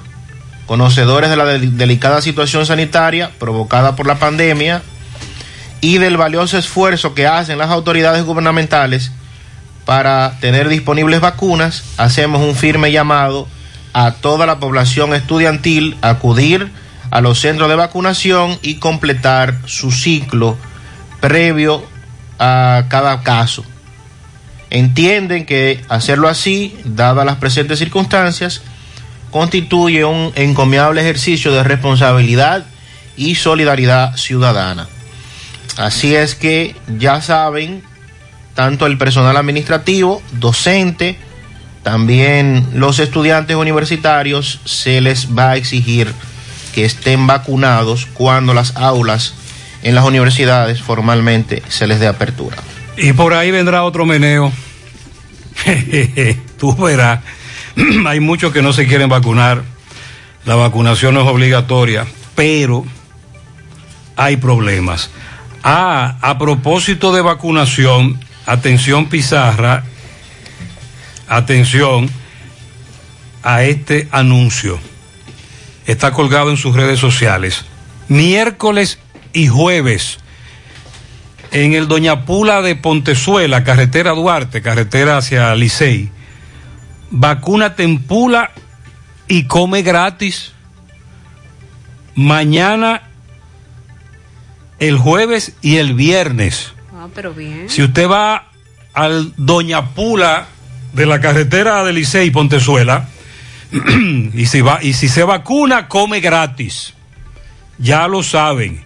conocedores 0.66 1.28
de 1.30 1.36
la 1.36 1.44
de- 1.44 1.58
delicada 1.58 2.22
situación 2.22 2.64
sanitaria 2.64 3.30
provocada 3.38 3.94
por 3.94 4.06
la 4.06 4.18
pandemia 4.18 4.82
y 5.82 5.98
del 5.98 6.16
valioso 6.16 6.56
esfuerzo 6.56 7.14
que 7.14 7.26
hacen 7.26 7.58
las 7.58 7.70
autoridades 7.70 8.24
gubernamentales 8.24 9.12
para 9.84 10.38
tener 10.40 10.68
disponibles 10.68 11.20
vacunas, 11.20 11.84
hacemos 11.98 12.40
un 12.42 12.54
firme 12.54 12.92
llamado 12.92 13.48
a 13.92 14.12
toda 14.12 14.46
la 14.46 14.60
población 14.60 15.14
estudiantil 15.14 15.96
a 16.00 16.10
acudir 16.10 16.70
a 17.10 17.20
los 17.20 17.40
centros 17.40 17.68
de 17.68 17.76
vacunación 17.76 18.58
y 18.62 18.76
completar 18.76 19.58
su 19.66 19.90
ciclo 19.90 20.56
previo 21.20 21.84
a 22.38 22.84
cada 22.88 23.22
caso. 23.22 23.64
Entienden 24.70 25.46
que 25.46 25.82
hacerlo 25.88 26.28
así, 26.28 26.76
dadas 26.84 27.26
las 27.26 27.36
presentes 27.36 27.78
circunstancias, 27.78 28.62
constituye 29.30 30.04
un 30.04 30.32
encomiable 30.36 31.00
ejercicio 31.00 31.52
de 31.52 31.64
responsabilidad 31.64 32.64
y 33.16 33.34
solidaridad 33.34 34.16
ciudadana. 34.16 34.88
Así 35.76 36.14
es 36.14 36.34
que 36.34 36.76
ya 36.98 37.20
saben, 37.20 37.82
tanto 38.54 38.86
el 38.86 38.98
personal 38.98 39.36
administrativo, 39.36 40.22
docente, 40.32 41.18
también 41.82 42.66
los 42.74 42.98
estudiantes 42.98 43.56
universitarios, 43.56 44.60
se 44.64 45.00
les 45.00 45.36
va 45.36 45.52
a 45.52 45.56
exigir 45.56 46.12
que 46.74 46.84
estén 46.84 47.26
vacunados 47.26 48.06
cuando 48.06 48.54
las 48.54 48.76
aulas 48.76 49.34
en 49.82 49.94
las 49.94 50.04
universidades 50.04 50.82
formalmente 50.82 51.62
se 51.68 51.86
les 51.86 52.00
dé 52.00 52.06
apertura. 52.06 52.56
Y 52.96 53.12
por 53.12 53.34
ahí 53.34 53.50
vendrá 53.50 53.84
otro 53.84 54.04
meneo. 54.04 54.52
Tú 56.58 56.76
verás. 56.76 57.20
Hay 58.06 58.20
muchos 58.20 58.52
que 58.52 58.62
no 58.62 58.72
se 58.72 58.86
quieren 58.86 59.08
vacunar. 59.08 59.62
La 60.44 60.54
vacunación 60.54 61.14
no 61.14 61.22
es 61.22 61.28
obligatoria, 61.28 62.06
pero 62.34 62.84
hay 64.16 64.36
problemas. 64.36 65.10
Ah, 65.62 66.16
a 66.20 66.38
propósito 66.38 67.12
de 67.12 67.20
vacunación, 67.20 68.18
atención 68.46 69.08
Pizarra, 69.08 69.84
atención 71.28 72.10
a 73.42 73.62
este 73.64 74.08
anuncio. 74.10 74.78
Está 75.90 76.12
colgado 76.12 76.50
en 76.50 76.56
sus 76.56 76.76
redes 76.76 77.00
sociales. 77.00 77.64
Miércoles 78.06 79.00
y 79.32 79.48
jueves 79.48 80.18
en 81.50 81.72
el 81.72 81.88
Doña 81.88 82.26
Pula 82.26 82.62
de 82.62 82.76
Pontezuela, 82.76 83.64
carretera 83.64 84.12
Duarte, 84.12 84.62
carretera 84.62 85.16
hacia 85.16 85.52
Licey. 85.56 86.12
Vacúnate 87.10 87.82
en 87.82 87.98
Pula 87.98 88.52
y 89.26 89.48
come 89.48 89.82
gratis. 89.82 90.52
Mañana, 92.14 93.02
el 94.78 94.96
jueves 94.96 95.54
y 95.60 95.78
el 95.78 95.94
viernes. 95.94 96.72
Ah, 96.94 97.08
pero 97.12 97.34
bien. 97.34 97.68
Si 97.68 97.82
usted 97.82 98.08
va 98.08 98.46
al 98.92 99.34
Doña 99.36 99.88
Pula 99.88 100.46
de 100.92 101.06
la 101.06 101.20
carretera 101.20 101.82
de 101.82 101.92
Licey 101.92 102.30
Pontezuela, 102.30 103.08
y 104.34 104.46
si 104.46 104.60
va, 104.60 104.82
y 104.82 104.92
si 104.92 105.08
se 105.08 105.24
vacuna, 105.24 105.88
come 105.88 106.20
gratis. 106.20 106.94
Ya 107.78 108.08
lo 108.08 108.22
saben. 108.22 108.84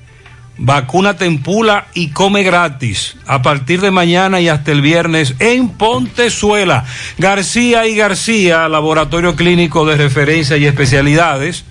Vacúnate 0.57 1.25
en 1.25 1.43
Pula 1.43 1.89
y 1.95 2.11
come 2.11 2.45
gratis 2.45 3.17
a 3.27 3.43
partir 3.43 3.81
de 3.81 3.91
mañana 3.91 4.41
y 4.41 4.49
hasta 4.49 4.71
el 4.71 4.83
viernes 4.83 5.35
en 5.41 5.71
Pontezuela. 5.71 6.85
García 7.19 7.89
y 7.89 7.97
García, 7.97 8.69
laboratorio 8.69 9.35
clínico 9.35 9.85
de 9.85 9.97
referencia 9.97 10.57
y 10.57 10.67
especialidades, 10.67 11.65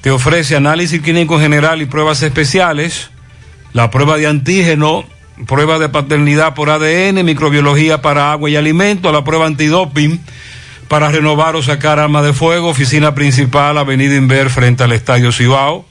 te 0.00 0.12
ofrece 0.12 0.54
análisis 0.54 1.02
clínico 1.02 1.40
general 1.40 1.82
y 1.82 1.86
pruebas 1.86 2.22
especiales, 2.22 3.10
la 3.72 3.90
prueba 3.90 4.16
de 4.16 4.28
antígeno, 4.28 5.04
prueba 5.48 5.80
de 5.80 5.88
paternidad 5.88 6.54
por 6.54 6.70
ADN, 6.70 7.24
microbiología 7.24 8.00
para 8.00 8.30
agua 8.30 8.48
y 8.48 8.54
alimento, 8.54 9.10
la 9.10 9.24
prueba 9.24 9.46
antidoping 9.46 10.20
para 10.88 11.10
renovar 11.10 11.56
o 11.56 11.62
sacar 11.62 11.98
arma 11.98 12.22
de 12.22 12.32
fuego, 12.32 12.68
oficina 12.68 13.14
principal, 13.14 13.78
Avenida 13.78 14.16
Inver 14.16 14.50
frente 14.50 14.82
al 14.82 14.92
Estadio 14.92 15.32
Cibao 15.32 15.86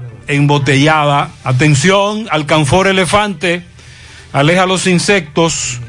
embotellada. 0.31 1.31
Atención, 1.43 2.27
alcanfor 2.31 2.87
elefante, 2.87 3.63
aleja 4.33 4.65
los 4.65 4.87
insectos, 4.87 5.79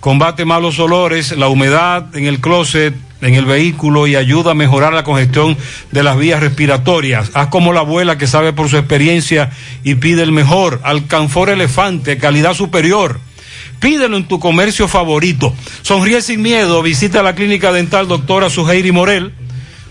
combate 0.00 0.44
malos 0.44 0.78
olores, 0.78 1.36
la 1.36 1.48
humedad 1.48 2.14
en 2.16 2.26
el 2.26 2.40
closet, 2.40 2.94
en 3.20 3.34
el 3.34 3.44
vehículo 3.44 4.06
y 4.06 4.16
ayuda 4.16 4.52
a 4.52 4.54
mejorar 4.54 4.92
la 4.92 5.04
congestión 5.04 5.56
de 5.90 6.02
las 6.02 6.16
vías 6.16 6.40
respiratorias. 6.40 7.30
Haz 7.34 7.48
como 7.48 7.72
la 7.72 7.80
abuela 7.80 8.18
que 8.18 8.26
sabe 8.26 8.52
por 8.52 8.68
su 8.68 8.76
experiencia 8.76 9.50
y 9.82 9.96
pide 9.96 10.22
el 10.22 10.32
mejor. 10.32 10.80
Alcanfor 10.84 11.50
elefante, 11.50 12.18
calidad 12.18 12.54
superior. 12.54 13.20
Pídelo 13.80 14.16
en 14.16 14.26
tu 14.26 14.40
comercio 14.40 14.88
favorito. 14.88 15.54
Sonríe 15.82 16.20
sin 16.22 16.42
miedo. 16.42 16.82
Visita 16.82 17.22
la 17.22 17.34
clínica 17.34 17.72
dental 17.72 18.08
doctora 18.08 18.50
Suheiri 18.50 18.92
Morel 18.92 19.32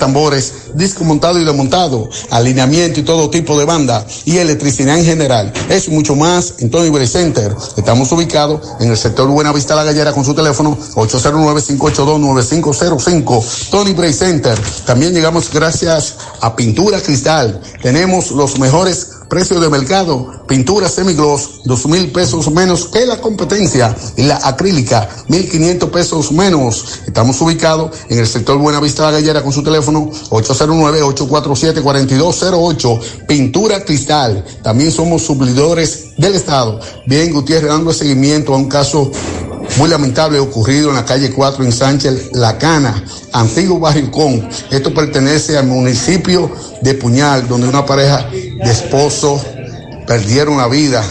disco 0.75 1.05
montado 1.05 1.41
y 1.41 1.45
desmontado, 1.45 2.09
alineamiento 2.31 3.01
y 3.01 3.03
todo 3.03 3.31
tipo 3.31 3.59
de 3.59 3.65
banda 3.65 4.07
y 4.25 4.37
electricidad 4.39 4.97
en 4.99 5.05
general. 5.05 5.53
Eso 5.69 5.91
y 5.91 5.95
mucho 5.95 6.15
más 6.17 6.55
en 6.59 6.71
Tony 6.71 6.91
Bray 6.91 7.07
Center. 7.07 7.55
Estamos 7.77 8.11
ubicados 8.13 8.61
en 8.81 8.91
el 8.91 8.97
sector 8.97 9.29
Buenavista 9.29 9.75
La 9.75 9.85
Gallera 9.85 10.13
con 10.13 10.25
su 10.25 10.35
teléfono 10.35 10.77
809-582-9505. 10.95 13.71
Tony 13.71 13.93
Bray 13.93 14.13
Center. 14.13 14.59
También 14.87 15.13
llegamos 15.13 15.53
gracias 15.53 16.15
a 16.41 16.57
Pintura 16.57 17.01
Cristal. 17.01 17.61
Tenemos 17.83 18.31
los 18.31 18.59
mejores 18.59 19.09
precios 19.35 19.61
de 19.61 19.69
mercado. 19.69 20.45
Pintura 20.47 20.89
semigloss, 20.89 21.63
dos 21.65 21.87
mil 21.87 22.13
pesos 22.13 22.49
menos 22.53 22.87
que 22.87 23.05
la 23.05 23.21
competencia. 23.21 23.93
Y 24.17 24.23
la 24.23 24.37
acrílica, 24.37 25.09
mil 25.27 25.51
quinientos 25.51 25.91
pesos 25.91 26.31
menos. 26.31 27.01
Estamos 27.05 27.41
ubicados 27.41 27.91
en 28.09 28.21
el 28.21 28.29
sector 28.29 28.57
Buenavista 28.59 29.03
La 29.03 29.11
Gallera 29.11 29.43
con 29.43 29.53
su 29.53 29.65
teléfono 29.65 30.09
809-847-4208. 30.31 33.27
Pintura 33.27 33.85
Cristal. 33.85 34.45
También 34.63 34.93
somos 34.93 35.23
suplidores 35.23 36.17
del 36.17 36.37
Estado. 36.37 36.79
Bien, 37.05 37.33
Gutiérrez, 37.33 37.71
dando 37.71 37.93
seguimiento 37.93 38.55
a 38.55 38.57
un 38.57 38.69
caso 38.69 39.11
muy 39.77 39.89
lamentable 39.89 40.39
ocurrido 40.39 40.91
en 40.91 40.97
la 40.97 41.05
calle 41.05 41.33
4 41.33 41.65
en 41.65 41.73
Sánchez, 41.73 42.31
La 42.33 42.57
Cana, 42.59 43.05
antiguo 43.33 43.81
Barricón. 43.81 44.49
Esto 44.71 44.95
pertenece 44.95 45.59
al 45.59 45.67
municipio 45.67 46.51
de 46.81 46.95
Puñal, 46.95 47.49
donde 47.49 47.69
una 47.69 47.85
pareja 47.85 48.29
de 48.31 48.71
esposos 48.71 49.43
perdieron 50.07 50.59
la 50.59 50.69
vida. 50.69 51.05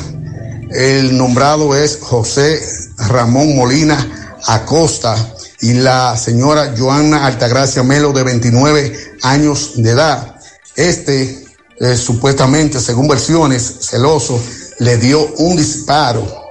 El 0.72 1.18
nombrado 1.18 1.76
es 1.76 2.00
José 2.02 2.60
Ramón 2.98 3.56
Molina 3.56 4.38
Acosta 4.48 5.16
y 5.62 5.74
la 5.74 6.16
señora 6.18 6.74
Joana 6.78 7.26
Altagracia 7.26 7.84
Melo 7.84 8.14
de 8.14 8.24
29 8.24 8.98
años 9.24 9.74
de 9.76 9.90
edad. 9.90 10.36
Este, 10.76 11.46
eh, 11.80 11.98
supuestamente, 11.98 12.80
según 12.80 13.08
versiones, 13.08 13.80
celoso 13.82 14.40
le 14.80 14.98
dio 14.98 15.26
un 15.38 15.58
disparo 15.58 16.43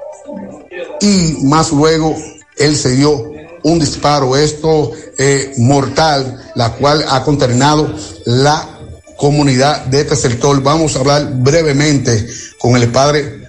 y 1.02 1.44
más 1.44 1.72
luego 1.72 2.16
él 2.56 2.76
se 2.76 2.90
dio 2.90 3.32
un 3.64 3.78
disparo, 3.78 4.36
esto 4.36 4.92
eh, 5.18 5.52
mortal, 5.58 6.50
la 6.54 6.72
cual 6.72 7.04
ha 7.08 7.22
contaminado 7.22 7.92
la 8.24 8.68
comunidad 9.16 9.84
de 9.86 10.00
este 10.00 10.16
sector. 10.16 10.62
Vamos 10.62 10.96
a 10.96 11.00
hablar 11.00 11.28
brevemente 11.34 12.26
con 12.58 12.76
el 12.76 12.90
padre 12.90 13.42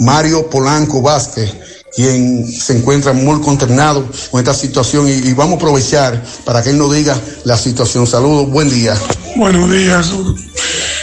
Mario 0.00 0.48
Polanco 0.50 1.00
Vázquez, 1.00 1.54
quien 1.94 2.46
se 2.46 2.76
encuentra 2.76 3.12
muy 3.12 3.40
consternado 3.40 4.04
con 4.30 4.40
esta 4.40 4.54
situación 4.54 5.08
y, 5.08 5.12
y 5.12 5.32
vamos 5.34 5.54
a 5.54 5.56
aprovechar 5.56 6.22
para 6.44 6.62
que 6.62 6.70
él 6.70 6.78
nos 6.78 6.92
diga 6.92 7.16
la 7.44 7.56
situación. 7.56 8.06
Saludos, 8.06 8.50
buen 8.50 8.70
día. 8.70 8.96
Buenos 9.36 9.70
días. 9.70 10.12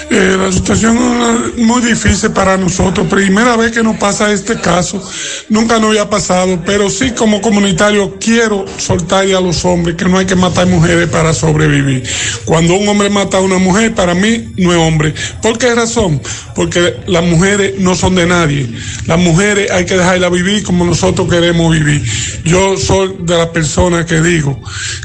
Eh, 0.09 0.37
la 0.37 0.51
situación 0.51 0.97
es 0.97 1.57
muy 1.57 1.81
difícil 1.81 2.31
para 2.31 2.57
nosotros. 2.57 3.07
Primera 3.07 3.57
vez 3.57 3.71
que 3.71 3.81
nos 3.81 3.97
pasa 3.97 4.31
este 4.31 4.59
caso, 4.59 5.01
nunca 5.49 5.79
nos 5.79 5.89
había 5.89 6.09
pasado, 6.09 6.61
pero 6.65 6.89
sí 6.89 7.11
como 7.11 7.41
comunitario 7.41 8.17
quiero 8.19 8.65
soltar 8.77 9.25
a 9.25 9.41
los 9.41 9.65
hombres 9.65 9.95
que 9.95 10.05
no 10.05 10.19
hay 10.19 10.25
que 10.25 10.35
matar 10.35 10.67
mujeres 10.67 11.09
para 11.09 11.33
sobrevivir. 11.33 12.03
Cuando 12.45 12.75
un 12.75 12.87
hombre 12.87 13.09
mata 13.09 13.37
a 13.37 13.41
una 13.41 13.57
mujer, 13.57 13.95
para 13.95 14.13
mí 14.13 14.53
no 14.57 14.71
es 14.71 14.77
hombre. 14.77 15.13
¿Por 15.41 15.57
qué 15.57 15.73
razón? 15.73 16.21
Porque 16.53 16.97
las 17.07 17.23
mujeres 17.23 17.79
no 17.79 17.95
son 17.95 18.15
de 18.15 18.27
nadie. 18.27 18.69
Las 19.07 19.19
mujeres 19.19 19.71
hay 19.71 19.85
que 19.85 19.97
dejarlas 19.97 20.31
vivir 20.31 20.63
como 20.63 20.85
nosotros 20.85 21.27
queremos 21.29 21.73
vivir. 21.73 22.03
Yo 22.43 22.77
soy 22.77 23.15
de 23.21 23.37
las 23.37 23.47
personas 23.47 24.05
que 24.05 24.21
digo 24.21 24.59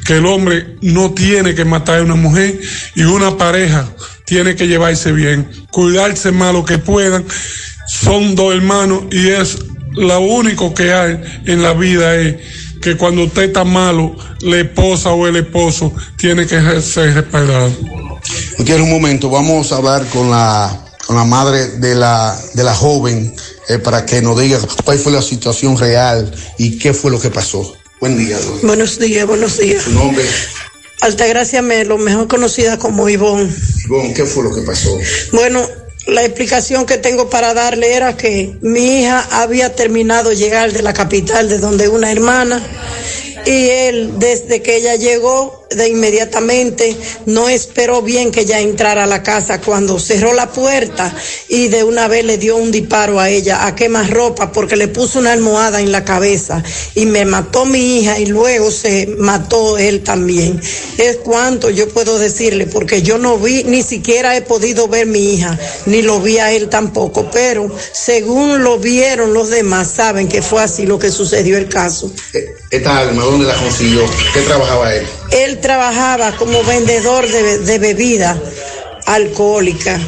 que 0.04 0.14
el 0.16 0.26
hombre 0.26 0.76
no 0.82 1.12
tiene 1.12 1.54
que 1.54 1.64
matar 1.64 2.00
a 2.00 2.02
una 2.02 2.16
mujer 2.16 2.60
y 2.94 3.02
una 3.02 3.36
pareja 3.36 3.88
tiene 4.30 4.54
que 4.54 4.68
llevarse 4.68 5.10
bien, 5.10 5.50
cuidarse 5.72 6.30
más 6.30 6.54
lo 6.54 6.64
que 6.64 6.78
puedan. 6.78 7.26
Son 7.88 8.36
dos 8.36 8.54
hermanos 8.54 9.02
y 9.10 9.28
es 9.28 9.58
lo 9.94 10.20
único 10.20 10.72
que 10.72 10.92
hay 10.92 11.20
en 11.46 11.64
la 11.64 11.72
vida 11.72 12.14
es 12.14 12.36
que 12.80 12.96
cuando 12.96 13.24
usted 13.24 13.42
está 13.42 13.64
malo, 13.64 14.14
la 14.42 14.58
esposa 14.58 15.10
o 15.10 15.26
el 15.26 15.34
esposo 15.34 15.92
tiene 16.16 16.46
que 16.46 16.80
ser 16.80 17.12
respaldado. 17.12 17.72
Quiero 18.64 18.84
un 18.84 18.90
momento, 18.90 19.30
vamos 19.30 19.72
a 19.72 19.78
hablar 19.78 20.06
con 20.06 20.30
la, 20.30 20.80
con 21.08 21.16
la 21.16 21.24
madre 21.24 21.66
de 21.66 21.96
la, 21.96 22.40
de 22.54 22.62
la 22.62 22.76
joven 22.76 23.34
eh, 23.68 23.78
para 23.78 24.06
que 24.06 24.22
nos 24.22 24.40
diga 24.40 24.60
cuál 24.84 25.00
fue 25.00 25.10
la 25.10 25.22
situación 25.22 25.76
real 25.76 26.32
y 26.56 26.78
qué 26.78 26.94
fue 26.94 27.10
lo 27.10 27.20
que 27.20 27.30
pasó. 27.30 27.74
Buen 28.00 28.16
día. 28.16 28.38
doña. 28.38 28.60
Buenos 28.62 28.96
días, 29.00 29.26
buenos 29.26 29.58
días. 29.58 29.82
Su 29.82 29.90
nombre, 29.90 30.24
Altagracia 31.00 31.62
Melo, 31.62 31.98
mejor 31.98 32.28
conocida 32.28 32.78
como 32.78 33.08
Ivonne. 33.08 33.50
Ivonne, 33.86 34.14
¿qué 34.14 34.24
fue 34.24 34.44
lo 34.44 34.54
que 34.54 34.62
pasó? 34.62 34.98
Bueno, 35.32 35.66
la 36.06 36.24
explicación 36.24 36.86
que 36.86 36.98
tengo 36.98 37.30
para 37.30 37.54
darle 37.54 37.94
era 37.94 38.16
que 38.16 38.56
mi 38.62 39.00
hija 39.00 39.26
había 39.30 39.74
terminado 39.74 40.30
de 40.30 40.36
llegar 40.36 40.72
de 40.72 40.82
la 40.82 40.92
capital, 40.92 41.48
de 41.48 41.58
donde 41.58 41.88
una 41.88 42.10
hermana, 42.10 42.62
y 43.46 43.68
él, 43.68 44.18
desde 44.18 44.62
que 44.62 44.76
ella 44.76 44.96
llegó, 44.96 45.59
de 45.70 45.88
inmediatamente 45.88 46.96
no 47.26 47.48
esperó 47.48 48.02
bien 48.02 48.32
que 48.32 48.40
ella 48.40 48.58
entrara 48.58 49.04
a 49.04 49.06
la 49.06 49.22
casa 49.22 49.60
cuando 49.60 50.00
cerró 50.00 50.32
la 50.32 50.50
puerta 50.50 51.14
y 51.48 51.68
de 51.68 51.84
una 51.84 52.08
vez 52.08 52.24
le 52.24 52.38
dio 52.38 52.56
un 52.56 52.72
disparo 52.72 53.20
a 53.20 53.28
ella 53.28 53.64
a 53.64 53.76
quemar 53.76 54.10
ropa 54.10 54.50
porque 54.50 54.74
le 54.74 54.88
puso 54.88 55.20
una 55.20 55.32
almohada 55.32 55.80
en 55.80 55.92
la 55.92 56.04
cabeza 56.04 56.60
y 56.96 57.06
me 57.06 57.24
mató 57.24 57.66
mi 57.66 58.00
hija 58.00 58.18
y 58.18 58.26
luego 58.26 58.72
se 58.72 59.14
mató 59.18 59.78
él 59.78 60.02
también. 60.02 60.60
Es 60.98 61.18
cuanto 61.18 61.70
yo 61.70 61.88
puedo 61.88 62.18
decirle 62.18 62.66
porque 62.66 63.02
yo 63.02 63.18
no 63.18 63.38
vi, 63.38 63.62
ni 63.62 63.84
siquiera 63.84 64.36
he 64.36 64.42
podido 64.42 64.88
ver 64.88 65.06
mi 65.06 65.34
hija, 65.34 65.56
ni 65.86 66.02
lo 66.02 66.20
vi 66.20 66.38
a 66.38 66.50
él 66.50 66.68
tampoco, 66.68 67.30
pero 67.30 67.70
según 67.92 68.64
lo 68.64 68.78
vieron 68.78 69.32
los 69.32 69.50
demás 69.50 69.88
saben 69.88 70.28
que 70.28 70.42
fue 70.42 70.62
así 70.62 70.84
lo 70.84 70.98
que 70.98 71.12
sucedió 71.12 71.56
el 71.56 71.68
caso. 71.68 72.10
Esta 72.72 72.98
alma, 72.98 73.22
¿dónde 73.22 73.46
la 73.46 73.54
consiguió? 73.54 74.04
¿Qué 74.34 74.40
trabajaba 74.40 74.92
él? 74.92 75.06
Él 75.30 75.60
trabajaba 75.60 76.32
como 76.32 76.62
vendedor 76.64 77.26
de, 77.28 77.78
bebida 77.78 78.40
alcohólica, 79.06 79.98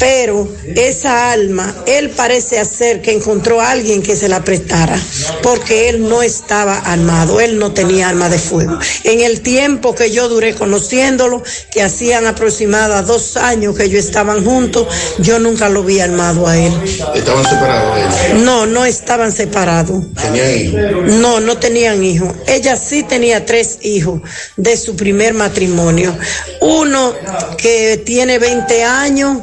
pero 0.00 0.48
esa 0.74 1.30
alma, 1.30 1.72
él 1.86 2.10
parece 2.10 2.58
hacer 2.58 3.02
que 3.02 3.12
encontró 3.12 3.60
a 3.60 3.70
alguien 3.70 4.02
que 4.02 4.16
se 4.16 4.28
la 4.28 4.42
prestara, 4.42 4.98
porque 5.42 5.88
él 5.90 6.08
no 6.08 6.22
estaba 6.22 6.78
armado, 6.78 7.40
él 7.40 7.58
no 7.58 7.72
tenía 7.72 8.08
arma 8.08 8.28
de 8.28 8.38
fuego. 8.38 8.78
En 9.04 9.20
el 9.20 9.42
tiempo 9.42 9.94
que 9.94 10.10
yo 10.10 10.28
duré 10.28 10.54
conociéndolo, 10.54 11.42
que 11.70 11.82
hacían 11.82 12.26
aproximadamente 12.26 12.80
dos 12.80 13.36
años 13.36 13.76
que 13.76 13.84
ellos 13.84 14.04
estaban 14.04 14.44
juntos, 14.44 14.86
yo 15.18 15.38
nunca 15.38 15.68
lo 15.68 15.82
vi 15.82 16.00
armado 16.00 16.46
a 16.46 16.56
él. 16.56 16.72
¿Estaban 17.14 17.44
separados 17.44 17.98
ellos? 17.98 18.42
No, 18.42 18.66
no 18.66 18.84
estaban 18.84 19.32
separados. 19.32 20.04
¿Tenían 20.14 20.50
hijos? 20.58 20.80
No, 21.20 21.40
no 21.40 21.58
tenían 21.58 22.02
hijos. 22.02 22.32
Ella 22.46 22.76
sí 22.76 23.02
tenía 23.02 23.44
tres 23.44 23.78
hijos 23.82 24.22
de 24.56 24.76
su 24.76 24.96
primer 24.96 25.34
matrimonio. 25.34 26.16
Uno 26.60 27.14
que 27.58 28.00
tiene 28.04 28.38
20 28.38 28.84
años, 28.84 29.38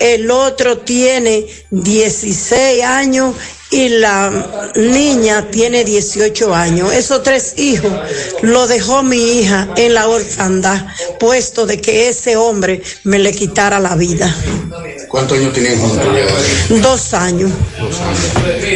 el 0.00 0.30
otro 0.30 0.78
tiene 0.78 1.46
16 1.70 2.82
años 2.84 3.34
y 3.70 3.88
la 3.88 4.72
niña 4.76 5.50
tiene 5.50 5.84
18 5.84 6.54
años. 6.54 6.92
Esos 6.92 7.22
tres 7.22 7.54
hijos 7.58 7.92
lo 8.42 8.66
dejó 8.66 9.02
mi 9.02 9.40
hija 9.40 9.68
en 9.76 9.94
la 9.94 10.08
orfandad, 10.08 10.86
puesto 11.18 11.66
de 11.66 11.80
que 11.80 12.08
ese 12.08 12.36
hombre 12.36 12.82
me 13.04 13.18
le 13.18 13.32
quitara 13.32 13.80
la 13.80 13.96
vida. 13.96 14.34
¿Cuántos 15.08 15.38
años 15.38 15.52
tenían 15.52 15.78
juntos? 15.78 16.06
Dos 16.82 17.14
años. 17.14 17.50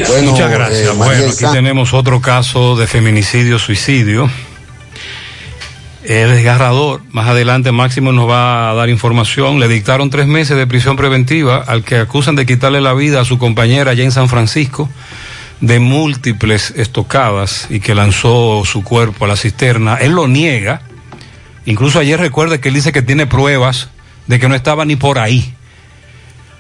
Bueno, 0.08 0.32
Muchas 0.32 0.50
gracias. 0.50 0.88
eh, 0.88 0.92
bueno, 0.96 1.30
aquí 1.30 1.44
tenemos 1.52 1.94
otro 1.94 2.20
caso 2.20 2.76
de 2.76 2.86
feminicidio-suicidio. 2.86 4.30
Es 6.10 6.28
desgarrador. 6.28 7.02
Más 7.12 7.28
adelante 7.28 7.70
Máximo 7.70 8.10
nos 8.10 8.28
va 8.28 8.68
a 8.68 8.74
dar 8.74 8.88
información. 8.88 9.60
Le 9.60 9.68
dictaron 9.68 10.10
tres 10.10 10.26
meses 10.26 10.56
de 10.56 10.66
prisión 10.66 10.96
preventiva 10.96 11.62
al 11.64 11.84
que 11.84 11.98
acusan 11.98 12.34
de 12.34 12.46
quitarle 12.46 12.80
la 12.80 12.94
vida 12.94 13.20
a 13.20 13.24
su 13.24 13.38
compañera 13.38 13.92
allá 13.92 14.02
en 14.02 14.10
San 14.10 14.28
Francisco 14.28 14.90
de 15.60 15.78
múltiples 15.78 16.72
estocadas 16.76 17.68
y 17.70 17.78
que 17.78 17.94
lanzó 17.94 18.64
su 18.64 18.82
cuerpo 18.82 19.24
a 19.24 19.28
la 19.28 19.36
cisterna. 19.36 19.98
Él 20.00 20.10
lo 20.10 20.26
niega. 20.26 20.82
Incluso 21.64 22.00
ayer 22.00 22.18
recuerde 22.18 22.58
que 22.58 22.70
él 22.70 22.74
dice 22.74 22.90
que 22.90 23.02
tiene 23.02 23.28
pruebas 23.28 23.90
de 24.26 24.40
que 24.40 24.48
no 24.48 24.56
estaba 24.56 24.84
ni 24.84 24.96
por 24.96 25.20
ahí. 25.20 25.54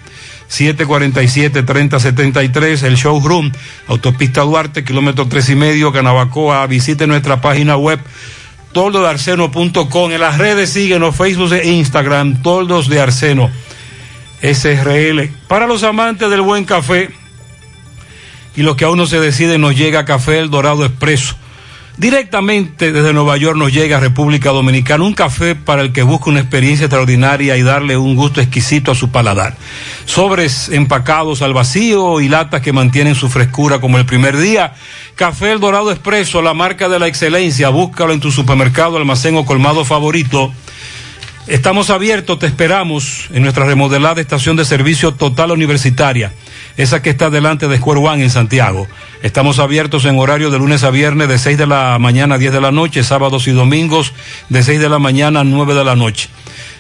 747-3073, 0.53 2.85
el 2.85 2.97
showroom, 2.97 3.51
Autopista 3.87 4.43
Duarte, 4.43 4.85
kilómetro 4.85 5.27
tres 5.27 5.49
y 5.49 5.55
medio, 5.55 5.93
Canabacoa. 5.93 6.66
Visite 6.66 7.07
nuestra 7.07 7.41
página 7.41 7.77
web 7.77 7.99
toldodarseno.com. 8.73 10.12
En 10.12 10.20
las 10.20 10.37
redes 10.39 10.70
síguenos, 10.70 11.16
Facebook 11.16 11.55
e 11.55 11.73
Instagram, 11.73 12.43
Toldos 12.43 12.89
de 12.89 13.01
Arseno 13.01 13.51
SRL. 14.43 15.31
Para 15.49 15.66
los 15.66 15.83
amantes 15.85 16.29
del 16.29 16.43
buen 16.43 16.65
café 16.65 17.11
y 18.55 18.62
los 18.62 18.77
que 18.77 18.85
aún 18.85 18.99
no 18.99 19.07
se 19.07 19.20
deciden, 19.20 19.62
nos 19.62 19.77
llega 19.77 20.05
Café 20.05 20.39
El 20.39 20.51
Dorado 20.51 20.85
Expreso 20.85 21.37
Directamente 22.03 22.91
desde 22.91 23.12
Nueva 23.12 23.37
York 23.37 23.57
nos 23.57 23.73
llega 23.73 23.99
a 23.99 24.01
República 24.01 24.51
Dominicana 24.51 25.05
un 25.05 25.15
café 25.15 25.55
para 25.55 25.83
el 25.83 25.93
que 25.93 26.03
busca 26.03 26.31
una 26.31 26.41
experiencia 26.41 26.87
extraordinaria 26.87 27.57
y 27.57 27.62
darle 27.62 27.97
un 27.97 28.16
gusto 28.16 28.41
exquisito 28.41 28.91
a 28.91 28.97
su 28.97 29.12
paladar. 29.12 29.57
Sobres 30.05 30.69
empacados 30.70 31.43
al 31.43 31.55
vacío 31.55 32.20
y 32.20 32.29
latas 32.29 32.61
que 32.61 32.73
mantienen 32.73 33.15
su 33.15 33.29
frescura 33.29 33.81
como 33.81 33.99
el 33.99 34.05
primer 34.05 34.37
día. 34.37 34.74
Café 35.15 35.53
El 35.53 35.61
Dorado 35.61 35.93
Expreso, 35.93 36.43
la 36.43 36.55
marca 36.55 36.89
de 36.89 36.99
la 36.99 37.07
excelencia. 37.07 37.69
Búscalo 37.69 38.12
en 38.12 38.19
tu 38.19 38.33
supermercado, 38.33 38.97
almacén 38.97 39.37
o 39.37 39.45
colmado 39.45 39.85
favorito. 39.85 40.53
Estamos 41.48 41.90
abiertos, 41.90 42.39
te 42.39 42.47
esperamos 42.47 43.27
en 43.32 43.43
nuestra 43.43 43.66
remodelada 43.66 44.20
estación 44.20 44.55
de 44.56 44.64
servicio 44.64 45.12
total 45.14 45.51
universitaria, 45.51 46.32
esa 46.77 47.02
que 47.02 47.10
está 47.10 47.31
delante 47.31 47.66
de 47.66 47.78
Square 47.78 47.98
One 47.98 48.23
en 48.23 48.31
Santiago. 48.31 48.86
Estamos 49.24 49.59
abiertos 49.59 50.05
en 50.05 50.20
horario 50.20 50.52
de 50.52 50.59
lunes 50.59 50.85
a 50.85 50.90
viernes 50.90 51.27
de 51.27 51.40
6 51.40 51.59
de 51.59 51.66
la 51.66 51.98
mañana 51.98 52.36
a 52.36 52.39
10 52.39 52.52
de 52.52 52.60
la 52.60 52.70
noche, 52.70 53.02
sábados 53.02 53.48
y 53.48 53.51
domingos 53.51 54.12
de 54.51 54.62
6 54.62 54.78
de 54.78 54.89
la 54.89 55.01
mañana 55.01 55.40
a 55.40 55.44
9 55.44 55.74
de 55.74 55.85
la 55.85 55.97
noche. 55.97 56.28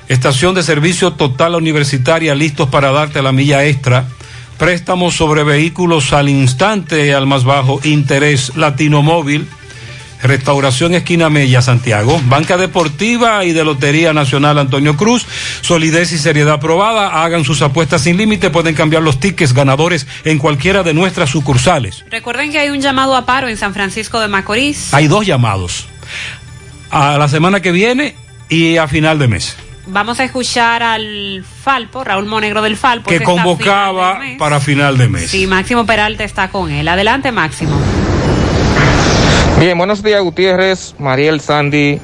Estación 0.08 0.54
de 0.54 0.62
servicio 0.62 1.14
total 1.14 1.56
universitaria, 1.56 2.32
listos 2.36 2.68
para 2.68 2.92
darte 2.92 3.20
la 3.20 3.32
milla 3.32 3.64
extra. 3.64 4.06
Préstamos 4.58 5.14
sobre 5.14 5.42
vehículos 5.42 6.12
al 6.12 6.28
instante, 6.28 7.14
al 7.14 7.26
más 7.26 7.42
bajo 7.42 7.80
interés. 7.82 8.52
Latino 8.54 9.02
Móvil, 9.02 9.48
Restauración 10.22 10.94
Esquina 10.94 11.30
Mella, 11.30 11.62
Santiago. 11.62 12.20
Banca 12.26 12.56
Deportiva 12.56 13.44
y 13.44 13.52
de 13.52 13.64
Lotería 13.64 14.12
Nacional 14.12 14.58
Antonio 14.58 14.96
Cruz. 14.96 15.26
Solidez 15.60 16.12
y 16.12 16.18
seriedad 16.18 16.60
probada. 16.60 17.24
Hagan 17.24 17.44
sus 17.44 17.62
apuestas 17.62 18.02
sin 18.02 18.16
límite. 18.16 18.50
Pueden 18.50 18.74
cambiar 18.74 19.02
los 19.02 19.20
tickets 19.20 19.52
ganadores 19.52 20.06
en 20.24 20.38
cualquiera 20.38 20.82
de 20.82 20.94
nuestras 20.94 21.30
sucursales. 21.30 22.04
Recuerden 22.10 22.52
que 22.52 22.58
hay 22.58 22.70
un 22.70 22.80
llamado 22.80 23.16
a 23.16 23.26
paro 23.26 23.48
en 23.48 23.56
San 23.56 23.74
Francisco 23.74 24.20
de 24.20 24.28
Macorís. 24.28 24.94
Hay 24.94 25.08
dos 25.08 25.26
llamados. 25.26 25.86
A 26.90 27.18
la 27.18 27.28
semana 27.28 27.60
que 27.60 27.72
viene 27.72 28.14
y 28.48 28.76
a 28.76 28.86
final 28.86 29.18
de 29.18 29.28
mes. 29.28 29.56
Vamos 29.86 30.20
a 30.20 30.24
escuchar 30.24 30.82
al 30.82 31.44
Falpo, 31.64 32.04
Raúl 32.04 32.26
Monegro 32.26 32.62
del 32.62 32.76
Falpo. 32.76 33.10
Que 33.10 33.20
convocaba 33.20 34.20
para 34.38 34.60
final 34.60 34.96
de 34.96 35.08
mes. 35.08 35.30
Sí, 35.30 35.46
Máximo 35.46 35.84
Peralta 35.84 36.22
está 36.22 36.48
con 36.48 36.70
él. 36.70 36.86
Adelante, 36.86 37.32
Máximo. 37.32 37.76
Bien, 39.62 39.78
buenos 39.78 40.02
días 40.02 40.20
Gutiérrez, 40.20 40.96
Mariel 40.98 41.40
Sandy 41.40 42.00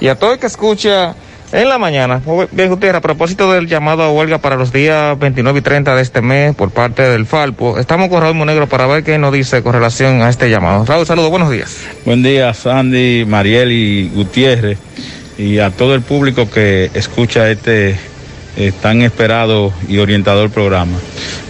y 0.00 0.08
a 0.08 0.14
todo 0.14 0.32
el 0.32 0.38
que 0.38 0.46
escucha 0.46 1.14
en 1.52 1.68
la 1.68 1.76
mañana. 1.76 2.22
Bien, 2.52 2.70
Gutiérrez, 2.70 2.96
a 2.96 3.02
propósito 3.02 3.52
del 3.52 3.66
llamado 3.66 4.02
a 4.02 4.10
huelga 4.10 4.38
para 4.38 4.56
los 4.56 4.72
días 4.72 5.18
29 5.18 5.58
y 5.58 5.62
30 5.62 5.94
de 5.94 6.00
este 6.00 6.22
mes 6.22 6.54
por 6.54 6.70
parte 6.70 7.02
del 7.02 7.26
Falpo, 7.26 7.78
estamos 7.78 8.08
con 8.08 8.22
Raúl 8.22 8.34
Monegro 8.34 8.66
para 8.66 8.86
ver 8.86 9.04
qué 9.04 9.18
nos 9.18 9.30
dice 9.30 9.62
con 9.62 9.74
relación 9.74 10.22
a 10.22 10.30
este 10.30 10.48
llamado. 10.48 10.86
Raúl, 10.86 11.04
saludos, 11.04 11.28
buenos 11.28 11.50
días. 11.50 11.76
Buen 12.06 12.22
día, 12.22 12.54
Sandy, 12.54 13.26
Mariel 13.26 13.72
y 13.72 14.08
Gutiérrez, 14.14 14.78
y 15.36 15.58
a 15.58 15.68
todo 15.68 15.94
el 15.94 16.00
público 16.00 16.48
que 16.48 16.90
escucha 16.94 17.50
este 17.50 17.98
eh, 18.60 18.72
tan 18.80 19.00
esperado 19.02 19.72
y 19.88 19.98
orientador 19.98 20.50
programa. 20.50 20.98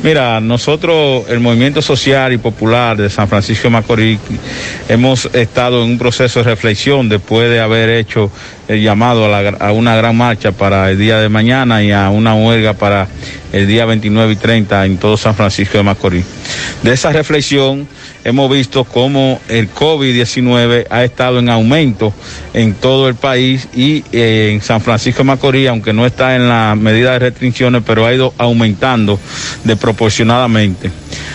Mira, 0.03 0.41
nosotros, 0.41 1.25
el 1.29 1.41
movimiento 1.41 1.83
social 1.83 2.33
y 2.33 2.39
popular 2.39 2.97
de 2.97 3.11
San 3.11 3.29
Francisco 3.29 3.65
de 3.65 3.71
Macorís, 3.71 4.21
hemos 4.89 5.27
estado 5.35 5.83
en 5.83 5.91
un 5.91 5.99
proceso 5.99 6.39
de 6.39 6.45
reflexión 6.45 7.09
después 7.09 7.51
de 7.51 7.61
haber 7.61 7.89
hecho 7.91 8.31
el 8.69 8.81
llamado 8.83 9.25
a, 9.25 9.43
la- 9.43 9.57
a 9.59 9.73
una 9.73 9.97
gran 9.97 10.17
marcha 10.17 10.53
para 10.53 10.91
el 10.91 10.99
día 10.99 11.19
de 11.19 11.29
mañana 11.29 11.83
y 11.83 11.91
a 11.91 12.11
una 12.11 12.35
huelga 12.35 12.75
para 12.75 13.09
el 13.53 13.67
día 13.67 13.85
29 13.87 14.33
y 14.33 14.37
30 14.37 14.87
en 14.87 14.97
todo 14.99 15.17
San 15.17 15.35
Francisco 15.35 15.79
de 15.79 15.83
Macorís. 15.85 16.25
De 16.83 16.93
esa 16.93 17.13
reflexión 17.13 17.89
hemos 18.25 18.51
visto 18.51 18.85
cómo 18.85 19.41
el 19.49 19.73
COVID-19 19.73 20.87
ha 20.91 21.05
estado 21.05 21.39
en 21.39 21.49
aumento 21.49 22.13
en 22.55 22.75
todo 22.75 23.09
el 23.09 23.15
país 23.15 23.69
y 23.75 24.05
eh, 24.13 24.51
en 24.53 24.61
San 24.61 24.81
Francisco 24.81 25.19
de 25.19 25.25
Macorís, 25.25 25.69
aunque 25.69 25.93
no 25.93 26.07
está 26.07 26.37
en 26.37 26.49
la 26.49 26.75
medida 26.75 27.13
de 27.13 27.19
restricciones, 27.21 27.83
pero 27.87 28.07
ha 28.07 28.15
ido 28.15 28.35
aumentando 28.39 29.19
desproporcionadamente. 29.65 30.91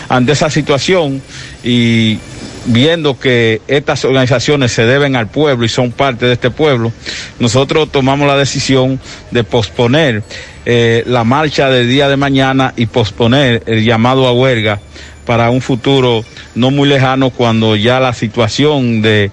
Ante 0.10 0.34
esa 0.34 0.50
situación 0.50 1.22
y 1.64 2.20
viendo 2.66 3.20
que 3.20 3.62
estas 3.68 4.06
organizaciones 4.06 4.72
se 4.72 4.86
deben 4.86 5.16
al 5.16 5.28
pueblo 5.28 5.66
y 5.66 5.70
son 5.70 5.92
parte 5.92 6.26
de 6.26 6.34
este 6.34 6.52
pueblo, 6.52 6.92
nosotros 7.40 7.92
tomamos 7.92 8.28
la 8.28 8.38
decisión 8.38 9.00
de 9.32 9.44
posponer 9.44 10.24
eh, 10.66 11.04
la 11.06 11.24
marcha 11.24 11.70
del 11.70 11.88
día 11.88 12.10
de 12.10 12.18
mañana 12.18 12.74
y 12.76 12.88
posponer 12.88 13.64
el 13.68 13.84
llamado 13.84 14.28
a 14.28 14.34
huelga 14.34 14.80
para 15.26 15.50
un 15.50 15.62
futuro 15.62 16.24
no 16.54 16.72
muy 16.72 16.88
lejano 16.88 17.32
cuando 17.32 17.76
ya 17.76 18.00
la 18.00 18.14
situación 18.14 19.02
de 19.02 19.32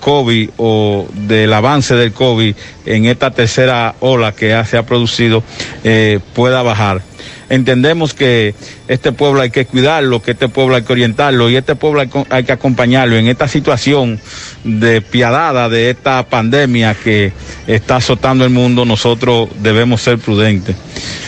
COVID 0.00 0.50
o 0.56 1.06
del 1.12 1.52
avance 1.52 1.94
del 1.94 2.12
COVID 2.12 2.54
en 2.86 3.04
esta 3.04 3.30
tercera 3.30 3.94
ola 4.00 4.32
que 4.32 4.48
ya 4.48 4.64
se 4.64 4.78
ha 4.78 4.84
producido 4.84 5.42
eh, 5.84 6.20
pueda 6.34 6.62
bajar. 6.62 7.02
Entendemos 7.48 8.12
que 8.12 8.54
este 8.88 9.12
pueblo 9.12 9.40
hay 9.40 9.50
que 9.50 9.66
cuidarlo, 9.66 10.20
que 10.20 10.32
este 10.32 10.48
pueblo 10.48 10.74
hay 10.74 10.82
que 10.82 10.92
orientarlo 10.92 11.48
y 11.48 11.56
este 11.56 11.76
pueblo 11.76 12.02
hay, 12.30 12.44
que 12.44 12.52
acompañarlo 12.52 13.16
en 13.16 13.28
esta 13.28 13.46
situación 13.46 14.20
despiadada 14.64 15.68
de 15.68 15.90
esta 15.90 16.24
pandemia 16.28 16.94
que 16.94 17.32
está 17.66 17.96
azotando 17.96 18.44
el 18.44 18.50
mundo. 18.50 18.84
Nosotros 18.84 19.48
debemos 19.60 20.02
ser 20.02 20.18
prudentes. 20.18 20.74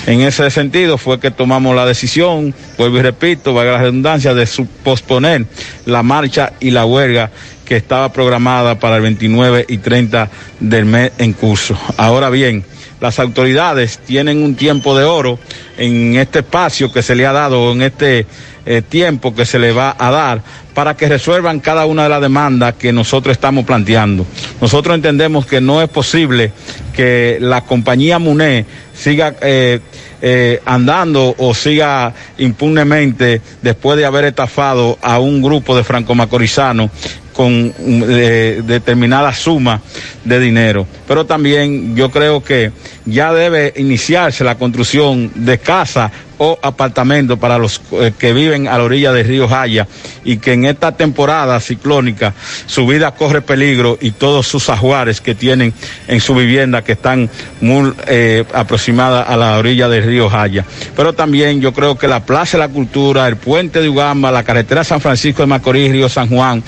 En 0.07 0.23
ese 0.23 0.51
sentido 0.51 0.99
fue 0.99 1.21
que 1.21 1.31
tomamos 1.31 1.77
la 1.77 1.87
decisión, 1.87 2.55
vuelvo 2.77 2.99
y 2.99 3.03
repito, 3.03 3.55
valga 3.55 3.73
la 3.73 3.83
redundancia, 3.83 4.35
de 4.35 4.49
posponer 4.83 5.47
la 5.87 6.03
marcha 6.03 6.53
y 6.59 6.71
la 6.71 6.85
huelga 6.85 7.31
que 7.65 7.77
estaba 7.77 8.11
programada 8.13 8.79
para 8.79 8.97
el 8.97 9.03
29 9.03 9.67
y 9.69 9.79
30 9.79 10.31
del 10.59 10.87
mes 10.87 11.13
en 11.19 11.35
curso. 11.35 11.79
Ahora 11.99 12.31
bien, 12.31 12.65
las 13.01 13.19
autoridades 13.19 13.99
tienen 13.99 14.43
un 14.43 14.55
tiempo 14.55 14.97
de 14.97 15.05
oro 15.05 15.39
en 15.77 16.17
este 16.17 16.41
espacio 16.41 16.93
que 16.93 17.03
se 17.03 17.15
le 17.15 17.27
ha 17.27 17.33
dado, 17.33 17.73
en 17.73 17.83
este 17.83 18.27
eh, 18.67 18.83
tiempo 18.87 19.35
que 19.35 19.47
se 19.47 19.59
le 19.59 19.73
va 19.73 19.97
a 19.99 20.11
dar 20.11 20.43
para 20.75 20.97
que 20.97 21.09
resuelvan 21.09 21.61
cada 21.61 21.87
una 21.87 22.05
de 22.05 22.09
las 22.09 22.21
demandas 22.21 22.75
que 22.75 22.93
nosotros 22.93 23.33
estamos 23.33 23.65
planteando. 23.65 24.27
Nosotros 24.61 24.95
entendemos 24.95 25.47
que 25.47 25.61
no 25.61 25.83
es 25.83 25.89
posible 25.89 26.53
que 26.95 27.39
la 27.41 27.63
compañía 27.63 28.19
MUNE 28.19 28.67
siga 28.95 29.35
eh, 29.41 29.81
eh, 30.21 30.61
andando 30.65 31.35
o 31.39 31.55
siga 31.55 32.13
impunemente 32.39 33.41
después 33.63 33.97
de 33.97 34.05
haber 34.05 34.25
estafado 34.27 34.99
a 35.01 35.19
un 35.19 35.41
grupo 35.41 35.77
de 35.77 35.85
franco-macorizanos 35.85 36.91
con 37.39 37.73
eh, 37.79 38.63
determinada 38.67 39.33
suma 39.33 39.81
de 40.25 40.41
dinero. 40.41 40.89
Pero 41.07 41.25
también 41.25 41.95
yo 41.95 42.11
creo 42.11 42.43
que 42.43 42.73
ya 43.07 43.33
debe 43.33 43.73
iniciarse 43.77 44.43
la 44.43 44.57
construcción 44.57 45.31
de 45.37 45.59
casas 45.59 46.11
o 46.39 46.59
apartamentos 46.63 47.39
para 47.39 47.59
los 47.59 47.81
eh, 47.93 48.13
que 48.19 48.33
viven 48.33 48.69
a 48.69 48.79
la 48.79 48.85
orilla 48.85 49.13
del 49.13 49.27
río 49.27 49.49
Jaya 49.49 49.87
y 50.25 50.39
que 50.39 50.53
en 50.53 50.65
esta 50.65 50.93
temporada 50.93 51.61
ciclónica 51.61 52.35
su 52.67 52.87
vida 52.87 53.13
corre 53.13 53.43
peligro 53.43 53.99
y 54.01 54.13
todos 54.13 54.47
sus 54.47 54.69
ajuares 54.69 55.21
que 55.21 55.35
tienen 55.35 55.75
en 56.07 56.21
su 56.21 56.35
vivienda 56.35 56.83
que 56.83 56.93
están 56.93 57.29
muy 57.61 57.93
eh, 58.07 58.45
aproximadas 58.55 59.29
a 59.29 59.37
la 59.37 59.59
orilla 59.59 59.89
del 59.89 60.05
río 60.05 60.31
Jaya. 60.31 60.65
Pero 60.97 61.13
también 61.13 61.61
yo 61.61 61.73
creo 61.73 61.99
que 61.99 62.09
la 62.09 62.25
Plaza 62.25 62.57
de 62.57 62.67
la 62.67 62.73
Cultura, 62.73 63.27
el 63.29 63.37
puente 63.37 63.81
de 63.81 63.89
Ugamba, 63.89 64.31
la 64.31 64.45
carretera 64.45 64.85
San 64.85 65.01
Francisco 65.01 65.43
de 65.43 65.47
Macorís, 65.47 65.91
Río 65.91 66.09
San 66.09 66.29
Juan, 66.29 66.63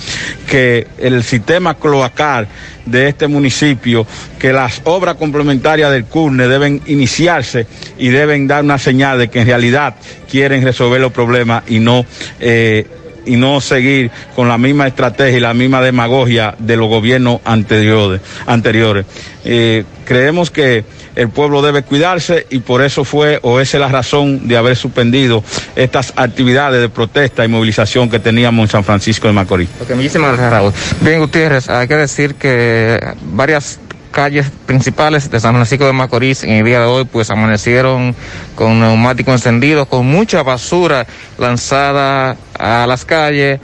que 0.47 0.87
el 0.99 1.23
sistema 1.23 1.75
cloacal 1.75 2.49
de 2.87 3.09
este 3.09 3.27
municipio, 3.27 4.07
que 4.39 4.53
las 4.53 4.81
obras 4.85 5.17
complementarias 5.17 5.91
del 5.91 6.05
CURNE 6.05 6.49
deben 6.49 6.81
iniciarse 6.87 7.67
y 7.99 8.09
deben 8.09 8.47
dar 8.47 8.65
una 8.65 8.79
señal 8.79 9.19
de 9.19 9.29
que 9.29 9.41
en 9.41 9.47
realidad 9.47 9.95
quieren 10.31 10.63
resolver 10.63 11.01
los 11.01 11.13
problemas 11.13 11.65
y 11.69 11.79
no 11.79 12.05
eh, 12.41 12.87
y 13.27 13.37
no 13.37 13.61
seguir 13.61 14.11
con 14.35 14.49
la 14.49 14.59
misma 14.59 14.87
estrategia 14.87 15.39
y 15.39 15.41
la 15.41 15.55
misma 15.55 15.81
demagogia 15.81 16.55
de 16.59 16.77
los 16.77 16.89
gobiernos 16.89 17.41
anteriores. 17.45 18.21
anteriores. 18.47 19.07
Eh, 19.45 19.85
creemos 20.05 20.51
que 20.51 20.85
el 21.17 21.29
pueblo 21.29 21.63
debe 21.63 21.83
cuidarse 21.83 22.47
y 22.51 22.61
por 22.61 22.83
eso 22.83 23.05
fue 23.05 23.39
o 23.43 23.61
esa 23.61 23.77
es 23.77 23.81
la 23.81 23.89
razón 23.89 24.49
de 24.49 24.57
haber 24.57 24.77
suspendido 24.77 25.43
estas 25.77 26.13
actividades 26.17 26.81
de 26.81 26.89
protesta 26.89 27.45
y 27.45 27.49
movilización 27.49 28.09
que 28.09 28.19
teníamos 28.19 28.65
en 28.65 28.71
San 28.71 28.85
Francisco 28.85 29.27
de 29.27 29.35
Macorís. 29.35 29.69
Ok, 29.81 29.91
muchísimas 29.95 30.33
gracias, 30.33 30.51
Raúl. 30.51 30.73
Bien, 31.01 31.21
Gutiérrez, 31.21 31.69
hay 31.69 31.89
que 31.89 31.97
decir 31.97 32.35
que 32.35 32.99
varias 33.23 33.79
calles 34.11 34.51
principales 34.67 35.31
de 35.31 35.41
San 35.41 35.55
Francisco 35.55 35.87
de 35.87 35.93
Macorís 35.93 36.43
en 36.45 36.51
el 36.51 36.65
día 36.65 36.81
de 36.81 36.87
hoy 36.87 37.05
pues 37.05 37.31
amanecieron 37.31 38.15
con 38.55 38.81
neumáticos 38.81 39.35
encendidos, 39.35 39.87
con 39.89 40.07
mucha 40.07 40.43
basura 40.43 41.07
lanzada 41.39 42.37
a 42.59 42.87
las 42.87 43.05
calles 43.05 43.61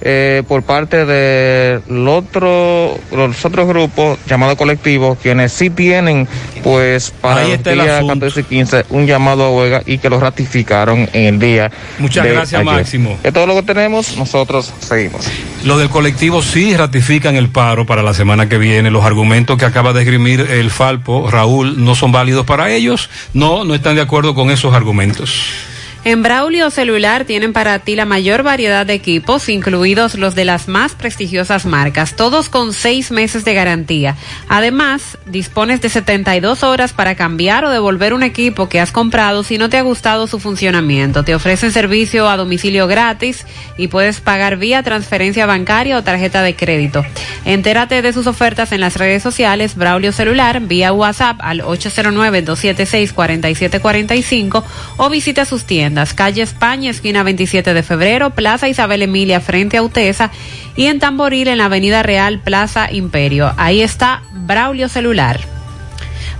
eh, 0.00 0.42
por 0.46 0.62
parte 0.62 1.04
de 1.04 1.80
otro, 2.06 2.98
los 3.12 3.44
otros 3.44 3.66
grupos 3.66 4.18
llamados 4.26 4.56
colectivos, 4.56 5.18
quienes 5.20 5.52
sí 5.52 5.70
tienen 5.70 6.28
pues 6.62 7.12
para 7.20 7.40
Ahí 7.40 7.48
los 7.48 7.58
está 7.58 7.72
el 7.72 7.80
asunto. 7.80 8.14
14 8.14 8.40
y 8.40 8.44
15 8.44 8.84
un 8.90 9.06
llamado 9.06 9.44
a 9.44 9.50
huelga 9.50 9.82
y 9.86 9.98
que 9.98 10.10
lo 10.10 10.20
ratificaron 10.20 11.08
en 11.12 11.34
el 11.34 11.38
día 11.38 11.70
Muchas 11.98 12.24
de 12.24 12.32
gracias, 12.32 12.60
ayer. 12.60 12.74
Máximo. 12.74 13.18
Es 13.22 13.32
todo 13.32 13.46
lo 13.46 13.54
que 13.54 13.62
tenemos, 13.62 14.16
nosotros 14.16 14.72
seguimos. 14.80 15.26
Lo 15.64 15.78
del 15.78 15.88
colectivo 15.88 16.42
sí 16.42 16.76
ratifican 16.76 17.36
el 17.36 17.48
paro 17.48 17.86
para 17.86 18.02
la 18.02 18.14
semana 18.14 18.48
que 18.48 18.58
viene. 18.58 18.90
Los 18.90 19.04
argumentos 19.04 19.58
que 19.58 19.64
acaba 19.64 19.92
de 19.92 20.02
esgrimir 20.02 20.40
el 20.40 20.70
Falpo, 20.70 21.30
Raúl, 21.30 21.84
no 21.84 21.94
son 21.94 22.12
válidos 22.12 22.46
para 22.46 22.70
ellos. 22.70 23.10
No, 23.34 23.64
no 23.64 23.74
están 23.74 23.96
de 23.96 24.02
acuerdo 24.02 24.34
con 24.34 24.50
esos 24.50 24.74
argumentos. 24.74 25.67
En 26.04 26.22
Braulio 26.22 26.70
Celular 26.70 27.24
tienen 27.24 27.52
para 27.52 27.80
ti 27.80 27.96
la 27.96 28.04
mayor 28.04 28.44
variedad 28.44 28.86
de 28.86 28.94
equipos, 28.94 29.48
incluidos 29.48 30.14
los 30.14 30.36
de 30.36 30.44
las 30.44 30.68
más 30.68 30.94
prestigiosas 30.94 31.66
marcas, 31.66 32.14
todos 32.14 32.48
con 32.48 32.72
seis 32.72 33.10
meses 33.10 33.44
de 33.44 33.52
garantía. 33.52 34.14
Además, 34.48 35.18
dispones 35.26 35.80
de 35.80 35.88
72 35.88 36.62
horas 36.62 36.92
para 36.92 37.16
cambiar 37.16 37.64
o 37.64 37.70
devolver 37.70 38.14
un 38.14 38.22
equipo 38.22 38.68
que 38.68 38.78
has 38.78 38.92
comprado 38.92 39.42
si 39.42 39.58
no 39.58 39.68
te 39.68 39.76
ha 39.76 39.82
gustado 39.82 40.28
su 40.28 40.38
funcionamiento. 40.38 41.24
Te 41.24 41.34
ofrecen 41.34 41.72
servicio 41.72 42.28
a 42.28 42.36
domicilio 42.36 42.86
gratis 42.86 43.44
y 43.76 43.88
puedes 43.88 44.20
pagar 44.20 44.56
vía 44.56 44.84
transferencia 44.84 45.46
bancaria 45.46 45.98
o 45.98 46.04
tarjeta 46.04 46.42
de 46.42 46.54
crédito. 46.54 47.04
Entérate 47.44 48.02
de 48.02 48.12
sus 48.12 48.28
ofertas 48.28 48.70
en 48.70 48.78
las 48.80 48.94
redes 48.96 49.24
sociales 49.24 49.74
Braulio 49.74 50.12
Celular 50.12 50.60
vía 50.60 50.92
WhatsApp 50.92 51.38
al 51.40 51.62
809-276-4745 51.62 54.62
o 54.96 55.10
visita 55.10 55.44
sus 55.44 55.64
tiendas 55.64 55.87
calle 56.14 56.42
España, 56.42 56.90
esquina 56.90 57.22
27 57.22 57.74
de 57.74 57.82
febrero, 57.82 58.30
Plaza 58.30 58.68
Isabel 58.68 59.02
Emilia 59.02 59.40
frente 59.40 59.76
a 59.76 59.82
Utesa 59.82 60.30
y 60.76 60.86
en 60.86 60.98
Tamboril 60.98 61.48
en 61.48 61.58
la 61.58 61.66
Avenida 61.66 62.02
Real, 62.02 62.40
Plaza 62.40 62.92
Imperio. 62.92 63.52
Ahí 63.56 63.82
está 63.82 64.22
Braulio 64.32 64.88
Celular. 64.88 65.57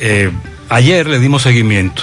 eh, 0.00 0.30
ayer 0.68 1.06
le 1.06 1.18
dimos 1.18 1.42
seguimiento. 1.42 2.02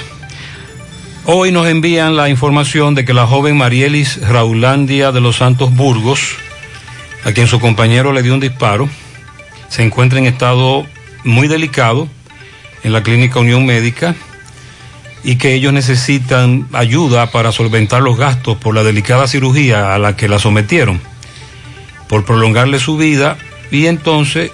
Hoy 1.26 1.52
nos 1.52 1.68
envían 1.68 2.16
la 2.16 2.30
información 2.30 2.96
de 2.96 3.04
que 3.04 3.14
la 3.14 3.28
joven 3.28 3.58
Marielis 3.58 4.22
Raulandia 4.22 5.12
de 5.12 5.20
los 5.20 5.38
Santos 5.38 5.76
Burgos, 5.76 6.36
a 7.26 7.34
quien 7.34 7.48
su 7.48 7.60
compañero 7.60 8.14
le 8.14 8.24
dio 8.24 8.34
un 8.34 8.40
disparo, 8.40 8.88
se 9.68 9.84
encuentra 9.84 10.20
en 10.20 10.26
estado 10.26 10.86
muy 11.24 11.48
delicado 11.48 12.08
en 12.84 12.94
la 12.94 13.04
clínica 13.04 13.40
Unión 13.40 13.66
Médica 13.66 14.16
y 15.24 15.36
que 15.36 15.54
ellos 15.54 15.74
necesitan 15.74 16.68
ayuda 16.72 17.32
para 17.32 17.52
solventar 17.52 18.02
los 18.02 18.18
gastos 18.18 18.58
por 18.58 18.74
la 18.76 18.84
delicada 18.84 19.28
cirugía 19.28 19.94
a 19.94 19.98
la 19.98 20.16
que 20.16 20.30
la 20.30 20.40
sometieron, 20.40 21.02
por 22.08 22.24
prolongarle 22.24 22.80
su 22.80 22.96
vida 22.96 23.38
y 23.72 23.88
entonces 23.88 24.52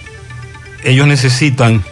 ellos 0.83 1.05
necesitan 1.05 1.83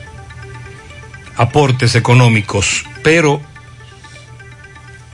aportes 1.35 1.95
económicos, 1.95 2.85
pero 3.03 3.41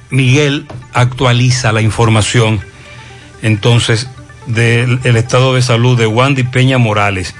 Miguel 0.09 0.67
actualiza 0.93 1.71
la 1.71 1.81
información 1.81 2.61
entonces 3.41 4.09
del 4.45 4.99
el 5.03 5.17
estado 5.17 5.55
de 5.55 5.61
salud 5.61 5.97
de 5.97 6.07
Wandy 6.07 6.43
Peña 6.43 6.77
Morales. 6.77 7.35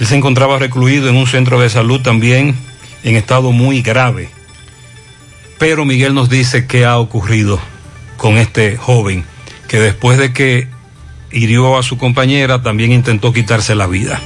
Él 0.00 0.06
se 0.06 0.16
encontraba 0.16 0.58
recluido 0.58 1.08
en 1.08 1.16
un 1.16 1.26
centro 1.26 1.60
de 1.60 1.70
salud 1.70 2.00
también 2.00 2.56
en 3.04 3.16
estado 3.16 3.52
muy 3.52 3.82
grave. 3.82 4.28
Pero 5.58 5.84
Miguel 5.84 6.14
nos 6.14 6.28
dice 6.28 6.66
qué 6.66 6.84
ha 6.84 6.98
ocurrido 6.98 7.60
con 8.16 8.38
este 8.38 8.76
joven 8.76 9.24
que 9.68 9.78
después 9.78 10.18
de 10.18 10.32
que 10.32 10.68
hirió 11.30 11.78
a 11.78 11.82
su 11.82 11.98
compañera 11.98 12.62
también 12.62 12.92
intentó 12.92 13.32
quitarse 13.32 13.74
la 13.74 13.86
vida. 13.86 14.20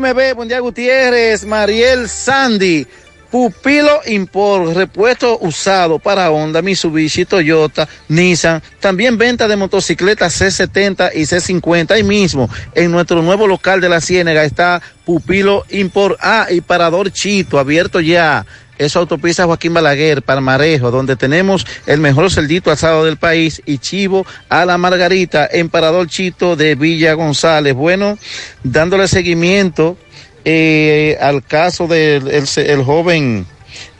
MB, 0.00 0.36
Mundial 0.36 0.62
Gutiérrez, 0.62 1.44
Mariel 1.44 2.08
Sandy, 2.08 2.86
Pupilo 3.30 4.00
Import, 4.06 4.74
repuesto 4.74 5.38
usado 5.40 5.98
para 5.98 6.30
Honda, 6.30 6.60
Mitsubishi, 6.60 7.24
Toyota, 7.24 7.88
Nissan, 8.08 8.62
también 8.78 9.16
venta 9.16 9.48
de 9.48 9.56
motocicletas 9.56 10.40
C70 10.40 11.12
y 11.14 11.22
C50. 11.22 11.92
Ahí 11.92 12.02
mismo, 12.02 12.50
en 12.74 12.90
nuestro 12.90 13.22
nuevo 13.22 13.46
local 13.46 13.80
de 13.80 13.88
la 13.88 14.02
Ciénega 14.02 14.44
está 14.44 14.82
Pupilo 15.06 15.64
Import. 15.70 16.18
Ah, 16.20 16.48
y 16.50 16.60
Parador 16.60 17.10
Chito, 17.10 17.58
abierto 17.58 18.00
ya. 18.00 18.44
Es 18.82 18.96
autopista 18.96 19.44
Joaquín 19.44 19.74
Balaguer, 19.74 20.22
Palmarejo, 20.22 20.90
donde 20.90 21.14
tenemos 21.14 21.64
el 21.86 22.00
mejor 22.00 22.32
celdito 22.32 22.72
asado 22.72 23.04
del 23.04 23.16
país 23.16 23.62
y 23.64 23.78
chivo 23.78 24.26
a 24.48 24.64
la 24.64 24.76
margarita 24.76 25.48
en 25.50 25.68
Parador 25.68 26.08
Chito 26.08 26.56
de 26.56 26.74
Villa 26.74 27.14
González. 27.14 27.74
Bueno, 27.74 28.18
dándole 28.64 29.06
seguimiento 29.06 29.96
eh, 30.44 31.16
al 31.20 31.44
caso 31.44 31.86
del 31.86 32.28
el, 32.28 32.82
joven 32.82 33.46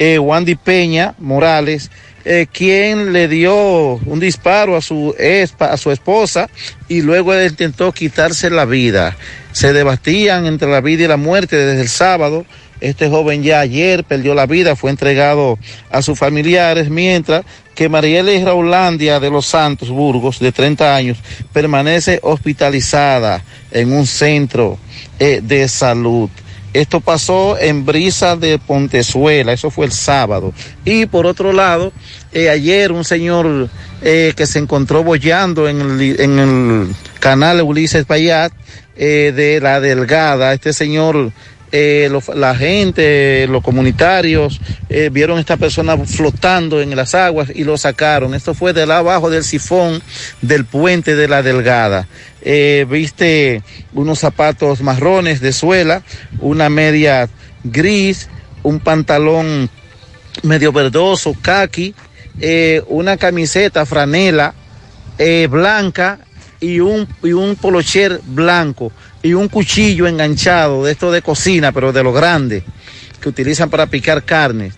eh, 0.00 0.18
Wandy 0.18 0.56
Peña 0.56 1.14
Morales, 1.20 1.88
eh, 2.24 2.48
quien 2.52 3.12
le 3.12 3.28
dio 3.28 3.54
un 3.54 4.18
disparo 4.18 4.76
a 4.76 4.80
su, 4.80 5.14
a 5.60 5.76
su 5.76 5.92
esposa 5.92 6.50
y 6.88 7.02
luego 7.02 7.40
intentó 7.40 7.92
quitarse 7.92 8.50
la 8.50 8.64
vida. 8.64 9.16
Se 9.52 9.72
debatían 9.72 10.46
entre 10.46 10.68
la 10.68 10.80
vida 10.80 11.04
y 11.04 11.08
la 11.08 11.16
muerte 11.16 11.56
desde 11.56 11.82
el 11.82 11.88
sábado. 11.88 12.44
Este 12.82 13.08
joven 13.08 13.44
ya 13.44 13.60
ayer 13.60 14.02
perdió 14.02 14.34
la 14.34 14.46
vida, 14.46 14.74
fue 14.74 14.90
entregado 14.90 15.56
a 15.88 16.02
sus 16.02 16.18
familiares, 16.18 16.90
mientras 16.90 17.44
que 17.76 17.88
Mariela 17.88 18.32
Raulandia 18.44 19.20
de 19.20 19.30
los 19.30 19.46
Santos 19.46 19.88
Burgos, 19.88 20.40
de 20.40 20.50
30 20.50 20.96
años, 20.96 21.18
permanece 21.52 22.18
hospitalizada 22.24 23.44
en 23.70 23.92
un 23.92 24.04
centro 24.04 24.78
eh, 25.20 25.40
de 25.44 25.68
salud. 25.68 26.28
Esto 26.72 27.00
pasó 27.00 27.56
en 27.56 27.86
Brisa 27.86 28.34
de 28.34 28.58
Pontezuela, 28.58 29.52
eso 29.52 29.70
fue 29.70 29.86
el 29.86 29.92
sábado. 29.92 30.52
Y 30.84 31.06
por 31.06 31.24
otro 31.26 31.52
lado, 31.52 31.92
eh, 32.32 32.50
ayer 32.50 32.90
un 32.90 33.04
señor 33.04 33.70
eh, 34.02 34.32
que 34.36 34.46
se 34.46 34.58
encontró 34.58 35.04
bollando 35.04 35.68
en 35.68 35.80
el, 35.82 36.20
en 36.20 36.38
el 36.40 36.88
canal 37.20 37.62
Ulises 37.62 38.06
Payat 38.06 38.52
de 38.96 39.60
La 39.62 39.80
Delgada, 39.80 40.52
este 40.52 40.72
señor 40.72 41.32
eh, 41.74 42.10
la 42.34 42.54
gente, 42.54 43.46
los 43.48 43.62
comunitarios, 43.62 44.60
eh, 44.90 45.08
vieron 45.10 45.38
a 45.38 45.40
esta 45.40 45.56
persona 45.56 45.96
flotando 45.96 46.82
en 46.82 46.94
las 46.94 47.14
aguas 47.14 47.48
y 47.54 47.64
lo 47.64 47.78
sacaron. 47.78 48.34
Esto 48.34 48.52
fue 48.52 48.74
de 48.74 48.82
abajo 48.82 49.30
del 49.30 49.42
sifón 49.42 50.02
del 50.42 50.66
puente 50.66 51.16
de 51.16 51.28
la 51.28 51.42
Delgada. 51.42 52.06
Eh, 52.42 52.86
viste 52.90 53.62
unos 53.94 54.18
zapatos 54.18 54.82
marrones 54.82 55.40
de 55.40 55.54
suela, 55.54 56.02
una 56.40 56.68
media 56.68 57.30
gris, 57.64 58.28
un 58.62 58.78
pantalón 58.78 59.70
medio 60.42 60.72
verdoso, 60.72 61.34
kaki, 61.40 61.94
una 62.88 63.16
camiseta 63.16 63.86
franela 63.86 64.54
blanca 65.48 66.18
y 66.60 66.80
un, 66.80 67.08
y 67.22 67.32
un 67.32 67.56
polocher 67.56 68.20
blanco 68.26 68.92
y 69.22 69.34
un 69.34 69.48
cuchillo 69.48 70.06
enganchado 70.06 70.84
de 70.84 70.92
esto 70.92 71.12
de 71.12 71.22
cocina, 71.22 71.72
pero 71.72 71.92
de 71.92 72.02
lo 72.02 72.12
grande, 72.12 72.64
que 73.20 73.28
utilizan 73.28 73.70
para 73.70 73.86
picar 73.86 74.24
carne. 74.24 74.72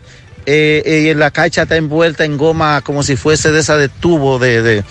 Eh, 0.46 0.82
eh, 0.84 1.14
la 1.16 1.30
cacha 1.30 1.62
está 1.62 1.76
envuelta 1.76 2.24
en 2.24 2.36
goma 2.36 2.82
como 2.82 3.02
si 3.02 3.16
fuese 3.16 3.50
de 3.50 3.60
esa 3.60 3.78
de 3.78 3.88
tubo, 3.88 4.38
de, 4.38 4.60
de, 4.62 4.84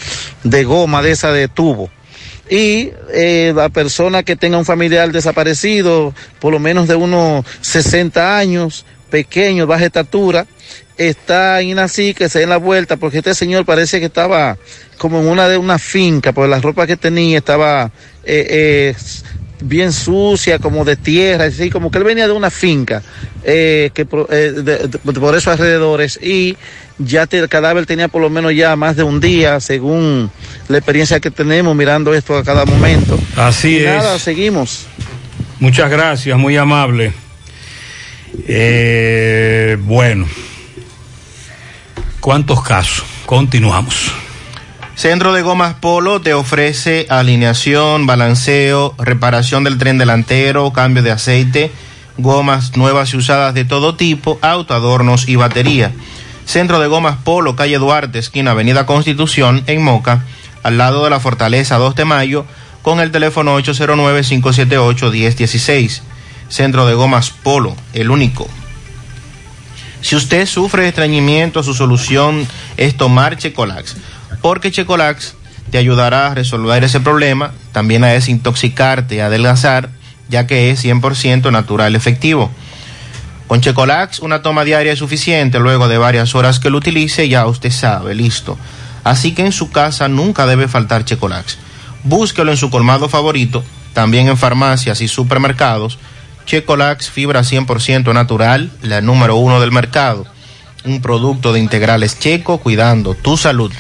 de 0.44 0.64
goma, 0.64 1.04
de 1.04 1.12
esa 1.12 1.32
de 1.32 1.48
tubo. 1.48 1.92
Y 2.50 2.92
eh, 3.14 3.54
la 3.56 3.70
persona 3.70 4.24
que 4.24 4.36
tenga 4.36 4.58
un 4.58 4.66
familiar 4.66 5.12
desaparecido, 5.12 6.14
por 6.40 6.52
lo 6.52 6.60
menos 6.60 6.88
de 6.88 6.96
unos 6.96 7.46
60 7.62 8.38
años, 8.38 8.86
pequeño, 9.10 9.68
baja 9.68 9.86
estatura, 9.86 10.48
está 10.98 11.62
en 11.62 11.80
así 11.80 12.14
que 12.14 12.30
se 12.30 12.40
den 12.40 12.50
la 12.50 12.58
vuelta 12.58 12.98
porque 12.98 13.20
este 13.20 13.34
señor 13.34 13.66
parece 13.66 14.00
que 14.00 14.08
estaba 14.08 14.58
como 14.98 15.20
en 15.20 15.28
una 15.28 15.48
de 15.48 15.58
una 15.58 15.80
finca, 15.80 16.32
porque 16.32 16.50
la 16.50 16.62
ropa 16.62 16.88
que 16.88 16.98
tenía 16.98 17.38
estaba 17.38 17.92
eh, 18.24 18.48
eh, 18.50 18.96
bien 19.64 19.92
sucia, 19.92 20.60
como 20.60 20.86
de 20.86 20.96
tierra, 20.96 21.46
así 21.46 21.70
como 21.70 21.90
que 21.90 21.98
él 21.98 22.04
venía 22.04 22.28
de 22.28 22.34
una 22.34 22.52
finca, 22.52 23.02
eh, 23.44 23.92
que 23.94 24.08
eh, 24.30 24.52
de, 24.52 24.62
de, 24.62 25.00
por 25.00 25.36
esos 25.36 25.48
alrededores, 25.48 26.20
y 26.22 26.58
ya 27.00 27.26
te, 27.26 27.40
el 27.40 27.50
cadáver 27.50 27.86
tenía 27.86 28.08
por 28.08 28.22
lo 28.22 28.30
menos 28.30 28.54
ya 28.54 28.76
más 28.76 28.96
de 28.96 29.04
un 29.04 29.20
día, 29.20 29.60
según 29.60 30.30
la 30.68 30.78
experiencia 30.78 31.20
que 31.20 31.32
tenemos 31.32 31.76
mirando 31.76 32.14
esto 32.14 32.38
a 32.38 32.44
cada 32.44 32.66
momento. 32.66 33.18
Así 33.36 33.78
y 33.78 33.78
es. 33.78 33.86
Nada, 33.86 34.20
seguimos. 34.20 34.88
Muchas 35.60 35.90
gracias, 35.90 36.38
muy 36.38 36.58
amable. 36.58 37.14
Eh, 38.48 39.78
bueno, 39.80 40.28
¿cuántos 42.20 42.64
casos? 42.64 43.06
Continuamos. 43.26 44.12
Centro 44.96 45.34
de 45.34 45.42
Gomas 45.42 45.74
Polo 45.74 46.22
te 46.22 46.36
ofrece 46.36 47.08
alineación, 47.10 48.06
balanceo, 48.06 48.94
reparación 49.00 49.64
del 49.64 49.80
tren 49.80 49.98
delantero, 49.98 50.72
cambio 50.72 51.02
de 51.02 51.10
aceite, 51.10 51.72
gomas 52.20 52.78
nuevas 52.78 53.12
y 53.14 53.18
usadas 53.18 53.56
de 53.56 53.66
todo 53.66 53.96
tipo, 53.96 54.38
autoadornos 54.42 55.28
y 55.28 55.36
batería. 55.36 55.92
Centro 56.46 56.80
de 56.80 56.86
Gomas 56.88 57.18
Polo, 57.24 57.56
calle 57.56 57.80
Duarte, 57.80 58.20
esquina 58.20 58.52
Avenida 58.52 58.86
Constitución, 58.86 59.64
en 59.66 59.82
Moca, 59.82 60.26
al 60.62 60.78
lado 60.78 61.04
de 61.04 61.10
la 61.10 61.20
Fortaleza 61.20 61.78
2 61.78 61.96
de 61.96 62.06
Mayo, 62.06 62.46
con 62.84 63.00
el 63.00 63.10
teléfono 63.12 63.60
809-578-1016. 63.60 66.02
Centro 66.50 66.86
de 66.86 66.94
Gomas 66.94 67.32
Polo, 67.32 67.76
el 67.94 68.12
único. 68.12 68.48
Si 70.02 70.16
usted 70.16 70.46
sufre 70.46 70.84
de 70.84 70.90
estreñimiento, 70.90 71.64
su 71.64 71.74
solución 71.74 72.48
es 72.78 72.96
tomar 72.96 73.38
Checolax 73.38 73.96
porque 74.44 74.72
Checolax 74.72 75.36
te 75.72 75.78
ayudará 75.78 76.28
a 76.28 76.36
resolver 76.36 76.84
ese 76.84 77.00
problema, 77.00 77.54
también 77.72 78.04
a 78.04 78.08
desintoxicarte 78.08 79.22
a 79.22 79.28
adelgazar, 79.28 79.90
ya 80.28 80.46
que 80.46 80.70
es 80.70 80.84
100% 80.84 81.50
natural 81.50 81.96
efectivo. 81.96 82.52
Con 83.48 83.62
Checolax, 83.62 84.20
una 84.20 84.42
toma 84.42 84.66
diaria 84.66 84.92
es 84.92 85.00
suficiente, 85.00 85.60
luego 85.60 85.88
de 85.88 85.98
varias 85.98 86.36
horas 86.36 86.60
que 86.60 86.70
lo 86.70 86.78
utilice, 86.78 87.30
ya 87.30 87.48
usted 87.48 87.72
sabe, 87.72 88.16
listo. 88.16 88.58
Así 89.06 89.34
que 89.34 89.46
en 89.46 89.54
su 89.54 89.72
casa 89.72 90.10
nunca 90.10 90.46
debe 90.46 90.68
faltar 90.68 91.06
Checolax. 91.06 91.58
Búsquelo 92.04 92.52
en 92.52 92.58
su 92.58 92.70
colmado 92.70 93.08
favorito, 93.08 93.64
también 93.94 94.28
en 94.28 94.38
farmacias 94.38 95.00
y 95.00 95.08
supermercados. 95.08 96.00
Checolax, 96.46 97.10
fibra 97.10 97.44
100% 97.44 98.14
natural, 98.14 98.72
la 98.82 99.00
número 99.00 99.38
uno 99.38 99.62
del 99.62 99.72
mercado. 99.72 100.28
Un 100.84 101.02
producto 101.02 101.54
de 101.54 101.62
integrales 101.62 102.20
checo 102.20 102.58
cuidando 102.58 103.14
tu 103.14 103.38
salud. 103.38 103.72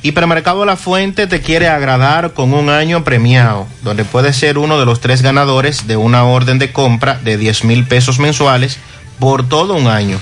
Hipermercado 0.00 0.64
La 0.64 0.76
Fuente 0.76 1.26
te 1.26 1.40
quiere 1.40 1.66
agradar 1.66 2.32
con 2.32 2.54
un 2.54 2.70
año 2.70 3.02
premiado, 3.02 3.66
donde 3.82 4.04
puedes 4.04 4.36
ser 4.36 4.56
uno 4.56 4.78
de 4.78 4.86
los 4.86 5.00
tres 5.00 5.22
ganadores 5.22 5.88
de 5.88 5.96
una 5.96 6.24
orden 6.24 6.60
de 6.60 6.72
compra 6.72 7.18
de 7.24 7.36
10 7.36 7.64
mil 7.64 7.84
pesos 7.84 8.20
mensuales 8.20 8.78
por 9.18 9.48
todo 9.48 9.74
un 9.74 9.88
año. 9.88 10.20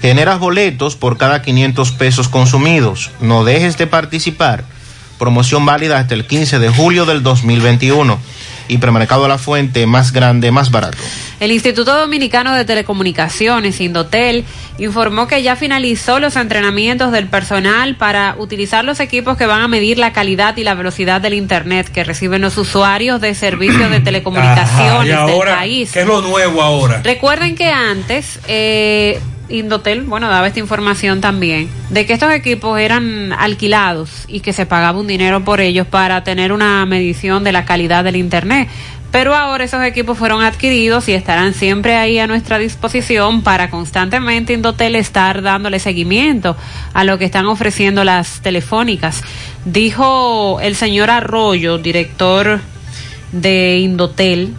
Generas 0.00 0.38
boletos 0.38 0.94
por 0.94 1.18
cada 1.18 1.42
500 1.42 1.90
pesos 1.92 2.28
consumidos. 2.28 3.10
No 3.20 3.42
dejes 3.42 3.76
de 3.76 3.88
participar. 3.88 4.64
Promoción 5.18 5.66
válida 5.66 5.98
hasta 5.98 6.14
el 6.14 6.24
15 6.24 6.60
de 6.60 6.68
julio 6.68 7.04
del 7.04 7.24
2021. 7.24 8.20
Hipermercado 8.68 9.26
La 9.28 9.38
Fuente, 9.38 9.86
más 9.86 10.12
grande, 10.12 10.50
más 10.50 10.70
barato. 10.70 10.98
El 11.40 11.52
Instituto 11.52 11.96
Dominicano 11.96 12.54
de 12.54 12.64
Telecomunicaciones, 12.64 13.80
Indotel, 13.80 14.44
informó 14.78 15.26
que 15.26 15.42
ya 15.42 15.56
finalizó 15.56 16.18
los 16.20 16.36
entrenamientos 16.36 17.12
del 17.12 17.26
personal 17.26 17.96
para 17.96 18.34
utilizar 18.38 18.84
los 18.84 19.00
equipos 19.00 19.36
que 19.36 19.46
van 19.46 19.62
a 19.62 19.68
medir 19.68 19.98
la 19.98 20.12
calidad 20.12 20.56
y 20.56 20.64
la 20.64 20.74
velocidad 20.74 21.20
del 21.20 21.34
Internet 21.34 21.90
que 21.92 22.04
reciben 22.04 22.40
los 22.40 22.56
usuarios 22.58 23.20
de 23.20 23.34
servicios 23.34 23.90
de 23.90 24.00
telecomunicaciones 24.00 24.68
Ajá, 24.68 25.06
y 25.06 25.32
ahora, 25.32 25.50
del 25.50 25.58
país. 25.60 25.92
¿Qué 25.92 26.00
es 26.00 26.06
lo 26.06 26.20
nuevo 26.20 26.62
ahora? 26.62 27.00
Recuerden 27.02 27.54
que 27.54 27.70
antes 27.70 28.40
eh, 28.48 29.20
Indotel, 29.48 30.02
bueno, 30.02 30.28
daba 30.28 30.46
esta 30.46 30.60
información 30.60 31.20
también, 31.20 31.68
de 31.90 32.06
que 32.06 32.12
estos 32.12 32.32
equipos 32.32 32.78
eran 32.78 33.32
alquilados 33.32 34.24
y 34.28 34.40
que 34.40 34.52
se 34.52 34.66
pagaba 34.66 34.98
un 34.98 35.06
dinero 35.06 35.44
por 35.44 35.60
ellos 35.60 35.86
para 35.86 36.22
tener 36.24 36.52
una 36.52 36.84
medición 36.86 37.44
de 37.44 37.52
la 37.52 37.64
calidad 37.64 38.04
del 38.04 38.16
Internet. 38.16 38.68
Pero 39.10 39.34
ahora 39.34 39.64
esos 39.64 39.82
equipos 39.84 40.18
fueron 40.18 40.42
adquiridos 40.42 41.08
y 41.08 41.12
estarán 41.12 41.54
siempre 41.54 41.96
ahí 41.96 42.18
a 42.18 42.26
nuestra 42.26 42.58
disposición 42.58 43.42
para 43.42 43.70
constantemente 43.70 44.52
Indotel 44.52 44.96
estar 44.96 45.40
dándole 45.40 45.78
seguimiento 45.78 46.56
a 46.92 47.04
lo 47.04 47.16
que 47.16 47.24
están 47.24 47.46
ofreciendo 47.46 48.04
las 48.04 48.42
telefónicas. 48.42 49.22
Dijo 49.64 50.60
el 50.60 50.76
señor 50.76 51.08
Arroyo, 51.08 51.78
director 51.78 52.60
de 53.32 53.78
Indotel, 53.78 54.54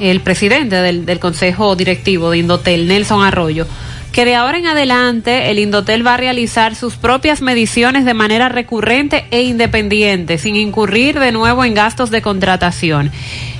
el 0.00 0.20
presidente 0.20 0.76
del, 0.76 1.20
Consejo 1.20 1.76
Directivo 1.76 2.30
de 2.30 2.38
Indotel, 2.38 2.88
Nelson 2.88 3.22
Arroyo, 3.22 3.66
que 4.12 4.24
de 4.24 4.34
ahora 4.34 4.58
en 4.58 4.66
adelante 4.66 5.50
el 5.50 5.58
Indotel 5.58 6.06
va 6.06 6.14
a 6.14 6.16
realizar 6.16 6.74
sus 6.74 6.96
propias 6.96 7.42
mediciones 7.42 8.04
de 8.04 8.14
manera 8.14 8.48
recurrente 8.48 9.26
e 9.30 9.42
independiente, 9.42 10.38
sin 10.38 10.56
incurrir 10.56 11.20
de 11.20 11.32
nuevo 11.32 11.64
en 11.64 11.74
gastos 11.74 12.10
de 12.10 12.22
contratación. 12.22 13.12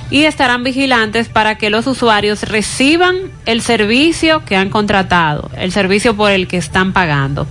Y 0.09 0.23
estarán 0.25 0.63
vigilantes 0.63 1.29
para 1.29 1.57
que 1.57 1.69
los 1.69 1.87
usuarios 1.87 2.43
reciban 2.43 3.15
el 3.45 3.61
servicio 3.61 4.43
que 4.43 4.57
han 4.57 4.69
contratado, 4.69 5.49
el 5.57 5.71
servicio 5.71 6.17
por 6.17 6.31
el 6.31 6.47
que 6.47 6.57
están 6.57 6.91
pagando. 6.91 7.47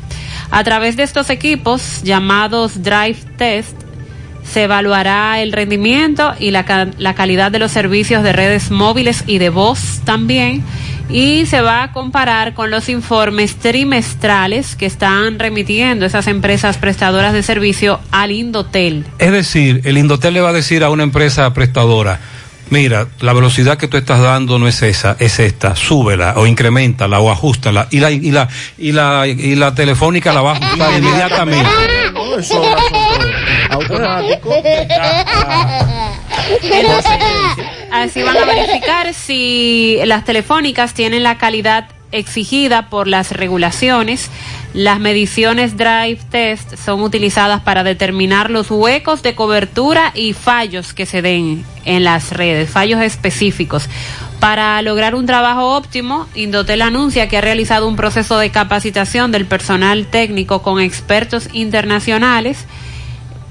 A 0.51 0.63
través 0.65 0.97
de 0.97 1.05
estos 1.05 1.31
equipos 1.31 2.03
llamados 2.03 2.83
Drive 2.83 3.19
Test, 3.39 3.90
se 4.45 4.65
evaluará 4.65 5.41
el 5.41 5.53
rendimiento 5.53 6.33
y 6.39 6.51
la, 6.51 6.65
ca- 6.65 6.89
la 6.99 7.15
calidad 7.15 7.51
de 7.53 7.59
los 7.59 7.71
servicios 7.73 8.23
de 8.23 8.33
redes 8.33 8.71
móviles 8.71 9.25
y 9.27 9.39
de 9.39 9.49
voz 9.51 10.01
también. 10.05 10.63
Y 11.09 11.47
se 11.47 11.61
va 11.61 11.83
a 11.83 11.93
comparar 11.93 12.55
con 12.55 12.71
los 12.71 12.89
informes 12.89 13.57
trimestrales 13.57 14.77
que 14.77 14.87
están 14.87 15.39
remitiendo 15.41 16.07
esas 16.07 16.29
empresas 16.29 16.79
prestadoras 16.79 17.33
de 17.33 17.43
servicio 17.43 17.99
al 18.13 18.31
Indotel. 18.31 19.05
Es 19.19 19.33
decir, 19.33 19.81
el 19.85 19.99
Indotel 19.99 20.35
le 20.35 20.41
va 20.41 20.51
a 20.51 20.53
decir 20.53 20.85
a 20.85 20.91
una 20.91 21.03
empresa 21.03 21.53
prestadora, 21.53 22.21
mira, 22.71 23.09
la 23.21 23.33
velocidad 23.33 23.77
que 23.77 23.89
tú 23.89 23.97
estás 23.97 24.21
dando 24.21 24.61
no 24.61 24.69
es 24.69 24.83
esa, 24.83 25.17
es 25.19 25.41
esta, 25.41 25.75
súbela 25.75 26.35
o 26.37 26.47
incrementala 26.47 27.19
o 27.19 27.29
ajustala 27.33 27.89
y 27.91 27.99
la 27.99 28.13
y 28.13 28.31
la 28.31 28.49
y 28.79 28.93
la 28.93 29.27
y 29.27 29.57
la 29.57 29.75
telefónica 29.75 30.33
la 30.33 30.43
va 30.43 30.53
a 30.53 30.55
ajustar 30.59 30.93
inmediatamente. 30.99 31.69
Automático. 33.81 34.51
Entonces, 36.63 37.13
así 37.91 38.23
van 38.23 38.37
a 38.37 38.45
verificar 38.45 39.15
si 39.15 39.99
las 40.05 40.25
telefónicas 40.25 40.95
tienen 40.95 41.23
la 41.23 41.39
calidad 41.39 41.89
exigida 42.13 42.89
por 42.89 43.07
las 43.07 43.33
regulaciones. 43.33 44.31
Las 44.73 45.01
mediciones 45.01 45.77
Drive 45.77 46.21
Test 46.31 46.77
son 46.77 47.03
utilizadas 47.03 47.61
para 47.63 47.83
determinar 47.83 48.51
los 48.51 48.71
huecos 48.71 49.23
de 49.23 49.35
cobertura 49.35 50.13
y 50.15 50.33
fallos 50.33 50.93
que 50.93 51.07
se 51.07 51.23
den 51.23 51.65
en 51.85 52.05
las 52.05 52.33
redes, 52.33 52.71
fallos 52.71 53.01
específicos. 53.01 53.89
Para 54.39 54.81
lograr 54.83 55.15
un 55.15 55.27
trabajo 55.27 55.77
óptimo, 55.77 56.27
Indotel 56.35 56.83
anuncia 56.83 57.29
que 57.29 57.37
ha 57.37 57.43
realizado 57.43 57.87
un 57.87 57.97
proceso 57.97 58.39
de 58.39 58.51
capacitación 58.51 59.33
del 59.33 59.45
personal 59.45 60.07
técnico 60.07 60.63
con 60.63 60.81
expertos 60.81 61.49
internacionales 61.53 62.67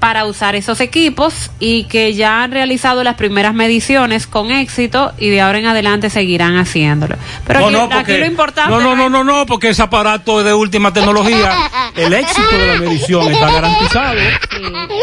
para 0.00 0.24
usar 0.24 0.56
esos 0.56 0.80
equipos 0.80 1.50
y 1.60 1.84
que 1.84 2.14
ya 2.14 2.42
han 2.42 2.52
realizado 2.52 3.04
las 3.04 3.16
primeras 3.16 3.52
mediciones 3.54 4.26
con 4.26 4.50
éxito 4.50 5.12
y 5.18 5.28
de 5.28 5.42
ahora 5.42 5.58
en 5.58 5.66
adelante 5.66 6.08
seguirán 6.08 6.56
haciéndolo. 6.56 7.16
Pero 7.46 7.66
aquí, 7.66 7.76
aquí 7.92 8.16
lo 8.16 8.26
importante 8.26 8.70
no, 8.70 8.80
no, 8.80 8.96
no, 8.96 9.10
no, 9.10 9.22
no, 9.22 9.44
porque 9.46 9.68
ese 9.68 9.82
aparato 9.82 10.40
es 10.40 10.46
de 10.46 10.54
última 10.54 10.92
tecnología. 10.92 11.52
El 11.96 12.14
éxito 12.14 12.56
de 12.56 12.66
la 12.66 12.80
medición 12.80 13.30
está 13.30 13.52
garantizado. 13.52 14.14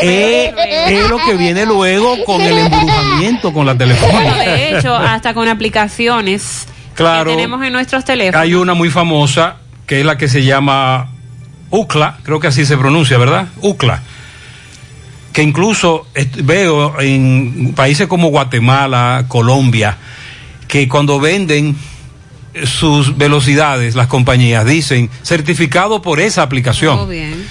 Es, 0.02 0.54
es 0.88 1.10
lo 1.10 1.18
que 1.20 1.36
viene 1.36 1.66
luego 1.66 2.24
con 2.26 2.42
el 2.42 2.58
embrujamiento 2.58 3.54
con 3.54 3.66
la 3.66 3.74
Bueno, 3.74 3.94
telefónica. 3.96 4.36
de 4.44 4.78
hecho, 4.78 4.96
hasta 4.96 5.34
con 5.34 5.48
aplicaciones 5.48 6.68
Claro. 6.96 7.30
que 7.30 7.36
tenemos 7.36 7.64
en 7.64 7.74
nuestros 7.74 8.04
teléfonos. 8.04 8.42
Hay 8.42 8.56
una 8.56 8.74
muy 8.74 8.90
famosa 8.90 9.58
que 9.86 10.00
es 10.00 10.06
la 10.06 10.18
que 10.18 10.28
se 10.28 10.44
llama 10.44 11.10
UCLA, 11.70 12.18
creo 12.24 12.40
que 12.40 12.48
así 12.48 12.66
se 12.66 12.76
pronuncia, 12.78 13.18
¿verdad? 13.18 13.48
UCLA. 13.62 14.02
Que 15.38 15.44
incluso 15.44 16.08
est- 16.16 16.36
veo 16.42 17.00
en 17.00 17.74
países 17.76 18.08
como 18.08 18.30
Guatemala, 18.30 19.26
Colombia, 19.28 19.96
que 20.68 20.88
cuando 20.88 21.20
venden 21.20 21.76
sus 22.66 23.16
velocidades, 23.20 23.94
las 23.94 24.08
compañías 24.08 24.66
dicen 24.66 25.12
certificado 25.22 26.02
por 26.02 26.20
esa 26.20 26.42
aplicación. 26.42 26.98
Oh, 26.98 27.06
bien. 27.06 27.46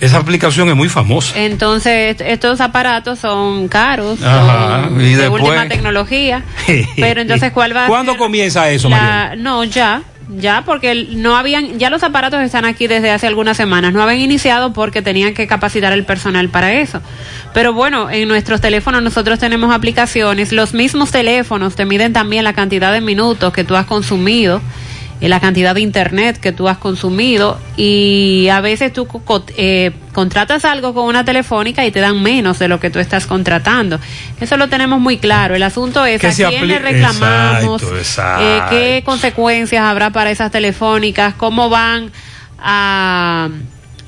Esa 0.00 0.16
aplicación 0.16 0.70
es 0.70 0.76
muy 0.76 0.88
famosa. 0.88 1.38
Entonces, 1.38 2.12
est- 2.12 2.22
estos 2.22 2.58
aparatos 2.62 3.18
son 3.18 3.68
caros, 3.68 4.18
Ajá, 4.22 4.84
son 4.84 4.98
y 5.02 5.12
de 5.12 5.16
después- 5.18 5.42
última 5.42 5.68
tecnología. 5.68 6.42
Pero 6.96 7.20
entonces, 7.20 7.52
¿cuál 7.52 7.76
va 7.76 7.84
a 7.84 7.88
¿Cuándo 7.88 8.12
ser 8.12 8.18
comienza 8.18 8.70
eso, 8.70 8.88
la- 8.88 8.96
María? 8.96 9.36
No, 9.36 9.62
ya, 9.64 10.02
ya, 10.36 10.62
porque 10.64 11.08
no 11.10 11.36
habían, 11.36 11.78
ya 11.78 11.90
los 11.90 12.02
aparatos 12.02 12.40
están 12.42 12.64
aquí 12.64 12.86
desde 12.86 13.10
hace 13.10 13.26
algunas 13.26 13.56
semanas. 13.56 13.92
No 13.92 14.02
habían 14.02 14.20
iniciado 14.20 14.72
porque 14.72 15.02
tenían 15.02 15.34
que 15.34 15.46
capacitar 15.46 15.92
el 15.92 16.04
personal 16.04 16.48
para 16.48 16.72
eso. 16.74 17.00
Pero 17.52 17.72
bueno, 17.72 18.10
en 18.10 18.28
nuestros 18.28 18.60
teléfonos 18.60 19.02
nosotros 19.02 19.38
tenemos 19.38 19.74
aplicaciones. 19.74 20.52
Los 20.52 20.74
mismos 20.74 21.10
teléfonos 21.10 21.74
te 21.74 21.84
miden 21.84 22.12
también 22.12 22.44
la 22.44 22.52
cantidad 22.52 22.92
de 22.92 23.00
minutos 23.00 23.52
que 23.52 23.64
tú 23.64 23.76
has 23.76 23.86
consumido 23.86 24.60
la 25.28 25.38
cantidad 25.40 25.74
de 25.74 25.82
internet 25.82 26.38
que 26.40 26.50
tú 26.52 26.66
has 26.68 26.78
consumido 26.78 27.60
y 27.76 28.48
a 28.50 28.60
veces 28.62 28.92
tú 28.92 29.06
eh, 29.56 29.90
contratas 30.14 30.64
algo 30.64 30.94
con 30.94 31.04
una 31.04 31.24
telefónica 31.24 31.84
y 31.84 31.90
te 31.90 32.00
dan 32.00 32.22
menos 32.22 32.58
de 32.58 32.68
lo 32.68 32.80
que 32.80 32.88
tú 32.90 32.98
estás 32.98 33.26
contratando. 33.26 34.00
Eso 34.40 34.56
lo 34.56 34.68
tenemos 34.68 34.98
muy 34.98 35.18
claro. 35.18 35.54
El 35.54 35.62
asunto 35.62 36.04
es 36.06 36.20
Que 36.20 36.28
a 36.28 36.32
quién 36.48 36.66
le 36.68 36.78
reclamamos, 36.78 37.82
Exacto, 37.82 37.98
exacto. 37.98 38.44
eh, 38.44 38.62
qué 38.70 39.02
consecuencias 39.04 39.82
habrá 39.84 40.10
para 40.10 40.30
esas 40.30 40.50
telefónicas, 40.50 41.34
cómo 41.34 41.68
van 41.68 42.10
a, 42.58 43.48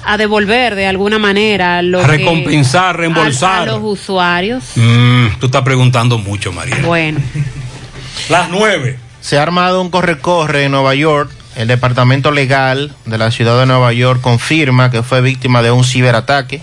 a 0.04 0.16
devolver 0.16 0.74
de 0.74 0.86
alguna 0.86 1.18
manera 1.18 1.82
lo 1.82 2.00
A 2.00 2.06
que- 2.06 2.08
recompensar, 2.18 2.86
a- 2.86 2.92
reembolsar. 2.94 3.62
a 3.68 3.72
los 3.72 3.80
usuarios. 3.82 4.64
Mm, 4.76 5.26
tú 5.40 5.46
estás 5.46 5.62
preguntando 5.62 6.16
mucho, 6.18 6.52
María. 6.52 6.78
Bueno. 6.84 7.20
Las 8.28 8.48
nueve. 8.50 8.98
Se 9.22 9.38
ha 9.38 9.42
armado 9.42 9.80
un 9.80 9.88
corre-corre 9.90 10.64
en 10.64 10.72
Nueva 10.72 10.94
York. 10.94 11.30
El 11.56 11.68
departamento 11.68 12.30
legal 12.30 12.94
de 13.06 13.18
la 13.18 13.30
ciudad 13.30 13.58
de 13.58 13.66
Nueva 13.66 13.92
York 13.92 14.20
confirma 14.20 14.90
que 14.90 15.02
fue 15.02 15.20
víctima 15.22 15.62
de 15.62 15.70
un 15.70 15.84
ciberataque. 15.84 16.60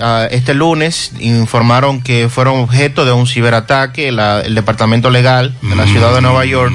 Ah, 0.00 0.26
este 0.30 0.54
lunes 0.54 1.12
informaron 1.18 2.00
que 2.02 2.28
fueron 2.28 2.58
objeto 2.60 3.04
de 3.04 3.12
un 3.12 3.26
ciberataque 3.26 4.12
la- 4.12 4.40
el 4.42 4.54
departamento 4.54 5.10
legal 5.10 5.54
de 5.62 5.74
la 5.74 5.86
ciudad 5.86 6.14
de 6.14 6.20
Nueva 6.20 6.44
York 6.44 6.72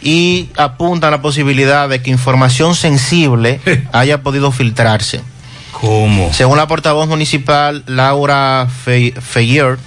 y 0.00 0.48
apuntan 0.56 1.08
a 1.08 1.16
la 1.16 1.22
posibilidad 1.22 1.88
de 1.88 2.02
que 2.02 2.10
información 2.10 2.74
sensible 2.74 3.60
haya 3.92 4.22
podido 4.22 4.52
filtrarse. 4.52 5.22
¿Cómo? 5.72 6.32
Según 6.32 6.56
la 6.56 6.68
portavoz 6.68 7.08
municipal 7.08 7.82
Laura 7.86 8.68
Fe- 8.84 9.12
Feyer, 9.20 9.78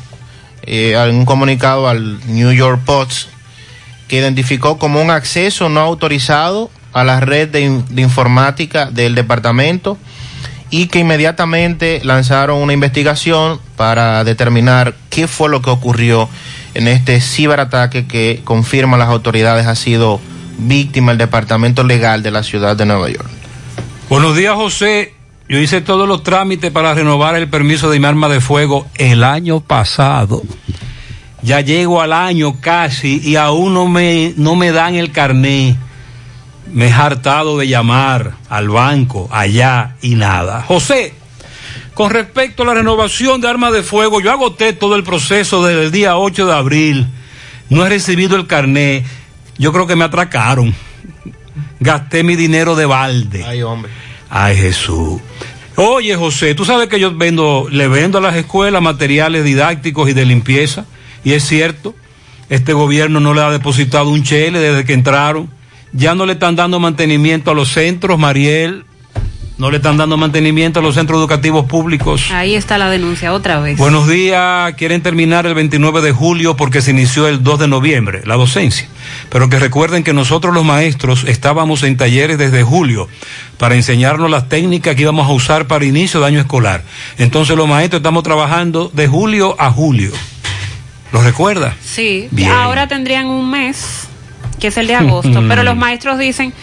eh, 0.68 0.94
en 0.94 1.16
un 1.16 1.26
comunicado 1.26 1.88
al 1.88 2.20
New 2.28 2.52
York 2.52 2.82
Post, 2.86 3.30
que 4.08 4.18
identificó 4.18 4.78
como 4.78 5.02
un 5.02 5.10
acceso 5.10 5.70
no 5.70 5.80
autorizado 5.80 6.70
a 6.94 7.04
la 7.04 7.20
red 7.20 7.50
de, 7.50 7.82
de 7.90 8.02
informática 8.02 8.92
del 8.92 9.16
departamento 9.16 9.98
y 10.70 10.88
que 10.88 11.00
inmediatamente 11.00 12.02
lanzaron 12.04 12.62
una 12.62 12.74
investigación 12.74 13.60
para 13.76 14.24
determinar 14.24 14.96
qué 15.10 15.28
fue 15.28 15.50
lo 15.50 15.62
que 15.62 15.70
ocurrió 15.70 16.30
en 16.74 16.88
este 16.88 17.22
ciberataque 17.22 18.06
que 18.06 18.42
confirman 18.44 19.00
las 19.00 19.10
autoridades 19.10 19.66
ha 19.66 19.76
sido 19.76 20.20
víctima 20.58 21.12
el 21.12 21.18
departamento 21.18 21.84
legal 21.84 22.24
de 22.24 22.32
la 22.32 22.44
ciudad 22.44 22.76
de 22.76 22.86
Nueva 22.86 23.10
York. 23.10 23.30
Buenos 24.10 24.36
días, 24.36 24.56
José. 24.56 25.17
Yo 25.50 25.60
hice 25.60 25.80
todos 25.80 26.08
los 26.08 26.24
trámites 26.24 26.72
para 26.72 26.94
renovar 26.94 27.36
el 27.36 27.48
permiso 27.48 27.90
de 27.90 28.00
mi 28.00 28.06
arma 28.06 28.28
de 28.28 28.42
fuego 28.42 28.86
el 28.96 29.24
año 29.24 29.62
pasado. 29.62 30.42
Ya 31.42 31.62
llego 31.62 32.02
al 32.02 32.12
año 32.12 32.60
casi 32.60 33.22
y 33.24 33.38
aún 33.38 33.74
no 33.74 33.88
me, 33.88 34.34
no 34.36 34.56
me 34.56 34.72
dan 34.72 34.96
el 34.96 35.14
carné. 35.14 35.78
Me 36.74 36.88
he 36.88 36.92
hartado 36.92 37.58
de 37.58 37.68
llamar 37.70 38.34
al 38.50 38.68
banco 38.68 39.30
allá 39.32 39.96
y 40.02 40.16
nada. 40.16 40.64
José, 40.68 41.14
con 41.94 42.12
respecto 42.12 42.64
a 42.64 42.66
la 42.66 42.74
renovación 42.74 43.40
de 43.40 43.48
armas 43.48 43.72
de 43.72 43.84
fuego, 43.84 44.20
yo 44.20 44.32
agoté 44.32 44.74
todo 44.74 44.98
el 44.98 45.04
proceso 45.04 45.66
desde 45.66 45.86
el 45.86 45.92
día 45.92 46.18
8 46.18 46.46
de 46.46 46.54
abril. 46.54 47.08
No 47.70 47.86
he 47.86 47.90
recibido 47.90 48.36
el 48.36 48.48
carné. 48.48 49.06
Yo 49.58 49.72
creo 49.72 49.88
que 49.88 49.96
me 49.96 50.04
atracaron. 50.04 50.76
Gasté 51.80 52.24
mi 52.24 52.36
dinero 52.36 52.76
de 52.76 52.86
balde. 52.86 53.46
Ay, 53.48 53.62
hombre. 53.62 53.92
Ay, 54.30 54.56
Jesús. 54.56 55.22
Oye, 55.76 56.16
José, 56.16 56.56
tú 56.56 56.66
sabes 56.66 56.90
que 56.90 57.00
yo 57.00 57.16
vendo, 57.16 57.68
le 57.70 57.88
vendo 57.88 58.18
a 58.18 58.22
las 58.22 58.36
escuelas 58.36 58.82
materiales 58.82 59.44
didácticos 59.44 60.10
y 60.10 60.14
de 60.14 60.26
limpieza. 60.26 60.86
Y 61.24 61.34
es 61.34 61.44
cierto, 61.44 61.94
este 62.50 62.74
gobierno 62.74 63.20
no 63.20 63.36
le 63.36 63.42
ha 63.42 63.52
depositado 63.52 64.10
un 64.10 64.24
chele 64.24 64.58
desde 64.58 64.86
que 64.86 64.94
entraron. 64.94 65.50
Ya 65.94 66.16
no 66.16 66.26
le 66.26 66.34
están 66.34 66.56
dando 66.56 66.80
mantenimiento 66.80 67.52
a 67.52 67.54
los 67.54 67.70
centros, 67.70 68.18
Mariel. 68.18 68.86
No 69.58 69.72
le 69.72 69.78
están 69.78 69.98
dando 69.98 70.18
mantenimiento 70.18 70.80
a 70.80 70.84
los 70.84 70.94
centros 70.94 71.18
educativos 71.18 71.66
públicos. 71.66 72.30
Ahí 72.32 72.54
está 72.54 72.78
la 72.78 72.92
denuncia 72.92 73.34
otra 73.34 73.60
vez. 73.60 73.76
Buenos 73.76 74.08
días, 74.08 74.76
quieren 74.76 75.02
terminar 75.02 75.48
el 75.48 75.56
29 75.56 76.02
de 76.02 76.12
julio 76.12 76.56
porque 76.56 76.80
se 76.84 76.92
inició 76.92 77.28
el 77.28 77.42
2 77.42 77.62
de 77.62 77.68
noviembre, 77.68 78.22
la 78.26 78.36
docencia. 78.36 78.88
Pero 79.32 79.50
que 79.50 79.58
recuerden 79.58 80.04
que 80.04 80.14
nosotros 80.14 80.54
los 80.54 80.64
maestros 80.64 81.24
estábamos 81.24 81.82
en 81.82 81.98
talleres 81.98 82.38
desde 82.38 82.62
julio 82.62 83.08
para 83.58 83.74
enseñarnos 83.74 84.30
las 84.30 84.48
técnicas 84.48 84.96
que 84.96 85.02
íbamos 85.02 85.28
a 85.28 85.34
usar 85.34 85.66
para 85.66 85.86
inicio 85.86 86.20
de 86.20 86.28
año 86.28 86.40
escolar. 86.40 86.84
Entonces 87.18 87.58
los 87.58 87.68
maestros 87.68 88.02
estamos 88.02 88.22
trabajando 88.22 88.92
de 88.94 89.08
julio 89.08 89.56
a 89.58 89.72
julio. 89.72 90.12
¿Lo 91.12 91.24
recuerda? 91.24 91.76
Sí, 91.84 92.28
Bien. 92.30 92.52
ahora 92.52 92.88
tendrían 92.88 93.26
un 93.26 93.50
mes, 93.50 94.08
que 94.60 94.68
es 94.68 94.78
el 94.78 94.86
de 94.86 94.94
agosto, 94.94 95.44
pero 95.48 95.64
los 95.64 95.76
maestros 95.76 96.20
dicen, 96.20 96.54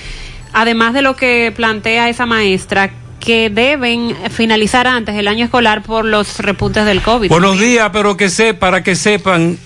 además 0.54 0.94
de 0.94 1.02
lo 1.02 1.16
que 1.16 1.52
plantea 1.54 2.08
esa 2.08 2.24
maestra, 2.24 2.90
que 3.20 3.50
deben 3.50 4.14
finalizar 4.30 4.86
antes 4.86 5.14
el 5.16 5.28
año 5.28 5.44
escolar 5.44 5.82
por 5.82 6.04
los 6.04 6.38
repuntes 6.38 6.86
del 6.86 7.02
COVID. 7.02 7.28
Buenos 7.28 7.58
días, 7.58 7.90
pero 7.92 8.16
que 8.16 8.30
sepa, 8.30 8.60
para 8.60 8.82
que 8.82 8.96
sepan 8.96 9.58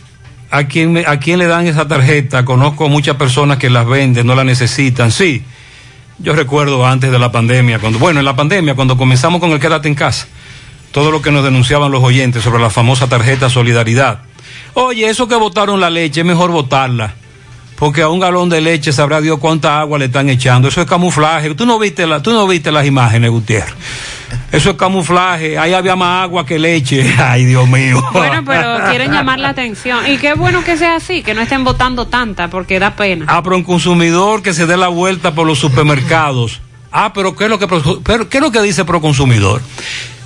a 0.50 0.64
quién, 0.64 1.04
a 1.06 1.18
quién 1.18 1.38
le 1.38 1.46
dan 1.46 1.66
esa 1.66 1.86
tarjeta. 1.86 2.44
Conozco 2.44 2.88
muchas 2.88 3.16
personas 3.16 3.58
que 3.58 3.68
las 3.68 3.86
venden, 3.86 4.26
no 4.26 4.34
la 4.34 4.44
necesitan. 4.44 5.10
Sí, 5.10 5.42
yo 6.18 6.34
recuerdo 6.34 6.86
antes 6.86 7.10
de 7.10 7.18
la 7.18 7.30
pandemia, 7.30 7.78
cuando, 7.80 7.98
bueno, 7.98 8.20
en 8.20 8.24
la 8.24 8.36
pandemia, 8.36 8.74
cuando 8.74 8.96
comenzamos 8.96 9.40
con 9.40 9.50
el 9.50 9.60
quédate 9.60 9.88
en 9.88 9.94
casa, 9.94 10.26
todo 10.92 11.10
lo 11.10 11.20
que 11.20 11.30
nos 11.30 11.44
denunciaban 11.44 11.90
los 11.90 12.02
oyentes 12.02 12.42
sobre 12.42 12.62
la 12.62 12.70
famosa 12.70 13.08
tarjeta 13.08 13.50
Solidaridad. 13.50 14.20
Oye, 14.74 15.08
eso 15.08 15.28
que 15.28 15.34
votaron 15.34 15.80
la 15.80 15.90
leche, 15.90 16.20
es 16.20 16.26
mejor 16.26 16.50
votarla. 16.50 17.14
Porque 17.78 18.02
a 18.02 18.08
un 18.08 18.18
galón 18.18 18.48
de 18.48 18.60
leche 18.60 18.92
sabrá 18.92 19.20
Dios 19.20 19.38
cuánta 19.38 19.78
agua 19.80 19.98
le 19.98 20.06
están 20.06 20.28
echando. 20.28 20.66
Eso 20.68 20.80
es 20.80 20.86
camuflaje. 20.86 21.54
Tú 21.54 21.64
no 21.64 21.78
viste, 21.78 22.06
la, 22.06 22.20
tú 22.20 22.32
no 22.32 22.46
viste 22.48 22.72
las 22.72 22.84
imágenes, 22.86 23.30
Gutiérrez. 23.30 23.72
Eso 24.50 24.70
es 24.70 24.76
camuflaje. 24.76 25.56
Ahí 25.58 25.72
había 25.74 25.94
más 25.94 26.24
agua 26.24 26.44
que 26.44 26.58
leche. 26.58 27.14
Ay, 27.18 27.44
Dios 27.44 27.68
mío. 27.68 28.02
Bueno, 28.12 28.42
pero 28.44 28.78
quieren 28.90 29.12
llamar 29.12 29.38
la 29.38 29.50
atención. 29.50 30.06
Y 30.10 30.16
qué 30.18 30.34
bueno 30.34 30.64
que 30.64 30.76
sea 30.76 30.96
así, 30.96 31.22
que 31.22 31.34
no 31.34 31.40
estén 31.40 31.62
votando 31.62 32.08
tanta, 32.08 32.50
porque 32.50 32.78
da 32.80 32.96
pena. 32.96 33.26
Ah, 33.28 33.42
pero 33.44 33.56
un 33.56 33.62
consumidor 33.64 34.42
que 34.42 34.52
se 34.54 34.66
dé 34.66 34.76
la 34.76 34.88
vuelta 34.88 35.34
por 35.34 35.46
los 35.46 35.58
supermercados. 35.58 36.60
Ah, 36.90 37.12
pero 37.12 37.36
¿qué 37.36 37.44
es 37.44 37.50
lo 37.50 37.58
que, 37.58 37.68
pro- 37.68 38.00
pero, 38.02 38.28
¿qué 38.28 38.38
es 38.38 38.42
lo 38.42 38.50
que 38.50 38.60
dice 38.62 38.84
Proconsumidor? 38.84 39.60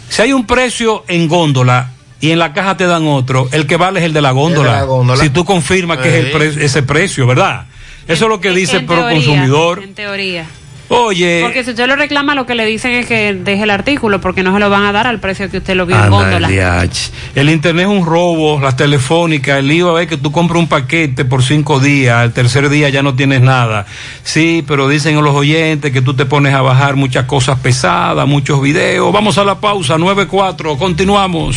Si 0.08 0.22
hay 0.22 0.32
un 0.32 0.46
precio 0.46 1.04
en 1.08 1.28
góndola 1.28 1.90
y 2.22 2.30
en 2.30 2.38
la 2.38 2.54
caja 2.54 2.76
te 2.78 2.86
dan 2.86 3.06
otro, 3.06 3.48
el 3.52 3.66
que 3.66 3.76
vale 3.76 4.00
es 4.00 4.06
el 4.06 4.14
de 4.14 4.22
la 4.22 4.30
góndola. 4.30 4.70
El 4.70 4.74
de 4.76 4.80
la 4.80 4.84
góndola. 4.86 5.22
Si 5.22 5.28
tú 5.28 5.44
confirmas 5.44 5.98
que 5.98 6.08
es 6.08 6.24
el 6.24 6.30
pre- 6.30 6.64
ese 6.64 6.82
precio, 6.82 7.26
¿verdad? 7.26 7.66
Eso 8.08 8.24
es 8.24 8.28
lo 8.30 8.40
que 8.40 8.50
dice 8.52 8.78
en 8.78 8.86
teoría, 8.86 9.04
Proconsumidor. 9.06 9.82
En 9.82 9.94
teoría. 9.94 10.46
Oye, 10.88 11.40
Porque 11.42 11.64
si 11.64 11.70
usted 11.70 11.86
lo 11.86 11.96
reclama, 11.96 12.34
lo 12.34 12.44
que 12.44 12.54
le 12.54 12.66
dicen 12.66 12.92
es 12.92 13.06
que 13.06 13.32
deje 13.32 13.62
el 13.62 13.70
artículo, 13.70 14.20
porque 14.20 14.42
no 14.42 14.52
se 14.52 14.60
lo 14.60 14.68
van 14.68 14.84
a 14.84 14.92
dar 14.92 15.06
al 15.06 15.20
precio 15.20 15.50
que 15.50 15.58
usted 15.58 15.74
lo 15.74 15.86
vio 15.86 15.96
en 15.96 16.10
góndola. 16.10 16.48
el. 16.48 16.90
El 17.34 17.48
internet 17.48 17.86
es 17.86 17.90
un 17.90 18.04
robo, 18.04 18.60
las 18.60 18.76
telefónicas, 18.76 19.58
el 19.60 19.68
lío 19.68 19.98
es 19.98 20.06
que 20.06 20.18
tú 20.18 20.30
compras 20.30 20.58
un 20.60 20.68
paquete 20.68 21.24
por 21.24 21.42
cinco 21.42 21.80
días, 21.80 22.16
al 22.18 22.32
tercer 22.34 22.68
día 22.68 22.90
ya 22.90 23.02
no 23.02 23.14
tienes 23.14 23.40
nada. 23.40 23.86
Sí, 24.22 24.62
pero 24.68 24.86
dicen 24.86 25.14
los 25.22 25.34
oyentes 25.34 25.92
que 25.92 26.02
tú 26.02 26.12
te 26.14 26.26
pones 26.26 26.52
a 26.52 26.60
bajar 26.60 26.94
muchas 26.96 27.24
cosas 27.24 27.58
pesadas, 27.60 28.28
muchos 28.28 28.60
videos. 28.60 29.10
Vamos 29.12 29.38
a 29.38 29.44
la 29.44 29.54
pausa, 29.60 29.96
9-4, 29.96 30.76
continuamos. 30.76 31.56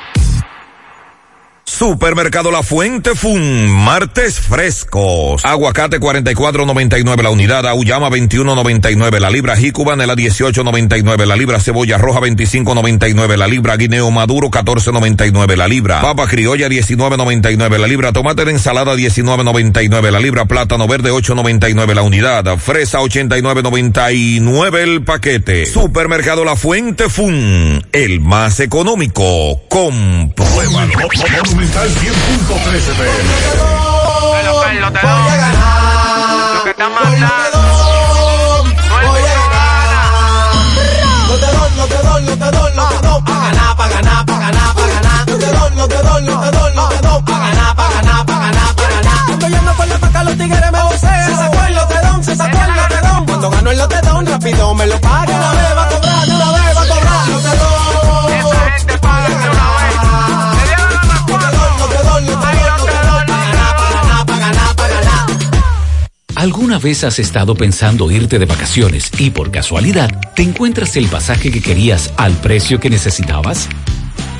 Supermercado 1.71 2.51
La 2.51 2.63
Fuente 2.63 3.15
Fun, 3.15 3.69
martes 3.69 4.39
frescos. 4.39 5.43
Aguacate 5.45 5.99
44.99 5.99 7.23
la 7.23 7.29
unidad, 7.29 7.65
auyama 7.65 8.09
21.99 8.09 9.19
la 9.19 9.29
libra, 9.31 9.55
jícuba 9.55 9.95
la 9.95 10.13
18.99 10.13 11.25
la 11.25 11.35
libra, 11.35 11.59
cebolla 11.59 11.97
roja 11.97 12.19
25.99 12.19 13.37
la 13.37 13.47
libra, 13.47 13.77
guineo 13.77 14.11
maduro 14.11 14.49
14.99 14.49 15.55
la 15.55 15.67
libra, 15.67 16.01
papa 16.01 16.27
criolla 16.27 16.67
19.99 16.67 17.77
la 17.77 17.87
libra, 17.87 18.11
tomate 18.11 18.45
de 18.45 18.51
ensalada 18.51 18.93
19.99 18.93 20.11
la 20.11 20.19
libra, 20.19 20.45
plátano 20.45 20.87
verde 20.87 21.11
8.99 21.11 21.95
la 21.95 22.01
unidad, 22.01 22.57
fresa 22.57 22.99
89.99 22.99 24.77
el 24.77 25.03
paquete. 25.03 25.65
Supermercado 25.65 26.43
La 26.43 26.57
Fuente 26.57 27.09
Fun, 27.09 27.81
el 27.91 28.19
más 28.19 28.59
económico. 28.59 29.61
Compruébalo. 29.69 30.91
Monumental 31.61 31.89
100.13 31.89 32.93
pm. 32.97 33.29
Lo 36.55 36.63
que 36.63 36.69
está 36.71 36.89
mandando. 36.89 37.59
Lo 41.27 41.37
te 41.37 41.45
doy, 41.45 41.69
lo 41.77 41.85
te 41.85 41.97
doy, 42.01 42.23
lo 42.23 42.35
te 42.35 42.51
doy, 42.51 42.73
lo 42.73 42.87
te 42.87 43.07
doy, 43.07 43.21
pa' 43.21 43.39
ganar, 43.39 43.75
pa' 43.77 43.87
ganar, 43.89 44.25
pa' 44.25 44.39
ganar, 44.39 44.73
pa' 44.73 44.87
ganar. 44.87 45.29
Lo 45.29 45.37
te 45.37 45.45
doy, 45.45 45.75
lo 45.75 45.87
te 45.87 46.01
doy, 46.01 46.23
lo 46.23 46.39
te 46.39 46.51
doy, 46.51 46.73
lo 46.73 46.89
te 46.89 46.97
doy, 46.97 47.21
pa' 47.21 47.39
ganar, 47.39 47.75
pa' 47.75 47.89
ganar, 47.91 48.25
pa' 48.25 48.39
ganar, 48.39 48.75
pa' 48.75 48.89
ganar. 48.89 49.25
Cuando 49.27 49.47
yo 49.47 49.61
me 49.61 49.69
acuerdo 49.69 49.99
pa' 49.99 50.09
que 50.09 50.23
los 50.23 50.37
tigres 50.37 50.71
me 50.71 50.81
vocean. 50.81 51.25
Se 51.29 51.35
sacó 51.35 51.63
el 51.67 51.75
lotedón, 51.75 52.23
se 52.23 52.35
sacó 52.35 52.57
el 52.57 52.75
lotedón. 52.75 53.25
Cuando 53.27 53.49
gano 53.51 53.69
el 53.69 53.77
lotedón, 53.77 54.25
rápido 54.25 54.73
me 54.73 54.87
lo 54.87 54.99
paga. 54.99 55.25
De 55.27 55.33
una 55.35 55.51
vez 55.51 55.77
va 55.77 55.83
a 55.83 55.89
cobrar, 55.89 56.10
¿Alguna 66.41 66.79
vez 66.79 67.03
has 67.03 67.19
estado 67.19 67.53
pensando 67.53 68.09
irte 68.09 68.39
de 68.39 68.47
vacaciones 68.47 69.11
y 69.19 69.29
por 69.29 69.51
casualidad 69.51 70.09
te 70.35 70.41
encuentras 70.41 70.95
el 70.95 71.05
pasaje 71.05 71.51
que 71.51 71.61
querías 71.61 72.11
al 72.17 72.33
precio 72.33 72.79
que 72.79 72.89
necesitabas? 72.89 73.69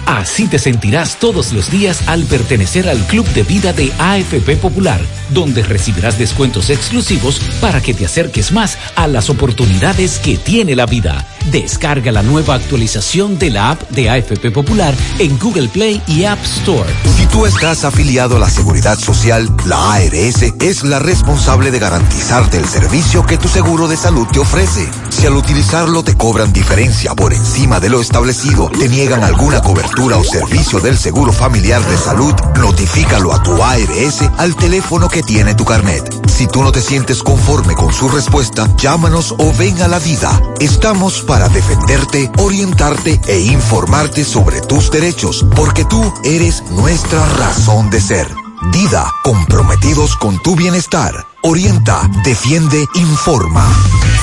Así 0.08 0.48
te 0.48 0.58
sentirás 0.58 1.20
todos 1.20 1.54
los 1.54 1.70
días 1.70 2.08
al 2.08 2.24
pertenecer 2.24 2.90
al 2.90 2.98
Club 3.06 3.28
de 3.36 3.44
Vida 3.44 3.72
de 3.72 3.92
AFP 4.00 4.56
Popular, 4.56 5.00
donde 5.30 5.62
recibirás 5.62 6.18
descuentos 6.18 6.72
exclusivos 6.72 7.40
para 7.62 7.82
que 7.82 7.94
te 7.94 8.08
acerques 8.08 8.52
más 8.52 8.80
a 8.96 9.06
las 9.06 9.30
oportunidades 9.30 10.18
que 10.18 10.38
tiene 10.38 10.76
la 10.76 10.88
vida. 10.88 11.28
Descarga 11.50 12.12
la 12.12 12.22
nueva 12.22 12.56
actualización 12.56 13.40
de 13.40 13.50
la 13.50 13.72
app 13.72 13.90
de 13.90 14.10
AFP 14.10 14.52
Popular 14.52 14.94
en 15.18 15.40
Google 15.40 15.70
Play 15.70 16.02
y 16.08 16.24
App 16.24 16.40
Store. 16.44 16.90
Si 17.18 17.26
tú 17.26 17.46
estás 17.46 17.84
afiliado 17.84 18.36
a 18.36 18.40
la 18.40 18.50
Seguridad 18.50 18.98
Social, 19.00 19.50
la 19.66 19.94
ARS 19.94 20.44
es 20.60 20.84
la 20.84 21.00
responsable 21.00 21.72
de 21.72 21.80
garantizarte 21.80 22.58
el 22.58 22.66
servicio 22.66 23.26
que 23.26 23.38
tu 23.38 23.48
seguro 23.48 23.88
de 23.88 23.98
salud 23.98 24.28
te 24.32 24.40
ofrece. 24.40 24.88
Si 25.10 25.26
al 25.26 25.36
utilizarlo 25.36 26.04
te 26.04 26.16
cobran 26.16 26.54
diferencia 26.54 27.16
por 27.16 27.34
encima 27.34 27.80
de 27.80 27.90
lo 27.90 28.02
establecido, 28.02 28.70
te 28.70 28.88
niegan 28.88 29.24
alguna 29.24 29.62
cobertura 29.62 30.18
o 30.18 30.24
servicio 30.24 30.80
del 30.80 30.98
Seguro 30.98 31.34
Familiar 31.34 31.84
de 31.84 31.98
Salud, 31.98 32.34
notifícalo 32.60 33.34
a 33.34 33.42
tu 33.42 33.62
ARS 33.64 34.22
al 34.38 34.56
teléfono 34.56 35.10
que 35.10 35.24
tiene 35.24 35.56
tu 35.56 35.66
carnet. 35.66 36.04
Si 36.28 36.48
tú 36.48 36.64
no 36.64 36.72
te 36.72 36.82
sientes 36.82 37.24
conforme 37.24 37.74
con 37.76 37.92
su 37.92 38.10
respuesta, 38.10 38.68
llámanos 38.78 39.34
o 39.38 39.54
ven 39.58 39.82
a 39.82 39.88
la 39.88 40.00
vida. 40.00 40.42
Estamos 40.60 41.22
para 41.22 41.31
defenderte, 41.40 42.30
orientarte 42.38 43.20
e 43.28 43.40
informarte 43.40 44.24
sobre 44.26 44.62
tus 44.62 44.92
derechos, 44.92 45.46
porque 45.56 45.86
tú 45.86 46.14
eres 46.24 46.64
nuestra 46.72 47.26
razón 47.38 47.90
de 47.90 48.02
ser. 48.02 48.28
Dida, 48.72 49.12
comprometidos 49.24 50.16
con 50.18 50.42
tu 50.44 50.56
bienestar. 50.56 51.26
Orienta, 51.42 52.10
defiende, 52.24 52.86
informa. 52.96 53.66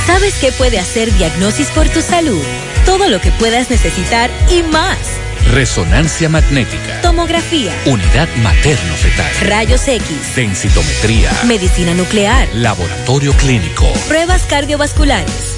¿Sabes 0.06 0.34
qué 0.34 0.52
puede 0.52 0.78
hacer 0.78 1.12
Diagnosis 1.16 1.68
por 1.68 1.88
tu 1.88 2.02
salud? 2.02 2.40
Todo 2.86 3.08
lo 3.08 3.20
que 3.20 3.32
puedas 3.32 3.70
necesitar 3.70 4.30
y 4.50 4.62
más. 4.62 4.98
Resonancia 5.52 6.28
magnética. 6.28 7.00
Tomografía. 7.00 7.72
Unidad 7.86 8.28
materno-fetal. 8.42 9.48
Rayos 9.48 9.88
X. 9.88 10.36
Densitometría. 10.36 11.32
Medicina 11.46 11.94
nuclear. 11.94 12.48
Laboratorio 12.54 13.32
clínico. 13.32 13.86
Pruebas 14.08 14.42
cardiovasculares. 14.42 15.57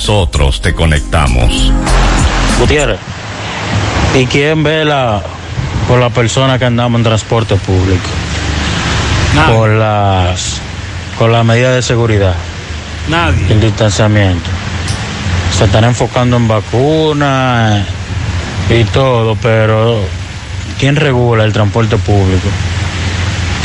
nosotros 0.01 0.61
te 0.61 0.73
conectamos. 0.73 1.71
Gutiérrez, 2.59 2.97
¿y 4.15 4.25
quién 4.25 4.63
vela 4.63 5.21
por 5.87 5.99
la 5.99 6.09
persona 6.09 6.57
que 6.57 6.65
andamos 6.65 6.97
en 6.97 7.03
transporte 7.03 7.55
público? 7.55 8.09
Por 9.53 9.69
las 9.69 10.59
con 11.19 11.31
las 11.31 11.45
medidas 11.45 11.75
de 11.75 11.83
seguridad. 11.83 12.33
Nadie. 13.09 13.45
El 13.51 13.61
distanciamiento. 13.61 14.49
Se 15.55 15.65
están 15.65 15.83
enfocando 15.83 16.35
en 16.37 16.47
vacunas 16.47 17.85
y 18.71 18.83
todo, 18.85 19.37
pero 19.39 20.01
¿quién 20.79 20.95
regula 20.95 21.43
el 21.43 21.53
transporte 21.53 21.97
público? 21.97 22.47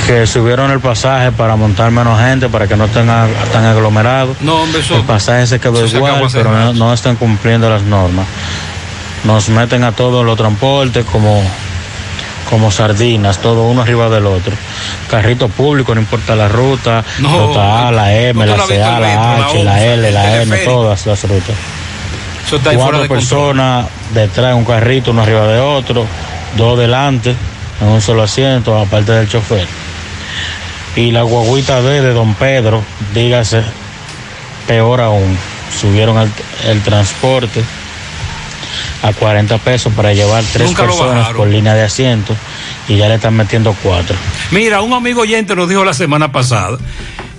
Que 0.06 0.24
subieron 0.26 0.70
el 0.70 0.78
pasaje 0.78 1.32
para 1.32 1.56
montar 1.56 1.90
menos 1.90 2.18
gente, 2.20 2.48
para 2.48 2.68
que 2.68 2.76
no 2.76 2.84
estén 2.84 3.10
a- 3.10 3.26
tan 3.52 3.64
aglomerados. 3.64 4.36
No, 4.40 4.62
hombre, 4.62 4.80
eso. 4.80 4.94
El 4.96 5.02
pasaje 5.02 5.46
se 5.48 5.58
quedó 5.58 5.84
igual, 5.84 6.14
pero 6.32 6.72
no, 6.74 6.92
están 6.94 7.16
cumpliendo 7.16 7.68
las 7.68 7.82
normas. 7.82 8.26
Nos 9.24 9.48
meten 9.48 9.82
a 9.82 9.90
todos 9.90 10.24
los 10.24 10.36
transportes 10.36 11.04
como, 11.06 11.42
como 12.48 12.70
sardinas, 12.70 13.38
todo 13.38 13.64
uno 13.64 13.82
arriba 13.82 14.08
del 14.08 14.26
otro. 14.26 14.52
Carrito 15.10 15.48
público, 15.48 15.92
no 15.92 16.00
importa 16.00 16.36
la 16.36 16.46
ruta, 16.46 17.02
No, 17.18 17.48
ruta 17.48 17.88
A, 17.88 17.90
la 17.90 18.14
M, 18.14 18.46
la 18.46 18.56
CA, 18.58 19.00
la 19.00 19.46
H, 19.46 19.64
la 19.64 19.84
L, 19.84 20.12
la 20.12 20.42
M, 20.42 20.56
todas 20.58 21.04
las 21.06 21.22
rutas. 21.24 21.56
Eso 22.46 22.56
está 22.58 22.74
Cuatro 22.74 23.00
de 23.00 23.08
personas 23.08 23.86
detrás 24.14 24.48
de 24.50 24.54
un 24.54 24.64
carrito, 24.64 25.10
uno 25.10 25.22
arriba 25.22 25.48
de 25.48 25.58
otro, 25.58 26.06
dos 26.56 26.78
delante, 26.78 27.34
en 27.80 27.88
un 27.88 28.00
solo 28.00 28.22
asiento, 28.22 28.78
aparte 28.80 29.10
del 29.10 29.28
chofer. 29.28 29.66
Y 30.96 31.10
la 31.10 31.22
guaguita 31.22 31.80
B 31.80 32.00
de 32.00 32.12
Don 32.12 32.34
Pedro, 32.34 32.82
dígase, 33.14 33.62
peor 34.66 35.00
aún, 35.02 35.36
subieron 35.78 36.18
el, 36.18 36.30
el 36.68 36.80
transporte 36.82 37.62
a 39.02 39.12
40 39.12 39.58
pesos 39.58 39.92
para 39.92 40.12
llevar 40.14 40.42
tres 40.52 40.68
Nunca 40.68 40.84
personas 40.84 41.28
por 41.28 41.48
línea 41.48 41.74
de 41.74 41.82
asiento 41.82 42.34
y 42.88 42.96
ya 42.96 43.08
le 43.08 43.16
están 43.16 43.34
metiendo 43.34 43.74
cuatro. 43.82 44.16
Mira, 44.50 44.80
un 44.80 44.92
amigo 44.92 45.22
oyente 45.22 45.54
nos 45.54 45.68
dijo 45.68 45.84
la 45.84 45.94
semana 45.94 46.32
pasada 46.32 46.78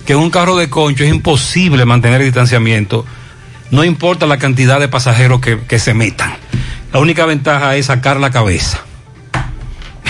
que 0.06 0.14
en 0.14 0.20
un 0.20 0.30
carro 0.30 0.56
de 0.56 0.70
concho 0.70 1.04
es 1.04 1.10
imposible 1.10 1.84
mantener 1.84 2.20
el 2.20 2.28
distanciamiento, 2.28 3.04
no 3.70 3.84
importa 3.84 4.26
la 4.26 4.38
cantidad 4.38 4.80
de 4.80 4.88
pasajeros 4.88 5.40
que, 5.40 5.58
que 5.60 5.78
se 5.78 5.94
metan. 5.94 6.34
La 6.92 7.00
única 7.00 7.26
ventaja 7.26 7.76
es 7.76 7.86
sacar 7.86 8.18
la 8.18 8.30
cabeza. 8.30 8.87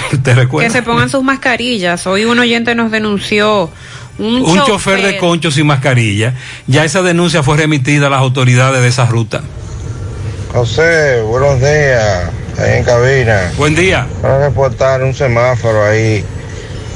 ¿Te 0.23 0.35
Que 0.35 0.71
se 0.71 0.83
pongan 0.83 1.09
sus 1.09 1.23
mascarillas. 1.23 2.07
Hoy 2.07 2.25
un 2.25 2.39
oyente 2.39 2.75
nos 2.75 2.91
denunció 2.91 3.71
un, 4.19 4.43
Un 4.43 4.65
chofer 4.65 5.03
de 5.03 5.19
concho 5.19 5.51
sin 5.51 5.67
mascarilla. 5.67 6.35
Ya 6.67 6.85
esa 6.85 7.03
denuncia 7.03 7.43
fue 7.43 7.57
remitida 7.57 8.09
a 8.09 8.11
las 8.11 8.21
autoridades 8.21 8.81
de 8.83 8.89
esa 8.89 9.07
ruta. 9.07 9.43
José, 10.53 11.21
buenos 11.23 11.61
días, 11.61 12.31
ahí 12.59 12.79
en 12.79 12.85
cabina. 12.85 13.53
Buen 13.57 13.75
día. 13.75 14.07
Para 14.23 14.49
reportar 14.49 15.03
un 15.03 15.15
semáforo 15.15 15.85
ahí 15.85 16.25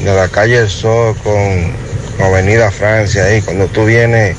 de 0.02 0.14
la 0.14 0.28
calle 0.28 0.58
El 0.58 0.70
Sol 0.70 1.14
con, 1.22 1.72
con 2.16 2.26
Avenida 2.26 2.70
Francia, 2.70 3.24
ahí 3.24 3.42
cuando 3.42 3.66
tú 3.66 3.84
vienes 3.84 4.36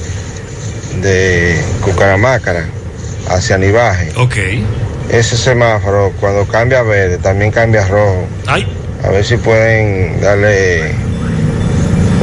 de 1.02 1.62
Cucaramácara 1.82 2.66
hacia 3.30 3.58
Nivaje. 3.58 4.12
Ok. 4.18 4.36
Ese 5.10 5.38
semáforo 5.38 6.12
cuando 6.20 6.46
cambia 6.48 6.80
a 6.80 6.84
verde 6.84 7.18
también 7.18 7.52
cambia 7.52 7.84
a 7.84 7.88
rojo. 7.88 8.26
Ay. 8.48 8.66
A 9.04 9.10
ver 9.10 9.24
si 9.26 9.36
pueden 9.38 10.22
darle 10.22 10.92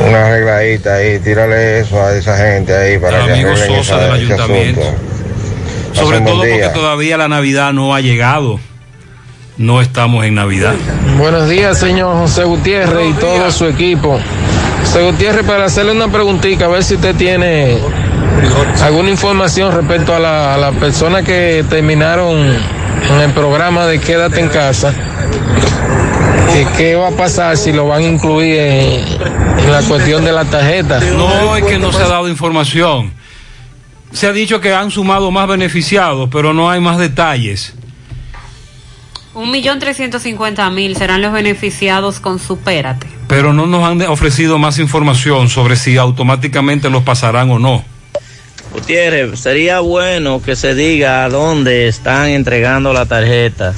una 0.09 0.27
arregladita 0.27 0.95
ahí, 0.95 1.19
tírale 1.19 1.81
eso 1.81 2.01
a 2.03 2.15
esa 2.15 2.37
gente 2.39 2.75
ahí 2.75 2.99
para 2.99 3.19
Al 3.21 3.27
que 3.27 3.33
amigo 3.35 3.51
arreglen 3.51 3.85
Sosa 3.85 3.97
esa- 3.97 3.99
del 4.13 4.23
ese 4.23 4.33
ayuntamiento. 4.33 4.81
asunto. 4.81 5.01
Sobre 5.93 6.21
todo 6.21 6.37
porque 6.39 6.71
todavía 6.73 7.17
la 7.17 7.29
Navidad 7.29 7.73
no 7.73 7.95
ha 7.95 8.01
llegado. 8.01 8.59
No 9.59 9.83
estamos 9.83 10.25
en 10.25 10.37
Navidad. 10.37 10.73
Buenos 11.19 11.49
días, 11.51 11.79
señor 11.79 12.17
José 12.17 12.45
Gutiérrez 12.45 13.11
y 13.11 13.13
todo 13.15 13.51
su 13.51 13.67
equipo. 13.67 14.19
José 14.87 15.03
Gutiérrez, 15.03 15.45
para 15.45 15.67
hacerle 15.67 15.93
una 15.93 16.09
preguntita, 16.11 16.65
a 16.65 16.69
ver 16.69 16.83
si 16.83 16.95
usted 16.95 17.15
tiene 17.15 17.77
alguna 18.83 19.11
información 19.11 19.73
respecto 19.73 20.15
a 20.15 20.19
la, 20.19 20.55
a 20.55 20.59
la 20.59 20.73
persona 20.73 21.23
que 21.23 21.65
terminaron 21.69 22.39
en 22.39 23.21
el 23.21 23.31
programa 23.33 23.87
de 23.87 24.01
Quédate 24.01 24.41
en 24.41 24.49
casa. 24.49 24.95
¿Qué 26.77 26.95
va 26.95 27.09
a 27.09 27.13
pasar 27.13 27.57
si 27.57 27.73
lo 27.73 27.87
van 27.87 28.03
a 28.03 28.07
incluir 28.07 28.59
en, 28.59 29.05
en 29.59 29.73
la 29.73 29.83
cuestión 29.83 30.25
de 30.25 30.33
la 30.33 30.45
tarjeta? 30.45 31.01
No, 31.01 31.57
es 31.57 31.65
que 31.65 31.79
no 31.79 31.93
se 31.93 32.03
ha 32.03 32.09
dado 32.09 32.29
información. 32.29 33.13
Se 34.13 34.27
ha 34.27 34.33
dicho 34.33 34.61
que 34.61 34.75
han 34.75 34.91
sumado 34.91 35.31
más 35.31 35.47
beneficiados, 35.47 36.29
pero 36.31 36.53
no 36.53 36.69
hay 36.69 36.81
más 36.81 36.99
detalles. 36.99 37.75
Un 39.33 39.53
millón 39.53 39.79
trescientos 39.79 40.23
cincuenta 40.23 40.69
mil 40.71 40.97
serán 40.97 41.23
los 41.23 41.33
beneficiados 41.33 42.19
con 42.19 42.41
Supérate. 42.41 43.07
Pero 43.29 43.53
no 43.53 43.67
nos 43.67 43.85
han 43.85 44.03
ofrecido 44.03 44.59
más 44.59 44.81
información 44.81 45.49
sobre 45.49 45.77
si 45.77 45.97
automáticamente 45.97 46.91
los 46.91 47.05
pasarán 47.05 47.49
o 47.53 47.61
no. 47.61 47.85
Gutiérrez, 48.73 49.39
sería 49.41 49.81
bueno 49.81 50.41
que 50.43 50.55
se 50.57 50.75
diga 50.75 51.25
a 51.25 51.29
dónde 51.29 51.89
están 51.89 52.29
entregando 52.29 52.93
la 52.93 53.07
tarjeta 53.07 53.75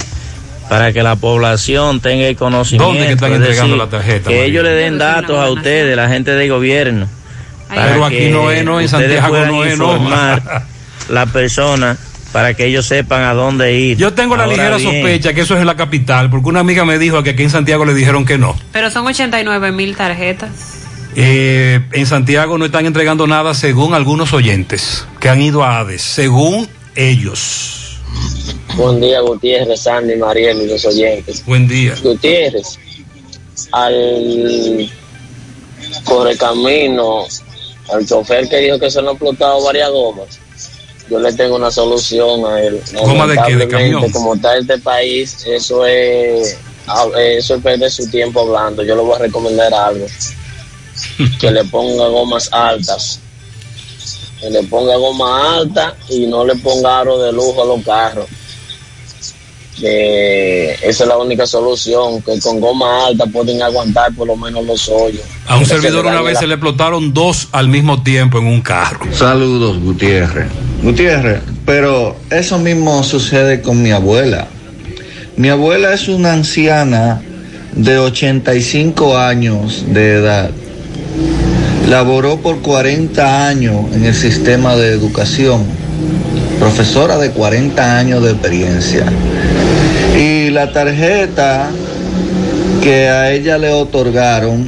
para 0.69 0.93
que 0.93 1.03
la 1.03 1.15
población 1.15 1.99
tenga 1.99 2.25
el 2.27 2.35
conocimiento. 2.35 2.85
¿Dónde 2.87 3.07
que 3.07 3.13
están 3.13 3.31
es 3.31 3.37
entregando 3.37 3.75
decir, 3.75 3.77
la 3.85 3.89
tarjeta, 3.89 4.29
Que 4.29 4.35
María? 4.35 4.43
ellos 4.45 4.63
le 4.63 4.69
den 4.71 4.97
datos 4.97 5.37
a 5.37 5.49
ustedes, 5.49 5.95
la 5.95 6.07
gente 6.09 6.31
del 6.31 6.49
gobierno. 6.49 7.07
Pero 7.73 8.05
aquí 8.05 8.29
no 8.29 8.51
es, 8.51 8.63
no, 8.63 8.79
en 8.79 8.85
ustedes 8.85 9.19
Santiago 9.19 9.29
puedan 9.29 9.51
no 9.51 9.63
es, 9.65 9.77
no. 9.77 9.93
informar 9.93 10.63
la 11.09 11.25
persona 11.25 11.97
para 12.31 12.53
que 12.53 12.65
ellos 12.65 12.85
sepan 12.85 13.23
a 13.23 13.33
dónde 13.33 13.73
ir. 13.73 13.97
Yo 13.97 14.13
tengo 14.13 14.35
la 14.37 14.45
ligera 14.47 14.77
bien, 14.77 14.89
sospecha 14.91 15.33
que 15.33 15.41
eso 15.41 15.55
es 15.55 15.61
en 15.61 15.67
la 15.67 15.75
capital, 15.75 16.29
porque 16.29 16.49
una 16.49 16.59
amiga 16.61 16.85
me 16.85 16.97
dijo 16.99 17.23
que 17.23 17.31
aquí 17.31 17.43
en 17.43 17.49
Santiago 17.49 17.83
le 17.85 17.93
dijeron 17.93 18.25
que 18.25 18.37
no. 18.37 18.55
Pero 18.71 18.89
son 18.91 19.05
89 19.07 19.71
mil 19.71 19.95
tarjetas. 19.95 20.82
Eh, 21.15 21.81
en 21.91 22.05
Santiago 22.05 22.57
no 22.57 22.65
están 22.65 22.85
entregando 22.85 23.27
nada 23.27 23.53
según 23.53 23.93
algunos 23.93 24.33
oyentes 24.33 25.05
que 25.19 25.29
han 25.29 25.41
ido 25.41 25.63
a 25.63 25.79
ADES, 25.79 26.01
según 26.01 26.67
ellos. 26.95 27.99
Buen 28.75 28.99
día, 28.99 29.21
Gutiérrez, 29.21 29.81
Sandy, 29.81 30.15
Mariel 30.15 30.61
y 30.61 30.67
los 30.67 30.83
oyentes. 30.85 31.45
Buen 31.45 31.67
día. 31.67 31.95
Gutiérrez, 32.01 32.79
al 33.71 34.89
correcamino, 36.03 37.25
al 37.93 38.05
chofer 38.05 38.49
que 38.49 38.57
dijo 38.57 38.79
que 38.79 38.89
se 38.89 38.99
han 38.99 39.07
explotado 39.07 39.63
varias 39.63 39.91
gomas, 39.91 40.39
yo 41.09 41.19
le 41.19 41.31
tengo 41.33 41.55
una 41.55 41.69
solución 41.69 42.45
a 42.45 42.61
él. 42.61 42.81
¿Goma 42.93 43.27
de 43.27 43.37
qué? 43.45 43.55
¿De 43.55 43.67
camión? 43.67 44.09
Como 44.11 44.33
está 44.35 44.57
este 44.57 44.79
país, 44.79 45.45
eso 45.45 45.85
es, 45.85 46.57
ah, 46.87 47.05
eso 47.19 47.55
es 47.55 47.61
perder 47.61 47.91
su 47.91 48.09
tiempo 48.09 48.41
hablando. 48.41 48.83
Yo 48.83 48.95
le 48.95 49.01
voy 49.01 49.15
a 49.15 49.19
recomendar 49.19 49.73
algo. 49.73 50.07
Que 51.39 51.51
le 51.51 51.63
ponga 51.65 52.07
gomas 52.07 52.49
altas. 52.51 53.19
Que 54.39 54.49
le 54.49 54.63
ponga 54.63 54.95
goma 54.97 55.57
alta 55.57 55.95
y 56.09 56.25
no 56.27 56.45
le 56.45 56.55
ponga 56.57 56.99
aro 56.99 57.17
de 57.19 57.31
lujo 57.31 57.63
a 57.63 57.65
los 57.65 57.83
carros. 57.85 58.25
Que 59.79 60.73
esa 60.83 61.03
es 61.03 61.07
la 61.07 61.17
única 61.17 61.47
solución, 61.47 62.21
que 62.21 62.39
con 62.39 62.59
goma 62.59 63.07
alta 63.07 63.25
pueden 63.25 63.61
aguantar 63.63 64.13
por 64.13 64.27
lo 64.27 64.35
menos 64.35 64.63
los 64.65 64.87
hoyos. 64.87 65.23
A 65.47 65.57
un 65.57 65.65
servidor 65.65 66.05
una 66.05 66.21
vez 66.21 66.35
la- 66.35 66.39
se 66.41 66.47
le 66.47 66.53
explotaron 66.53 67.11
dos 67.11 67.47
al 67.51 67.69
mismo 67.69 68.03
tiempo 68.03 68.37
en 68.37 68.45
un 68.45 68.61
carro. 68.61 68.99
Saludos, 69.13 69.79
Gutiérrez. 69.79 70.47
Gutiérrez, 70.83 71.41
pero 71.65 72.15
eso 72.29 72.59
mismo 72.59 73.03
sucede 73.03 73.61
con 73.61 73.81
mi 73.81 73.91
abuela. 73.91 74.47
Mi 75.37 75.49
abuela 75.49 75.91
es 75.93 76.07
una 76.07 76.33
anciana 76.33 77.21
de 77.71 77.97
85 77.97 79.17
años 79.17 79.85
de 79.87 80.13
edad. 80.13 80.51
Laboró 81.87 82.39
por 82.39 82.61
40 82.61 83.47
años 83.47 83.93
en 83.93 84.05
el 84.05 84.15
sistema 84.15 84.75
de 84.75 84.89
educación. 84.89 85.65
Profesora 86.57 87.17
de 87.17 87.31
40 87.31 87.97
años 87.97 88.23
de 88.23 88.31
experiencia. 88.31 89.05
Y 90.17 90.49
la 90.49 90.71
tarjeta 90.71 91.69
que 92.81 93.09
a 93.09 93.31
ella 93.31 93.57
le 93.57 93.71
otorgaron, 93.71 94.67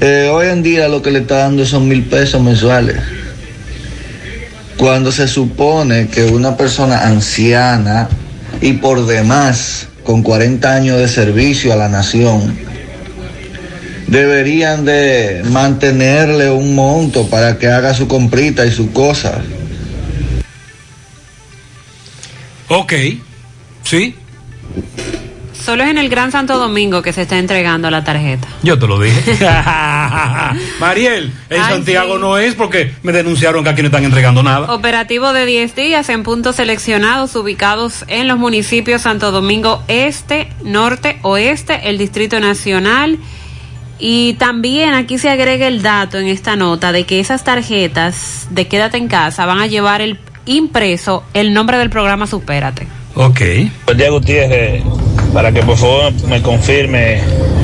eh, 0.00 0.30
hoy 0.32 0.48
en 0.48 0.62
día 0.62 0.88
lo 0.88 1.02
que 1.02 1.10
le 1.10 1.20
está 1.20 1.38
dando 1.38 1.66
son 1.66 1.86
mil 1.86 2.04
pesos 2.04 2.42
mensuales. 2.42 2.96
Cuando 4.78 5.12
se 5.12 5.28
supone 5.28 6.08
que 6.08 6.24
una 6.24 6.56
persona 6.56 7.04
anciana 7.06 8.08
y 8.60 8.74
por 8.74 9.06
demás 9.06 9.88
con 10.04 10.22
40 10.22 10.74
años 10.74 10.98
de 10.98 11.08
servicio 11.08 11.72
a 11.72 11.76
la 11.76 11.88
nación 11.88 12.67
deberían 14.08 14.84
de 14.84 15.42
mantenerle 15.50 16.50
un 16.50 16.74
monto 16.74 17.28
para 17.28 17.58
que 17.58 17.68
haga 17.68 17.94
su 17.94 18.08
comprita 18.08 18.66
y 18.66 18.72
sus 18.72 18.90
cosas. 18.90 19.36
Ok, 22.68 22.92
sí, 23.82 24.14
Solo 25.64 25.82
es 25.82 25.90
en 25.90 25.98
el 25.98 26.08
Gran 26.08 26.32
Santo 26.32 26.56
Domingo 26.56 27.02
que 27.02 27.12
se 27.12 27.22
está 27.22 27.36
entregando 27.36 27.90
la 27.90 28.02
tarjeta. 28.02 28.48
yo 28.62 28.78
te 28.78 28.86
lo 28.86 28.98
dije. 28.98 29.20
Mariel, 30.80 31.30
en 31.50 31.60
Ay, 31.60 31.72
Santiago 31.72 32.14
sí. 32.14 32.20
no 32.20 32.38
es 32.38 32.54
porque 32.54 32.94
me 33.02 33.12
denunciaron 33.12 33.64
que 33.64 33.70
aquí 33.70 33.82
no 33.82 33.88
están 33.88 34.04
entregando 34.04 34.42
nada. 34.42 34.72
Operativo 34.72 35.32
de 35.34 35.44
10 35.44 35.74
días 35.74 36.08
en 36.08 36.22
puntos 36.22 36.56
seleccionados 36.56 37.36
ubicados 37.36 38.04
en 38.08 38.28
los 38.28 38.38
municipios 38.38 39.02
Santo 39.02 39.30
Domingo 39.30 39.82
Este, 39.88 40.48
Norte, 40.62 41.18
Oeste, 41.22 41.90
el 41.90 41.98
Distrito 41.98 42.40
Nacional. 42.40 43.18
Y 43.98 44.34
también 44.34 44.94
aquí 44.94 45.18
se 45.18 45.28
agrega 45.28 45.66
el 45.66 45.82
dato 45.82 46.18
en 46.18 46.28
esta 46.28 46.56
nota 46.56 46.92
de 46.92 47.04
que 47.04 47.20
esas 47.20 47.44
tarjetas 47.44 48.46
de 48.50 48.68
Quédate 48.68 48.96
en 48.96 49.08
casa 49.08 49.44
van 49.44 49.58
a 49.58 49.66
llevar 49.66 50.00
el 50.00 50.18
impreso 50.46 51.24
el 51.34 51.52
nombre 51.52 51.78
del 51.78 51.90
programa 51.90 52.26
Supérate. 52.26 52.86
Ok. 53.14 53.40
Buen 53.86 53.98
día, 53.98 54.10
Gutiérrez. 54.10 54.82
Para 55.32 55.52
que 55.52 55.62
por 55.62 55.76
favor 55.76 56.12
me 56.28 56.40
confirme 56.40 57.20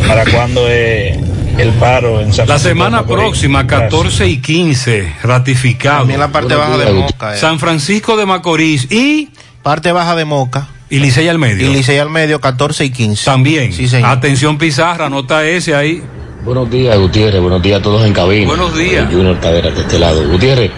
para 0.07 0.25
cuándo 0.27 0.69
es 0.69 1.17
el 1.57 1.71
paro 1.75 2.21
en 2.21 2.33
San 2.33 2.49
La 2.49 2.59
Francisco 2.59 2.69
semana 2.69 3.07
próxima, 3.07 3.67
14 3.67 4.27
y 4.27 4.39
15, 4.39 5.13
ratificado. 5.23 6.01
También 6.01 6.21
la 6.21 6.33
parte 6.33 6.55
baja 6.55 6.77
de 6.77 6.93
Moca, 6.93 7.35
eh. 7.35 7.39
San 7.39 7.59
Francisco 7.59 8.17
de 8.17 8.27
Macorís 8.27 8.91
y... 8.91 9.31
Parte 9.63 9.93
baja 9.93 10.15
de 10.15 10.25
Moca. 10.27 10.69
Y 10.91 10.99
Licey 10.99 11.27
al 11.29 11.39
medio. 11.39 11.71
Y 11.71 11.73
Licey 11.73 11.99
al 11.99 12.11
medio, 12.11 12.41
14 12.41 12.85
y 12.85 12.91
15. 12.91 13.25
También. 13.25 13.73
Sí, 13.73 13.89
señor. 13.89 14.11
Atención 14.11 14.59
Pizarra, 14.59 15.09
nota 15.09 15.47
ese 15.47 15.75
ahí. 15.75 16.03
Buenos 16.45 16.71
días, 16.71 16.99
Gutiérrez. 16.99 17.41
Buenos 17.41 17.63
días 17.63 17.81
a 17.81 17.83
todos 17.83 18.05
en 18.05 18.13
cabina. 18.13 18.49
Buenos 18.49 18.77
días. 18.77 19.07
Junior 19.11 19.41
Tavera 19.41 19.71
de 19.71 19.81
este 19.81 19.99
lado. 19.99 20.29
Gutiérrez, 20.29 20.73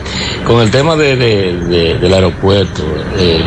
con 0.44 0.60
el 0.62 0.70
tema 0.70 0.94
de, 0.94 1.16
de- 1.16 1.56
de- 1.56 1.94
del 1.98 2.14
aeropuerto, 2.14 2.84
eh, 3.18 3.40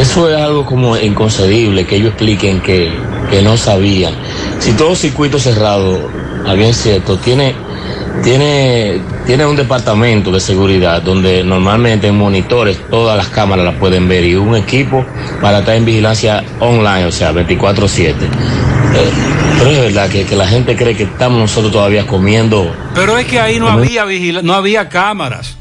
eso 0.00 0.30
es 0.30 0.40
algo 0.40 0.64
como 0.64 0.96
inconcebible 0.96 1.84
que 1.84 1.96
ellos 1.96 2.10
expliquen 2.10 2.60
que, 2.60 2.92
que 3.30 3.42
no 3.42 3.56
sabían. 3.56 4.14
Si 4.60 4.72
todo 4.74 4.94
circuito 4.94 5.40
cerrado, 5.40 6.08
a 6.46 6.54
bien 6.54 6.72
cierto, 6.72 7.16
tiene, 7.16 7.56
tiene, 8.22 9.00
tiene 9.26 9.44
un 9.44 9.56
departamento 9.56 10.30
de 10.30 10.38
seguridad 10.38 11.02
donde 11.02 11.42
normalmente 11.42 12.06
en 12.06 12.16
monitores 12.18 12.78
todas 12.88 13.16
las 13.16 13.28
cámaras 13.28 13.64
las 13.64 13.74
pueden 13.74 14.06
ver 14.06 14.24
y 14.24 14.36
un 14.36 14.54
equipo 14.54 15.04
para 15.40 15.58
estar 15.58 15.74
en 15.74 15.84
vigilancia 15.84 16.44
online, 16.60 17.06
o 17.06 17.12
sea, 17.12 17.32
24/7. 17.32 18.14
Eh, 18.94 19.10
pero 19.58 19.70
es 19.70 19.78
verdad 19.80 20.08
que, 20.08 20.24
que 20.24 20.36
la 20.36 20.46
gente 20.46 20.76
cree 20.76 20.96
que 20.96 21.04
estamos 21.04 21.38
nosotros 21.38 21.72
todavía 21.72 22.06
comiendo. 22.06 22.74
Pero 22.94 23.18
es 23.18 23.26
que 23.26 23.40
ahí 23.40 23.58
no 23.58 23.68
había 23.68 24.04
vigila- 24.04 24.42
no 24.42 24.54
había 24.54 24.88
cámaras, 24.88 25.56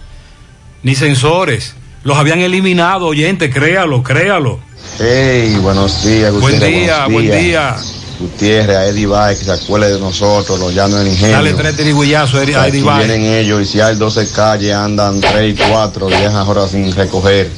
ni 0.83 0.95
sensores. 0.95 1.75
Los 2.03 2.17
habían 2.17 2.39
eliminado, 2.39 3.07
oyente, 3.07 3.49
créalo, 3.49 4.01
créalo. 4.03 4.59
Hey, 4.99 5.57
buenos 5.61 6.05
días, 6.05 6.31
Buen 6.31 6.55
Gutiérrez. 6.55 6.69
día, 6.85 7.05
buenos 7.07 7.11
buen 7.29 7.41
día. 7.43 7.75
Gutiérrez, 8.19 8.75
a 8.77 8.85
Eddie 8.87 9.05
Bay, 9.05 9.35
que 9.37 9.43
se 9.45 9.51
acuerde 9.51 9.93
de 9.93 9.99
nosotros, 9.99 10.57
los 10.59 10.73
llanos 10.73 10.99
del 10.99 11.09
ingenio. 11.09 11.35
Dale 11.35 11.53
tres 11.53 11.75
tirigullazos, 11.75 12.41
Eri- 12.41 12.55
a 12.55 12.67
Eddie 12.67 12.81
Bay. 12.83 13.05
vienen 13.05 13.25
ellos 13.25 13.61
y 13.61 13.65
si 13.65 13.79
hay 13.81 13.95
12 13.95 14.31
calles, 14.31 14.73
andan 14.73 15.19
3 15.19 15.53
y 15.53 15.61
4, 15.69 16.07
dejan 16.07 16.35
ahora 16.35 16.67
sin 16.67 16.91
recoger. 16.95 17.49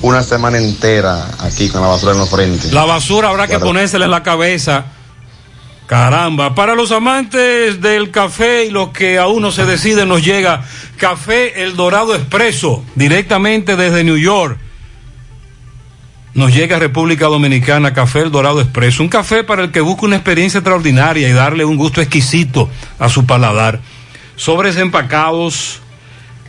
Una 0.00 0.22
semana 0.24 0.58
entera 0.58 1.28
aquí 1.38 1.68
con 1.68 1.82
la 1.82 1.88
basura 1.88 2.12
en 2.12 2.18
los 2.18 2.28
frentes. 2.28 2.72
La 2.72 2.84
basura 2.84 3.28
habrá 3.28 3.46
que 3.46 3.58
ponérsela 3.60 4.06
en 4.06 4.10
la 4.10 4.22
cabeza. 4.24 4.86
Caramba, 5.92 6.54
para 6.54 6.74
los 6.74 6.90
amantes 6.90 7.82
del 7.82 8.10
café 8.10 8.64
y 8.64 8.70
los 8.70 8.92
que 8.92 9.18
aún 9.18 9.42
no 9.42 9.50
se 9.50 9.66
deciden, 9.66 10.08
nos 10.08 10.24
llega 10.24 10.64
Café 10.96 11.62
El 11.64 11.76
Dorado 11.76 12.14
Expreso, 12.14 12.82
directamente 12.94 13.76
desde 13.76 14.02
New 14.02 14.16
York. 14.16 14.56
Nos 16.32 16.54
llega 16.54 16.78
República 16.78 17.26
Dominicana 17.26 17.92
Café 17.92 18.20
El 18.20 18.30
Dorado 18.30 18.62
Expreso, 18.62 19.02
un 19.02 19.10
café 19.10 19.44
para 19.44 19.64
el 19.64 19.70
que 19.70 19.82
busca 19.82 20.06
una 20.06 20.16
experiencia 20.16 20.60
extraordinaria 20.60 21.28
y 21.28 21.32
darle 21.32 21.66
un 21.66 21.76
gusto 21.76 22.00
exquisito 22.00 22.70
a 22.98 23.10
su 23.10 23.26
paladar. 23.26 23.80
Sobres 24.36 24.78
empacados 24.78 25.82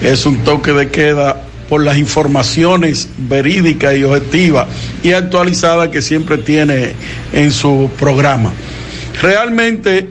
es 0.00 0.26
un 0.26 0.38
toque 0.38 0.72
de 0.72 0.88
queda 0.88 1.42
por 1.68 1.84
las 1.84 1.98
informaciones 1.98 3.08
verídicas 3.16 3.96
y 3.96 4.04
objetivas 4.04 4.66
y 5.02 5.12
actualizadas 5.12 5.88
que 5.88 6.02
siempre 6.02 6.38
tiene 6.38 6.92
en 7.32 7.50
su 7.50 7.90
programa. 7.98 8.52
Realmente 9.20 10.08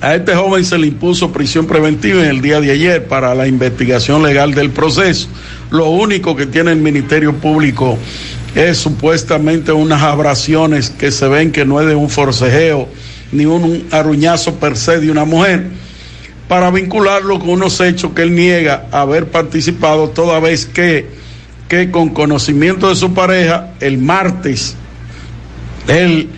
a 0.00 0.14
este 0.14 0.34
joven 0.34 0.64
se 0.64 0.76
le 0.78 0.88
impuso 0.88 1.32
prisión 1.32 1.66
preventiva 1.66 2.22
en 2.22 2.28
el 2.30 2.40
día 2.42 2.60
de 2.60 2.70
ayer 2.70 3.04
para 3.06 3.34
la 3.34 3.46
investigación 3.46 4.22
legal 4.22 4.54
del 4.54 4.70
proceso. 4.70 5.28
Lo 5.70 5.88
único 5.88 6.36
que 6.36 6.46
tiene 6.46 6.72
el 6.72 6.78
Ministerio 6.80 7.34
Público 7.34 7.96
es 8.54 8.78
supuestamente 8.78 9.72
unas 9.72 10.02
abrasiones 10.02 10.90
que 10.90 11.10
se 11.10 11.26
ven 11.28 11.52
que 11.52 11.64
no 11.64 11.80
es 11.80 11.86
de 11.86 11.94
un 11.94 12.10
forcejeo 12.10 12.88
ni 13.34 13.44
un 13.44 13.86
arruñazo 13.90 14.54
per 14.54 14.76
se 14.76 15.00
de 15.00 15.10
una 15.10 15.24
mujer, 15.24 15.66
para 16.48 16.70
vincularlo 16.70 17.38
con 17.38 17.50
unos 17.50 17.80
hechos 17.80 18.12
que 18.14 18.22
él 18.22 18.34
niega 18.34 18.86
haber 18.92 19.26
participado 19.26 20.10
toda 20.10 20.40
vez 20.40 20.66
que, 20.66 21.08
que 21.68 21.90
con 21.90 22.10
conocimiento 22.10 22.88
de 22.88 22.96
su 22.96 23.12
pareja, 23.12 23.74
el 23.80 23.98
martes, 23.98 24.76
él 25.88 26.28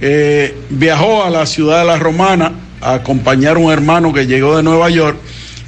eh, 0.00 0.56
viajó 0.70 1.24
a 1.24 1.30
la 1.30 1.46
ciudad 1.46 1.80
de 1.80 1.86
La 1.86 1.96
Romana 1.96 2.52
a 2.80 2.94
acompañar 2.94 3.56
a 3.56 3.60
un 3.60 3.72
hermano 3.72 4.12
que 4.12 4.26
llegó 4.26 4.56
de 4.56 4.62
Nueva 4.62 4.88
York 4.90 5.18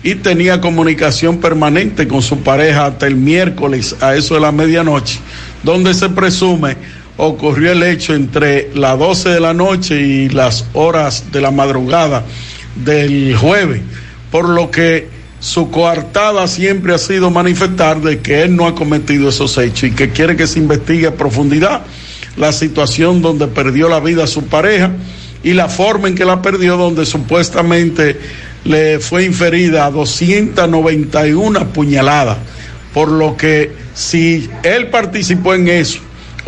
y 0.02 0.14
tenía 0.14 0.60
comunicación 0.60 1.38
permanente 1.38 2.06
con 2.06 2.22
su 2.22 2.40
pareja 2.40 2.86
hasta 2.86 3.06
el 3.06 3.16
miércoles 3.16 3.96
a 4.00 4.14
eso 4.14 4.34
de 4.34 4.40
la 4.40 4.52
medianoche, 4.52 5.18
donde 5.64 5.92
se 5.92 6.08
presume 6.08 6.76
ocurrió 7.18 7.72
el 7.72 7.82
hecho 7.82 8.14
entre 8.14 8.70
las 8.74 8.98
12 8.98 9.28
de 9.28 9.40
la 9.40 9.52
noche 9.52 10.00
y 10.00 10.28
las 10.28 10.64
horas 10.72 11.30
de 11.32 11.40
la 11.40 11.50
madrugada 11.50 12.24
del 12.76 13.36
jueves, 13.36 13.82
por 14.30 14.48
lo 14.48 14.70
que 14.70 15.08
su 15.40 15.70
coartada 15.70 16.46
siempre 16.46 16.94
ha 16.94 16.98
sido 16.98 17.30
manifestar 17.30 18.00
de 18.00 18.20
que 18.20 18.42
él 18.42 18.56
no 18.56 18.66
ha 18.66 18.74
cometido 18.74 19.28
esos 19.28 19.58
hechos 19.58 19.90
y 19.90 19.92
que 19.92 20.10
quiere 20.10 20.36
que 20.36 20.46
se 20.46 20.60
investigue 20.60 21.08
a 21.08 21.16
profundidad 21.16 21.82
la 22.36 22.52
situación 22.52 23.20
donde 23.20 23.48
perdió 23.48 23.88
la 23.88 23.98
vida 23.98 24.28
su 24.28 24.46
pareja 24.46 24.92
y 25.42 25.54
la 25.54 25.68
forma 25.68 26.06
en 26.06 26.14
que 26.14 26.24
la 26.24 26.40
perdió 26.40 26.76
donde 26.76 27.04
supuestamente 27.04 28.18
le 28.64 29.00
fue 29.00 29.24
inferida 29.24 29.86
a 29.86 29.90
291 29.90 31.72
puñaladas, 31.72 32.38
por 32.94 33.10
lo 33.10 33.36
que 33.36 33.72
si 33.94 34.48
él 34.62 34.88
participó 34.88 35.54
en 35.54 35.68
eso 35.68 36.00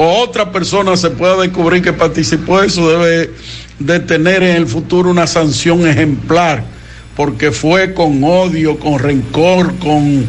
o 0.02 0.22
otra 0.22 0.50
persona 0.50 0.96
se 0.96 1.10
pueda 1.10 1.36
descubrir 1.36 1.82
que 1.82 1.92
participó 1.92 2.62
de 2.62 2.68
eso, 2.68 2.88
debe 2.88 3.32
de 3.78 4.00
tener 4.00 4.42
en 4.42 4.56
el 4.56 4.66
futuro 4.66 5.10
una 5.10 5.26
sanción 5.26 5.86
ejemplar, 5.86 6.64
porque 7.14 7.50
fue 7.50 7.92
con 7.92 8.24
odio, 8.24 8.78
con 8.78 8.98
rencor, 8.98 9.74
con 9.76 10.26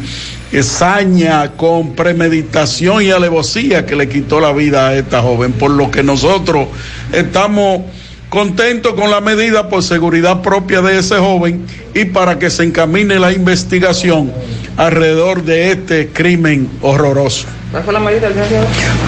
saña, 0.60 1.52
con 1.52 1.94
premeditación 1.94 3.02
y 3.02 3.12
alevosía 3.12 3.86
que 3.86 3.96
le 3.96 4.10
quitó 4.10 4.40
la 4.40 4.52
vida 4.52 4.88
a 4.88 4.94
esta 4.94 5.22
joven, 5.22 5.52
por 5.52 5.70
lo 5.70 5.90
que 5.90 6.02
nosotros 6.02 6.68
estamos 7.10 7.80
contentos 8.28 8.92
con 8.92 9.10
la 9.10 9.22
medida 9.22 9.70
por 9.70 9.82
seguridad 9.82 10.42
propia 10.42 10.82
de 10.82 10.98
ese 10.98 11.16
joven 11.16 11.64
y 11.94 12.04
para 12.04 12.38
que 12.38 12.50
se 12.50 12.64
encamine 12.64 13.18
la 13.18 13.32
investigación 13.32 14.34
alrededor 14.76 15.44
de 15.44 15.70
este 15.70 16.08
crimen 16.08 16.68
horroroso. 16.82 17.46
¿Cuál 17.72 17.84
fue 17.84 17.92
la 17.94 18.00
medida 18.00 18.28
del 18.28 18.44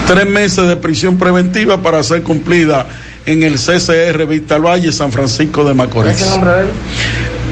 Tres 0.07 0.26
meses 0.26 0.67
de 0.67 0.76
prisión 0.76 1.18
preventiva 1.18 1.83
para 1.83 2.02
ser 2.02 2.23
cumplida 2.23 2.86
en 3.26 3.43
el 3.43 3.57
CCR 3.57 4.26
Vista 4.26 4.57
Valle, 4.57 4.91
San 4.91 5.12
Francisco 5.12 5.65
de 5.65 5.75
Macorís. 5.75 6.17
¿Cuál 6.17 6.17
es 6.17 6.23
el 6.23 6.31
nombre 6.31 6.51
de 6.51 6.60
él? 6.62 6.68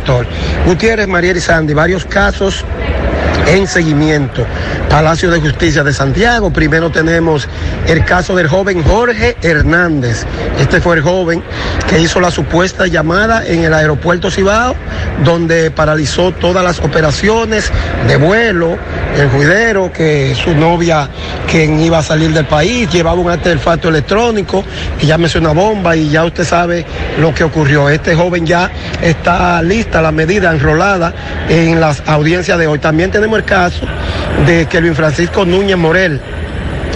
Gutiérrez, 0.65 1.07
Mariel 1.07 1.37
y 1.37 1.41
Sandy, 1.41 1.73
varios 1.73 2.05
casos 2.05 2.63
en 3.47 3.67
seguimiento. 3.67 4.45
Palacio 4.89 5.31
de 5.31 5.39
Justicia 5.39 5.83
de 5.83 5.93
Santiago. 5.93 6.51
Primero 6.51 6.91
tenemos 6.91 7.47
el 7.87 8.05
caso 8.05 8.35
del 8.35 8.47
joven 8.47 8.83
Jorge 8.83 9.35
Hernández. 9.41 10.25
Este 10.59 10.79
fue 10.81 10.97
el 10.97 11.01
joven 11.01 11.43
que 11.89 11.99
hizo 11.99 12.19
la 12.19 12.31
supuesta 12.31 12.87
llamada 12.87 13.45
en 13.45 13.63
el 13.63 13.73
aeropuerto 13.73 14.29
Cibao, 14.29 14.75
donde 15.23 15.71
paralizó 15.71 16.31
todas 16.31 16.63
las 16.63 16.79
operaciones 16.79 17.71
de 18.07 18.15
vuelo, 18.17 18.77
el 19.17 19.29
juidero, 19.29 19.91
que 19.91 20.35
su 20.35 20.53
novia, 20.55 21.09
quien 21.49 21.79
iba 21.79 21.99
a 21.99 22.03
salir 22.03 22.31
del 22.33 22.45
país, 22.45 22.89
llevaba 22.89 23.19
un 23.19 23.29
artefacto 23.29 23.89
electrónico, 23.89 24.63
que 24.99 25.05
llámese 25.05 25.39
una 25.39 25.51
bomba 25.51 25.95
y 25.95 26.09
ya 26.09 26.23
usted 26.23 26.43
sabe 26.43 26.85
lo 27.19 27.33
que 27.33 27.43
ocurrió. 27.43 27.89
Este 27.89 28.15
joven 28.15 28.45
ya 28.45 28.71
está 29.01 29.61
lista, 29.61 30.01
la 30.01 30.11
medida 30.11 30.51
enrolada 30.51 31.13
en 31.49 31.79
las 31.79 32.03
audiencias 32.07 32.57
de 32.57 32.67
hoy. 32.67 32.79
También 32.79 33.11
tenemos 33.11 33.32
el 33.37 33.43
caso 33.43 33.85
de 34.45 34.65
Kelvin 34.65 34.95
Francisco 34.95 35.45
Núñez 35.45 35.77
Morel 35.77 36.21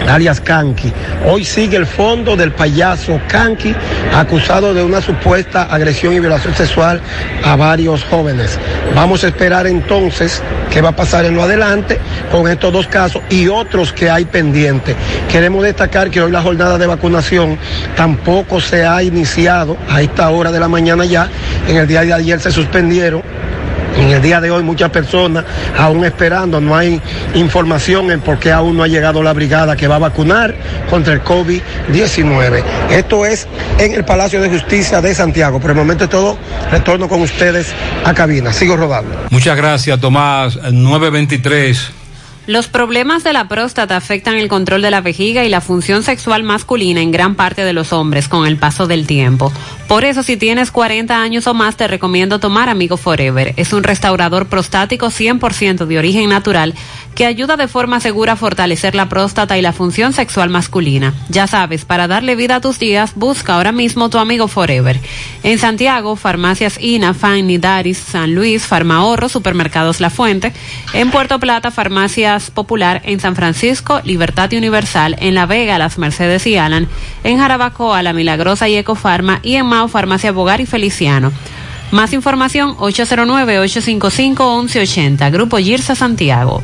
alias 0.07 0.39
Kanki. 0.39 0.91
Hoy 1.25 1.43
sigue 1.43 1.77
el 1.77 1.85
fondo 1.85 2.35
del 2.35 2.51
payaso 2.51 3.19
Kanki, 3.27 3.75
acusado 4.13 4.73
de 4.73 4.83
una 4.83 5.01
supuesta 5.01 5.63
agresión 5.63 6.13
y 6.13 6.19
violación 6.19 6.55
sexual 6.55 7.01
a 7.43 7.55
varios 7.55 8.03
jóvenes. 8.03 8.57
Vamos 8.95 9.23
a 9.23 9.27
esperar 9.27 9.67
entonces 9.67 10.41
qué 10.71 10.81
va 10.81 10.89
a 10.89 10.95
pasar 10.95 11.25
en 11.25 11.35
lo 11.35 11.43
adelante 11.43 11.99
con 12.31 12.47
estos 12.47 12.71
dos 12.71 12.87
casos 12.87 13.21
y 13.29 13.47
otros 13.47 13.91
que 13.93 14.09
hay 14.09 14.25
pendientes. 14.25 14.95
Queremos 15.31 15.63
destacar 15.63 16.09
que 16.09 16.21
hoy 16.21 16.31
la 16.31 16.41
jornada 16.41 16.77
de 16.77 16.87
vacunación 16.87 17.57
tampoco 17.95 18.61
se 18.61 18.85
ha 18.85 19.03
iniciado 19.03 19.77
a 19.89 20.01
esta 20.01 20.29
hora 20.29 20.51
de 20.51 20.59
la 20.59 20.67
mañana 20.67 21.05
ya. 21.05 21.29
En 21.67 21.77
el 21.77 21.87
día 21.87 22.01
de 22.01 22.13
ayer 22.13 22.39
se 22.39 22.51
suspendieron 22.51 23.21
en 23.21 23.46
el 24.17 24.23
día 24.23 24.41
de 24.41 24.51
hoy 24.51 24.63
muchas 24.63 24.89
personas 24.89 25.45
aún 25.77 26.03
esperando, 26.03 26.59
no 26.59 26.75
hay 26.75 27.01
información 27.35 28.11
en 28.11 28.19
por 28.19 28.39
qué 28.39 28.51
aún 28.51 28.75
no 28.75 28.83
ha 28.83 28.87
llegado 28.87 29.23
la 29.23 29.33
brigada 29.33 29.75
que 29.75 29.87
va 29.87 29.95
a 29.95 29.99
vacunar 29.99 30.55
contra 30.89 31.13
el 31.13 31.23
COVID-19. 31.23 32.63
Esto 32.89 33.25
es 33.25 33.47
en 33.77 33.93
el 33.93 34.03
Palacio 34.03 34.41
de 34.41 34.49
Justicia 34.49 35.01
de 35.01 35.13
Santiago. 35.13 35.59
Por 35.59 35.71
el 35.71 35.77
momento 35.77 36.05
es 36.05 36.09
todo, 36.09 36.37
retorno 36.71 37.07
con 37.07 37.21
ustedes 37.21 37.73
a 38.03 38.13
cabina. 38.13 38.51
Sigo 38.51 38.75
rodando. 38.75 39.15
Muchas 39.29 39.55
gracias, 39.55 39.99
Tomás. 39.99 40.55
923. 40.55 41.91
Los 42.47 42.69
problemas 42.69 43.25
de 43.25 43.33
la 43.33 43.49
próstata 43.49 43.97
afectan 43.97 44.35
el 44.35 44.47
control 44.47 44.81
de 44.81 44.89
la 44.89 45.01
vejiga 45.01 45.43
y 45.43 45.49
la 45.49 45.59
función 45.59 46.01
sexual 46.01 46.43
masculina 46.43 47.01
en 47.01 47.11
gran 47.11 47.35
parte 47.35 47.65
de 47.65 47.73
los 47.73 47.91
hombres 47.91 48.29
con 48.29 48.47
el 48.47 48.55
paso 48.55 48.87
del 48.87 49.05
tiempo. 49.05 49.51
Por 49.87 50.03
eso, 50.03 50.21
si 50.21 50.35
tienes 50.35 50.69
40 50.69 51.21
años 51.21 51.47
o 51.47 51.53
más, 51.53 51.77
te 51.77 51.87
recomiendo 51.87 52.39
tomar 52.39 52.67
Amigo 52.67 52.97
Forever. 52.97 53.53
Es 53.55 53.71
un 53.71 53.83
restaurador 53.83 54.47
prostático 54.47 55.07
100% 55.07 55.85
de 55.85 55.97
origen 55.97 56.29
natural 56.29 56.73
que 57.15 57.25
ayuda 57.25 57.57
de 57.57 57.67
forma 57.67 57.99
segura 57.99 58.33
a 58.33 58.35
fortalecer 58.35 58.93
la 58.93 59.09
próstata 59.09 59.57
y 59.57 59.61
la 59.63 59.73
función 59.73 60.13
sexual 60.13 60.51
masculina. 60.51 61.15
Ya 61.29 61.47
sabes, 61.47 61.83
para 61.83 62.07
darle 62.07 62.35
vida 62.35 62.57
a 62.57 62.61
tus 62.61 62.77
días, 62.77 63.13
busca 63.15 63.55
ahora 63.55 63.71
mismo 63.71 64.09
tu 64.09 64.19
Amigo 64.19 64.47
Forever. 64.47 64.99
En 65.41 65.57
Santiago, 65.57 66.15
farmacias 66.15 66.77
INA, 66.79 67.15
Fan, 67.15 67.47
Nidaris, 67.47 67.97
San 67.97 68.35
Luis, 68.35 68.67
Farmahorro, 68.67 69.29
Supermercados 69.29 69.99
La 69.99 70.11
Fuente. 70.11 70.53
En 70.93 71.09
Puerto 71.09 71.39
Plata, 71.39 71.71
farmacias 71.71 72.51
Popular. 72.51 73.01
En 73.03 73.19
San 73.19 73.35
Francisco, 73.35 73.99
Libertad 74.03 74.53
Universal. 74.53 75.15
En 75.19 75.33
La 75.33 75.47
Vega, 75.47 75.79
Las 75.79 75.97
Mercedes 75.97 76.45
y 76.45 76.57
Alan. 76.57 76.87
En 77.23 77.39
Jarabacoa, 77.39 78.03
La 78.03 78.13
Milagrosa 78.13 78.69
y 78.69 78.75
Ecofarma. 78.75 79.39
Y 79.41 79.55
en 79.55 79.65
Farmacia 79.87 80.31
Bogar 80.31 80.61
y 80.61 80.65
Feliciano. 80.65 81.31
Más 81.91 82.13
información 82.13 82.75
809-855-1180, 82.77 85.31
Grupo 85.31 85.57
Girsa 85.57 85.93
Santiago. 85.95 86.63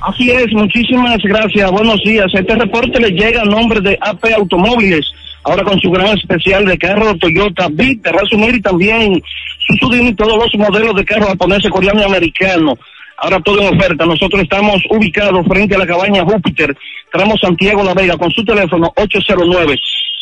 Así 0.00 0.30
es, 0.30 0.52
muchísimas 0.52 1.18
gracias. 1.24 1.68
Buenos 1.72 2.00
días. 2.04 2.26
Este 2.32 2.54
reporte 2.54 3.00
le 3.00 3.10
llega 3.10 3.42
a 3.42 3.44
nombre 3.44 3.80
de 3.80 3.98
AP 4.00 4.26
Automóviles, 4.36 5.04
ahora 5.42 5.64
con 5.64 5.76
su 5.80 5.90
gran 5.90 6.16
especial 6.16 6.64
de 6.64 6.78
carro 6.78 7.16
Toyota 7.16 7.66
Bit, 7.68 8.04
de 8.04 8.12
resumir 8.12 8.54
y 8.54 8.60
también 8.60 9.20
su 9.58 9.92
y 9.92 10.14
todos 10.14 10.36
los 10.36 10.54
modelos 10.54 10.94
de 10.94 11.04
carro 11.04 11.26
japonés, 11.26 11.68
coreano 11.68 12.00
y 12.00 12.04
americano. 12.04 12.78
Ahora 13.16 13.40
todo 13.40 13.60
en 13.60 13.76
oferta. 13.76 14.06
Nosotros 14.06 14.42
estamos 14.42 14.80
ubicados 14.90 15.44
frente 15.48 15.74
a 15.74 15.78
la 15.78 15.86
cabaña 15.86 16.24
Júpiter, 16.24 16.76
tramo 17.10 17.36
Santiago 17.36 17.82
La 17.82 17.92
Vega, 17.92 18.16
con 18.16 18.30
su 18.30 18.44
teléfono 18.44 18.92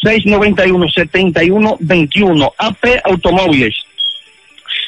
809-691-7121. 0.02 2.50
AP 2.56 2.86
Automóviles. 3.04 3.74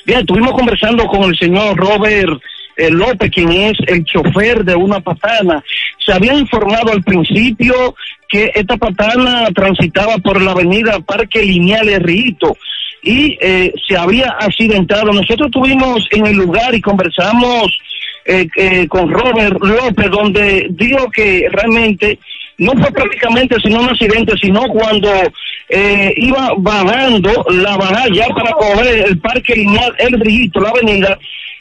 Bien, 0.06 0.20
estuvimos 0.20 0.52
conversando 0.52 1.04
con 1.04 1.24
el 1.24 1.36
señor 1.36 1.76
Robert 1.76 2.40
López, 2.90 3.30
quien 3.30 3.50
es 3.50 3.72
el 3.86 4.04
chofer 4.04 4.64
de 4.64 4.74
una 4.74 5.00
patana. 5.00 5.62
Se 6.04 6.12
había 6.12 6.34
informado 6.34 6.92
al 6.92 7.02
principio 7.02 7.94
que 8.28 8.50
esta 8.54 8.76
patana 8.76 9.48
transitaba 9.54 10.18
por 10.18 10.40
la 10.40 10.52
avenida 10.52 11.00
Parque 11.00 11.42
Lineal 11.42 11.88
Rito 12.02 12.56
y 13.02 13.38
eh, 13.40 13.72
se 13.86 13.96
había 13.96 14.30
accidentado. 14.40 15.12
Nosotros 15.12 15.46
estuvimos 15.46 16.06
en 16.10 16.26
el 16.26 16.36
lugar 16.36 16.74
y 16.74 16.80
conversamos 16.80 17.78
eh, 18.24 18.46
eh, 18.56 18.86
con 18.88 19.10
Robert 19.10 19.56
López, 19.60 20.10
donde 20.10 20.66
dijo 20.70 21.10
que 21.10 21.48
realmente 21.50 22.18
no 22.58 22.72
fue 22.72 22.90
prácticamente 22.90 23.56
sino 23.62 23.80
un 23.80 23.88
accidente, 23.88 24.34
sino 24.40 24.62
cuando 24.68 25.08
eh, 25.68 26.12
iba 26.16 26.50
bajando 26.58 27.46
la 27.50 27.76
bajada 27.76 28.06
ya 28.12 28.26
para 28.28 28.52
coger 28.52 29.06
el 29.06 29.18
parque 29.20 29.54
lineal 29.54 29.94
El 29.98 30.20
Rito, 30.20 30.60
la 30.60 30.70
avenida, 30.70 31.18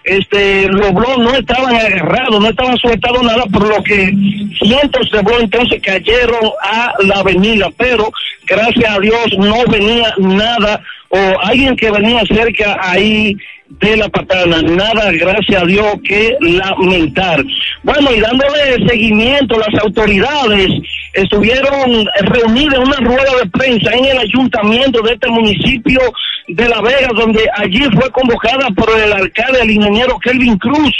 este, 0.07 0.67
los 0.69 0.93
blogs 0.93 1.17
no 1.17 1.35
estaban 1.35 1.75
agarrados, 1.75 2.39
no 2.39 2.49
estaban 2.49 2.77
sujetados 2.77 3.23
nada, 3.23 3.45
por 3.45 3.67
lo 3.67 3.83
que 3.83 4.13
cientos 4.61 5.11
de 5.11 5.21
blogs 5.21 5.43
entonces 5.43 5.81
cayeron 5.81 6.49
a 6.61 6.93
la 7.03 7.15
avenida, 7.19 7.69
pero 7.77 8.11
gracias 8.45 8.89
a 8.89 8.99
Dios 8.99 9.37
no 9.37 9.65
venía 9.69 10.13
nada 10.17 10.81
o 11.09 11.17
alguien 11.43 11.75
que 11.75 11.91
venía 11.91 12.21
cerca 12.25 12.77
ahí 12.81 13.35
de 13.69 13.97
la 13.97 14.09
patana, 14.09 14.61
nada, 14.61 15.11
gracias 15.11 15.61
a 15.61 15.65
Dios, 15.65 15.95
que 16.03 16.37
lamentar. 16.39 17.43
Bueno, 17.83 18.13
y 18.15 18.19
dándole 18.19 18.87
seguimiento, 18.87 19.59
las 19.59 19.83
autoridades 19.83 20.69
estuvieron 21.17 22.07
reunidas 22.21 22.75
en 22.75 22.87
una 22.87 22.97
rueda 22.97 23.31
de 23.41 23.49
prensa 23.49 23.91
en 23.91 24.05
el 24.05 24.17
ayuntamiento 24.19 25.01
de 25.01 25.13
este 25.13 25.27
municipio 25.29 25.99
de 26.47 26.69
La 26.69 26.79
Vega, 26.81 27.09
donde 27.15 27.43
allí 27.55 27.83
fue 27.99 28.09
convocada 28.11 28.69
por 28.75 28.89
el 28.97 29.11
alcalde, 29.11 29.61
el 29.61 29.71
ingeniero 29.71 30.19
Kelvin 30.19 30.57
Cruz. 30.57 30.93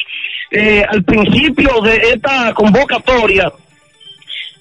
Eh, 0.50 0.84
al 0.90 1.04
principio 1.04 1.82
de 1.82 1.98
esta 2.14 2.54
convocatoria, 2.54 3.52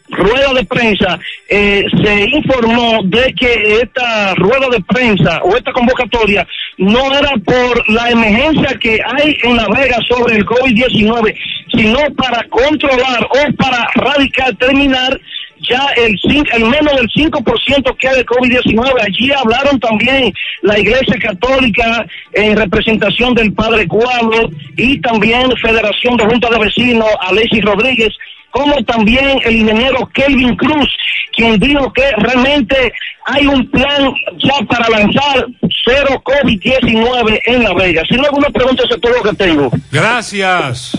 rueda 0.08 0.52
de 0.52 0.64
prensa, 0.64 1.18
eh, 1.48 1.84
se 2.02 2.24
informó 2.36 3.00
de 3.04 3.32
que 3.34 3.80
esta 3.82 4.34
rueda 4.34 4.68
de 4.70 4.80
prensa 4.82 5.40
o 5.42 5.56
esta 5.56 5.72
convocatoria 5.72 6.46
no 6.76 7.12
era 7.16 7.32
por 7.44 7.88
la 7.90 8.10
emergencia 8.10 8.76
que 8.78 9.00
hay 9.04 9.38
en 9.42 9.56
La 9.56 9.66
Vega 9.68 9.98
sobre 10.06 10.36
el 10.36 10.44
COVID-19, 10.44 11.34
sino 11.72 11.98
para 12.14 12.42
controlar 12.48 13.24
o 13.24 13.52
para 13.56 13.88
radical, 13.94 14.56
terminar 14.58 15.18
ya 15.60 15.86
el, 15.96 16.18
el 16.52 16.64
menos 16.64 16.96
del 16.96 17.08
5% 17.08 17.96
que 17.96 18.08
hay 18.08 18.16
de 18.16 18.26
COVID-19. 18.26 18.92
Allí 19.00 19.32
hablaron 19.32 19.78
también 19.80 20.32
la 20.62 20.78
Iglesia 20.78 21.16
Católica 21.20 22.06
en 22.32 22.56
representación 22.56 23.34
del 23.34 23.52
Padre 23.52 23.86
Cuadro 23.86 24.50
y 24.76 25.00
también 25.00 25.50
Federación 25.56 26.16
de 26.16 26.26
Junta 26.26 26.50
de 26.50 26.58
Vecinos, 26.58 27.08
Alexis 27.20 27.64
Rodríguez, 27.64 28.12
como 28.50 28.74
también 28.84 29.38
el 29.44 29.56
ingeniero 29.56 30.08
Kelvin 30.14 30.56
Cruz, 30.56 30.88
quien 31.34 31.58
dijo 31.58 31.92
que 31.92 32.10
realmente 32.16 32.92
hay 33.26 33.46
un 33.46 33.68
plan 33.70 34.12
ya 34.38 34.64
para 34.66 34.88
lanzar 34.88 35.46
cero 35.84 36.22
COVID-19 36.24 37.40
en 37.44 37.62
La 37.64 37.74
Vega. 37.74 38.02
Si 38.08 38.16
no 38.16 38.24
alguna 38.24 38.48
pregunta, 38.50 38.82
eso 38.84 38.94
es 38.94 39.00
todo 39.00 39.12
lo 39.12 39.22
que 39.22 39.36
tengo. 39.36 39.70
Gracias. 39.90 40.98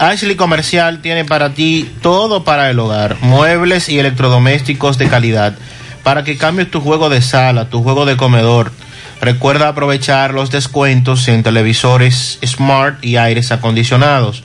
Ashley 0.00 0.34
Comercial 0.34 1.02
tiene 1.02 1.26
para 1.26 1.52
ti 1.52 1.86
todo 2.00 2.42
para 2.42 2.70
el 2.70 2.78
hogar, 2.78 3.18
muebles 3.20 3.90
y 3.90 3.98
electrodomésticos 3.98 4.96
de 4.96 5.08
calidad, 5.08 5.58
para 6.02 6.24
que 6.24 6.38
cambies 6.38 6.70
tu 6.70 6.80
juego 6.80 7.10
de 7.10 7.20
sala, 7.20 7.68
tu 7.68 7.82
juego 7.82 8.06
de 8.06 8.16
comedor. 8.16 8.72
Recuerda 9.20 9.68
aprovechar 9.68 10.32
los 10.32 10.50
descuentos 10.50 11.28
en 11.28 11.42
televisores 11.42 12.38
smart 12.42 13.04
y 13.04 13.18
aires 13.18 13.52
acondicionados. 13.52 14.42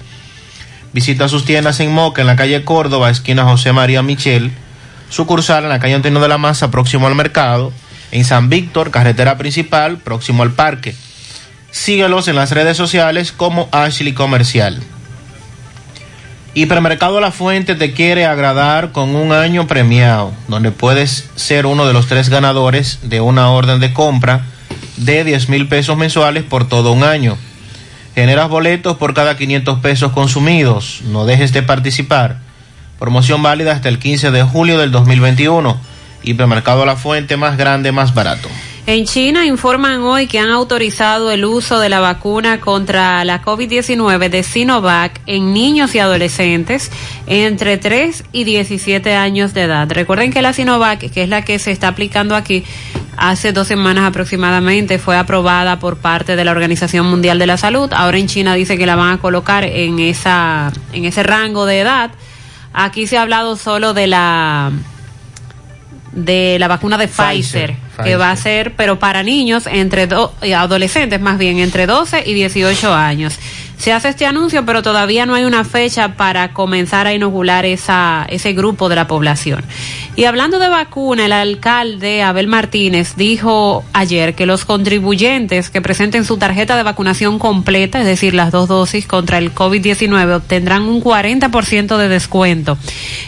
Visita 0.91 1.29
sus 1.29 1.45
tiendas 1.45 1.79
en 1.79 1.93
Moca, 1.93 2.19
en 2.19 2.27
la 2.27 2.35
calle 2.35 2.65
Córdoba, 2.65 3.09
esquina 3.09 3.45
José 3.45 3.71
María 3.71 4.03
Michel, 4.03 4.51
sucursal 5.09 5.63
en 5.63 5.69
la 5.69 5.79
calle 5.79 5.93
Antonio 5.93 6.19
de 6.19 6.27
la 6.27 6.37
Maza, 6.37 6.69
próximo 6.69 7.07
al 7.07 7.15
mercado, 7.15 7.71
en 8.11 8.25
San 8.25 8.49
Víctor, 8.49 8.91
carretera 8.91 9.37
principal, 9.37 9.99
próximo 9.99 10.43
al 10.43 10.51
parque. 10.51 10.95
Síguelos 11.71 12.27
en 12.27 12.35
las 12.35 12.51
redes 12.51 12.75
sociales 12.75 13.31
como 13.31 13.69
Ashley 13.71 14.11
Comercial. 14.11 14.81
Hipermercado 16.57 17.19
La 17.19 17.31
Fuente 17.31 17.75
te 17.75 17.91
quiere 17.91 18.25
agradar 18.25 18.93
con 18.93 19.13
un 19.13 19.33
año 19.33 19.67
premiado, 19.67 20.31
donde 20.47 20.71
puedes 20.71 21.29
ser 21.35 21.65
uno 21.65 21.85
de 21.85 21.91
los 21.91 22.07
tres 22.07 22.29
ganadores 22.29 22.99
de 23.03 23.19
una 23.19 23.49
orden 23.49 23.81
de 23.81 23.91
compra 23.91 24.45
de 24.95 25.25
10 25.25 25.49
mil 25.49 25.67
pesos 25.67 25.97
mensuales 25.97 26.43
por 26.43 26.69
todo 26.69 26.93
un 26.93 27.03
año. 27.03 27.37
Generas 28.15 28.47
boletos 28.47 28.95
por 28.95 29.13
cada 29.13 29.35
500 29.35 29.79
pesos 29.81 30.13
consumidos. 30.13 31.01
No 31.03 31.25
dejes 31.25 31.51
de 31.51 31.61
participar. 31.61 32.37
Promoción 32.99 33.43
válida 33.43 33.73
hasta 33.73 33.89
el 33.89 33.99
15 33.99 34.31
de 34.31 34.43
julio 34.43 34.79
del 34.79 34.93
2021. 34.93 35.77
Hipermercado 36.23 36.85
La 36.85 36.95
Fuente, 36.95 37.35
más 37.35 37.57
grande, 37.57 37.91
más 37.91 38.13
barato. 38.13 38.47
En 38.87 39.05
China 39.05 39.47
informan 39.47 40.01
hoy 40.01 40.27
que 40.27 40.37
han 40.37 40.51
autorizado 40.51 41.31
el 41.31 41.43
uso 41.43 41.79
de 41.79 41.89
la 41.89 42.01
vacuna 42.01 42.61
contra 42.61 43.25
la 43.25 43.41
COVID-19 43.41 44.29
de 44.29 44.43
Sinovac 44.43 45.21
en 45.25 45.53
niños 45.53 45.95
y 45.95 45.99
adolescentes 45.99 46.91
entre 47.25 47.77
3 47.79 48.25
y 48.31 48.43
17 48.43 49.15
años 49.15 49.55
de 49.55 49.63
edad. 49.63 49.91
Recuerden 49.91 50.31
que 50.31 50.43
la 50.43 50.53
Sinovac, 50.53 50.99
que 50.99 51.23
es 51.23 51.29
la 51.29 51.43
que 51.43 51.57
se 51.57 51.71
está 51.71 51.87
aplicando 51.87 52.35
aquí, 52.35 52.63
hace 53.17 53.53
dos 53.53 53.67
semanas 53.67 54.05
aproximadamente 54.05 54.99
fue 54.99 55.17
aprobada 55.17 55.79
por 55.79 55.97
parte 55.97 56.35
de 56.35 56.45
la 56.45 56.51
Organización 56.51 57.07
Mundial 57.07 57.39
de 57.39 57.47
la 57.47 57.57
Salud. 57.57 57.91
Ahora 57.91 58.19
en 58.19 58.27
China 58.27 58.53
dice 58.53 58.77
que 58.77 58.85
la 58.85 58.95
van 58.95 59.13
a 59.13 59.17
colocar 59.17 59.63
en 59.63 59.97
esa 59.97 60.71
en 60.93 61.05
ese 61.05 61.23
rango 61.23 61.65
de 61.65 61.79
edad. 61.79 62.11
Aquí 62.71 63.07
se 63.07 63.17
ha 63.17 63.23
hablado 63.23 63.55
solo 63.55 63.95
de 63.95 64.05
la 64.05 64.71
de 66.11 66.57
la 66.59 66.67
vacuna 66.67 66.97
de 66.97 67.07
Pfizer, 67.07 67.71
Pfizer, 67.71 67.84
que 68.03 68.15
va 68.17 68.31
a 68.31 68.35
ser, 68.35 68.73
pero 68.75 68.99
para 68.99 69.23
niños, 69.23 69.67
entre 69.67 70.07
do- 70.07 70.33
adolescentes 70.55 71.19
más 71.21 71.37
bien, 71.37 71.59
entre 71.59 71.85
12 71.85 72.23
y 72.25 72.33
18 72.33 72.93
años. 72.93 73.37
Se 73.77 73.93
hace 73.93 74.09
este 74.09 74.25
anuncio, 74.25 74.65
pero 74.65 74.81
todavía 74.81 75.25
no 75.25 75.35
hay 75.35 75.45
una 75.45 75.63
fecha 75.63 76.15
para 76.15 76.53
comenzar 76.53 77.07
a 77.07 77.13
inocular 77.13 77.65
esa, 77.65 78.25
ese 78.29 78.53
grupo 78.53 78.89
de 78.89 78.95
la 78.95 79.07
población. 79.07 79.63
Y 80.17 80.23
hablando 80.23 80.59
de 80.59 80.69
vacuna, 80.69 81.25
el 81.25 81.33
alcalde 81.33 82.23
Abel 82.23 82.47
Martínez 82.47 83.15
dijo 83.17 83.83
ayer 83.91 84.33
que 84.33 84.45
los 84.45 84.63
contribuyentes 84.63 85.69
que 85.69 85.81
presenten 85.81 86.23
su 86.23 86.37
tarjeta 86.37 86.77
de 86.77 86.83
vacunación 86.83 87.37
completa, 87.37 87.99
es 87.99 88.05
decir, 88.05 88.33
las 88.33 88.51
dos 88.51 88.69
dosis 88.69 89.07
contra 89.07 89.39
el 89.39 89.53
COVID-19, 89.53 90.35
obtendrán 90.35 90.83
un 90.83 91.03
40% 91.03 91.97
de 91.97 92.07
descuento 92.07 92.77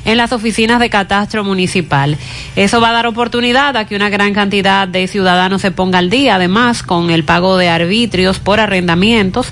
en 0.05 0.15
las 0.15 0.31
oficinas 0.31 0.79
de 0.79 0.89
catastro 0.89 1.43
municipal. 1.43 2.17
Eso 2.55 2.79
va 2.79 2.89
a 2.89 2.93
dar 2.93 3.07
oportunidad 3.07 3.75
a 3.75 3.85
que 3.85 3.97
una 3.97 4.09
gran 4.09 4.33
cantidad 4.33 4.87
de 4.87 5.07
ciudadanos 5.07 5.61
se 5.61 5.71
ponga 5.71 5.99
al 5.99 6.09
día, 6.09 6.35
además, 6.35 6.83
con 6.83 7.09
el 7.09 7.25
pago 7.25 7.57
de 7.57 7.67
arbitrios 7.67 8.39
por 8.39 8.61
arrendamientos 8.61 9.47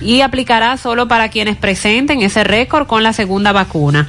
y 0.00 0.20
aplicará 0.20 0.76
solo 0.76 1.08
para 1.08 1.28
quienes 1.28 1.56
presenten 1.56 2.22
ese 2.22 2.44
récord 2.44 2.86
con 2.86 3.02
la 3.02 3.12
segunda 3.12 3.52
vacuna. 3.52 4.08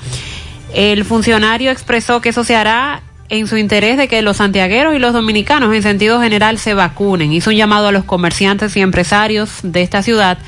El 0.74 1.06
funcionario 1.06 1.72
expresó 1.72 2.22
que 2.22 2.30
eso 2.30 2.43
se 2.43 2.56
hará 2.56 3.01
en 3.30 3.48
su 3.48 3.58
interés 3.58 3.98
de 3.98 4.08
que 4.08 4.22
los 4.22 4.38
santiagueros 4.38 4.95
y 4.95 5.00
los 5.00 5.14
dominicanos 5.14 5.74
en 5.74 5.84
sentido 5.84 6.22
general 6.22 6.58
se 6.58 6.74
vacunen. 6.74 7.32
Hizo 7.32 7.51
un 7.51 7.56
llamado 7.56 7.88
a 7.88 7.92
los 7.92 8.03
comerciantes 8.03 8.76
y 8.76 8.82
empresarios 8.82 9.59
de 9.64 9.82
esta 9.82 10.01
ciudad 10.01 10.40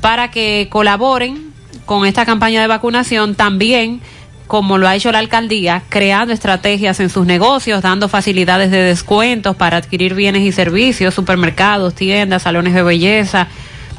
para 0.00 0.30
que 0.30 0.68
colaboren 0.70 1.52
con 1.86 2.06
esta 2.06 2.26
campaña 2.26 2.60
de 2.60 2.66
vacunación 2.66 3.34
también 3.34 4.00
como 4.46 4.76
lo 4.78 4.86
ha 4.86 4.94
hecho 4.94 5.10
la 5.10 5.20
alcaldía, 5.20 5.82
creando 5.88 6.34
estrategias 6.34 7.00
en 7.00 7.08
sus 7.08 7.26
negocios, 7.26 7.82
dando 7.82 8.08
facilidades 8.08 8.70
de 8.70 8.78
descuentos 8.78 9.56
para 9.56 9.78
adquirir 9.78 10.14
bienes 10.14 10.42
y 10.42 10.52
servicios, 10.52 11.14
supermercados, 11.14 11.94
tiendas, 11.94 12.42
salones 12.42 12.74
de 12.74 12.82
belleza, 12.82 13.48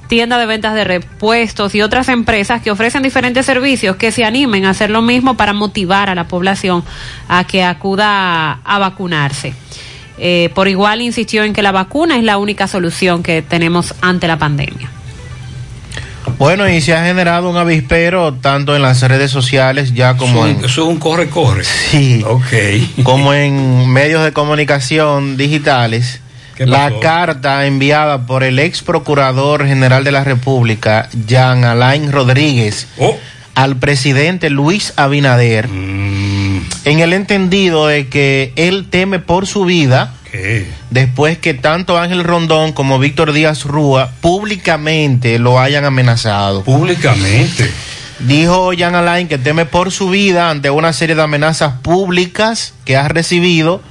tiendas 0.07 0.39
de 0.39 0.45
ventas 0.45 0.73
de 0.73 0.83
repuestos 0.83 1.75
y 1.75 1.81
otras 1.81 2.09
empresas 2.09 2.61
que 2.61 2.71
ofrecen 2.71 3.03
diferentes 3.03 3.45
servicios 3.45 3.95
que 3.95 4.11
se 4.11 4.23
animen 4.23 4.65
a 4.65 4.71
hacer 4.71 4.89
lo 4.89 5.01
mismo 5.01 5.35
para 5.37 5.53
motivar 5.53 6.09
a 6.09 6.15
la 6.15 6.27
población 6.27 6.83
a 7.27 7.45
que 7.45 7.63
acuda 7.63 8.59
a, 8.63 8.79
vacunarse. 8.79 9.53
Eh, 10.17 10.49
por 10.53 10.67
igual 10.67 11.01
insistió 11.01 11.43
en 11.43 11.53
que 11.53 11.61
la 11.61 11.71
vacuna 11.71 12.17
es 12.17 12.23
la 12.23 12.37
única 12.37 12.67
solución 12.67 13.23
que 13.23 13.41
tenemos 13.41 13.93
ante 14.01 14.27
la 14.27 14.37
pandemia. 14.37 14.89
Bueno, 16.37 16.67
y 16.67 16.81
se 16.81 16.93
ha 16.93 17.05
generado 17.05 17.49
un 17.49 17.57
avispero 17.57 18.33
tanto 18.33 18.75
en 18.75 18.81
las 18.81 19.01
redes 19.01 19.31
sociales 19.31 19.93
ya 19.93 20.17
como 20.17 20.45
en... 20.45 20.57
eso 20.57 20.65
es 20.65 20.77
un 20.89 20.97
corre-corre. 20.97 21.63
Sí. 21.63 22.23
Ok. 22.27 23.03
Como 23.03 23.33
en 23.33 23.89
medios 23.89 24.23
de 24.23 24.33
comunicación 24.33 25.37
digitales. 25.37 26.21
¿Qué 26.55 26.65
La 26.65 26.91
carta 27.01 27.65
enviada 27.65 28.25
por 28.25 28.43
el 28.43 28.59
ex 28.59 28.81
procurador 28.81 29.65
general 29.67 30.03
de 30.03 30.11
la 30.11 30.23
República, 30.23 31.09
Jean 31.27 31.63
Alain 31.65 32.11
Rodríguez, 32.11 32.87
Oh. 32.97 33.17
al 33.55 33.75
presidente 33.77 34.49
Luis 34.49 34.93
Abinader, 34.95 35.67
Mm. 35.67 36.61
en 36.85 36.99
el 36.99 37.13
entendido 37.13 37.87
de 37.87 38.07
que 38.07 38.53
él 38.55 38.87
teme 38.89 39.19
por 39.19 39.47
su 39.47 39.65
vida 39.65 40.13
¿Qué? 40.31 40.67
después 40.91 41.37
que 41.37 41.53
tanto 41.53 41.97
Ángel 41.97 42.23
Rondón 42.23 42.71
como 42.73 42.99
Víctor 42.99 43.33
Díaz 43.33 43.63
Rúa 43.65 44.11
públicamente 44.21 45.39
lo 45.39 45.59
hayan 45.59 45.85
amenazado. 45.85 46.63
Públicamente. 46.63 47.69
Dijo 48.19 48.71
Jan 48.77 48.95
Alain 48.95 49.27
que 49.27 49.37
teme 49.37 49.65
por 49.65 49.91
su 49.91 50.09
vida 50.09 50.49
ante 50.49 50.69
una 50.69 50.93
serie 50.93 51.15
de 51.15 51.21
amenazas 51.23 51.73
públicas 51.81 52.73
que 52.85 52.95
ha 52.95 53.07
recibido 53.09 53.81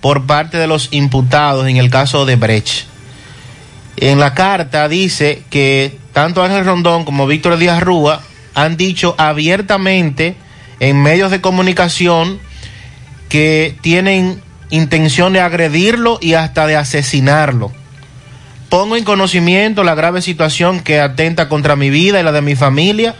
por 0.00 0.26
parte 0.26 0.58
de 0.58 0.66
los 0.66 0.88
imputados 0.92 1.66
en 1.66 1.76
el 1.76 1.90
caso 1.90 2.26
de 2.26 2.36
Brecht. 2.36 2.86
En 3.96 4.20
la 4.20 4.34
carta 4.34 4.88
dice 4.88 5.42
que 5.50 5.98
tanto 6.12 6.42
Ángel 6.42 6.64
Rondón 6.64 7.04
como 7.04 7.26
Víctor 7.26 7.56
Díaz 7.56 7.82
Rúa 7.82 8.22
han 8.54 8.76
dicho 8.76 9.14
abiertamente 9.18 10.36
en 10.80 11.02
medios 11.02 11.30
de 11.30 11.40
comunicación 11.40 12.38
que 13.28 13.76
tienen 13.80 14.40
intención 14.70 15.32
de 15.32 15.40
agredirlo 15.40 16.18
y 16.20 16.34
hasta 16.34 16.66
de 16.66 16.76
asesinarlo. 16.76 17.72
Pongo 18.68 18.96
en 18.96 19.04
conocimiento 19.04 19.82
la 19.82 19.94
grave 19.94 20.22
situación 20.22 20.80
que 20.80 21.00
atenta 21.00 21.48
contra 21.48 21.74
mi 21.74 21.90
vida 21.90 22.20
y 22.20 22.22
la 22.22 22.32
de 22.32 22.42
mi 22.42 22.54
familia, 22.54 23.14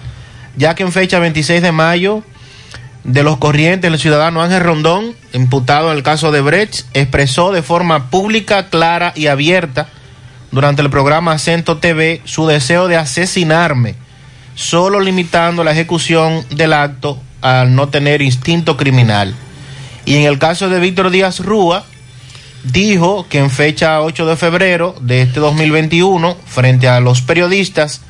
ya 0.57 0.75
que 0.75 0.83
en 0.83 0.93
fecha 0.93 1.19
26 1.19 1.63
de 1.63 1.73
mayo 1.73 2.23
de 3.09 3.23
los 3.23 3.39
corrientes, 3.39 3.91
el 3.91 3.99
ciudadano 3.99 4.43
Ángel 4.43 4.61
Rondón, 4.63 5.17
imputado 5.33 5.91
en 5.91 5.97
el 5.97 6.03
caso 6.03 6.31
de 6.31 6.43
Brecht, 6.43 6.85
expresó 6.93 7.53
de 7.53 7.63
forma 7.63 8.11
pública, 8.11 8.69
clara 8.69 9.13
y 9.17 9.29
abierta 9.29 9.89
durante 10.51 10.83
el 10.83 10.91
programa 10.91 11.33
Acento 11.33 11.79
TV 11.79 12.21
su 12.25 12.47
deseo 12.47 12.87
de 12.87 12.97
asesinarme, 12.97 13.95
solo 14.55 15.01
limitando 15.01 15.65
la 15.65 15.73
ejecución 15.73 16.45
del 16.51 16.75
acto 16.75 17.19
al 17.41 17.75
no 17.75 17.89
tener 17.89 18.21
instinto 18.21 18.77
criminal. 18.77 19.35
Y 20.05 20.17
en 20.17 20.25
el 20.25 20.39
caso 20.39 20.69
de 20.69 20.79
Víctor 20.79 21.09
Díaz 21.09 21.41
Rúa, 21.41 21.85
dijo 22.63 23.27
que 23.31 23.39
en 23.39 23.51
fecha 23.51 24.03
8 24.03 24.27
de 24.27 24.37
febrero 24.37 24.95
de 25.01 25.23
este 25.23 25.41
2021, 25.41 26.37
frente 26.45 26.89
a 26.89 27.01
los 27.01 27.23
periodistas, 27.23 28.03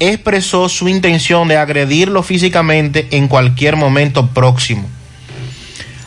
expresó 0.00 0.68
su 0.68 0.88
intención 0.88 1.46
de 1.46 1.58
agredirlo 1.58 2.22
físicamente 2.22 3.06
en 3.12 3.28
cualquier 3.28 3.76
momento 3.76 4.26
próximo. 4.28 4.88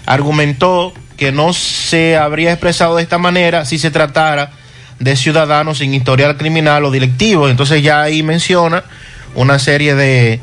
Argumentó 0.06 0.94
que 1.16 1.32
no 1.32 1.54
se 1.54 2.18
habría 2.18 2.52
expresado 2.52 2.98
de 2.98 3.04
esta 3.04 3.20
manera 3.20 3.66
si 3.66 3.78
se 3.78 3.92
tratara 3.92 4.52
de 5.00 5.16
ciudadanos 5.16 5.78
sin 5.78 5.94
historial 5.94 6.38
criminal 6.38 6.84
o 6.86 6.92
directivo. 6.92 7.48
Entonces 7.48 7.84
ya 7.84 8.02
ahí 8.02 8.24
menciona 8.24 8.84
una 9.36 9.60
serie 9.60 9.96
de 9.96 10.40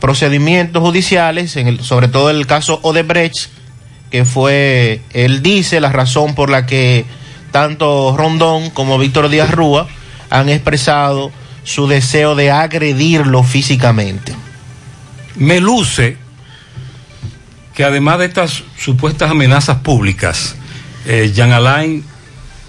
procedimientos 0.00 0.82
judiciales, 0.82 1.56
en 1.56 1.66
el, 1.66 1.80
sobre 1.80 2.08
todo 2.08 2.30
el 2.30 2.46
caso 2.46 2.78
Odebrecht, 2.82 3.48
que 4.10 4.24
fue, 4.24 5.00
él 5.12 5.42
dice, 5.42 5.80
la 5.80 5.90
razón 5.90 6.34
por 6.34 6.50
la 6.50 6.66
que 6.66 7.04
tanto 7.50 8.14
Rondón 8.16 8.70
como 8.70 8.98
Víctor 8.98 9.28
Díaz 9.28 9.50
Rúa 9.50 9.88
han 10.30 10.48
expresado 10.48 11.32
su 11.64 11.88
deseo 11.88 12.34
de 12.34 12.50
agredirlo 12.50 13.42
físicamente. 13.42 14.34
Me 15.36 15.60
luce 15.60 16.16
que 17.74 17.84
además 17.84 18.18
de 18.20 18.26
estas 18.26 18.62
supuestas 18.78 19.30
amenazas 19.30 19.78
públicas, 19.78 20.54
eh, 21.06 21.32
Jean 21.34 21.52
Alain 21.52 22.04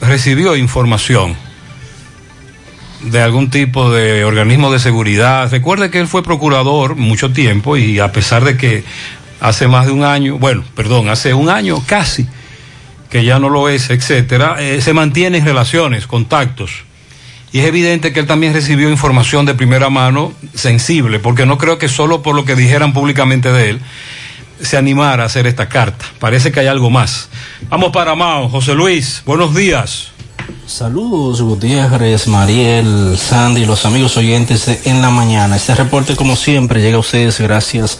recibió 0.02 0.56
información 0.56 1.36
de 3.02 3.22
algún 3.22 3.50
tipo 3.50 3.92
de 3.92 4.26
organismo 4.26 4.72
de 4.72 4.80
seguridad. 4.80 5.52
Recuerde 5.52 5.92
que 5.92 6.00
él 6.00 6.08
fue 6.08 6.24
procurador 6.24 6.96
mucho 6.96 7.32
tiempo 7.32 7.78
y 7.78 8.00
a 8.00 8.12
pesar 8.12 8.44
de 8.44 8.58
que 8.58 8.84
hace 9.40 9.68
más 9.68 9.86
de 9.86 9.92
un 9.92 10.04
año, 10.04 10.40
bueno, 10.40 10.64
perdón, 10.76 11.10
hace 11.10 11.34
un 11.34 11.50
año 11.50 11.84
casi 11.86 12.28
que 13.10 13.24
ya 13.24 13.38
no 13.38 13.50
lo 13.50 13.70
es, 13.70 13.92
etcétera, 13.92 14.56
eh, 14.60 14.82
se 14.82 14.94
mantiene 14.94 15.38
en 15.38 15.46
relaciones, 15.46 16.08
contactos. 16.08 16.85
Y 17.56 17.60
es 17.60 17.68
evidente 17.68 18.12
que 18.12 18.20
él 18.20 18.28
también 18.28 18.54
recibió 18.54 18.90
información 18.90 19.46
de 19.46 19.54
primera 19.54 19.90
mano 19.90 20.34
sensible, 20.56 21.20
porque 21.20 21.46
no 21.46 21.58
creo 21.58 21.78
que 21.78 21.88
solo 21.88 22.22
por 22.22 22.36
lo 22.36 22.44
que 22.44 22.54
dijeran 22.54 22.92
públicamente 22.92 23.50
de 23.50 23.70
él 23.70 23.82
se 24.60 24.76
animara 24.76 25.24
a 25.24 25.28
hacer 25.28 25.48
esta 25.48 25.70
carta. 25.70 26.04
Parece 26.20 26.52
que 26.52 26.60
hay 26.60 26.68
algo 26.68 26.90
más. 26.90 27.30
Vamos 27.70 27.94
para 27.94 28.14
Mao. 28.14 28.50
José 28.50 28.76
Luis, 28.76 29.24
buenos 29.26 29.56
días. 29.56 30.12
Saludos 30.68 31.42
Gutiérrez, 31.42 32.28
Mariel, 32.28 33.18
Sandy, 33.18 33.66
los 33.66 33.86
amigos 33.86 34.18
oyentes 34.18 34.66
de 34.66 34.78
En 34.84 35.02
la 35.02 35.10
Mañana. 35.10 35.56
Este 35.56 35.76
reporte 35.76 36.18
como 36.18 36.36
siempre 36.36 36.82
llega 36.82 36.98
a 36.98 37.00
ustedes 37.00 37.40
gracias 37.40 38.00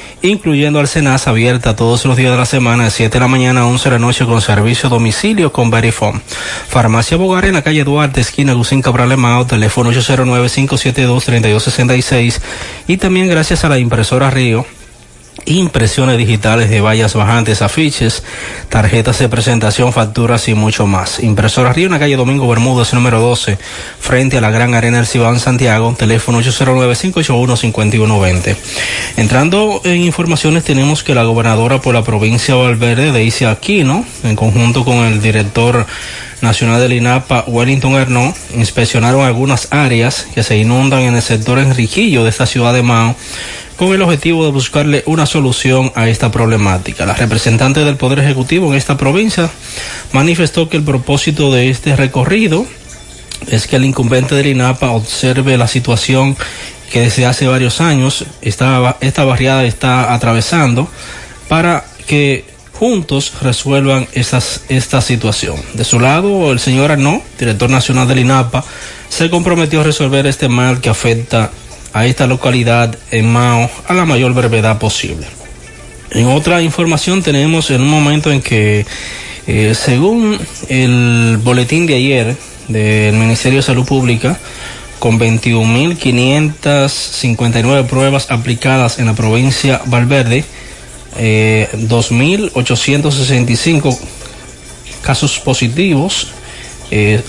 incluyendo 0.21 0.79
al 0.79 0.87
Senas 0.87 1.27
abierta 1.27 1.75
todos 1.75 2.05
los 2.05 2.15
días 2.17 2.31
de 2.31 2.37
la 2.37 2.45
semana 2.45 2.85
de 2.85 2.91
7 2.91 3.13
de 3.13 3.19
la 3.19 3.27
mañana 3.27 3.61
a 3.61 3.65
11 3.65 3.89
de 3.89 3.95
la 3.95 3.99
noche 3.99 4.25
con 4.25 4.41
servicio 4.41 4.87
a 4.87 4.89
domicilio 4.89 5.51
con 5.51 5.69
Verifone. 5.71 6.21
Farmacia 6.67 7.17
Bogar 7.17 7.45
en 7.45 7.53
la 7.53 7.61
calle 7.61 7.83
Duarte, 7.83 8.21
esquina 8.21 8.53
Lucín 8.53 8.81
Cabral 8.81 9.15
Mao, 9.17 9.45
teléfono 9.45 9.91
809-572-3266 9.91 12.39
y 12.87 12.97
también 12.97 13.27
gracias 13.27 13.63
a 13.63 13.69
la 13.69 13.79
impresora 13.79 14.29
Río 14.29 14.65
impresiones 15.45 16.17
digitales 16.17 16.69
de 16.69 16.81
vallas 16.81 17.13
bajantes, 17.13 17.61
afiches, 17.61 18.23
tarjetas 18.69 19.19
de 19.19 19.29
presentación, 19.29 19.93
facturas 19.93 20.47
y 20.47 20.53
mucho 20.53 20.87
más. 20.87 21.21
Impresora 21.23 21.73
Río 21.73 21.87
en 21.87 21.93
la 21.93 21.99
calle 21.99 22.15
Domingo 22.15 22.47
Bermúdez, 22.47 22.93
número 22.93 23.19
12, 23.19 23.57
frente 23.99 24.37
a 24.37 24.41
la 24.41 24.51
Gran 24.51 24.73
Arena 24.73 24.97
del 24.97 25.07
Cibán 25.07 25.39
Santiago, 25.39 25.93
teléfono 25.97 26.41
809-581-5120. 26.41 28.55
Entrando 29.17 29.81
en 29.83 30.03
informaciones, 30.03 30.63
tenemos 30.63 31.03
que 31.03 31.15
la 31.15 31.23
gobernadora 31.23 31.81
por 31.81 31.93
la 31.93 32.03
provincia 32.03 32.55
de 32.55 32.61
Valverde, 32.61 33.11
Daisy 33.11 33.45
Aquino, 33.45 34.05
en 34.23 34.35
conjunto 34.35 34.85
con 34.85 34.97
el 34.97 35.21
director 35.21 35.85
nacional 36.41 36.81
del 36.81 36.93
INAPA, 36.93 37.45
Wellington 37.47 37.93
Hernó, 37.93 38.33
inspeccionaron 38.55 39.21
algunas 39.21 39.67
áreas 39.71 40.27
que 40.33 40.43
se 40.43 40.57
inundan 40.57 41.01
en 41.01 41.15
el 41.15 41.21
sector 41.21 41.59
Enriquillo 41.59 42.23
de 42.23 42.29
esta 42.29 42.45
ciudad 42.45 42.73
de 42.73 42.81
Mao 42.81 43.15
con 43.81 43.95
el 43.95 44.01
objetivo 44.03 44.45
de 44.45 44.51
buscarle 44.51 45.01
una 45.07 45.25
solución 45.25 45.91
a 45.95 46.07
esta 46.07 46.29
problemática. 46.29 47.07
La 47.07 47.15
representante 47.15 47.83
del 47.83 47.95
Poder 47.95 48.19
Ejecutivo 48.19 48.67
en 48.69 48.77
esta 48.77 48.95
provincia 48.95 49.49
manifestó 50.11 50.69
que 50.69 50.77
el 50.77 50.83
propósito 50.83 51.51
de 51.51 51.71
este 51.71 51.95
recorrido 51.95 52.67
es 53.47 53.65
que 53.65 53.77
el 53.77 53.85
incumbente 53.85 54.35
del 54.35 54.45
INAPA 54.45 54.91
observe 54.91 55.57
la 55.57 55.67
situación 55.67 56.37
que 56.91 57.01
desde 57.01 57.25
hace 57.25 57.47
varios 57.47 57.81
años 57.81 58.23
esta, 58.43 58.97
esta 59.01 59.25
barriada 59.25 59.65
está 59.65 60.13
atravesando 60.13 60.87
para 61.47 61.83
que 62.05 62.45
juntos 62.73 63.33
resuelvan 63.41 64.07
esta 64.13 65.01
situación. 65.01 65.55
De 65.73 65.85
su 65.85 65.99
lado, 65.99 66.51
el 66.51 66.59
señor 66.59 66.91
Arnaud, 66.91 67.21
director 67.39 67.71
nacional 67.71 68.07
del 68.07 68.19
INAPA, 68.19 68.63
se 69.09 69.31
comprometió 69.31 69.81
a 69.81 69.85
resolver 69.85 70.27
este 70.27 70.49
mal 70.49 70.81
que 70.81 70.89
afecta 70.89 71.49
a 71.93 72.05
esta 72.05 72.27
localidad 72.27 72.97
en 73.11 73.31
Mao 73.31 73.69
a 73.87 73.93
la 73.93 74.05
mayor 74.05 74.33
brevedad 74.33 74.79
posible. 74.79 75.25
En 76.11 76.27
otra 76.27 76.61
información 76.61 77.23
tenemos 77.23 77.71
en 77.71 77.81
un 77.81 77.89
momento 77.89 78.31
en 78.31 78.41
que, 78.41 78.85
eh, 79.47 79.73
según 79.75 80.37
el 80.67 81.39
boletín 81.41 81.87
de 81.87 81.95
ayer 81.95 82.35
del 82.67 83.15
Ministerio 83.15 83.59
de 83.59 83.63
Salud 83.63 83.85
Pública, 83.85 84.37
con 84.99 85.17
21.559 85.19 87.87
pruebas 87.87 88.29
aplicadas 88.29 88.99
en 88.99 89.05
la 89.07 89.15
provincia 89.15 89.81
Valverde, 89.85 90.45
eh, 91.17 91.67
2.865 91.73 93.97
casos 95.01 95.39
positivos, 95.39 96.27
eh, 96.91 97.23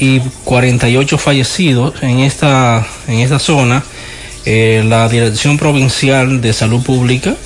y 0.00 0.20
48 0.44 1.18
fallecidos 1.18 2.02
en 2.02 2.18
esta, 2.20 2.86
en 3.06 3.18
esta 3.20 3.38
zona. 3.38 3.84
Eh, 4.46 4.82
la 4.86 5.06
Dirección 5.08 5.58
Provincial 5.58 6.40
de 6.40 6.54
Salud 6.54 6.82
Pública, 6.82 7.36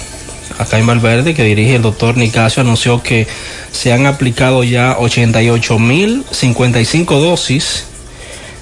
acá 0.58 0.78
en 0.78 0.86
Valverde, 0.86 1.34
que 1.34 1.42
dirige 1.42 1.74
el 1.74 1.82
doctor 1.82 2.16
Nicasio, 2.16 2.62
anunció 2.62 3.02
que 3.02 3.26
se 3.72 3.92
han 3.92 4.06
aplicado 4.06 4.62
ya 4.62 4.96
88.055 4.96 7.20
dosis 7.20 7.86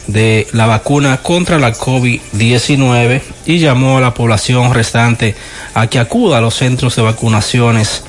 de 0.07 0.47
la 0.53 0.65
vacuna 0.67 1.19
contra 1.19 1.59
la 1.59 1.75
COVID-19 1.75 3.21
y 3.45 3.59
llamó 3.59 3.99
a 3.99 4.01
la 4.01 4.15
población 4.15 4.73
restante 4.73 5.37
a 5.75 5.87
que 5.87 5.99
acuda 5.99 6.39
a 6.39 6.41
los 6.41 6.55
centros 6.55 6.97
de 6.97 7.03
vacunaciones 7.03 8.05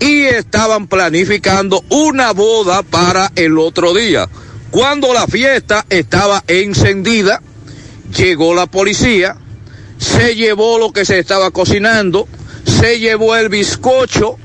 y 0.00 0.22
estaban 0.22 0.86
planificando 0.86 1.82
una 1.88 2.32
boda 2.32 2.82
para 2.82 3.32
el 3.36 3.58
otro 3.58 3.94
día. 3.94 4.28
Cuando 4.74 5.14
la 5.14 5.28
fiesta 5.28 5.86
estaba 5.88 6.42
encendida, 6.48 7.40
llegó 8.12 8.56
la 8.56 8.66
policía, 8.66 9.36
se 9.98 10.34
llevó 10.34 10.80
lo 10.80 10.92
que 10.92 11.04
se 11.04 11.20
estaba 11.20 11.52
cocinando, 11.52 12.26
se 12.64 12.98
llevó 12.98 13.36
el 13.36 13.50
bizcocho, 13.50 14.36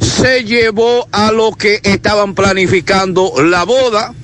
se 0.00 0.42
llevó 0.42 1.06
a 1.12 1.30
lo 1.30 1.52
que 1.52 1.78
estaban 1.84 2.34
planificando 2.34 3.34
la 3.40 3.62
boda. 3.62 4.14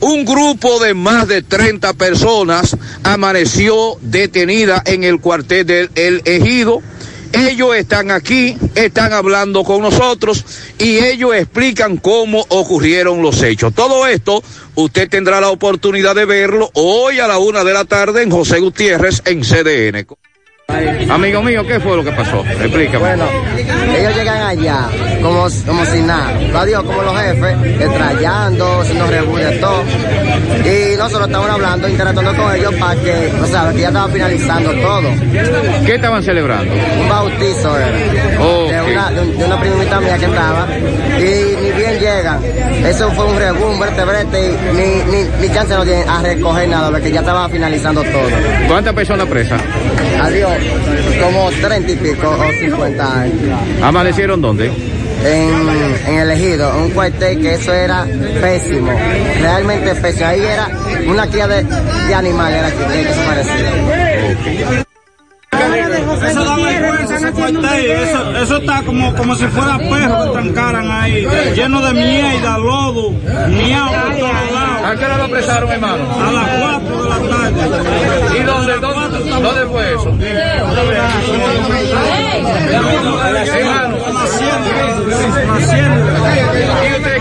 Un 0.00 0.26
grupo 0.26 0.78
de 0.78 0.92
más 0.92 1.26
de 1.26 1.40
30 1.40 1.94
personas 1.94 2.76
amaneció 3.02 3.96
detenida 4.02 4.82
en 4.84 5.04
el 5.04 5.22
cuartel 5.22 5.64
del 5.64 5.90
El 5.94 6.20
Ejido. 6.26 6.82
Ellos 7.32 7.76
están 7.76 8.10
aquí, 8.10 8.56
están 8.74 9.12
hablando 9.12 9.62
con 9.64 9.82
nosotros 9.82 10.44
y 10.78 10.98
ellos 10.98 11.34
explican 11.34 11.98
cómo 11.98 12.44
ocurrieron 12.48 13.22
los 13.22 13.42
hechos. 13.42 13.74
Todo 13.74 14.06
esto 14.06 14.42
usted 14.74 15.08
tendrá 15.08 15.40
la 15.40 15.50
oportunidad 15.50 16.14
de 16.14 16.24
verlo 16.24 16.70
hoy 16.74 17.20
a 17.20 17.28
la 17.28 17.38
una 17.38 17.64
de 17.64 17.74
la 17.74 17.84
tarde 17.84 18.22
en 18.22 18.30
José 18.30 18.60
Gutiérrez 18.60 19.22
en 19.26 19.42
CDN. 19.42 20.06
Amigo 20.72 21.42
mío, 21.42 21.66
¿qué 21.66 21.80
fue 21.80 21.96
lo 21.96 22.04
que 22.04 22.12
pasó? 22.12 22.44
Explícame. 22.44 22.98
Bueno, 22.98 23.24
ellos 23.98 24.14
llegan 24.14 24.42
allá 24.42 24.86
como, 25.22 25.46
como 25.66 25.84
si 25.86 26.02
nada. 26.02 26.64
Digo 26.66 26.84
como 26.84 27.02
los 27.02 27.18
jefes, 27.18 27.56
estrellando, 27.80 28.80
haciendo 28.82 29.06
reúnes, 29.06 29.60
todo. 29.62 29.82
Y 30.66 30.94
nosotros 30.98 31.26
estábamos 31.26 31.50
hablando, 31.54 31.88
interactuando 31.88 32.34
con 32.36 32.54
ellos 32.54 32.74
para 32.74 33.00
que, 33.00 33.32
o 33.42 33.46
sea, 33.46 33.72
que 33.72 33.80
ya 33.80 33.88
estaba 33.88 34.08
finalizando 34.12 34.70
todo. 34.74 35.08
¿Qué 35.86 35.94
estaban 35.94 36.22
celebrando? 36.22 36.74
Un 37.00 37.08
bautizo 37.08 37.74
era. 37.78 37.86
De, 37.88 38.92
una, 38.92 39.10
de, 39.10 39.20
un- 39.22 39.38
de 39.38 39.44
una 39.46 39.60
primita 39.60 40.00
mía 40.00 40.18
que 40.18 40.26
estaba. 40.26 40.66
Y 41.18 41.47
Eso 42.86 43.10
fue 43.12 43.26
un 43.26 43.36
rebú, 43.36 43.66
un 43.66 43.78
brete, 43.80 44.04
brete. 44.04 44.46
Y 44.46 44.76
ni, 44.76 45.16
ni, 45.16 45.28
ni 45.40 45.54
chance 45.54 45.74
no 45.74 45.84
tienen 45.84 46.08
a 46.08 46.22
recoger 46.22 46.68
nada, 46.68 46.90
porque 46.90 47.10
ya 47.10 47.20
estaba 47.20 47.48
finalizando 47.48 48.02
todo. 48.02 48.28
¿Cuántas 48.68 48.94
personas 48.94 49.26
presas? 49.26 49.60
Adiós. 50.20 50.52
Como 51.22 51.50
treinta 51.50 51.92
y 51.92 51.96
pico 51.96 52.28
o 52.30 52.52
cincuenta 52.60 53.20
años. 53.20 53.58
¿Amanecieron 53.82 54.40
dónde? 54.40 54.70
en, 55.24 56.14
en 56.14 56.20
el 56.20 56.30
ejido, 56.30 56.76
un 56.78 56.90
cuartel 56.90 57.40
que 57.40 57.54
eso 57.54 57.72
era 57.72 58.06
pésimo, 58.40 58.92
realmente 59.40 59.94
pésimo. 59.96 60.26
Ahí 60.26 60.40
era 60.44 60.68
una 61.08 61.26
cría 61.26 61.48
de, 61.48 61.64
de 61.64 62.14
animales 62.14 62.58
era 62.58 62.70
que, 62.70 63.02
que 63.02 63.14
se 63.14 63.20
parecía. 63.26 64.84
Eso 65.50 66.44
da 66.44 66.56
vergüenza 66.56 67.16
ese 67.16 67.32
cuartel. 67.32 67.90
Eso, 68.42 68.56
está 68.58 68.82
como, 68.82 69.14
como 69.14 69.34
si 69.34 69.46
fuera 69.46 69.78
perro 69.78 70.24
que 70.24 70.30
trancaran 70.40 70.90
ahí, 70.90 71.26
lleno 71.54 71.80
de 71.80 71.94
mierda, 71.94 72.58
lodo, 72.58 73.10
miau 73.48 73.88
por 73.88 74.16
todos 74.18 74.52
lados. 74.52 74.84
¿A 74.84 74.96
qué 74.96 75.04
hora 75.04 75.16
lo 75.16 75.24
apresaron, 75.24 75.70
hermano? 75.70 76.04
A 76.20 76.32
las 76.32 76.48
4 76.48 77.02
de 77.02 77.08
la 77.08 77.18
tarde. 77.18 78.38
¿Y 78.38 78.42
dónde, 78.42 78.78
dónde, 78.78 79.30
dónde 79.30 79.66
fue 79.66 79.94
eso? 79.94 80.08
Hermano. 83.58 83.96
¿Y 86.84 86.92
usted 86.96 87.17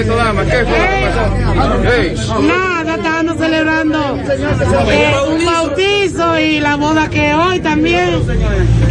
esto, 0.00 0.16
dama? 0.16 0.44
¿Qué 0.44 0.64
fue 0.64 0.78
lo 0.78 0.84
que 0.88 1.06
pasó? 1.06 1.80
Hey. 1.84 2.14
Nada, 2.42 2.94
estábamos 2.96 3.36
celebrando 3.38 4.18
eh, 4.90 5.14
un 5.28 5.46
bautizo 5.46 6.38
y 6.38 6.60
la 6.60 6.76
boda 6.76 7.08
que 7.10 7.34
hoy 7.34 7.60
también. 7.60 8.20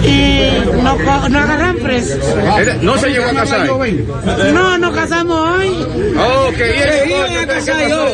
Y 0.03 0.49
nos, 0.82 0.99
nos 1.30 1.41
agarran 1.43 1.77
presos. 1.77 2.19
¿No 2.82 2.98
se 2.98 3.09
llegó 3.09 3.25
a 3.25 3.33
casar? 3.33 3.67
No, 3.67 4.77
nos 4.77 4.95
casamos 4.95 5.57
hoy. 5.57 5.69
Ok, 6.48 6.59
¿y 7.07 7.14
a 7.14 7.48
casar 7.48 7.91
hoy? 7.91 8.11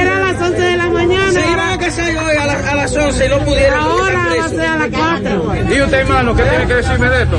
Era 0.00 0.16
a 0.16 0.32
las 0.32 0.42
11 0.42 0.60
de 0.60 0.76
la 0.76 0.88
mañana. 0.88 1.32
Se 1.32 1.40
iban 1.40 1.70
a 1.72 1.78
casar 1.78 2.09
hoy 2.30 2.36
a, 2.36 2.46
la- 2.46 2.70
a 2.70 2.74
las 2.74 2.96
11 2.96 3.26
y 3.26 3.28
no 3.28 3.38
pudieron. 3.40 3.80
Ahora 3.80 4.28
va 4.38 4.44
a 4.44 4.48
ser 4.48 4.60
a 4.60 4.76
las 4.76 4.88
4. 4.88 5.54
¿Y 5.76 5.80
usted, 5.82 5.98
hermano, 5.98 6.34
qué 6.36 6.42
tiene 6.44 6.66
que 6.66 6.74
decirme 6.74 7.08
de 7.10 7.22
esto? 7.22 7.36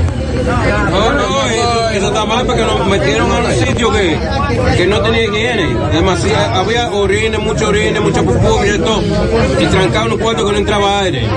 No, 0.90 1.14
no, 1.14 1.46
eso, 1.48 1.90
eso 1.92 2.08
está 2.08 2.26
mal 2.26 2.46
porque 2.46 2.62
nos 2.64 2.88
metieron 2.88 3.32
a 3.32 3.36
un 3.40 3.52
sitio 3.54 3.92
que, 3.92 4.18
que 4.78 4.88
no 4.88 5.02
tenía 5.02 5.24
higiene. 5.26 5.68
Demasiado, 5.94 6.56
había 6.56 6.90
orines, 6.90 7.40
mucho 7.40 7.68
orines, 7.68 8.02
mucho 8.02 8.24
pupú 8.24 8.60
y 8.66 8.78
todo. 8.80 9.02
Y 9.60 9.66
trancado 9.68 10.06
en 10.08 10.14
un 10.14 10.20
cuarto 10.20 10.46
que 10.46 10.52
no 10.54 10.58
entraba 10.58 11.00
aire. 11.02 11.28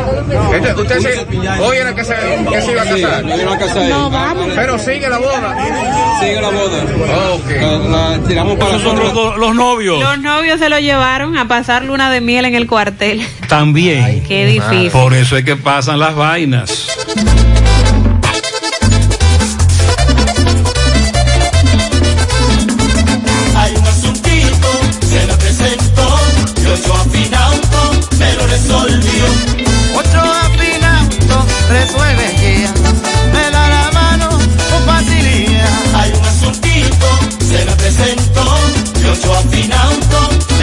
Este- 0.54 0.74
usted 0.74 0.98
se- 1.00 1.60
hoy 1.60 1.76
era 1.76 1.94
que 1.94 2.04
se, 2.04 2.14
que 2.50 2.62
se 2.62 2.72
iba 2.72 2.82
a 2.82 2.84
casar. 2.84 3.20
Sí, 3.20 3.26
nos 3.26 3.40
iban 3.40 3.54
a 3.54 3.58
casar. 3.58 3.82
No, 3.88 4.10
vamos. 4.10 4.46
Pero 4.54 4.78
sigue 4.78 5.08
la 5.08 5.18
boda. 5.18 5.56
Sigue 6.20 6.40
la 6.40 6.50
boda. 6.50 6.84
La, 7.60 8.12
la 8.18 8.18
tiramos 8.26 8.56
para 8.58 8.72
los, 8.72 8.82
nosotros. 8.82 9.14
do- 9.14 9.36
los 9.36 9.54
novios. 9.54 10.00
Los 10.00 10.18
novios 10.20 10.58
se 10.58 10.68
lo 10.68 10.78
llevaron 10.78 11.36
a 11.36 11.46
pasar 11.48 11.84
luna 11.84 12.10
de 12.10 12.20
miel 12.20 12.44
en 12.46 12.54
el 12.54 12.66
cuartel. 12.66 13.26
También. 13.48 14.22
Qué 14.26 14.46
difícil. 14.46 14.90
Por 14.90 15.14
eso 15.14 15.36
es 15.36 15.44
que 15.44 15.56
pasan 15.56 15.98
las 15.98 16.14
vainas. 16.14 16.88
Hay 23.56 23.72
un 23.76 23.86
asuntito, 23.86 24.80
se 25.08 25.26
lo 25.26 25.38
presentó, 25.38 26.18
y 26.56 26.66
ocho 26.66 26.94
afinauto 26.94 27.92
me 28.18 28.32
lo 28.34 28.46
resolvió. 28.46 29.24
Ocho 29.96 30.20
afinauto 30.20 31.46
resuelve 31.70 32.34
ya, 32.42 32.72
me 33.32 33.50
da 33.50 33.68
la 33.68 33.90
mano 33.92 34.28
con 34.30 34.84
facilidad. 34.86 35.70
Hay 35.94 36.10
un 36.10 36.24
asuntito, 36.24 37.18
se 37.46 37.64
lo 37.64 37.76
presentó, 37.76 38.44
y 39.00 39.04
ocho 39.06 39.32
afinauto 39.34 39.48
me 39.50 39.82
lo 39.82 39.82
resolvió. 40.02 40.53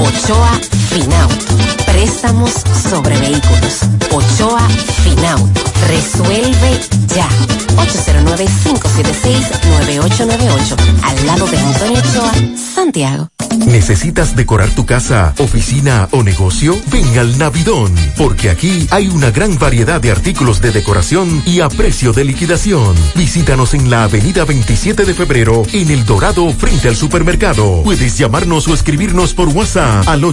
Ochoa 0.00 0.60
Finauto. 0.90 1.83
Préstamos 2.04 2.52
sobre 2.90 3.18
vehículos. 3.18 3.80
Ochoa 4.12 4.68
Finauto. 5.02 5.62
Resuelve 5.88 6.78
ya. 7.14 7.26
809-576-9898. 7.76 10.76
Al 11.02 11.26
lado 11.26 11.46
de 11.46 11.58
Antonio 11.58 12.00
Ochoa, 12.00 12.32
Santiago. 12.74 13.28
¿Necesitas 13.66 14.36
decorar 14.36 14.70
tu 14.70 14.84
casa, 14.84 15.32
oficina 15.38 16.08
o 16.12 16.22
negocio? 16.22 16.76
Ven 16.90 17.18
al 17.18 17.38
Navidón, 17.38 17.94
porque 18.16 18.50
aquí 18.50 18.86
hay 18.90 19.08
una 19.08 19.30
gran 19.30 19.58
variedad 19.58 20.00
de 20.00 20.10
artículos 20.10 20.60
de 20.60 20.72
decoración 20.72 21.42
y 21.46 21.60
a 21.60 21.68
precio 21.68 22.12
de 22.12 22.24
liquidación. 22.24 22.94
Visítanos 23.14 23.74
en 23.74 23.90
la 23.90 24.04
avenida 24.04 24.44
27 24.44 25.04
de 25.04 25.14
febrero, 25.14 25.62
en 25.72 25.90
El 25.90 26.04
Dorado, 26.04 26.50
frente 26.52 26.88
al 26.88 26.96
supermercado. 26.96 27.82
Puedes 27.82 28.18
llamarnos 28.18 28.68
o 28.68 28.74
escribirnos 28.74 29.34
por 29.34 29.48
WhatsApp 29.48 30.08
al 30.08 30.24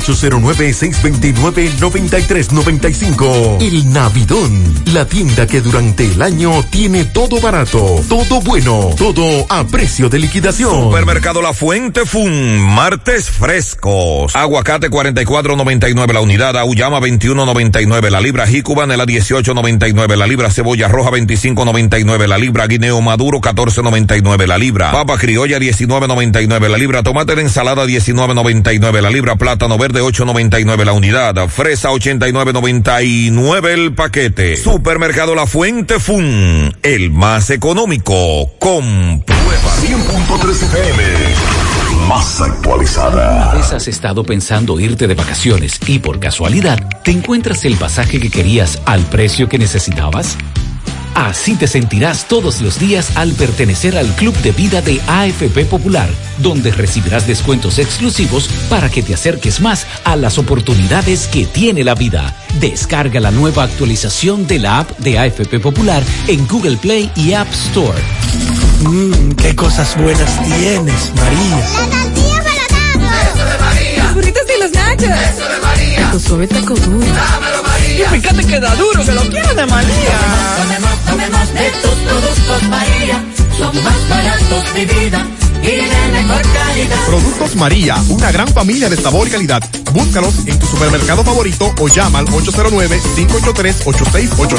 809-629-9395. 1.69 3.61
El 3.61 3.93
Navidón, 3.93 4.83
la 4.93 5.06
tienda 5.06 5.48
que 5.48 5.61
durante 5.61 6.06
el 6.06 6.22
año 6.22 6.64
tiene 6.69 7.06
todo 7.06 7.40
barato, 7.40 8.03
todo 8.09 8.41
bueno, 8.41 8.90
todo 8.98 9.45
a 9.49 9.65
precio 9.65 10.09
de 10.09 10.19
liquidación. 10.19 10.72
Supermercado 10.72 11.41
La 11.41 11.53
Fuente 11.53 12.06
Fun, 12.06 12.59
martes 12.59 13.30
frescos. 13.30 14.35
Aguacate 14.35 14.90
44.99 14.90 16.14
la 16.14 16.22
unidad, 16.22 16.57
auyama 16.57 16.99
21.99 16.99 18.09
la 18.09 18.22
libra, 18.22 18.48
jícuba 18.48 18.85
la 18.88 19.06
18.99 19.06 20.15
la 20.15 20.27
libra, 20.27 20.49
cebolla 20.49 20.88
roja 20.88 21.11
25.99 21.11 22.27
la 22.27 22.38
libra, 22.38 22.67
guineo 22.67 23.01
maduro 23.01 23.40
14.99 23.40 24.48
la 24.48 24.57
libra, 24.57 24.91
papa 24.91 25.17
criolla 25.17 25.59
19.99 25.59 26.69
la 26.69 26.77
libra, 26.77 27.03
tomate 27.03 27.35
de 27.35 27.43
ensalada 27.43 27.85
19.99 27.85 29.01
la 29.01 29.09
libra, 29.09 29.35
plátano 29.35 29.77
verde 29.77 30.01
8.99 30.01 30.85
la 30.85 30.93
unidad, 30.93 31.38
fresa 31.51 31.89
89.99 31.89 33.67
el 33.67 33.93
paquete. 33.93 34.55
Supermercado 34.55 35.35
La 35.35 35.45
Fuente 35.45 35.99
Fun, 35.99 36.75
el 36.81 37.11
más 37.11 37.49
económico. 37.49 38.51
Compruébalo. 38.59 39.41
nueva 39.43 39.69
100.3 39.81 40.63
FM. 40.63 41.03
Más 42.07 42.41
actualizada. 42.41 43.53
vez 43.53 43.71
has 43.73 43.88
estado 43.88 44.23
pensando 44.23 44.80
irte 44.80 45.07
de 45.07 45.13
vacaciones 45.13 45.80
y 45.85 45.99
por 45.99 46.19
casualidad 46.19 46.80
te 47.03 47.11
encuentras 47.11 47.65
el 47.65 47.75
pasaje 47.75 48.19
que 48.19 48.30
querías 48.30 48.81
al 48.85 49.01
precio 49.05 49.47
que 49.47 49.59
necesitabas? 49.59 50.38
Así 51.14 51.56
te 51.56 51.67
sentirás 51.67 52.27
todos 52.27 52.61
los 52.61 52.80
días 52.80 53.11
al 53.15 53.33
pertenecer 53.33 53.98
al 53.98 54.07
Club 54.15 54.35
de 54.38 54.51
Vida 54.51 54.81
de 54.81 55.01
AFP 55.07 55.65
Popular, 55.65 56.09
donde 56.38 56.72
recibirás 56.72 57.27
descuentos 57.27 57.80
exclusivos 57.80 58.49
para 58.69 58.90
que 58.90 59.03
te 59.03 59.14
acerques 59.14 59.59
más 59.59 59.85
a 60.03 60.15
las 60.15 60.38
oportunidades 60.38 61.27
que 61.27 61.45
tiene 61.45 61.83
la 61.83 61.95
vida. 61.95 62.35
Descarga 62.59 63.19
la 63.19 63.31
nueva 63.31 63.64
actualización 63.64 64.48
de 64.48 64.59
la 64.59 64.80
app 64.80 64.98
de 64.99 65.19
AFP 65.19 65.59
Popular 65.59 66.03
en 66.27 66.48
Google 66.48 66.77
Play 66.77 67.11
y 67.15 67.33
App 67.33 67.51
Store. 67.51 67.99
Mmm, 68.81 69.31
qué 69.33 69.56
cosas 69.56 69.95
buenas 69.98 70.43
tienes, 70.43 71.11
María. 71.15 71.57
La 71.57 71.90
tortilla 71.90 72.41
para 72.99 73.22
Eso 73.22 73.45
de 73.45 73.57
María. 73.59 74.03
Los 74.03 74.14
burritos 74.15 74.43
y 74.56 74.59
los 74.59 74.72
nachos. 74.72 75.09
Eso 75.09 75.49
de 75.49 75.59
María. 75.61 76.11
Tu 76.11 76.19
suave 76.19 76.48
taco 76.48 76.73
duro. 76.75 77.06
Dámelo, 77.06 77.64
María. 77.64 77.70
Y 77.91 78.03
fíjate 78.03 78.45
que 78.45 78.59
da 78.59 78.73
duro, 78.75 79.03
que 79.03 79.11
lo 79.11 79.21
quiero 79.29 79.53
de 79.53 79.65
María. 79.65 80.17
Tomemos, 80.57 81.05
tomemos 81.05 81.53
de 81.53 81.71
tus 81.81 81.95
productos, 82.07 82.63
María. 82.69 83.23
Son 83.57 83.83
más 83.83 84.09
baratos 84.09 84.73
de 84.73 84.85
vida 84.85 85.25
y 85.61 85.67
de 85.67 86.11
mejor 86.11 86.41
calidad. 86.41 86.98
Productos 87.06 87.56
María, 87.56 87.95
una 88.09 88.31
gran 88.31 88.48
familia 88.48 88.90
de 88.90 88.98
sabor 88.98 89.27
y 89.27 89.31
calidad. 89.31 89.61
Búscalos 89.93 90.48
en 90.48 90.57
tu 90.57 90.65
supermercado 90.65 91.23
favorito 91.23 91.72
o 91.80 91.88
llama 91.88 92.17
al 92.19 92.25
809-583-8689. 92.27 94.57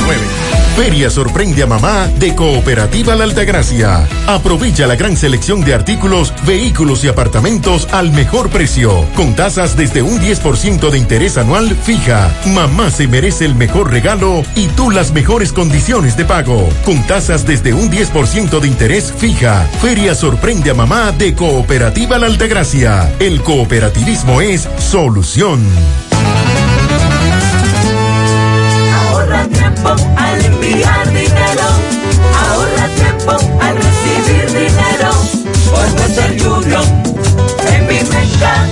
Feria 0.76 1.10
sorprende 1.10 1.62
a 1.62 1.66
mamá 1.66 2.08
de 2.18 2.34
Cooperativa 2.34 3.14
La 3.16 3.24
Altagracia. 3.24 4.06
Aprovecha 4.26 4.86
la 4.86 4.96
gran 4.96 5.16
selección 5.16 5.62
de 5.62 5.74
artículos, 5.74 6.32
vehículos 6.46 7.04
y 7.04 7.08
apartamentos 7.08 7.88
al 7.92 8.12
mejor 8.12 8.50
precio, 8.50 9.06
con 9.16 9.34
tasas 9.34 9.76
desde 9.76 10.02
un 10.02 10.20
10% 10.20 10.90
de 10.90 10.98
interés 10.98 11.36
anual 11.36 11.76
fija. 11.76 12.30
Mamá 12.46 12.90
se 12.90 13.08
merece 13.08 13.44
el 13.44 13.54
mejor 13.54 13.90
regalo 13.90 14.42
y 14.54 14.68
tú 14.68 14.90
las 14.90 15.12
mejores 15.12 15.52
condiciones 15.52 16.16
de 16.16 16.24
pago, 16.24 16.68
con 16.84 17.06
tasas 17.06 17.46
desde 17.46 17.74
un 17.74 17.90
10% 17.90 18.60
de 18.60 18.68
interés 18.68 19.12
fija. 19.16 19.68
Feria 19.80 20.14
sorprende 20.14 20.70
a 20.70 20.74
mamá 20.74 20.91
de 20.92 21.34
Cooperativa 21.34 22.18
La 22.18 22.26
Altagracia. 22.26 23.14
El 23.18 23.40
cooperativismo 23.40 24.42
es 24.42 24.68
solución. 24.78 25.66
Ahorra 29.08 29.46
tiempo 29.46 29.88
al 29.88 30.44
enviar 30.44 31.08
dinero. 31.08 31.64
Ahorra 32.46 32.88
tiempo 32.88 33.32
al 33.62 33.74
recibir 33.74 34.46
dinero. 34.48 35.10
Por 35.70 35.86
Western 35.98 36.46
Union. 36.46 36.84
En 37.72 37.86
mi 37.86 37.94
Meca. 37.94 38.68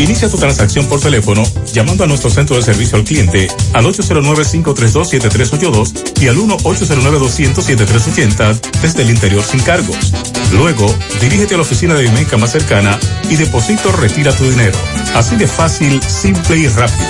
Inicia 0.00 0.28
tu 0.28 0.36
transacción 0.36 0.86
por 0.86 1.00
teléfono 1.00 1.44
llamando 1.72 2.02
a 2.02 2.08
nuestro 2.08 2.28
centro 2.28 2.56
de 2.56 2.62
servicio 2.62 2.98
al 2.98 3.04
cliente 3.04 3.46
al 3.72 3.84
809-532-7382 3.84 6.20
y 6.20 6.26
al 6.26 6.38
1-809-200-7380 6.38 8.58
desde 8.82 9.02
el 9.02 9.10
interior 9.10 9.44
sin 9.44 9.60
cargos. 9.60 10.31
Luego, 10.52 10.86
dirígete 11.20 11.54
a 11.54 11.56
la 11.56 11.62
oficina 11.62 11.94
de 11.94 12.02
Vimenca 12.02 12.36
más 12.36 12.52
cercana 12.52 12.98
y 13.28 13.36
deposito 13.36 13.88
o 13.88 13.92
retira 13.92 14.32
tu 14.32 14.44
dinero. 14.44 14.78
Así 15.14 15.36
de 15.36 15.46
fácil, 15.46 16.02
simple 16.02 16.56
y 16.56 16.68
rápido. 16.68 17.06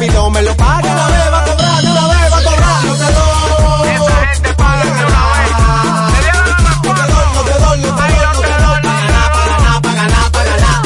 Rápido 0.00 0.30
me 0.30 0.42
lo 0.42 0.56
paga. 0.56 0.80
De 0.80 0.88
una 0.88 1.08
vez 1.08 1.32
va 1.32 1.40
a 1.40 1.44
cobrar, 1.44 1.82
de 1.82 1.90
una 1.90 2.08
vez 2.08 2.32
va 2.32 2.38
a 2.38 2.42
cobrar. 2.42 2.84
Lotedón. 2.84 3.88
Esa 3.88 4.26
gente 4.26 4.54
paga 4.54 4.84
de 4.84 4.90
una 4.90 5.04
vez. 5.04 5.50
No 6.82 6.94
te 6.94 7.02
doy, 7.12 7.28
no 7.34 7.42
te 7.42 7.52
doy, 7.52 7.80
no 7.80 7.92
te 7.94 8.00
doy, 8.00 8.30
no 8.32 8.40
te 8.40 8.48
doy. 8.48 8.80
Pa' 8.82 8.94
ganar, 8.94 9.32
pa' 9.32 9.44
ganar, 9.44 9.82
pa' 9.82 9.94
ganar, 9.94 10.32
pa' 10.32 10.44
ganar. 10.44 10.82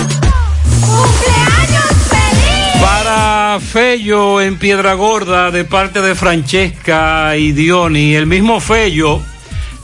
¡Cumpleaños 0.80 1.90
feliz! 2.10 2.82
Para 2.82 3.60
Fello 3.60 4.40
en 4.40 4.58
Piedra 4.58 4.94
Gorda 4.94 5.50
de 5.52 5.64
parte 5.64 6.00
de 6.00 6.14
Francesca 6.16 7.36
y 7.36 7.52
Diony, 7.52 8.16
el 8.16 8.26
mismo 8.26 8.58
Fello 8.58 9.22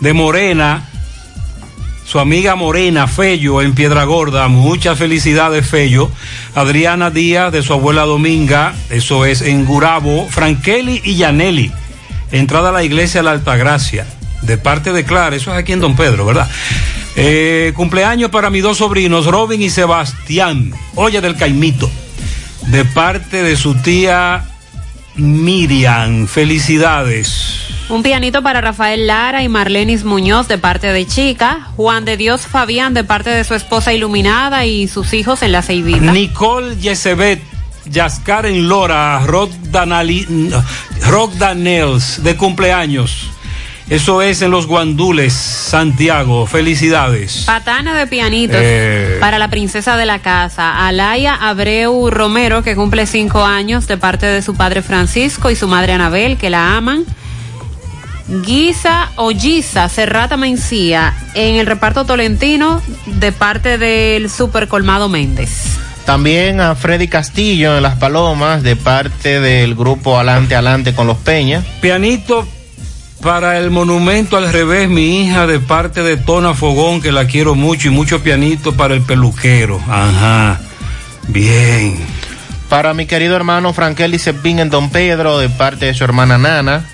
de 0.00 0.12
Morena, 0.12 0.89
su 2.10 2.18
amiga 2.18 2.56
Morena 2.56 3.06
Fello 3.06 3.62
en 3.62 3.72
Piedra 3.72 4.02
Gorda, 4.02 4.48
muchas 4.48 4.98
felicidades 4.98 5.64
Fello, 5.64 6.10
Adriana 6.56 7.08
Díaz 7.08 7.52
de 7.52 7.62
su 7.62 7.72
abuela 7.72 8.02
Dominga, 8.02 8.74
eso 8.90 9.24
es 9.24 9.42
en 9.42 9.64
Gurabo, 9.64 10.26
Frankeli 10.28 11.00
y 11.04 11.14
Yaneli, 11.14 11.70
entrada 12.32 12.70
a 12.70 12.72
la 12.72 12.82
iglesia 12.82 13.20
de 13.20 13.26
la 13.26 13.30
Altagracia, 13.30 14.08
de 14.42 14.58
parte 14.58 14.92
de 14.92 15.04
Clara, 15.04 15.36
eso 15.36 15.52
es 15.52 15.58
aquí 15.58 15.70
en 15.70 15.78
Don 15.78 15.94
Pedro, 15.94 16.26
¿verdad? 16.26 16.50
Eh, 17.14 17.72
cumpleaños 17.76 18.32
para 18.32 18.50
mis 18.50 18.64
dos 18.64 18.78
sobrinos, 18.78 19.26
Robin 19.26 19.62
y 19.62 19.70
Sebastián, 19.70 20.72
Oye 20.96 21.20
del 21.20 21.36
Caimito. 21.36 21.88
De 22.66 22.84
parte 22.84 23.44
de 23.44 23.56
su 23.56 23.76
tía 23.76 24.46
Miriam. 25.14 26.26
Felicidades. 26.26 27.69
Un 27.90 28.04
pianito 28.04 28.40
para 28.42 28.60
Rafael 28.60 29.08
Lara 29.08 29.42
y 29.42 29.48
Marlenis 29.48 30.04
Muñoz 30.04 30.46
de 30.46 30.58
parte 30.58 30.92
de 30.92 31.06
Chica. 31.06 31.66
Juan 31.76 32.04
de 32.04 32.16
Dios 32.16 32.42
Fabián 32.42 32.94
de 32.94 33.02
parte 33.02 33.30
de 33.30 33.42
su 33.42 33.54
esposa 33.54 33.92
Iluminada 33.92 34.64
y 34.64 34.86
sus 34.86 35.12
hijos 35.12 35.42
en 35.42 35.50
la 35.52 35.62
Ceibita. 35.62 36.12
Nicole 36.12 36.76
Yesebet, 36.76 37.42
Yaskaren 37.86 38.68
Lora, 38.68 39.20
Rock, 39.26 39.50
Danali- 39.72 40.24
Rock 41.08 41.32
Daniels 41.34 42.22
de 42.22 42.36
cumpleaños. 42.36 43.28
Eso 43.88 44.22
es 44.22 44.40
en 44.42 44.52
los 44.52 44.68
Guandules, 44.68 45.32
Santiago. 45.32 46.46
Felicidades. 46.46 47.42
Patana 47.44 47.92
de 47.98 48.06
pianitos 48.06 48.56
Eh. 48.62 49.16
para 49.18 49.36
la 49.40 49.50
princesa 49.50 49.96
de 49.96 50.06
la 50.06 50.20
casa, 50.20 50.86
Alaya 50.86 51.34
Abreu 51.34 52.08
Romero, 52.08 52.62
que 52.62 52.76
cumple 52.76 53.06
cinco 53.08 53.44
años 53.44 53.88
de 53.88 53.96
parte 53.96 54.26
de 54.26 54.42
su 54.42 54.54
padre 54.54 54.82
Francisco 54.82 55.50
y 55.50 55.56
su 55.56 55.66
madre 55.66 55.92
Anabel, 55.94 56.36
que 56.36 56.50
la 56.50 56.76
aman. 56.76 57.04
Guisa 58.30 59.10
o 59.16 59.30
Giza 59.30 59.88
Serrata 59.88 60.36
Mencía 60.36 61.14
en 61.34 61.56
el 61.56 61.66
reparto 61.66 62.04
tolentino 62.04 62.80
de 63.06 63.32
parte 63.32 63.76
del 63.76 64.30
super 64.30 64.68
colmado 64.68 65.08
Méndez. 65.08 65.78
También 66.04 66.60
a 66.60 66.74
Freddy 66.74 67.08
Castillo 67.08 67.76
en 67.76 67.82
Las 67.82 67.96
Palomas, 67.96 68.62
de 68.62 68.76
parte 68.76 69.40
del 69.40 69.74
grupo 69.74 70.18
Alante 70.18 70.56
Alante 70.56 70.94
con 70.94 71.06
los 71.06 71.18
Peñas. 71.18 71.64
Pianito 71.80 72.46
para 73.20 73.58
el 73.58 73.70
monumento 73.70 74.36
al 74.36 74.50
revés, 74.52 74.88
mi 74.88 75.22
hija, 75.22 75.46
de 75.46 75.60
parte 75.60 76.02
de 76.02 76.16
Tona 76.16 76.54
Fogón, 76.54 77.02
que 77.02 77.12
la 77.12 77.26
quiero 77.26 77.54
mucho, 77.54 77.88
y 77.88 77.90
mucho 77.90 78.22
pianito 78.22 78.74
para 78.74 78.94
el 78.94 79.02
peluquero. 79.02 79.80
Ajá. 79.88 80.60
Bien. 81.28 81.96
Para 82.68 82.94
mi 82.94 83.06
querido 83.06 83.36
hermano 83.36 83.72
Frankel 83.72 84.18
Cepín 84.18 84.58
en 84.58 84.70
Don 84.70 84.90
Pedro, 84.90 85.38
de 85.38 85.48
parte 85.48 85.86
de 85.86 85.94
su 85.94 86.04
hermana 86.04 86.38
Nana. 86.38 86.86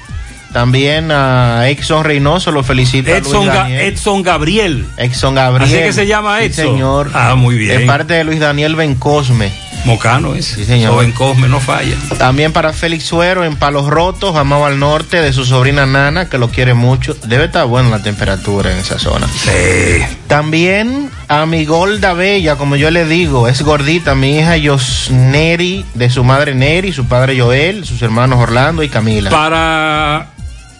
También 0.57 1.11
a 1.13 1.69
Exxon 1.69 2.03
Reynoso 2.03 2.51
lo 2.51 2.63
felicita. 2.63 3.15
Edson, 3.15 3.47
Ga-. 3.47 3.69
Edson 3.83 4.23
Gabriel. 4.23 4.87
Exxon 4.97 5.35
Gabriel. 5.35 5.69
Así 5.69 5.77
que 5.85 5.93
se 5.93 6.07
llama 6.07 6.39
Sí, 6.39 6.47
Edson. 6.47 6.65
señor. 6.65 7.11
Ah, 7.13 7.35
muy 7.35 7.59
bien. 7.59 7.81
De 7.81 7.85
parte 7.85 8.15
de 8.15 8.25
Luis 8.25 8.41
Daniel 8.41 8.75
Bencosme. 8.75 9.53
Mocano 9.85 10.35
es. 10.35 10.47
Sí, 10.47 10.65
señor. 10.65 10.95
Joven 10.95 11.13
Cosme, 11.13 11.47
no 11.49 11.61
falla. 11.61 11.95
También 12.19 12.53
para 12.55 12.73
Félix 12.73 13.05
Suero 13.05 13.45
en 13.45 13.55
Palos 13.57 13.87
Rotos, 13.87 14.35
amado 14.35 14.65
al 14.65 14.79
norte, 14.81 15.21
de 15.21 15.31
su 15.35 15.45
sobrina 15.45 15.85
Nana, 15.85 16.31
que 16.31 16.39
lo 16.39 16.49
quiere 16.49 16.73
mucho. 16.73 17.15
Debe 17.27 17.45
estar 17.45 17.67
buena 17.67 17.91
la 17.91 18.03
temperatura 18.03 18.73
en 18.73 18.79
esa 18.79 18.99
zona. 18.99 19.29
Sí. 19.29 20.03
También 20.27 21.11
a 21.29 21.45
mi 21.45 21.67
Golda 21.67 22.15
Bella, 22.15 22.57
como 22.57 22.77
yo 22.77 22.91
le 22.91 23.05
digo, 23.05 23.47
es 23.47 23.61
gordita, 23.61 24.15
mi 24.15 24.39
hija 24.39 24.57
Yosneri, 24.57 25.85
de 25.95 26.09
su 26.11 26.25
madre 26.25 26.55
Neri, 26.55 26.93
su 26.95 27.05
padre 27.05 27.39
Joel, 27.39 27.85
sus 27.85 28.01
hermanos 28.01 28.41
Orlando 28.41 28.83
y 28.83 28.89
Camila. 28.89 29.31
Para 29.31 30.31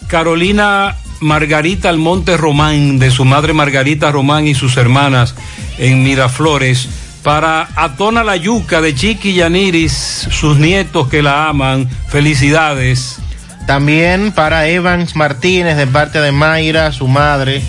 Carolina 0.07 0.95
Margarita 1.19 1.89
Almonte 1.89 2.37
Román, 2.37 2.99
de 2.99 3.11
su 3.11 3.25
madre 3.25 3.53
Margarita 3.53 4.11
Román 4.11 4.47
y 4.47 4.55
sus 4.55 4.77
hermanas 4.77 5.35
en 5.77 6.03
Miraflores. 6.03 6.87
Para 7.23 7.67
Atona 7.75 8.23
La 8.23 8.37
Yuca, 8.37 8.79
de 8.79 8.95
Chiqui 8.95 9.33
Yaniris, 9.33 10.27
sus 10.31 10.57
nietos 10.57 11.09
que 11.09 11.21
la 11.21 11.49
aman. 11.49 11.89
Felicidades. 12.07 13.19
También 13.65 14.31
para 14.31 14.67
Evans 14.67 15.15
Martínez, 15.15 15.75
de 15.75 15.87
parte 15.87 16.21
de 16.21 16.31
Mayra, 16.31 16.93
su 16.93 17.07
madre, 17.09 17.61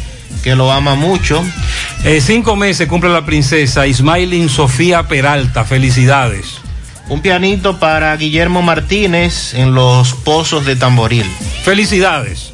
que 0.44 0.54
lo 0.54 0.70
ama 0.70 0.94
mucho. 0.94 1.42
Eh, 2.04 2.20
cinco 2.20 2.54
meses 2.54 2.86
cumple 2.86 3.10
la 3.10 3.26
princesa 3.26 3.86
Ismailin 3.86 4.48
Sofía 4.48 5.08
Peralta. 5.08 5.64
Felicidades. 5.64 6.60
Un 7.08 7.22
pianito 7.22 7.78
para 7.78 8.14
Guillermo 8.16 8.60
Martínez 8.60 9.54
en 9.54 9.74
los 9.74 10.12
pozos 10.12 10.66
de 10.66 10.76
Tamboril. 10.76 11.24
Felicidades. 11.64 12.52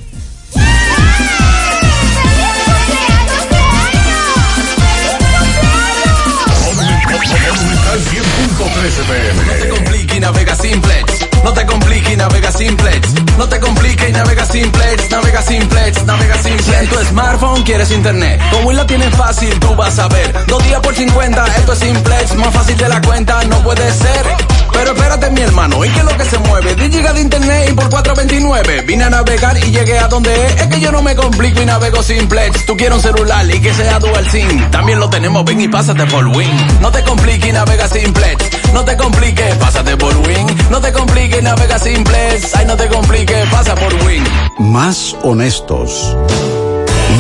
No 9.45 9.53
te 9.61 9.69
compliques 9.69 10.17
y 10.17 10.21
navega 10.21 10.55
simplex. 10.55 11.14
No 11.45 11.53
te 11.53 11.67
compliques 11.67 12.11
y 12.11 12.17
navega 12.17 12.51
simplex. 12.51 13.15
No 13.37 13.47
te 13.47 13.61
compliques 13.61 14.09
y 14.09 14.13
navega 14.13 14.47
simplex. 14.47 15.11
Navega 15.11 15.43
simplex, 15.43 16.05
navega 16.07 16.43
simplex. 16.43 16.65
Si 16.65 16.73
en 16.73 16.89
tu 16.89 16.97
smartphone 17.05 17.63
quieres 17.65 17.91
internet, 17.91 18.41
como 18.51 18.73
la 18.73 18.87
tienes 18.87 19.15
fácil, 19.15 19.61
tú 19.61 19.75
vas 19.77 19.99
a 19.99 20.09
ver. 20.09 20.35
Dos 20.47 20.65
días 20.65 20.81
por 20.81 20.95
50, 20.95 21.47
esto 21.59 21.75
es 21.75 21.79
simplex. 21.79 22.35
Más 22.37 22.53
fácil 22.53 22.79
de 22.79 22.89
la 22.89 23.01
cuenta, 23.03 23.45
no 23.45 23.63
puede 23.63 23.93
ser. 23.93 24.64
Pero 24.75 24.93
espérate, 24.93 25.31
mi 25.31 25.41
hermano, 25.41 25.85
¿y 25.85 25.89
qué 25.89 26.01
es 26.01 26.05
lo 26.05 26.17
que 26.17 26.25
se 26.25 26.39
mueve? 26.39 26.75
10 26.75 26.91
gigas 26.91 27.15
de 27.15 27.21
internet 27.23 27.69
y 27.71 27.73
por 27.73 27.89
4.29. 27.89 28.85
Vine 28.87 29.05
a 29.05 29.11
navegar 29.11 29.57
y 29.57 29.71
llegué 29.71 29.99
a 29.99 30.09
donde 30.09 30.47
es. 30.47 30.61
Es 30.61 30.67
que 30.67 30.81
yo 30.81 30.93
no 30.93 31.01
me 31.01 31.15
complico 31.15 31.63
y 31.63 31.67
navego 31.67 32.03
simplex. 32.03 32.67
Tú 32.67 32.77
quieres 32.77 32.97
un 32.97 33.03
celular 33.03 33.49
y 33.51 33.61
que 33.61 33.73
sea 33.73 33.99
dual 33.99 34.29
SIM. 34.31 34.71
También 34.71 35.01
lo 35.01 35.09
tenemos, 35.09 35.45
ven 35.45 35.61
y 35.61 35.69
pásate 35.69 36.05
por 36.07 36.27
Win. 36.27 36.51
No 36.81 36.91
te 36.91 37.03
compliques 37.03 37.49
y 37.49 37.53
navega 37.53 37.89
simplex. 37.89 38.73
No 38.73 38.85
te 38.85 38.97
compliques, 38.97 39.55
pásate 39.57 39.97
por 39.97 40.17
Win. 40.17 40.47
No 40.71 40.81
te 40.81 40.93
compliques, 40.93 41.43
navega 41.43 41.79
simplex. 41.79 42.55
Ay, 42.57 42.67
no 42.67 42.77
te 42.77 42.89
compliques, 42.89 43.49
pasa 43.51 43.75
por 43.75 43.95
Win. 44.05 44.25
Más 44.59 45.17
honestos. 45.23 46.17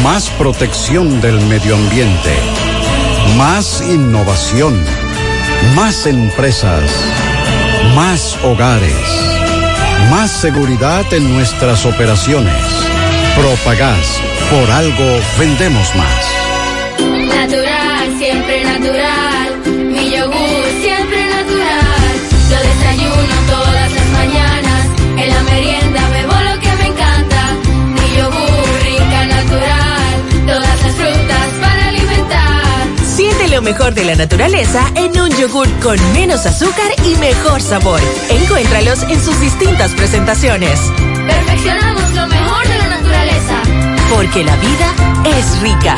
Más 0.02 0.28
protección 0.30 1.20
del 1.20 1.40
medio 1.42 1.76
ambiente. 1.76 2.34
Más 3.36 3.82
innovación. 3.88 4.74
Más 5.74 6.06
empresas. 6.06 6.82
Más 7.94 8.36
hogares. 8.42 8.92
Más 10.10 10.28
seguridad 10.28 11.04
en 11.12 11.32
nuestras 11.32 11.86
operaciones. 11.86 12.54
Propagás. 13.36 14.20
Por 14.50 14.68
algo 14.70 15.20
vendemos 15.38 15.94
más. 15.94 16.24
Natural, 16.98 18.18
siempre 18.18 18.64
natural. 18.64 19.03
Lo 33.54 33.62
mejor 33.62 33.94
de 33.94 34.04
la 34.04 34.16
naturaleza 34.16 34.84
en 34.96 35.16
un 35.20 35.30
yogur 35.30 35.68
con 35.78 35.96
menos 36.12 36.44
azúcar 36.44 36.90
y 37.04 37.14
mejor 37.18 37.62
sabor. 37.62 38.00
Encuéntralos 38.28 39.04
en 39.04 39.24
sus 39.24 39.38
distintas 39.40 39.92
presentaciones. 39.92 40.80
Perfeccionamos 41.24 42.14
lo 42.14 42.26
mejor 42.26 42.66
de 42.66 42.78
la 42.78 42.88
naturaleza. 42.88 43.62
Porque 44.12 44.42
la 44.42 44.56
vida 44.56 44.94
es 45.38 45.60
rica. 45.60 45.94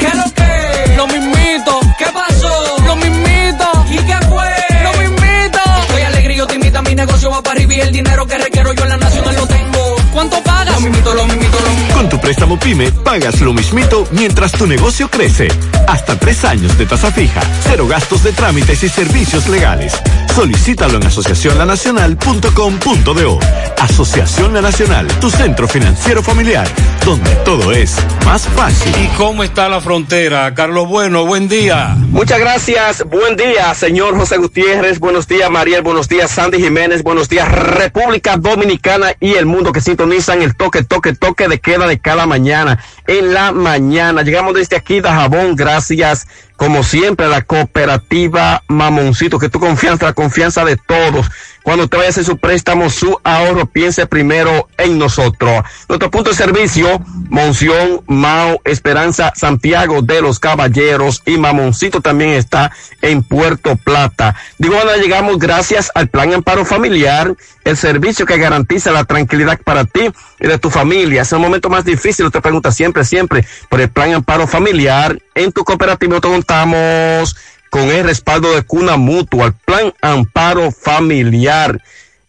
¿Qué 0.00 0.08
lo 0.08 0.24
que? 0.34 0.96
Lo 0.96 1.06
mismito. 1.06 1.80
¿Qué 1.98 2.06
pasó? 2.12 2.78
Lo 2.84 2.96
mismito. 2.96 3.84
¿Y 3.88 3.98
qué 3.98 4.26
fue? 4.26 4.50
Lo 4.82 4.92
mismito. 4.98 5.60
Estoy 5.82 6.02
alegre, 6.02 6.34
yo 6.34 6.48
te 6.48 6.54
invito 6.56 6.78
a 6.80 6.82
mi 6.82 6.96
negocio, 6.96 7.30
va 7.30 7.42
para 7.42 7.54
arriba 7.54 7.74
y 7.74 7.80
el 7.80 7.92
dinero 7.92 8.26
que 8.26 8.38
requiero 8.38 8.72
yo 8.72 8.82
en 8.82 8.88
la 8.88 8.96
nacional 8.96 9.36
lo 9.36 9.46
tengo. 9.46 9.75
¿Cuánto 10.16 10.42
pagas? 10.42 10.82
Lo 10.82 11.14
lo 11.14 11.26
lo. 11.26 11.94
Con 11.94 12.08
tu 12.08 12.18
préstamo 12.18 12.58
PYME, 12.58 12.90
pagas 12.90 13.38
lo 13.42 13.52
mismito 13.52 14.08
mientras 14.12 14.50
tu 14.52 14.66
negocio 14.66 15.10
crece. 15.10 15.46
Hasta 15.86 16.18
tres 16.18 16.42
años 16.42 16.78
de 16.78 16.86
tasa 16.86 17.12
fija, 17.12 17.42
cero 17.60 17.86
gastos 17.86 18.22
de 18.22 18.32
trámites 18.32 18.82
y 18.82 18.88
servicios 18.88 19.46
legales. 19.46 19.92
Solicítalo 20.36 20.98
en 20.98 21.06
asociacionlanacional.com.do. 21.06 23.40
Asociación 23.78 24.52
La 24.52 24.60
Nacional, 24.60 25.06
tu 25.18 25.30
centro 25.30 25.66
financiero 25.66 26.22
familiar, 26.22 26.68
donde 27.06 27.34
todo 27.36 27.72
es 27.72 27.96
más 28.26 28.46
fácil. 28.48 28.92
¿Y 29.02 29.06
cómo 29.16 29.44
está 29.44 29.70
la 29.70 29.80
frontera? 29.80 30.54
Carlos 30.54 30.88
Bueno, 30.88 31.24
buen 31.24 31.48
día. 31.48 31.96
Muchas 32.10 32.38
gracias. 32.38 33.02
Buen 33.04 33.36
día, 33.36 33.72
señor 33.72 34.14
José 34.14 34.36
Gutiérrez. 34.36 34.98
Buenos 34.98 35.26
días, 35.26 35.50
Mariel. 35.50 35.80
Buenos 35.80 36.06
días, 36.06 36.32
Sandy 36.32 36.58
Jiménez. 36.58 37.02
Buenos 37.02 37.30
días, 37.30 37.50
República 37.50 38.36
Dominicana 38.36 39.14
y 39.18 39.36
el 39.36 39.46
mundo 39.46 39.72
que 39.72 39.80
sintonizan 39.80 40.42
el 40.42 40.54
toque, 40.54 40.84
toque, 40.84 41.14
toque 41.14 41.48
de 41.48 41.60
queda 41.60 41.86
de 41.86 41.98
cada 41.98 42.26
mañana. 42.26 42.78
En 43.06 43.32
la 43.32 43.52
mañana. 43.52 44.20
Llegamos 44.20 44.52
desde 44.52 44.76
aquí, 44.76 45.00
Dajabón. 45.00 45.56
Gracias, 45.56 46.26
como 46.56 46.82
siempre, 46.82 47.28
la 47.28 47.42
cooperativa 47.42 48.62
Mamoncito, 48.68 49.38
que 49.38 49.48
tu 49.48 49.60
confianza, 49.60 50.06
la 50.06 50.12
confianza 50.14 50.64
de 50.64 50.76
todos. 50.76 51.26
Cuando 51.66 51.88
te 51.88 51.96
vayas 51.96 52.16
a 52.16 52.20
hacer 52.20 52.24
su 52.32 52.38
préstamo, 52.38 52.88
su 52.88 53.18
ahorro, 53.24 53.66
piense 53.66 54.06
primero 54.06 54.68
en 54.78 55.00
nosotros. 55.00 55.64
Nuestro 55.88 56.12
punto 56.12 56.30
de 56.30 56.36
servicio, 56.36 57.00
Monción, 57.28 58.02
Mao, 58.06 58.60
Esperanza, 58.62 59.32
Santiago 59.34 60.00
de 60.00 60.22
los 60.22 60.38
Caballeros 60.38 61.24
y 61.26 61.38
Mamoncito 61.38 62.00
también 62.00 62.30
está 62.30 62.70
en 63.02 63.24
Puerto 63.24 63.74
Plata. 63.74 64.36
Digo, 64.58 64.76
ahora 64.76 64.96
llegamos 64.98 65.40
gracias 65.40 65.90
al 65.96 66.06
Plan 66.06 66.32
Amparo 66.32 66.64
Familiar, 66.64 67.34
el 67.64 67.76
servicio 67.76 68.26
que 68.26 68.38
garantiza 68.38 68.92
la 68.92 69.02
tranquilidad 69.02 69.58
para 69.64 69.84
ti 69.84 70.08
y 70.38 70.46
de 70.46 70.58
tu 70.58 70.70
familia. 70.70 71.22
Es 71.22 71.32
el 71.32 71.40
momento 71.40 71.68
más 71.68 71.84
difícil, 71.84 72.30
te 72.30 72.40
pregunta 72.40 72.70
siempre, 72.70 73.04
siempre, 73.04 73.44
por 73.68 73.80
el 73.80 73.90
Plan 73.90 74.14
Amparo 74.14 74.46
Familiar. 74.46 75.18
En 75.34 75.50
tu 75.50 75.64
cooperativa 75.64 76.10
nosotros 76.10 76.34
contamos 76.34 77.36
con 77.76 77.90
el 77.90 78.04
respaldo 78.04 78.54
de 78.54 78.62
Cuna 78.62 78.96
Mutua, 78.96 79.48
el 79.48 79.52
Plan 79.52 79.92
Amparo 80.00 80.72
Familiar. 80.72 81.78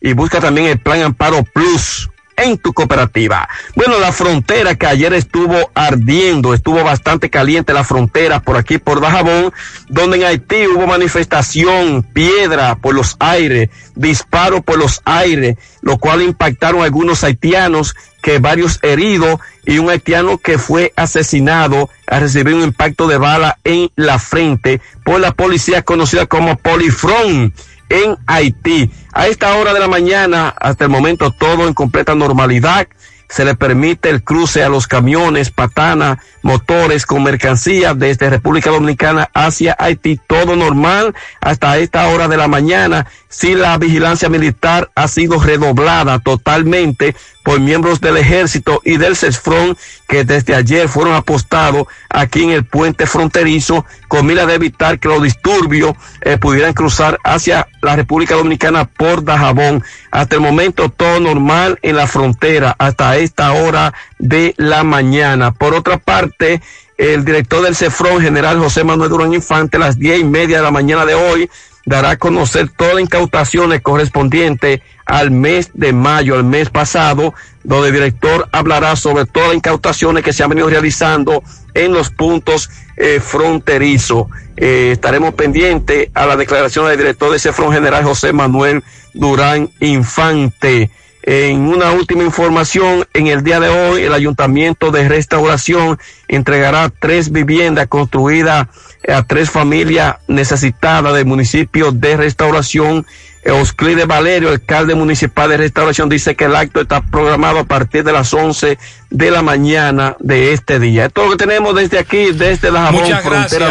Y 0.01 0.11
busca 0.11 0.42
también 0.42 0.67
el 0.67 0.77
Plan 0.77 1.01
Amparo 1.01 1.42
Plus 1.53 2.09
en 2.38 2.58
tu 2.58 2.72
cooperativa. 2.74 3.50
Bueno, 3.76 4.00
la 4.00 4.12
frontera 4.12 4.76
que 4.76 4.86
ayer 4.86 5.14
estuvo 5.14 5.72
ardiendo, 5.74 6.54
estuvo 6.54 6.84
bastante 6.84 7.30
caliente 7.30 7.74
la 7.74 7.84
frontera 7.84 8.40
por 8.40 8.56
aquí, 8.56 8.78
por 8.78 9.02
Dajabón, 9.02 9.52
donde 9.90 10.18
en 10.18 10.24
Haití 10.24 10.68
hubo 10.68 10.88
manifestación, 10.88 12.04
piedra 12.04 12.76
por 12.76 12.96
los 12.96 13.18
aires, 13.20 13.70
disparo 13.96 14.62
por 14.62 14.78
los 14.78 15.02
aires, 15.04 15.58
lo 15.82 15.98
cual 15.98 16.22
impactaron 16.22 16.84
algunos 16.84 17.24
haitianos, 17.24 17.96
que 18.22 18.40
varios 18.40 18.80
heridos 18.82 19.40
y 19.66 19.80
un 19.80 19.90
haitiano 19.90 20.38
que 20.38 20.58
fue 20.58 20.92
asesinado 20.96 21.90
a 22.08 22.20
recibir 22.20 22.56
un 22.56 22.62
impacto 22.64 23.08
de 23.08 23.18
bala 23.18 23.58
en 23.64 23.90
la 23.96 24.20
frente 24.20 24.82
por 25.06 25.20
la 25.20 25.32
policía 25.32 25.84
conocida 25.84 26.26
como 26.26 26.58
Polifrón 26.58 27.54
en 27.90 28.18
Haití. 28.26 28.92
A 29.14 29.28
esta 29.28 29.56
hora 29.56 29.74
de 29.74 29.80
la 29.80 29.88
mañana, 29.88 30.50
hasta 30.50 30.84
el 30.86 30.90
momento, 30.90 31.32
todo 31.32 31.68
en 31.68 31.74
completa 31.74 32.16
normalidad. 32.16 32.88
Se 33.30 33.44
le 33.44 33.56
permite 33.56 34.10
el 34.10 34.24
cruce 34.24 34.64
a 34.64 34.70
los 34.70 34.88
camiones, 34.88 35.52
patanas, 35.52 36.18
motores 36.42 37.06
con 37.06 37.24
mercancías 37.24 37.98
desde 38.00 38.30
República 38.30 38.70
Dominicana 38.70 39.30
hacia 39.34 39.76
Haití. 39.78 40.20
Todo 40.28 40.56
normal 40.56 41.14
hasta 41.42 41.78
esta 41.78 42.08
hora 42.08 42.28
de 42.28 42.38
la 42.38 42.48
mañana. 42.48 43.08
Si 43.28 43.54
la 43.54 43.78
vigilancia 43.78 44.30
militar 44.30 44.90
ha 44.96 45.08
sido 45.08 45.40
redoblada 45.40 46.20
totalmente 46.20 47.16
por 47.44 47.60
miembros 47.60 48.02
del 48.02 48.18
ejército 48.18 48.82
y 48.84 48.98
del 48.98 49.16
CESFRON 49.16 49.78
que 50.08 50.24
desde 50.24 50.56
ayer 50.56 50.90
fueron 50.90 51.16
apostados 51.16 51.88
aquí 52.10 52.44
en 52.44 52.52
el 52.52 52.66
puente 52.66 53.06
fronterizo 53.06 53.86
con 54.08 54.26
mira 54.26 54.46
de 54.46 54.56
evitar 54.56 55.00
que 55.00 55.08
los 55.08 55.22
disturbios 55.22 55.94
eh, 56.22 56.38
pudieran 56.38 56.74
cruzar 56.74 57.20
hacia 57.24 57.68
la 57.82 57.96
República 57.96 58.36
Dominicana 58.36 58.86
por 58.86 59.24
Dajabón. 59.24 59.84
Hasta 60.12 60.36
el 60.36 60.42
momento 60.42 60.90
todo 60.90 61.20
normal 61.20 61.80
en 61.82 61.96
la 61.96 62.08
frontera 62.08 62.76
hasta 62.78 63.17
esta 63.18 63.54
hora 63.54 63.94
de 64.20 64.54
la 64.58 64.84
mañana. 64.84 65.52
Por 65.52 65.74
otra 65.74 65.98
parte, 65.98 66.62
el 66.98 67.26
director 67.26 67.64
del 67.64 67.76
CEFRON, 67.76 68.22
general 68.22 68.60
José 68.60 68.84
Manuel 68.84 69.10
Durán 69.10 69.34
Infante, 69.34 69.78
a 69.78 69.80
las 69.80 70.00
diez 70.00 70.20
y 70.20 70.24
media 70.24 70.58
de 70.58 70.64
la 70.64 70.72
mañana 70.72 71.06
de 71.06 71.14
hoy, 71.14 71.50
dará 71.86 72.12
a 72.12 72.18
conocer 72.18 72.70
todas 72.70 72.96
las 72.96 73.04
incautaciones 73.04 73.82
correspondientes 73.82 74.82
al 75.06 75.32
mes 75.32 75.72
de 75.74 75.94
mayo, 75.94 76.36
al 76.36 76.44
mes 76.44 76.70
pasado, 76.70 77.34
donde 77.64 77.88
el 77.88 77.94
director 77.94 78.50
hablará 78.52 78.96
sobre 78.98 79.26
todas 79.26 79.50
las 79.50 79.58
incautaciones 79.58 80.24
que 80.24 80.34
se 80.34 80.44
han 80.44 80.50
venido 80.50 80.70
realizando 80.70 81.44
en 81.74 81.94
los 81.94 82.10
puntos 82.10 82.70
eh, 82.98 83.22
fronterizos. 83.22 84.28
Eh, 84.58 84.90
estaremos 84.94 85.34
pendientes 85.36 86.10
a 86.14 86.26
la 86.26 86.36
declaración 86.36 86.88
del 86.88 86.98
director 86.98 87.32
de 87.32 87.40
CEFRON 87.40 87.72
general 87.72 88.04
José 88.04 88.34
Manuel 88.34 88.84
Durán 89.14 89.70
Infante. 89.80 90.92
En 91.30 91.68
una 91.68 91.92
última 91.92 92.24
información, 92.24 93.06
en 93.14 93.28
el 93.28 93.44
día 93.44 93.60
de 93.60 93.68
hoy, 93.68 94.04
el 94.04 94.14
Ayuntamiento 94.14 94.92
de 94.92 95.10
Restauración 95.10 96.00
entregará 96.30 96.90
tres 96.90 97.34
viviendas 97.34 97.88
construidas 97.88 98.70
a 99.06 99.24
tres 99.24 99.52
familias 99.52 100.16
necesitadas 100.30 101.14
del 101.14 101.26
municipio 101.26 101.92
de 101.92 102.16
restauración. 102.16 103.06
Osclide 103.51 104.06
Valerio, 104.06 104.50
alcalde 104.50 104.95
municipal 104.95 105.50
de 105.50 105.58
restauración, 105.58 106.09
dice 106.09 106.35
que 106.35 106.45
el 106.45 106.56
acto 106.56 106.82
está 106.82 107.01
programado 107.01 107.59
a 107.59 107.64
partir 107.64 108.03
de 108.03 108.11
las 108.11 108.34
11 108.34 108.77
de 109.09 109.32
la 109.32 109.42
mañana 109.42 110.16
de 110.19 110.53
este 110.53 110.80
día. 110.80 111.06
Esto 111.06 111.22
es 111.22 111.30
lo 111.30 111.38
que 111.38 111.45
tenemos 111.45 111.76
desde 111.76 111.98
aquí, 111.98 112.32
desde 112.34 112.72
la 112.72 112.92
Muchas 112.92 113.24
gracias, 113.24 113.64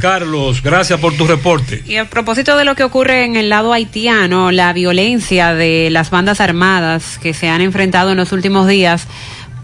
Carlos. 0.00 0.62
Gracias 0.62 1.00
por 1.00 1.16
tu 1.16 1.26
reporte. 1.26 1.82
Y 1.86 1.96
a 1.96 2.04
propósito 2.04 2.56
de 2.56 2.64
lo 2.64 2.74
que 2.74 2.84
ocurre 2.84 3.24
en 3.24 3.36
el 3.36 3.48
lado 3.48 3.72
haitiano, 3.72 4.50
la 4.50 4.72
violencia 4.72 5.54
de 5.54 5.88
las 5.90 6.10
bandas 6.10 6.40
armadas 6.40 7.18
que 7.22 7.32
se 7.32 7.48
han 7.48 7.60
enfrentado 7.60 8.10
en 8.10 8.18
los 8.18 8.32
últimos 8.32 8.68
días 8.68 9.06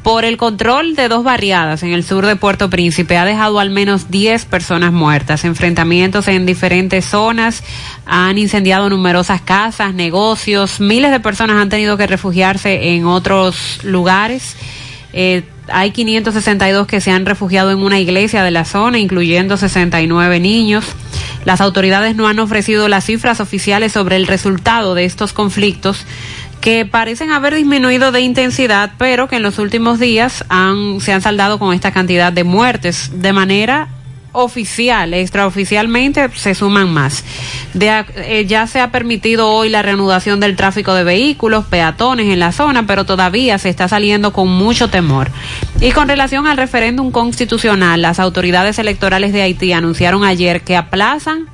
por 0.02 0.24
el 0.24 0.36
control 0.36 0.96
de 0.96 1.08
dos 1.08 1.24
barriadas 1.24 1.82
en 1.82 1.92
el 1.92 2.04
sur 2.04 2.24
de 2.24 2.36
Puerto 2.36 2.70
Príncipe 2.70 3.18
ha 3.18 3.24
dejado 3.24 3.60
al 3.60 3.70
menos 3.70 4.10
10 4.10 4.46
personas 4.46 4.92
muertas. 4.92 5.44
Enfrentamientos 5.44 6.26
en 6.28 6.46
diferentes 6.46 7.04
zonas 7.04 7.62
han 8.06 8.38
incendiado 8.38 8.88
numerosas 8.88 9.42
casas, 9.42 9.94
negocios. 9.94 10.80
Miles 10.80 11.10
de 11.10 11.20
personas 11.20 11.56
han 11.56 11.68
tenido 11.68 11.96
que 11.96 12.06
refugiarse 12.06 12.94
en 12.94 13.04
otros 13.04 13.80
lugares. 13.84 14.56
Eh, 15.12 15.42
hay 15.68 15.90
562 15.90 16.86
que 16.86 17.00
se 17.00 17.10
han 17.10 17.26
refugiado 17.26 17.70
en 17.70 17.78
una 17.78 18.00
iglesia 18.00 18.42
de 18.42 18.50
la 18.50 18.64
zona, 18.64 18.98
incluyendo 18.98 19.56
69 19.56 20.40
niños. 20.40 20.84
Las 21.44 21.60
autoridades 21.60 22.16
no 22.16 22.28
han 22.28 22.38
ofrecido 22.38 22.88
las 22.88 23.04
cifras 23.04 23.40
oficiales 23.40 23.92
sobre 23.92 24.16
el 24.16 24.26
resultado 24.26 24.94
de 24.94 25.04
estos 25.04 25.32
conflictos 25.32 26.04
que 26.60 26.84
parecen 26.84 27.30
haber 27.30 27.54
disminuido 27.54 28.12
de 28.12 28.20
intensidad, 28.20 28.92
pero 28.98 29.28
que 29.28 29.36
en 29.36 29.42
los 29.42 29.58
últimos 29.58 29.98
días 29.98 30.44
han, 30.48 31.00
se 31.00 31.12
han 31.12 31.22
saldado 31.22 31.58
con 31.58 31.74
esta 31.74 31.92
cantidad 31.92 32.32
de 32.32 32.44
muertes 32.44 33.10
de 33.14 33.32
manera 33.32 33.88
oficial, 34.32 35.12
extraoficialmente 35.14 36.28
se 36.34 36.54
suman 36.54 36.92
más. 36.92 37.24
Eh, 37.74 38.44
ya 38.46 38.66
se 38.66 38.80
ha 38.80 38.90
permitido 38.90 39.48
hoy 39.48 39.68
la 39.68 39.82
reanudación 39.82 40.40
del 40.40 40.56
tráfico 40.56 40.94
de 40.94 41.04
vehículos, 41.04 41.64
peatones 41.66 42.28
en 42.32 42.38
la 42.38 42.52
zona, 42.52 42.86
pero 42.86 43.04
todavía 43.04 43.58
se 43.58 43.68
está 43.68 43.88
saliendo 43.88 44.32
con 44.32 44.48
mucho 44.48 44.88
temor. 44.88 45.30
Y 45.80 45.92
con 45.92 46.08
relación 46.08 46.46
al 46.46 46.56
referéndum 46.56 47.10
constitucional, 47.10 48.02
las 48.02 48.20
autoridades 48.20 48.78
electorales 48.78 49.32
de 49.32 49.42
Haití 49.42 49.72
anunciaron 49.72 50.24
ayer 50.24 50.62
que 50.62 50.76
aplazan 50.76 51.48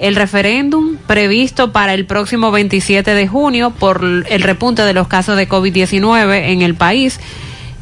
el 0.00 0.16
referéndum 0.16 0.96
previsto 1.06 1.72
para 1.72 1.92
el 1.92 2.06
próximo 2.06 2.50
27 2.50 3.14
de 3.14 3.28
junio 3.28 3.70
por 3.70 4.02
el 4.02 4.42
repunte 4.42 4.82
de 4.82 4.94
los 4.94 5.06
casos 5.06 5.36
de 5.36 5.48
COVID-19 5.48 6.48
en 6.48 6.62
el 6.62 6.74
país. 6.74 7.20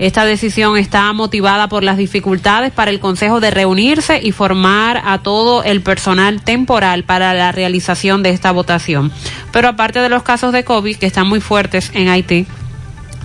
Esta 0.01 0.25
decisión 0.25 0.77
está 0.77 1.13
motivada 1.13 1.69
por 1.69 1.83
las 1.83 1.97
dificultades 1.97 2.73
para 2.73 2.91
el 2.91 3.01
Consejo 3.01 3.41
de 3.41 3.51
reunirse 3.51 4.21
y 4.23 4.33
formar 4.33 5.01
a 5.05 5.19
todo 5.19 5.63
el 5.63 5.81
personal 5.81 6.43
temporal 6.43 7.05
para 7.05 7.35
la 7.35 7.53
realización 7.53 8.23
de 8.23 8.31
esta 8.31 8.51
votación. 8.51 9.13
Pero 9.53 9.69
aparte 9.69 10.01
de 10.01 10.09
los 10.09 10.23
casos 10.23 10.53
de 10.53 10.65
COVID 10.65 10.97
que 10.97 11.07
están 11.07 11.29
muy 11.29 11.41
fuertes 11.41 11.91
en 11.95 12.09
Haití, 12.09 12.47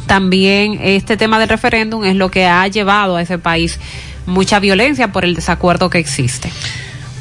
también 0.06 0.80
este 0.82 1.18
tema 1.18 1.40
del 1.40 1.50
referéndum 1.50 2.04
es 2.06 2.16
lo 2.16 2.30
que 2.30 2.46
ha 2.46 2.68
llevado 2.68 3.18
a 3.18 3.22
ese 3.22 3.40
país 3.40 3.80
mucha 4.26 4.60
violencia 4.60 5.12
por 5.12 5.26
el 5.26 5.34
desacuerdo 5.34 5.90
que 5.90 6.00
existe. 6.00 6.52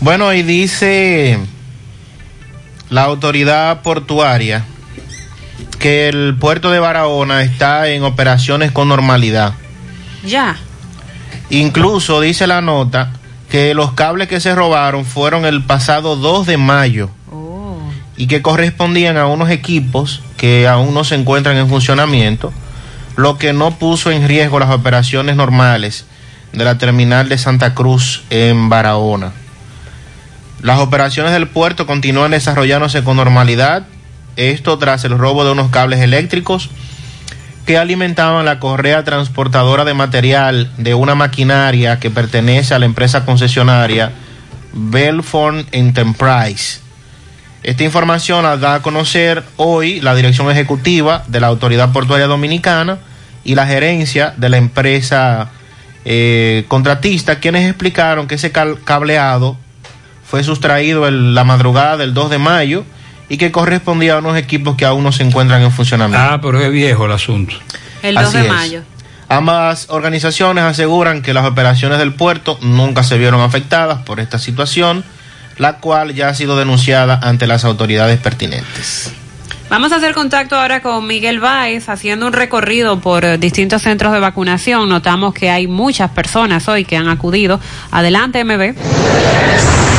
Bueno, 0.01 0.33
y 0.33 0.43
dice 0.43 1.39
la 2.93 3.05
autoridad 3.05 3.81
portuaria 3.81 4.67
que 5.79 6.09
el 6.09 6.37
puerto 6.39 6.71
de 6.71 6.79
Barahona 6.79 7.41
está 7.41 7.89
en 7.89 8.05
operaciones 8.05 8.71
con 8.71 8.89
normalidad. 8.89 9.55
Ya. 10.27 10.59
Incluso 11.49 12.21
dice 12.21 12.47
la 12.47 12.61
nota 12.61 13.15
que 13.49 13.73
los 13.73 13.93
cables 13.93 14.29
que 14.29 14.41
se 14.41 14.55
robaron 14.55 15.07
fueron 15.07 15.47
el 15.47 15.63
pasado 15.63 16.17
2 16.17 16.47
de 16.47 16.59
mayo 16.59 17.09
oh. 17.33 17.79
y 18.19 18.27
que 18.27 18.43
correspondían 18.43 19.17
a 19.17 19.27
unos 19.27 19.49
equipos 19.49 20.21
que 20.37 20.69
aún 20.69 20.93
no 20.93 21.05
se 21.05 21.15
encuentran 21.15 21.57
en 21.57 21.71
funcionamiento, 21.71 22.53
lo 23.17 23.39
que 23.39 23.55
no 23.55 23.79
puso 23.79 24.11
en 24.11 24.29
riesgo 24.29 24.59
las 24.59 24.71
operaciones 24.71 25.35
normales 25.35 26.05
de 26.53 26.63
la 26.63 26.77
terminal 26.77 27.31
de 27.31 27.39
Santa 27.39 27.75
Cruz 27.75 28.23
en 28.29 28.69
Barahona. 28.69 29.33
Las 30.63 30.79
operaciones 30.79 31.33
del 31.33 31.49
puerto 31.49 31.87
continúan 31.87 32.31
desarrollándose 32.31 33.03
con 33.03 33.17
normalidad, 33.17 33.85
esto 34.37 34.79
tras 34.79 35.05
el 35.05 35.19
robo 35.19 35.45
de 35.45 35.51
unos 35.51 35.71
cables 35.71 35.99
eléctricos 36.01 36.71
que 37.67 37.79
alimentaban 37.79 38.45
la 38.45 38.61
correa 38.61 39.03
transportadora 39.03 39.85
de 39.85 39.95
material 39.95 40.71
de 40.79 40.95
una 40.95 41.17
maquinaria 41.17 41.99
que 41.99 42.11
pertenece 42.11 42.75
a 42.75 42.79
la 42.79 42.87
empresa 42.87 43.25
concesionaria 43.25 44.13
Belforn 44.73 45.67
Enterprise. 45.73 46.81
Esta 47.65 47.83
información 47.83 48.45
la 48.45 48.57
da 48.57 48.75
a 48.75 48.83
conocer 48.83 49.43
hoy 49.57 50.01
la 50.01 50.15
dirección 50.15 50.49
ejecutiva 50.51 51.25
de 51.27 51.41
la 51.41 51.49
Autoridad 51.49 51.93
Portuaria 51.93 52.29
Dominicana 52.29 52.99
y 53.45 53.57
la 53.57 53.67
gerencia 53.67 54.33
de 54.37 54.49
la 54.49 54.59
empresa 54.59 55.51
eh, 56.05 56.65
contratista, 56.69 57.41
quienes 57.41 57.69
explicaron 57.69 58.29
que 58.29 58.37
ese 58.37 58.53
cableado 58.53 59.57
fue 60.33 60.43
sustraído 60.43 61.07
en 61.07 61.35
la 61.35 61.45
madrugada 61.45 61.99
del 61.99 62.15
2 62.15 62.31
de 62.31 62.39
mayo 62.39 62.87
y 63.29 63.37
que 63.37 63.53
correspondía 63.53 64.15
a 64.15 64.17
unos 64.17 64.39
equipos 64.39 64.77
que 64.77 64.87
aún 64.87 65.05
no 65.05 65.13
se 65.13 65.25
encuentran 65.25 65.61
en 65.61 65.71
funcionamiento. 65.71 66.27
Ah, 66.27 66.41
pero 66.41 66.59
es 66.59 66.73
viejo 66.73 67.05
el 67.05 67.13
asunto. 67.13 67.55
El 68.03 68.15
2 68.15 68.33
de 68.33 68.43
mayo. 68.45 68.83
Ambas 69.29 69.89
organizaciones 69.91 70.65
aseguran 70.65 71.21
que 71.21 71.35
las 71.35 71.45
operaciones 71.45 71.99
del 71.99 72.15
puerto 72.15 72.57
nunca 72.63 73.03
se 73.03 73.19
vieron 73.19 73.43
afectadas 73.43 74.05
por 74.05 74.21
esta 74.21 74.39
situación, 74.39 75.05
la 75.59 75.81
cual 75.81 76.15
ya 76.15 76.31
ha 76.31 76.35
sido 76.35 76.57
denunciada 76.57 77.21
ante 77.23 77.47
las 77.47 77.67
autoridades 77.67 78.19
pertinentes. 78.19 79.13
Vamos 79.69 79.93
a 79.93 79.97
hacer 79.97 80.15
contacto 80.15 80.57
ahora 80.57 80.81
con 80.81 81.07
Miguel 81.07 81.41
Báez, 81.41 81.91
haciendo 81.91 82.27
un 82.27 82.33
recorrido 82.33 83.01
por 83.01 83.39
distintos 83.39 83.83
centros 83.83 84.15
de 84.15 84.19
vacunación. 84.19 84.89
Notamos 84.89 85.35
que 85.35 85.51
hay 85.51 85.67
muchas 85.67 86.11
personas 86.11 86.69
hoy 86.69 86.87
que 86.87 86.97
han 86.97 87.11
acudido. 87.11 87.61
Adelante, 87.91 88.43
MB. 88.45 88.75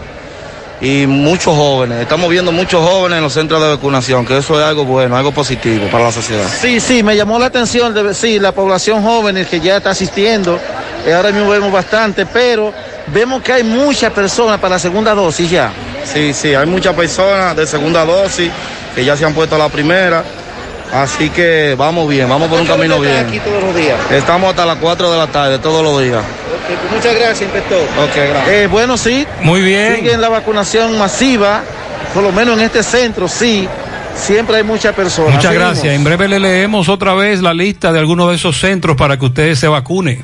y 0.79 1.07
muchos 1.07 1.55
jóvenes, 1.55 2.01
estamos 2.01 2.29
viendo 2.29 2.51
muchos 2.51 2.87
jóvenes 2.87 3.17
en 3.17 3.23
los 3.23 3.33
centros 3.33 3.59
de 3.59 3.69
vacunación, 3.69 4.23
que 4.23 4.37
eso 4.37 4.59
es 4.59 4.63
algo 4.63 4.85
bueno, 4.85 5.17
algo 5.17 5.31
positivo 5.31 5.87
para 5.91 6.03
la 6.03 6.11
sociedad. 6.11 6.45
Sí, 6.61 6.79
sí, 6.79 7.01
me 7.01 7.15
llamó 7.15 7.39
la 7.39 7.47
atención, 7.47 7.91
de, 7.91 8.13
sí, 8.13 8.37
la 8.37 8.51
población 8.51 9.01
joven 9.01 9.43
que 9.49 9.59
ya 9.59 9.77
está 9.77 9.89
asistiendo, 9.89 10.59
ahora 11.11 11.31
mismo 11.31 11.49
vemos 11.49 11.71
bastante, 11.71 12.27
pero 12.27 12.71
vemos 13.07 13.41
que 13.41 13.51
hay 13.53 13.63
muchas 13.63 14.13
personas 14.13 14.59
para 14.59 14.75
la 14.75 14.79
segunda 14.79 15.15
dosis 15.15 15.49
ya. 15.49 15.71
Sí, 16.03 16.35
sí, 16.35 16.53
hay 16.53 16.67
muchas 16.67 16.93
personas 16.93 17.55
de 17.55 17.65
segunda 17.65 18.05
dosis 18.05 18.51
que 18.93 19.03
ya 19.03 19.17
se 19.17 19.25
han 19.25 19.33
puesto 19.33 19.57
la 19.57 19.69
primera 19.69 20.23
Así 20.93 21.29
que 21.29 21.75
vamos 21.77 22.07
bien, 22.07 22.29
vamos 22.29 22.47
por 22.47 22.59
un 22.61 22.67
camino 22.67 22.99
bien. 22.99 23.17
aquí 23.17 23.39
todos 23.39 23.61
los 23.63 23.75
días? 23.75 23.97
Estamos 24.11 24.49
hasta 24.51 24.65
las 24.65 24.77
4 24.77 25.11
de 25.11 25.17
la 25.17 25.27
tarde, 25.27 25.59
todos 25.59 25.83
los 25.83 26.01
días. 26.01 26.23
Pues 26.67 26.91
muchas 26.91 27.15
gracias, 27.15 27.41
inspector. 27.41 27.79
Ok, 28.03 28.15
gracias. 28.15 28.47
Eh, 28.49 28.67
bueno, 28.67 28.97
sí. 28.97 29.27
Muy 29.41 29.61
bien. 29.61 29.95
Siguen 29.97 30.21
la 30.21 30.29
vacunación 30.29 30.97
masiva, 30.97 31.61
por 32.13 32.23
lo 32.23 32.31
menos 32.31 32.57
en 32.57 32.65
este 32.65 32.81
centro, 32.83 33.27
sí. 33.27 33.67
siempre 34.15 34.57
hay 34.57 34.63
muchas 34.63 34.93
personas. 34.95 35.33
Muchas 35.35 35.51
Seguimos. 35.51 35.73
gracias. 35.73 35.93
En 35.95 36.03
breve 36.03 36.27
le 36.27 36.39
leemos 36.39 36.87
otra 36.87 37.13
vez 37.13 37.41
la 37.41 37.53
lista 37.53 37.91
de 37.91 37.99
algunos 37.99 38.29
de 38.29 38.35
esos 38.35 38.57
centros 38.59 38.95
para 38.95 39.17
que 39.19 39.25
ustedes 39.25 39.59
se 39.59 39.67
vacunen. 39.67 40.23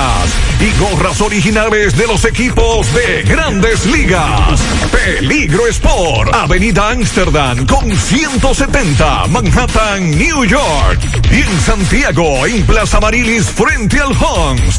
y 0.59 0.71
gorras 0.79 1.21
originales 1.21 1.95
de 1.97 2.05
los 2.07 2.25
equipos 2.25 2.93
de 2.93 3.23
grandes 3.23 3.85
ligas. 3.87 4.61
Peligro 4.91 5.65
Sport, 5.67 6.33
Avenida 6.33 6.89
Amsterdam 6.89 7.65
con 7.65 7.89
170, 7.95 9.27
Manhattan, 9.27 10.11
New 10.17 10.43
York. 10.45 10.99
Y 11.31 11.41
en 11.41 11.61
Santiago, 11.61 12.45
en 12.45 12.65
Plaza 12.65 12.99
Marilis, 12.99 13.45
frente 13.45 13.99
al 13.99 14.11
Hans, 14.11 14.77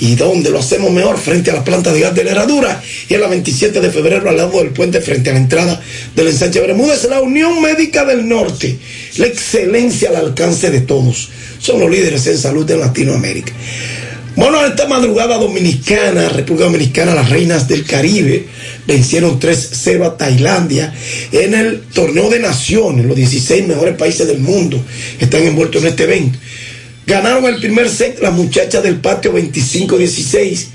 ¿Y 0.00 0.14
dónde 0.14 0.50
lo 0.50 0.58
hacemos 0.58 0.90
mejor? 0.90 1.18
Frente 1.18 1.50
a 1.50 1.54
la 1.54 1.64
planta 1.64 1.92
de 1.92 2.00
gas 2.00 2.14
de 2.14 2.24
la 2.24 2.30
Herradura 2.30 2.82
y 3.08 3.14
a 3.14 3.18
la 3.18 3.28
27 3.28 3.80
de 3.80 3.90
febrero 3.90 4.30
al 4.30 4.36
lado 4.36 4.58
del 4.58 4.70
puente 4.70 5.00
frente 5.02 5.28
a 5.30 5.34
la 5.34 5.40
entrada 5.40 5.80
del 6.16 6.28
ensanche 6.28 6.60
Bermúdez, 6.60 7.04
la 7.04 7.20
Unión 7.20 7.60
Médica 7.60 8.04
del 8.06 8.26
Norte. 8.26 8.78
La 9.18 9.26
excelencia 9.26 10.08
al 10.08 10.16
alcance 10.16 10.70
de 10.70 10.80
todos. 10.80 11.28
Son 11.58 11.78
los 11.78 11.90
líderes 11.90 12.26
en 12.26 12.38
salud 12.38 12.64
de 12.64 12.78
Latinoamérica. 12.78 13.52
Bueno, 14.36 14.64
esta 14.64 14.86
madrugada 14.86 15.36
dominicana, 15.36 16.28
República 16.28 16.64
Dominicana, 16.64 17.14
las 17.14 17.28
reinas 17.28 17.68
del 17.68 17.84
Caribe 17.84 18.46
vencieron 18.86 19.38
3-0 19.38 20.06
a 20.06 20.16
Tailandia 20.16 20.94
en 21.32 21.52
el 21.52 21.82
torneo 21.92 22.30
de 22.30 22.38
naciones. 22.38 23.04
Los 23.04 23.16
16 23.16 23.66
mejores 23.66 23.96
países 23.96 24.26
del 24.26 24.38
mundo 24.38 24.82
están 25.18 25.42
envueltos 25.42 25.82
en 25.82 25.88
este 25.88 26.04
evento. 26.04 26.38
Ganaron 27.10 27.44
el 27.46 27.56
primer 27.56 27.88
set 27.90 28.20
las 28.22 28.32
muchachas 28.32 28.84
del 28.84 29.00
patio 29.00 29.32
25-16, 29.32 30.66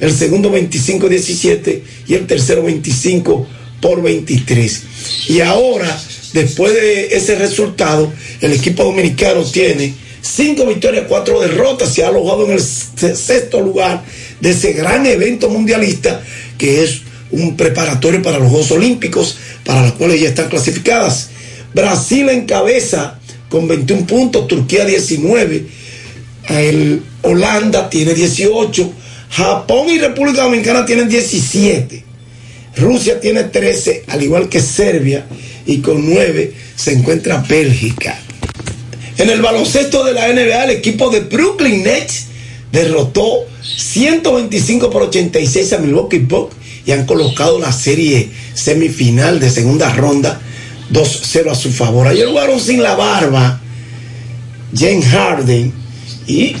el 0.00 0.10
segundo 0.10 0.50
25-17 0.50 1.82
y 2.08 2.14
el 2.14 2.26
tercero 2.26 2.62
25 2.62 3.46
por 3.78 4.00
23. 4.00 4.82
Y 5.28 5.42
ahora, 5.42 6.02
después 6.32 6.72
de 6.72 7.14
ese 7.14 7.34
resultado, 7.34 8.10
el 8.40 8.54
equipo 8.54 8.84
dominicano 8.84 9.44
tiene 9.44 9.92
cinco 10.22 10.64
victorias, 10.64 11.04
cuatro 11.10 11.38
derrotas, 11.42 11.92
se 11.92 12.02
ha 12.02 12.08
alojado 12.08 12.46
en 12.46 12.52
el 12.52 12.62
sexto 12.62 13.60
lugar 13.60 14.02
de 14.40 14.52
ese 14.52 14.72
gran 14.72 15.04
evento 15.04 15.50
mundialista 15.50 16.22
que 16.56 16.84
es 16.84 17.02
un 17.32 17.54
preparatorio 17.54 18.22
para 18.22 18.38
los 18.38 18.48
Juegos 18.48 18.70
Olímpicos, 18.70 19.36
para 19.62 19.82
los 19.82 19.92
cuales 19.92 20.22
ya 20.22 20.30
están 20.30 20.48
clasificadas. 20.48 21.28
Brasil 21.74 22.30
encabeza 22.30 23.18
con 23.50 23.68
21 23.68 24.06
puntos, 24.06 24.48
Turquía 24.48 24.86
19, 24.86 25.81
el 26.48 27.02
Holanda 27.22 27.88
tiene 27.88 28.14
18, 28.14 28.92
Japón 29.30 29.88
y 29.90 29.98
República 29.98 30.42
Dominicana 30.42 30.84
tienen 30.84 31.08
17, 31.08 32.04
Rusia 32.76 33.20
tiene 33.20 33.44
13, 33.44 34.04
al 34.08 34.22
igual 34.22 34.48
que 34.48 34.60
Serbia, 34.60 35.26
y 35.66 35.78
con 35.78 36.04
9 36.08 36.52
se 36.74 36.92
encuentra 36.92 37.44
Bélgica. 37.48 38.18
En 39.18 39.30
el 39.30 39.40
baloncesto 39.40 40.04
de 40.04 40.14
la 40.14 40.28
NBA, 40.28 40.64
el 40.64 40.70
equipo 40.70 41.10
de 41.10 41.20
Brooklyn 41.20 41.84
Nets 41.84 42.26
derrotó 42.72 43.46
125 43.62 44.90
por 44.90 45.02
86 45.02 45.72
a 45.74 45.78
Milwaukee 45.78 46.18
Bucks 46.18 46.56
y 46.84 46.92
han 46.92 47.06
colocado 47.06 47.60
la 47.60 47.70
serie 47.70 48.30
semifinal 48.54 49.38
de 49.38 49.50
segunda 49.50 49.92
ronda 49.92 50.40
2-0 50.90 51.50
a 51.50 51.54
su 51.54 51.70
favor. 51.70 52.08
Ayer 52.08 52.26
jugaron 52.26 52.58
sin 52.58 52.82
la 52.82 52.94
barba 52.94 53.60
James 54.74 55.06
Harden 55.06 55.81
y 56.26 56.56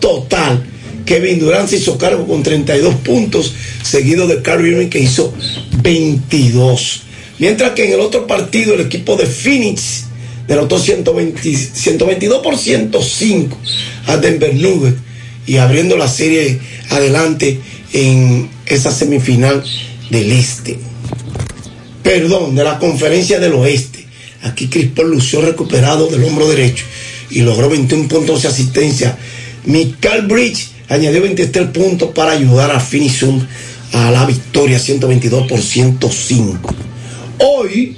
total. 0.00 0.64
Kevin 1.04 1.38
Durant 1.38 1.68
se 1.68 1.76
hizo 1.76 1.98
cargo 1.98 2.26
con 2.26 2.42
32 2.42 2.94
puntos, 2.96 3.54
seguido 3.82 4.26
de 4.26 4.40
Kyrie 4.42 4.72
Irving 4.72 4.88
que 4.88 5.00
hizo 5.00 5.34
22. 5.82 7.02
Mientras 7.38 7.72
que 7.72 7.84
en 7.84 7.92
el 7.92 8.00
otro 8.00 8.26
partido 8.26 8.74
el 8.74 8.80
equipo 8.80 9.16
de 9.16 9.26
Phoenix 9.26 10.04
derrotó 10.46 10.78
120, 10.78 11.56
122 11.56 12.42
por 12.42 12.56
105 12.56 13.58
a 14.06 14.16
Denver 14.16 14.54
Nuggets 14.54 14.98
y 15.46 15.56
abriendo 15.58 15.96
la 15.96 16.08
serie 16.08 16.58
adelante 16.90 17.60
en 17.92 18.48
esa 18.66 18.90
semifinal 18.90 19.62
del 20.10 20.32
este. 20.32 20.78
Perdón, 22.02 22.54
de 22.54 22.64
la 22.64 22.78
conferencia 22.78 23.40
del 23.40 23.54
oeste. 23.54 24.06
Aquí 24.42 24.68
Chris 24.68 24.88
Paul 24.94 25.10
lució 25.10 25.40
recuperado 25.40 26.06
del 26.08 26.24
hombro 26.24 26.48
derecho 26.48 26.84
y 27.34 27.42
logró 27.42 27.68
21 27.68 28.08
puntos 28.08 28.42
de 28.42 28.48
asistencia. 28.48 29.18
Michael 29.66 30.26
Bridge 30.26 30.68
añadió 30.88 31.20
23 31.22 31.68
puntos 31.68 32.12
para 32.14 32.32
ayudar 32.32 32.70
a 32.70 32.80
Phoenix 32.80 33.24
a 33.92 34.10
la 34.10 34.24
victoria 34.24 34.78
122 34.78 35.46
por 35.46 35.60
105. 35.60 36.74
Hoy 37.38 37.96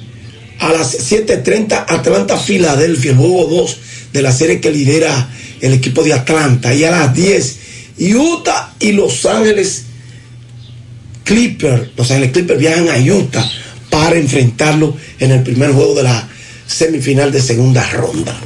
a 0.58 0.72
las 0.72 1.10
7.30 1.10 1.84
Atlanta 1.86 2.36
Filadelfia, 2.38 3.12
el 3.12 3.18
juego 3.18 3.46
2 3.46 3.76
de 4.12 4.22
la 4.22 4.32
serie 4.32 4.60
que 4.60 4.70
lidera 4.70 5.30
el 5.60 5.74
equipo 5.74 6.02
de 6.02 6.14
Atlanta. 6.14 6.74
Y 6.74 6.84
a 6.84 6.90
las 6.90 7.14
10 7.14 7.58
Utah 7.98 8.74
y 8.80 8.92
Los 8.92 9.24
Ángeles 9.26 9.84
Clippers. 11.24 11.90
Los 11.96 12.10
Ángeles 12.10 12.32
Clippers 12.32 12.60
viajan 12.60 12.88
a 12.88 12.98
Utah 12.98 13.48
para 13.90 14.16
enfrentarlo 14.16 14.96
en 15.18 15.32
el 15.32 15.42
primer 15.42 15.72
juego 15.72 15.94
de 15.94 16.04
la 16.04 16.28
semifinal 16.66 17.32
de 17.32 17.40
segunda 17.40 17.88
ronda. 17.90 18.38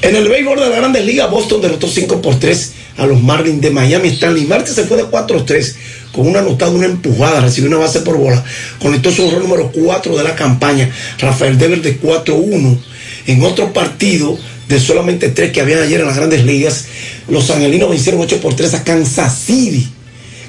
En 0.00 0.14
el 0.14 0.28
béisbol 0.28 0.60
de 0.60 0.68
la 0.68 0.76
Grandes 0.76 1.04
Ligas, 1.04 1.30
Boston 1.30 1.60
derrotó 1.60 1.88
5 1.88 2.22
por 2.22 2.38
3 2.38 2.72
a 2.98 3.06
los 3.06 3.20
Marlins 3.20 3.60
de 3.60 3.70
Miami. 3.70 4.08
Stanley 4.08 4.44
Marte 4.44 4.72
se 4.72 4.84
fue 4.84 4.96
de 4.96 5.04
4-3 5.04 5.74
con 6.12 6.28
una 6.28 6.38
anotada, 6.38 6.70
una 6.70 6.86
empujada, 6.86 7.40
recibió 7.40 7.68
una 7.68 7.78
base 7.78 8.00
por 8.00 8.16
bola. 8.16 8.44
Conectó 8.78 9.10
su 9.10 9.26
error 9.26 9.42
número 9.42 9.72
4 9.72 10.16
de 10.16 10.22
la 10.22 10.36
campaña. 10.36 10.88
Rafael 11.18 11.58
Dever 11.58 11.82
de 11.82 12.00
4-1. 12.00 12.78
En 13.26 13.42
otro 13.42 13.72
partido 13.72 14.38
de 14.68 14.78
solamente 14.78 15.30
3 15.30 15.50
que 15.52 15.60
habían 15.60 15.80
ayer 15.80 16.00
en 16.00 16.06
las 16.06 16.16
Grandes 16.16 16.44
Ligas, 16.44 16.86
los 17.28 17.50
angelinos 17.50 17.90
vencieron 17.90 18.20
8 18.20 18.40
por 18.40 18.54
3 18.54 18.74
a 18.74 18.84
Kansas 18.84 19.36
City. 19.36 19.88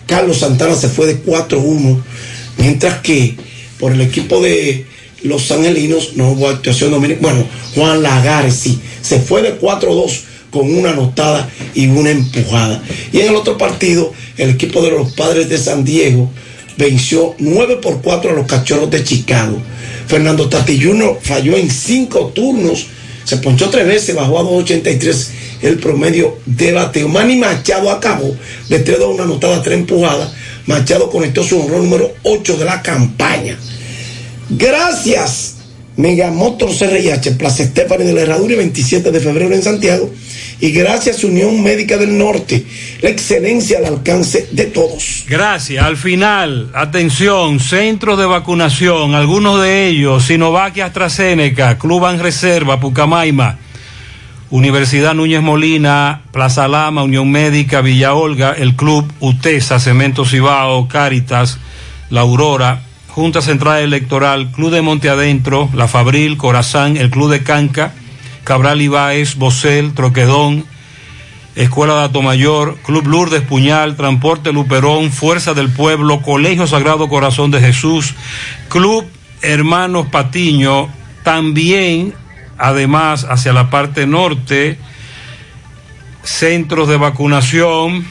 Carlos 0.05 0.39
Santana 0.39 0.75
se 0.75 0.89
fue 0.89 1.07
de 1.07 1.23
4-1. 1.23 2.01
Mientras 2.57 2.99
que 2.99 3.35
por 3.79 3.93
el 3.93 4.01
equipo 4.01 4.41
de 4.41 4.85
los 5.23 5.51
angelinos 5.51 6.15
no 6.15 6.29
hubo 6.29 6.49
actuación 6.49 6.91
dominicana. 6.91 7.29
Bueno, 7.29 7.47
Juan 7.75 8.03
Lagares 8.03 8.55
sí, 8.55 8.79
se 9.01 9.19
fue 9.19 9.41
de 9.41 9.59
4-2 9.59 10.21
con 10.51 10.73
una 10.73 10.91
anotada 10.91 11.49
y 11.75 11.87
una 11.87 12.11
empujada. 12.11 12.81
Y 13.11 13.19
en 13.19 13.29
el 13.29 13.35
otro 13.35 13.57
partido, 13.57 14.13
el 14.37 14.51
equipo 14.51 14.81
de 14.81 14.91
los 14.91 15.11
padres 15.13 15.49
de 15.49 15.57
San 15.57 15.83
Diego 15.83 16.29
venció 16.77 17.35
9 17.39 17.77
por 17.81 18.01
4 18.01 18.31
a 18.31 18.33
los 18.33 18.47
cachorros 18.47 18.89
de 18.89 19.03
Chicago. 19.03 19.61
Fernando 20.07 20.49
Tatilluno 20.49 21.17
falló 21.21 21.55
en 21.55 21.69
5 21.69 22.31
turnos, 22.33 22.87
se 23.25 23.37
ponchó 23.37 23.69
tres 23.69 23.85
veces, 23.85 24.15
bajó 24.15 24.39
a 24.39 24.43
2.83 24.43 25.27
el 25.61 25.77
promedio 25.77 26.37
de 26.45 26.71
bateo. 26.71 27.07
Manny 27.09 27.35
Machado 27.35 27.91
acabó 27.91 28.35
de 28.69 28.79
3 28.79 28.97
2 28.97 29.13
una 29.13 29.23
anotada, 29.23 29.61
3 29.61 29.79
empujadas. 29.79 30.31
Machado 30.65 31.09
conectó 31.09 31.43
su 31.43 31.61
honor 31.61 31.81
número 31.83 32.11
8 32.23 32.57
de 32.57 32.65
la 32.65 32.81
campaña. 32.81 33.57
Gracias, 34.49 35.57
Megamotor 35.95 36.69
CRIH, 36.75 37.31
Plaza 37.33 37.63
Estefani 37.63 38.05
de 38.05 38.13
la 38.13 38.21
Herradura, 38.21 38.55
27 38.55 39.11
de 39.11 39.19
febrero 39.19 39.53
en 39.53 39.61
Santiago. 39.61 40.09
Y 40.61 40.71
gracias, 40.71 41.23
Unión 41.23 41.61
Médica 41.63 41.97
del 41.97 42.17
Norte, 42.17 42.65
la 43.01 43.09
excelencia 43.09 43.77
al 43.77 43.85
alcance 43.85 44.47
de 44.51 44.65
todos. 44.65 45.25
Gracias. 45.27 45.83
Al 45.83 45.95
final, 45.95 46.71
atención, 46.73 47.59
centros 47.59 48.17
de 48.17 48.25
vacunación, 48.25 49.13
algunos 49.13 49.61
de 49.61 49.87
ellos, 49.87 50.25
Sinovac 50.25 50.77
AstraZeneca, 50.79 51.77
Club 51.77 52.05
en 52.09 52.19
Reserva, 52.19 52.79
Pucamaima, 52.79 53.57
Universidad 54.49 55.13
Núñez 55.13 55.41
Molina, 55.41 56.23
Plaza 56.31 56.67
Lama, 56.67 57.03
Unión 57.03 57.29
Médica, 57.29 57.81
Villa 57.81 58.13
Olga, 58.13 58.53
el 58.57 58.75
Club 58.75 59.05
UTESA, 59.19 59.79
Cemento 59.79 60.25
Cibao, 60.25 60.87
Cáritas, 60.87 61.59
La 62.09 62.21
Aurora, 62.21 62.83
Junta 63.19 63.41
Central 63.41 63.81
Electoral, 63.81 64.49
Club 64.49 64.71
de 64.71 64.81
Monte 64.81 65.09
Adentro, 65.09 65.67
La 65.73 65.89
Fabril, 65.89 66.37
Corazán, 66.37 66.95
el 66.95 67.09
Club 67.09 67.29
de 67.29 67.43
Canca, 67.43 67.91
Cabral 68.45 68.81
Ibáez, 68.81 69.35
Bocel, 69.35 69.93
Troquedón, 69.93 70.63
Escuela 71.57 71.95
de 71.95 72.03
Atomayor, 72.05 72.77
Club 72.77 73.05
Lourdes 73.07 73.41
Puñal, 73.41 73.97
Transporte 73.97 74.53
Luperón, 74.53 75.11
Fuerza 75.11 75.53
del 75.53 75.69
Pueblo, 75.69 76.21
Colegio 76.21 76.65
Sagrado 76.65 77.09
Corazón 77.09 77.51
de 77.51 77.59
Jesús, 77.59 78.13
Club 78.69 79.05
Hermanos 79.41 80.07
Patiño, 80.07 80.87
también, 81.21 82.13
además, 82.57 83.27
hacia 83.29 83.51
la 83.51 83.69
parte 83.69 84.07
norte, 84.07 84.79
centros 86.23 86.87
de 86.87 86.95
vacunación, 86.95 88.05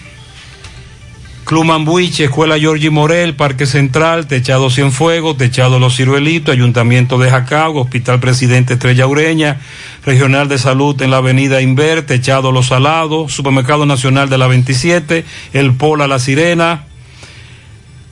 Club 1.49 1.65
Mambuiche, 1.65 2.25
Escuela 2.25 2.59
Giorgi 2.59 2.91
Morel, 2.91 3.35
Parque 3.35 3.65
Central, 3.65 4.27
Techado 4.27 4.69
Cienfuegos, 4.69 5.39
Techado 5.39 5.79
Los 5.79 5.97
Ciruelitos, 5.97 6.55
Ayuntamiento 6.55 7.17
de 7.17 7.31
Jacao, 7.31 7.75
Hospital 7.75 8.21
Presidente 8.21 8.75
Estrella 8.75 9.07
Ureña, 9.07 9.59
Regional 10.05 10.51
de 10.51 10.59
Salud 10.59 11.01
en 11.01 11.11
la 11.11 11.17
Avenida 11.17 11.63
Inver, 11.63 12.03
Techado 12.03 12.53
Los 12.53 12.67
Salados, 12.67 13.33
Supermercado 13.33 13.87
Nacional 13.87 14.29
de 14.29 14.37
la 14.37 14.47
27, 14.47 15.25
El 15.55 15.73
Pola 15.73 16.07
La 16.07 16.19
Sirena, 16.19 16.85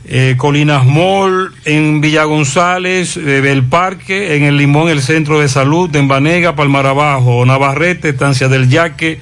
eh, 0.06 0.36
Colinas 0.38 0.86
Mall, 0.86 1.52
en 1.66 2.00
Villa 2.00 2.24
González, 2.24 3.18
eh, 3.18 3.52
el 3.52 3.64
Parque, 3.64 4.36
en 4.36 4.44
el 4.44 4.56
Limón, 4.56 4.88
el 4.88 5.02
Centro 5.02 5.40
de 5.40 5.50
Salud, 5.50 5.94
en 5.94 6.08
Banega, 6.08 6.56
Palmar 6.56 6.86
Abajo, 6.86 7.44
Navarrete, 7.44 8.08
Estancia 8.08 8.48
del 8.48 8.70
Yaque, 8.70 9.20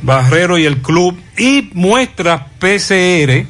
Barrero 0.00 0.56
y 0.56 0.64
el 0.64 0.78
Club, 0.78 1.14
y 1.40 1.70
muestras 1.72 2.42
PCR 2.58 3.46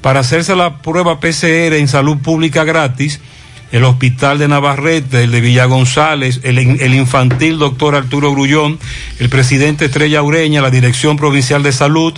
para 0.00 0.20
hacerse 0.20 0.54
la 0.54 0.78
prueba 0.78 1.18
PCR 1.18 1.74
en 1.74 1.88
salud 1.88 2.18
pública 2.18 2.62
gratis, 2.62 3.20
el 3.72 3.82
Hospital 3.82 4.38
de 4.38 4.46
Navarrete, 4.46 5.24
el 5.24 5.32
de 5.32 5.40
Villa 5.40 5.64
González, 5.64 6.40
el, 6.44 6.58
el 6.58 6.94
infantil 6.94 7.58
doctor 7.58 7.96
Arturo 7.96 8.30
Grullón, 8.30 8.78
el 9.18 9.28
presidente 9.28 9.86
Estrella 9.86 10.22
Ureña, 10.22 10.62
la 10.62 10.70
Dirección 10.70 11.16
Provincial 11.16 11.64
de 11.64 11.72
Salud, 11.72 12.14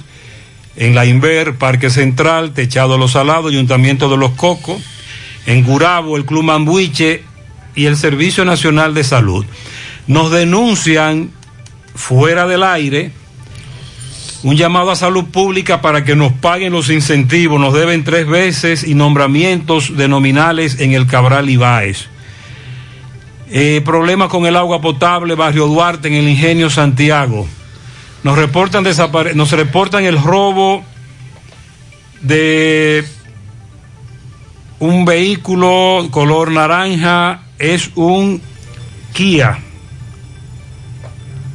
en 0.76 0.94
la 0.94 1.06
Inver, 1.06 1.56
Parque 1.56 1.88
Central, 1.88 2.52
Techado 2.52 2.98
Los 2.98 3.12
Salados, 3.12 3.50
Ayuntamiento 3.50 4.10
de 4.10 4.18
Los 4.18 4.32
Cocos, 4.32 4.82
en 5.46 5.64
Gurabo, 5.64 6.18
el 6.18 6.26
Club 6.26 6.44
Mambuiche 6.44 7.24
y 7.74 7.86
el 7.86 7.96
Servicio 7.96 8.44
Nacional 8.44 8.92
de 8.92 9.02
Salud. 9.02 9.46
Nos 10.06 10.30
denuncian 10.30 11.30
fuera 11.94 12.46
del 12.46 12.62
aire 12.62 13.12
un 14.42 14.56
llamado 14.56 14.90
a 14.90 14.96
salud 14.96 15.26
pública 15.26 15.82
para 15.82 16.04
que 16.04 16.16
nos 16.16 16.32
paguen 16.32 16.72
los 16.72 16.88
incentivos, 16.88 17.60
nos 17.60 17.74
deben 17.74 18.04
tres 18.04 18.26
veces 18.26 18.84
y 18.84 18.94
nombramientos 18.94 19.96
de 19.96 20.08
nominales 20.08 20.80
en 20.80 20.92
el 20.92 21.06
Cabral 21.06 21.50
Ibáez. 21.50 22.06
Eh, 23.50 23.82
problemas 23.84 24.28
con 24.28 24.46
el 24.46 24.56
agua 24.56 24.80
potable, 24.80 25.34
Barrio 25.34 25.66
Duarte, 25.66 26.08
en 26.08 26.14
el 26.14 26.28
Ingenio 26.28 26.70
Santiago. 26.70 27.46
Nos 28.22 28.38
reportan, 28.38 28.84
nos 29.34 29.50
reportan 29.52 30.04
el 30.04 30.22
robo 30.22 30.84
de 32.22 33.04
un 34.78 35.04
vehículo 35.04 36.08
color 36.10 36.50
naranja, 36.52 37.42
es 37.58 37.90
un 37.94 38.40
Kia, 39.12 39.58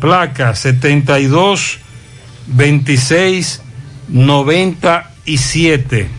placa 0.02 0.54
72 0.54 1.80
26 2.48 3.62
97. 4.08 6.10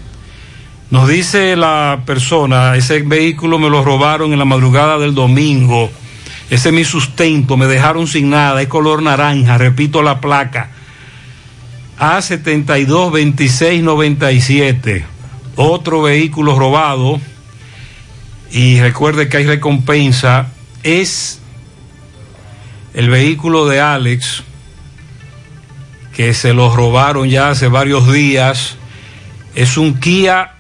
Nos 0.91 1.09
dice 1.09 1.57
la 1.57 2.03
persona, 2.07 2.77
ese 2.77 3.03
vehículo 3.03 3.59
me 3.59 3.69
lo 3.69 3.85
robaron 3.85 4.33
en 4.33 4.39
la 4.39 4.45
madrugada 4.45 4.99
del 4.99 5.15
domingo. 5.15 5.91
Ese 6.49 6.69
es 6.69 6.75
mi 6.75 6.85
sustento, 6.85 7.57
me 7.57 7.67
dejaron 7.67 8.07
sin 8.07 8.31
nada, 8.31 8.63
es 8.63 8.69
color 8.69 9.03
naranja, 9.03 9.59
repito 9.59 10.03
la 10.03 10.21
placa. 10.21 10.71
A72 11.99 13.11
26 13.11 13.83
97. 13.83 15.05
Otro 15.57 16.03
vehículo 16.03 16.59
robado. 16.59 17.21
Y 18.53 18.81
recuerde 18.81 19.29
que 19.29 19.39
hay 19.39 19.47
recompensa. 19.47 20.53
Es 20.83 21.41
el 22.95 23.11
vehículo 23.11 23.67
de 23.67 23.81
Alex 23.81 24.45
que 26.17 26.33
se 26.33 26.55
lo 26.55 26.75
robaron 26.75 27.29
ya 27.29 27.51
hace 27.51 27.69
varios 27.69 28.11
días. 28.11 28.79
Es 29.55 29.77
un 29.77 30.01
Kia 30.01 30.53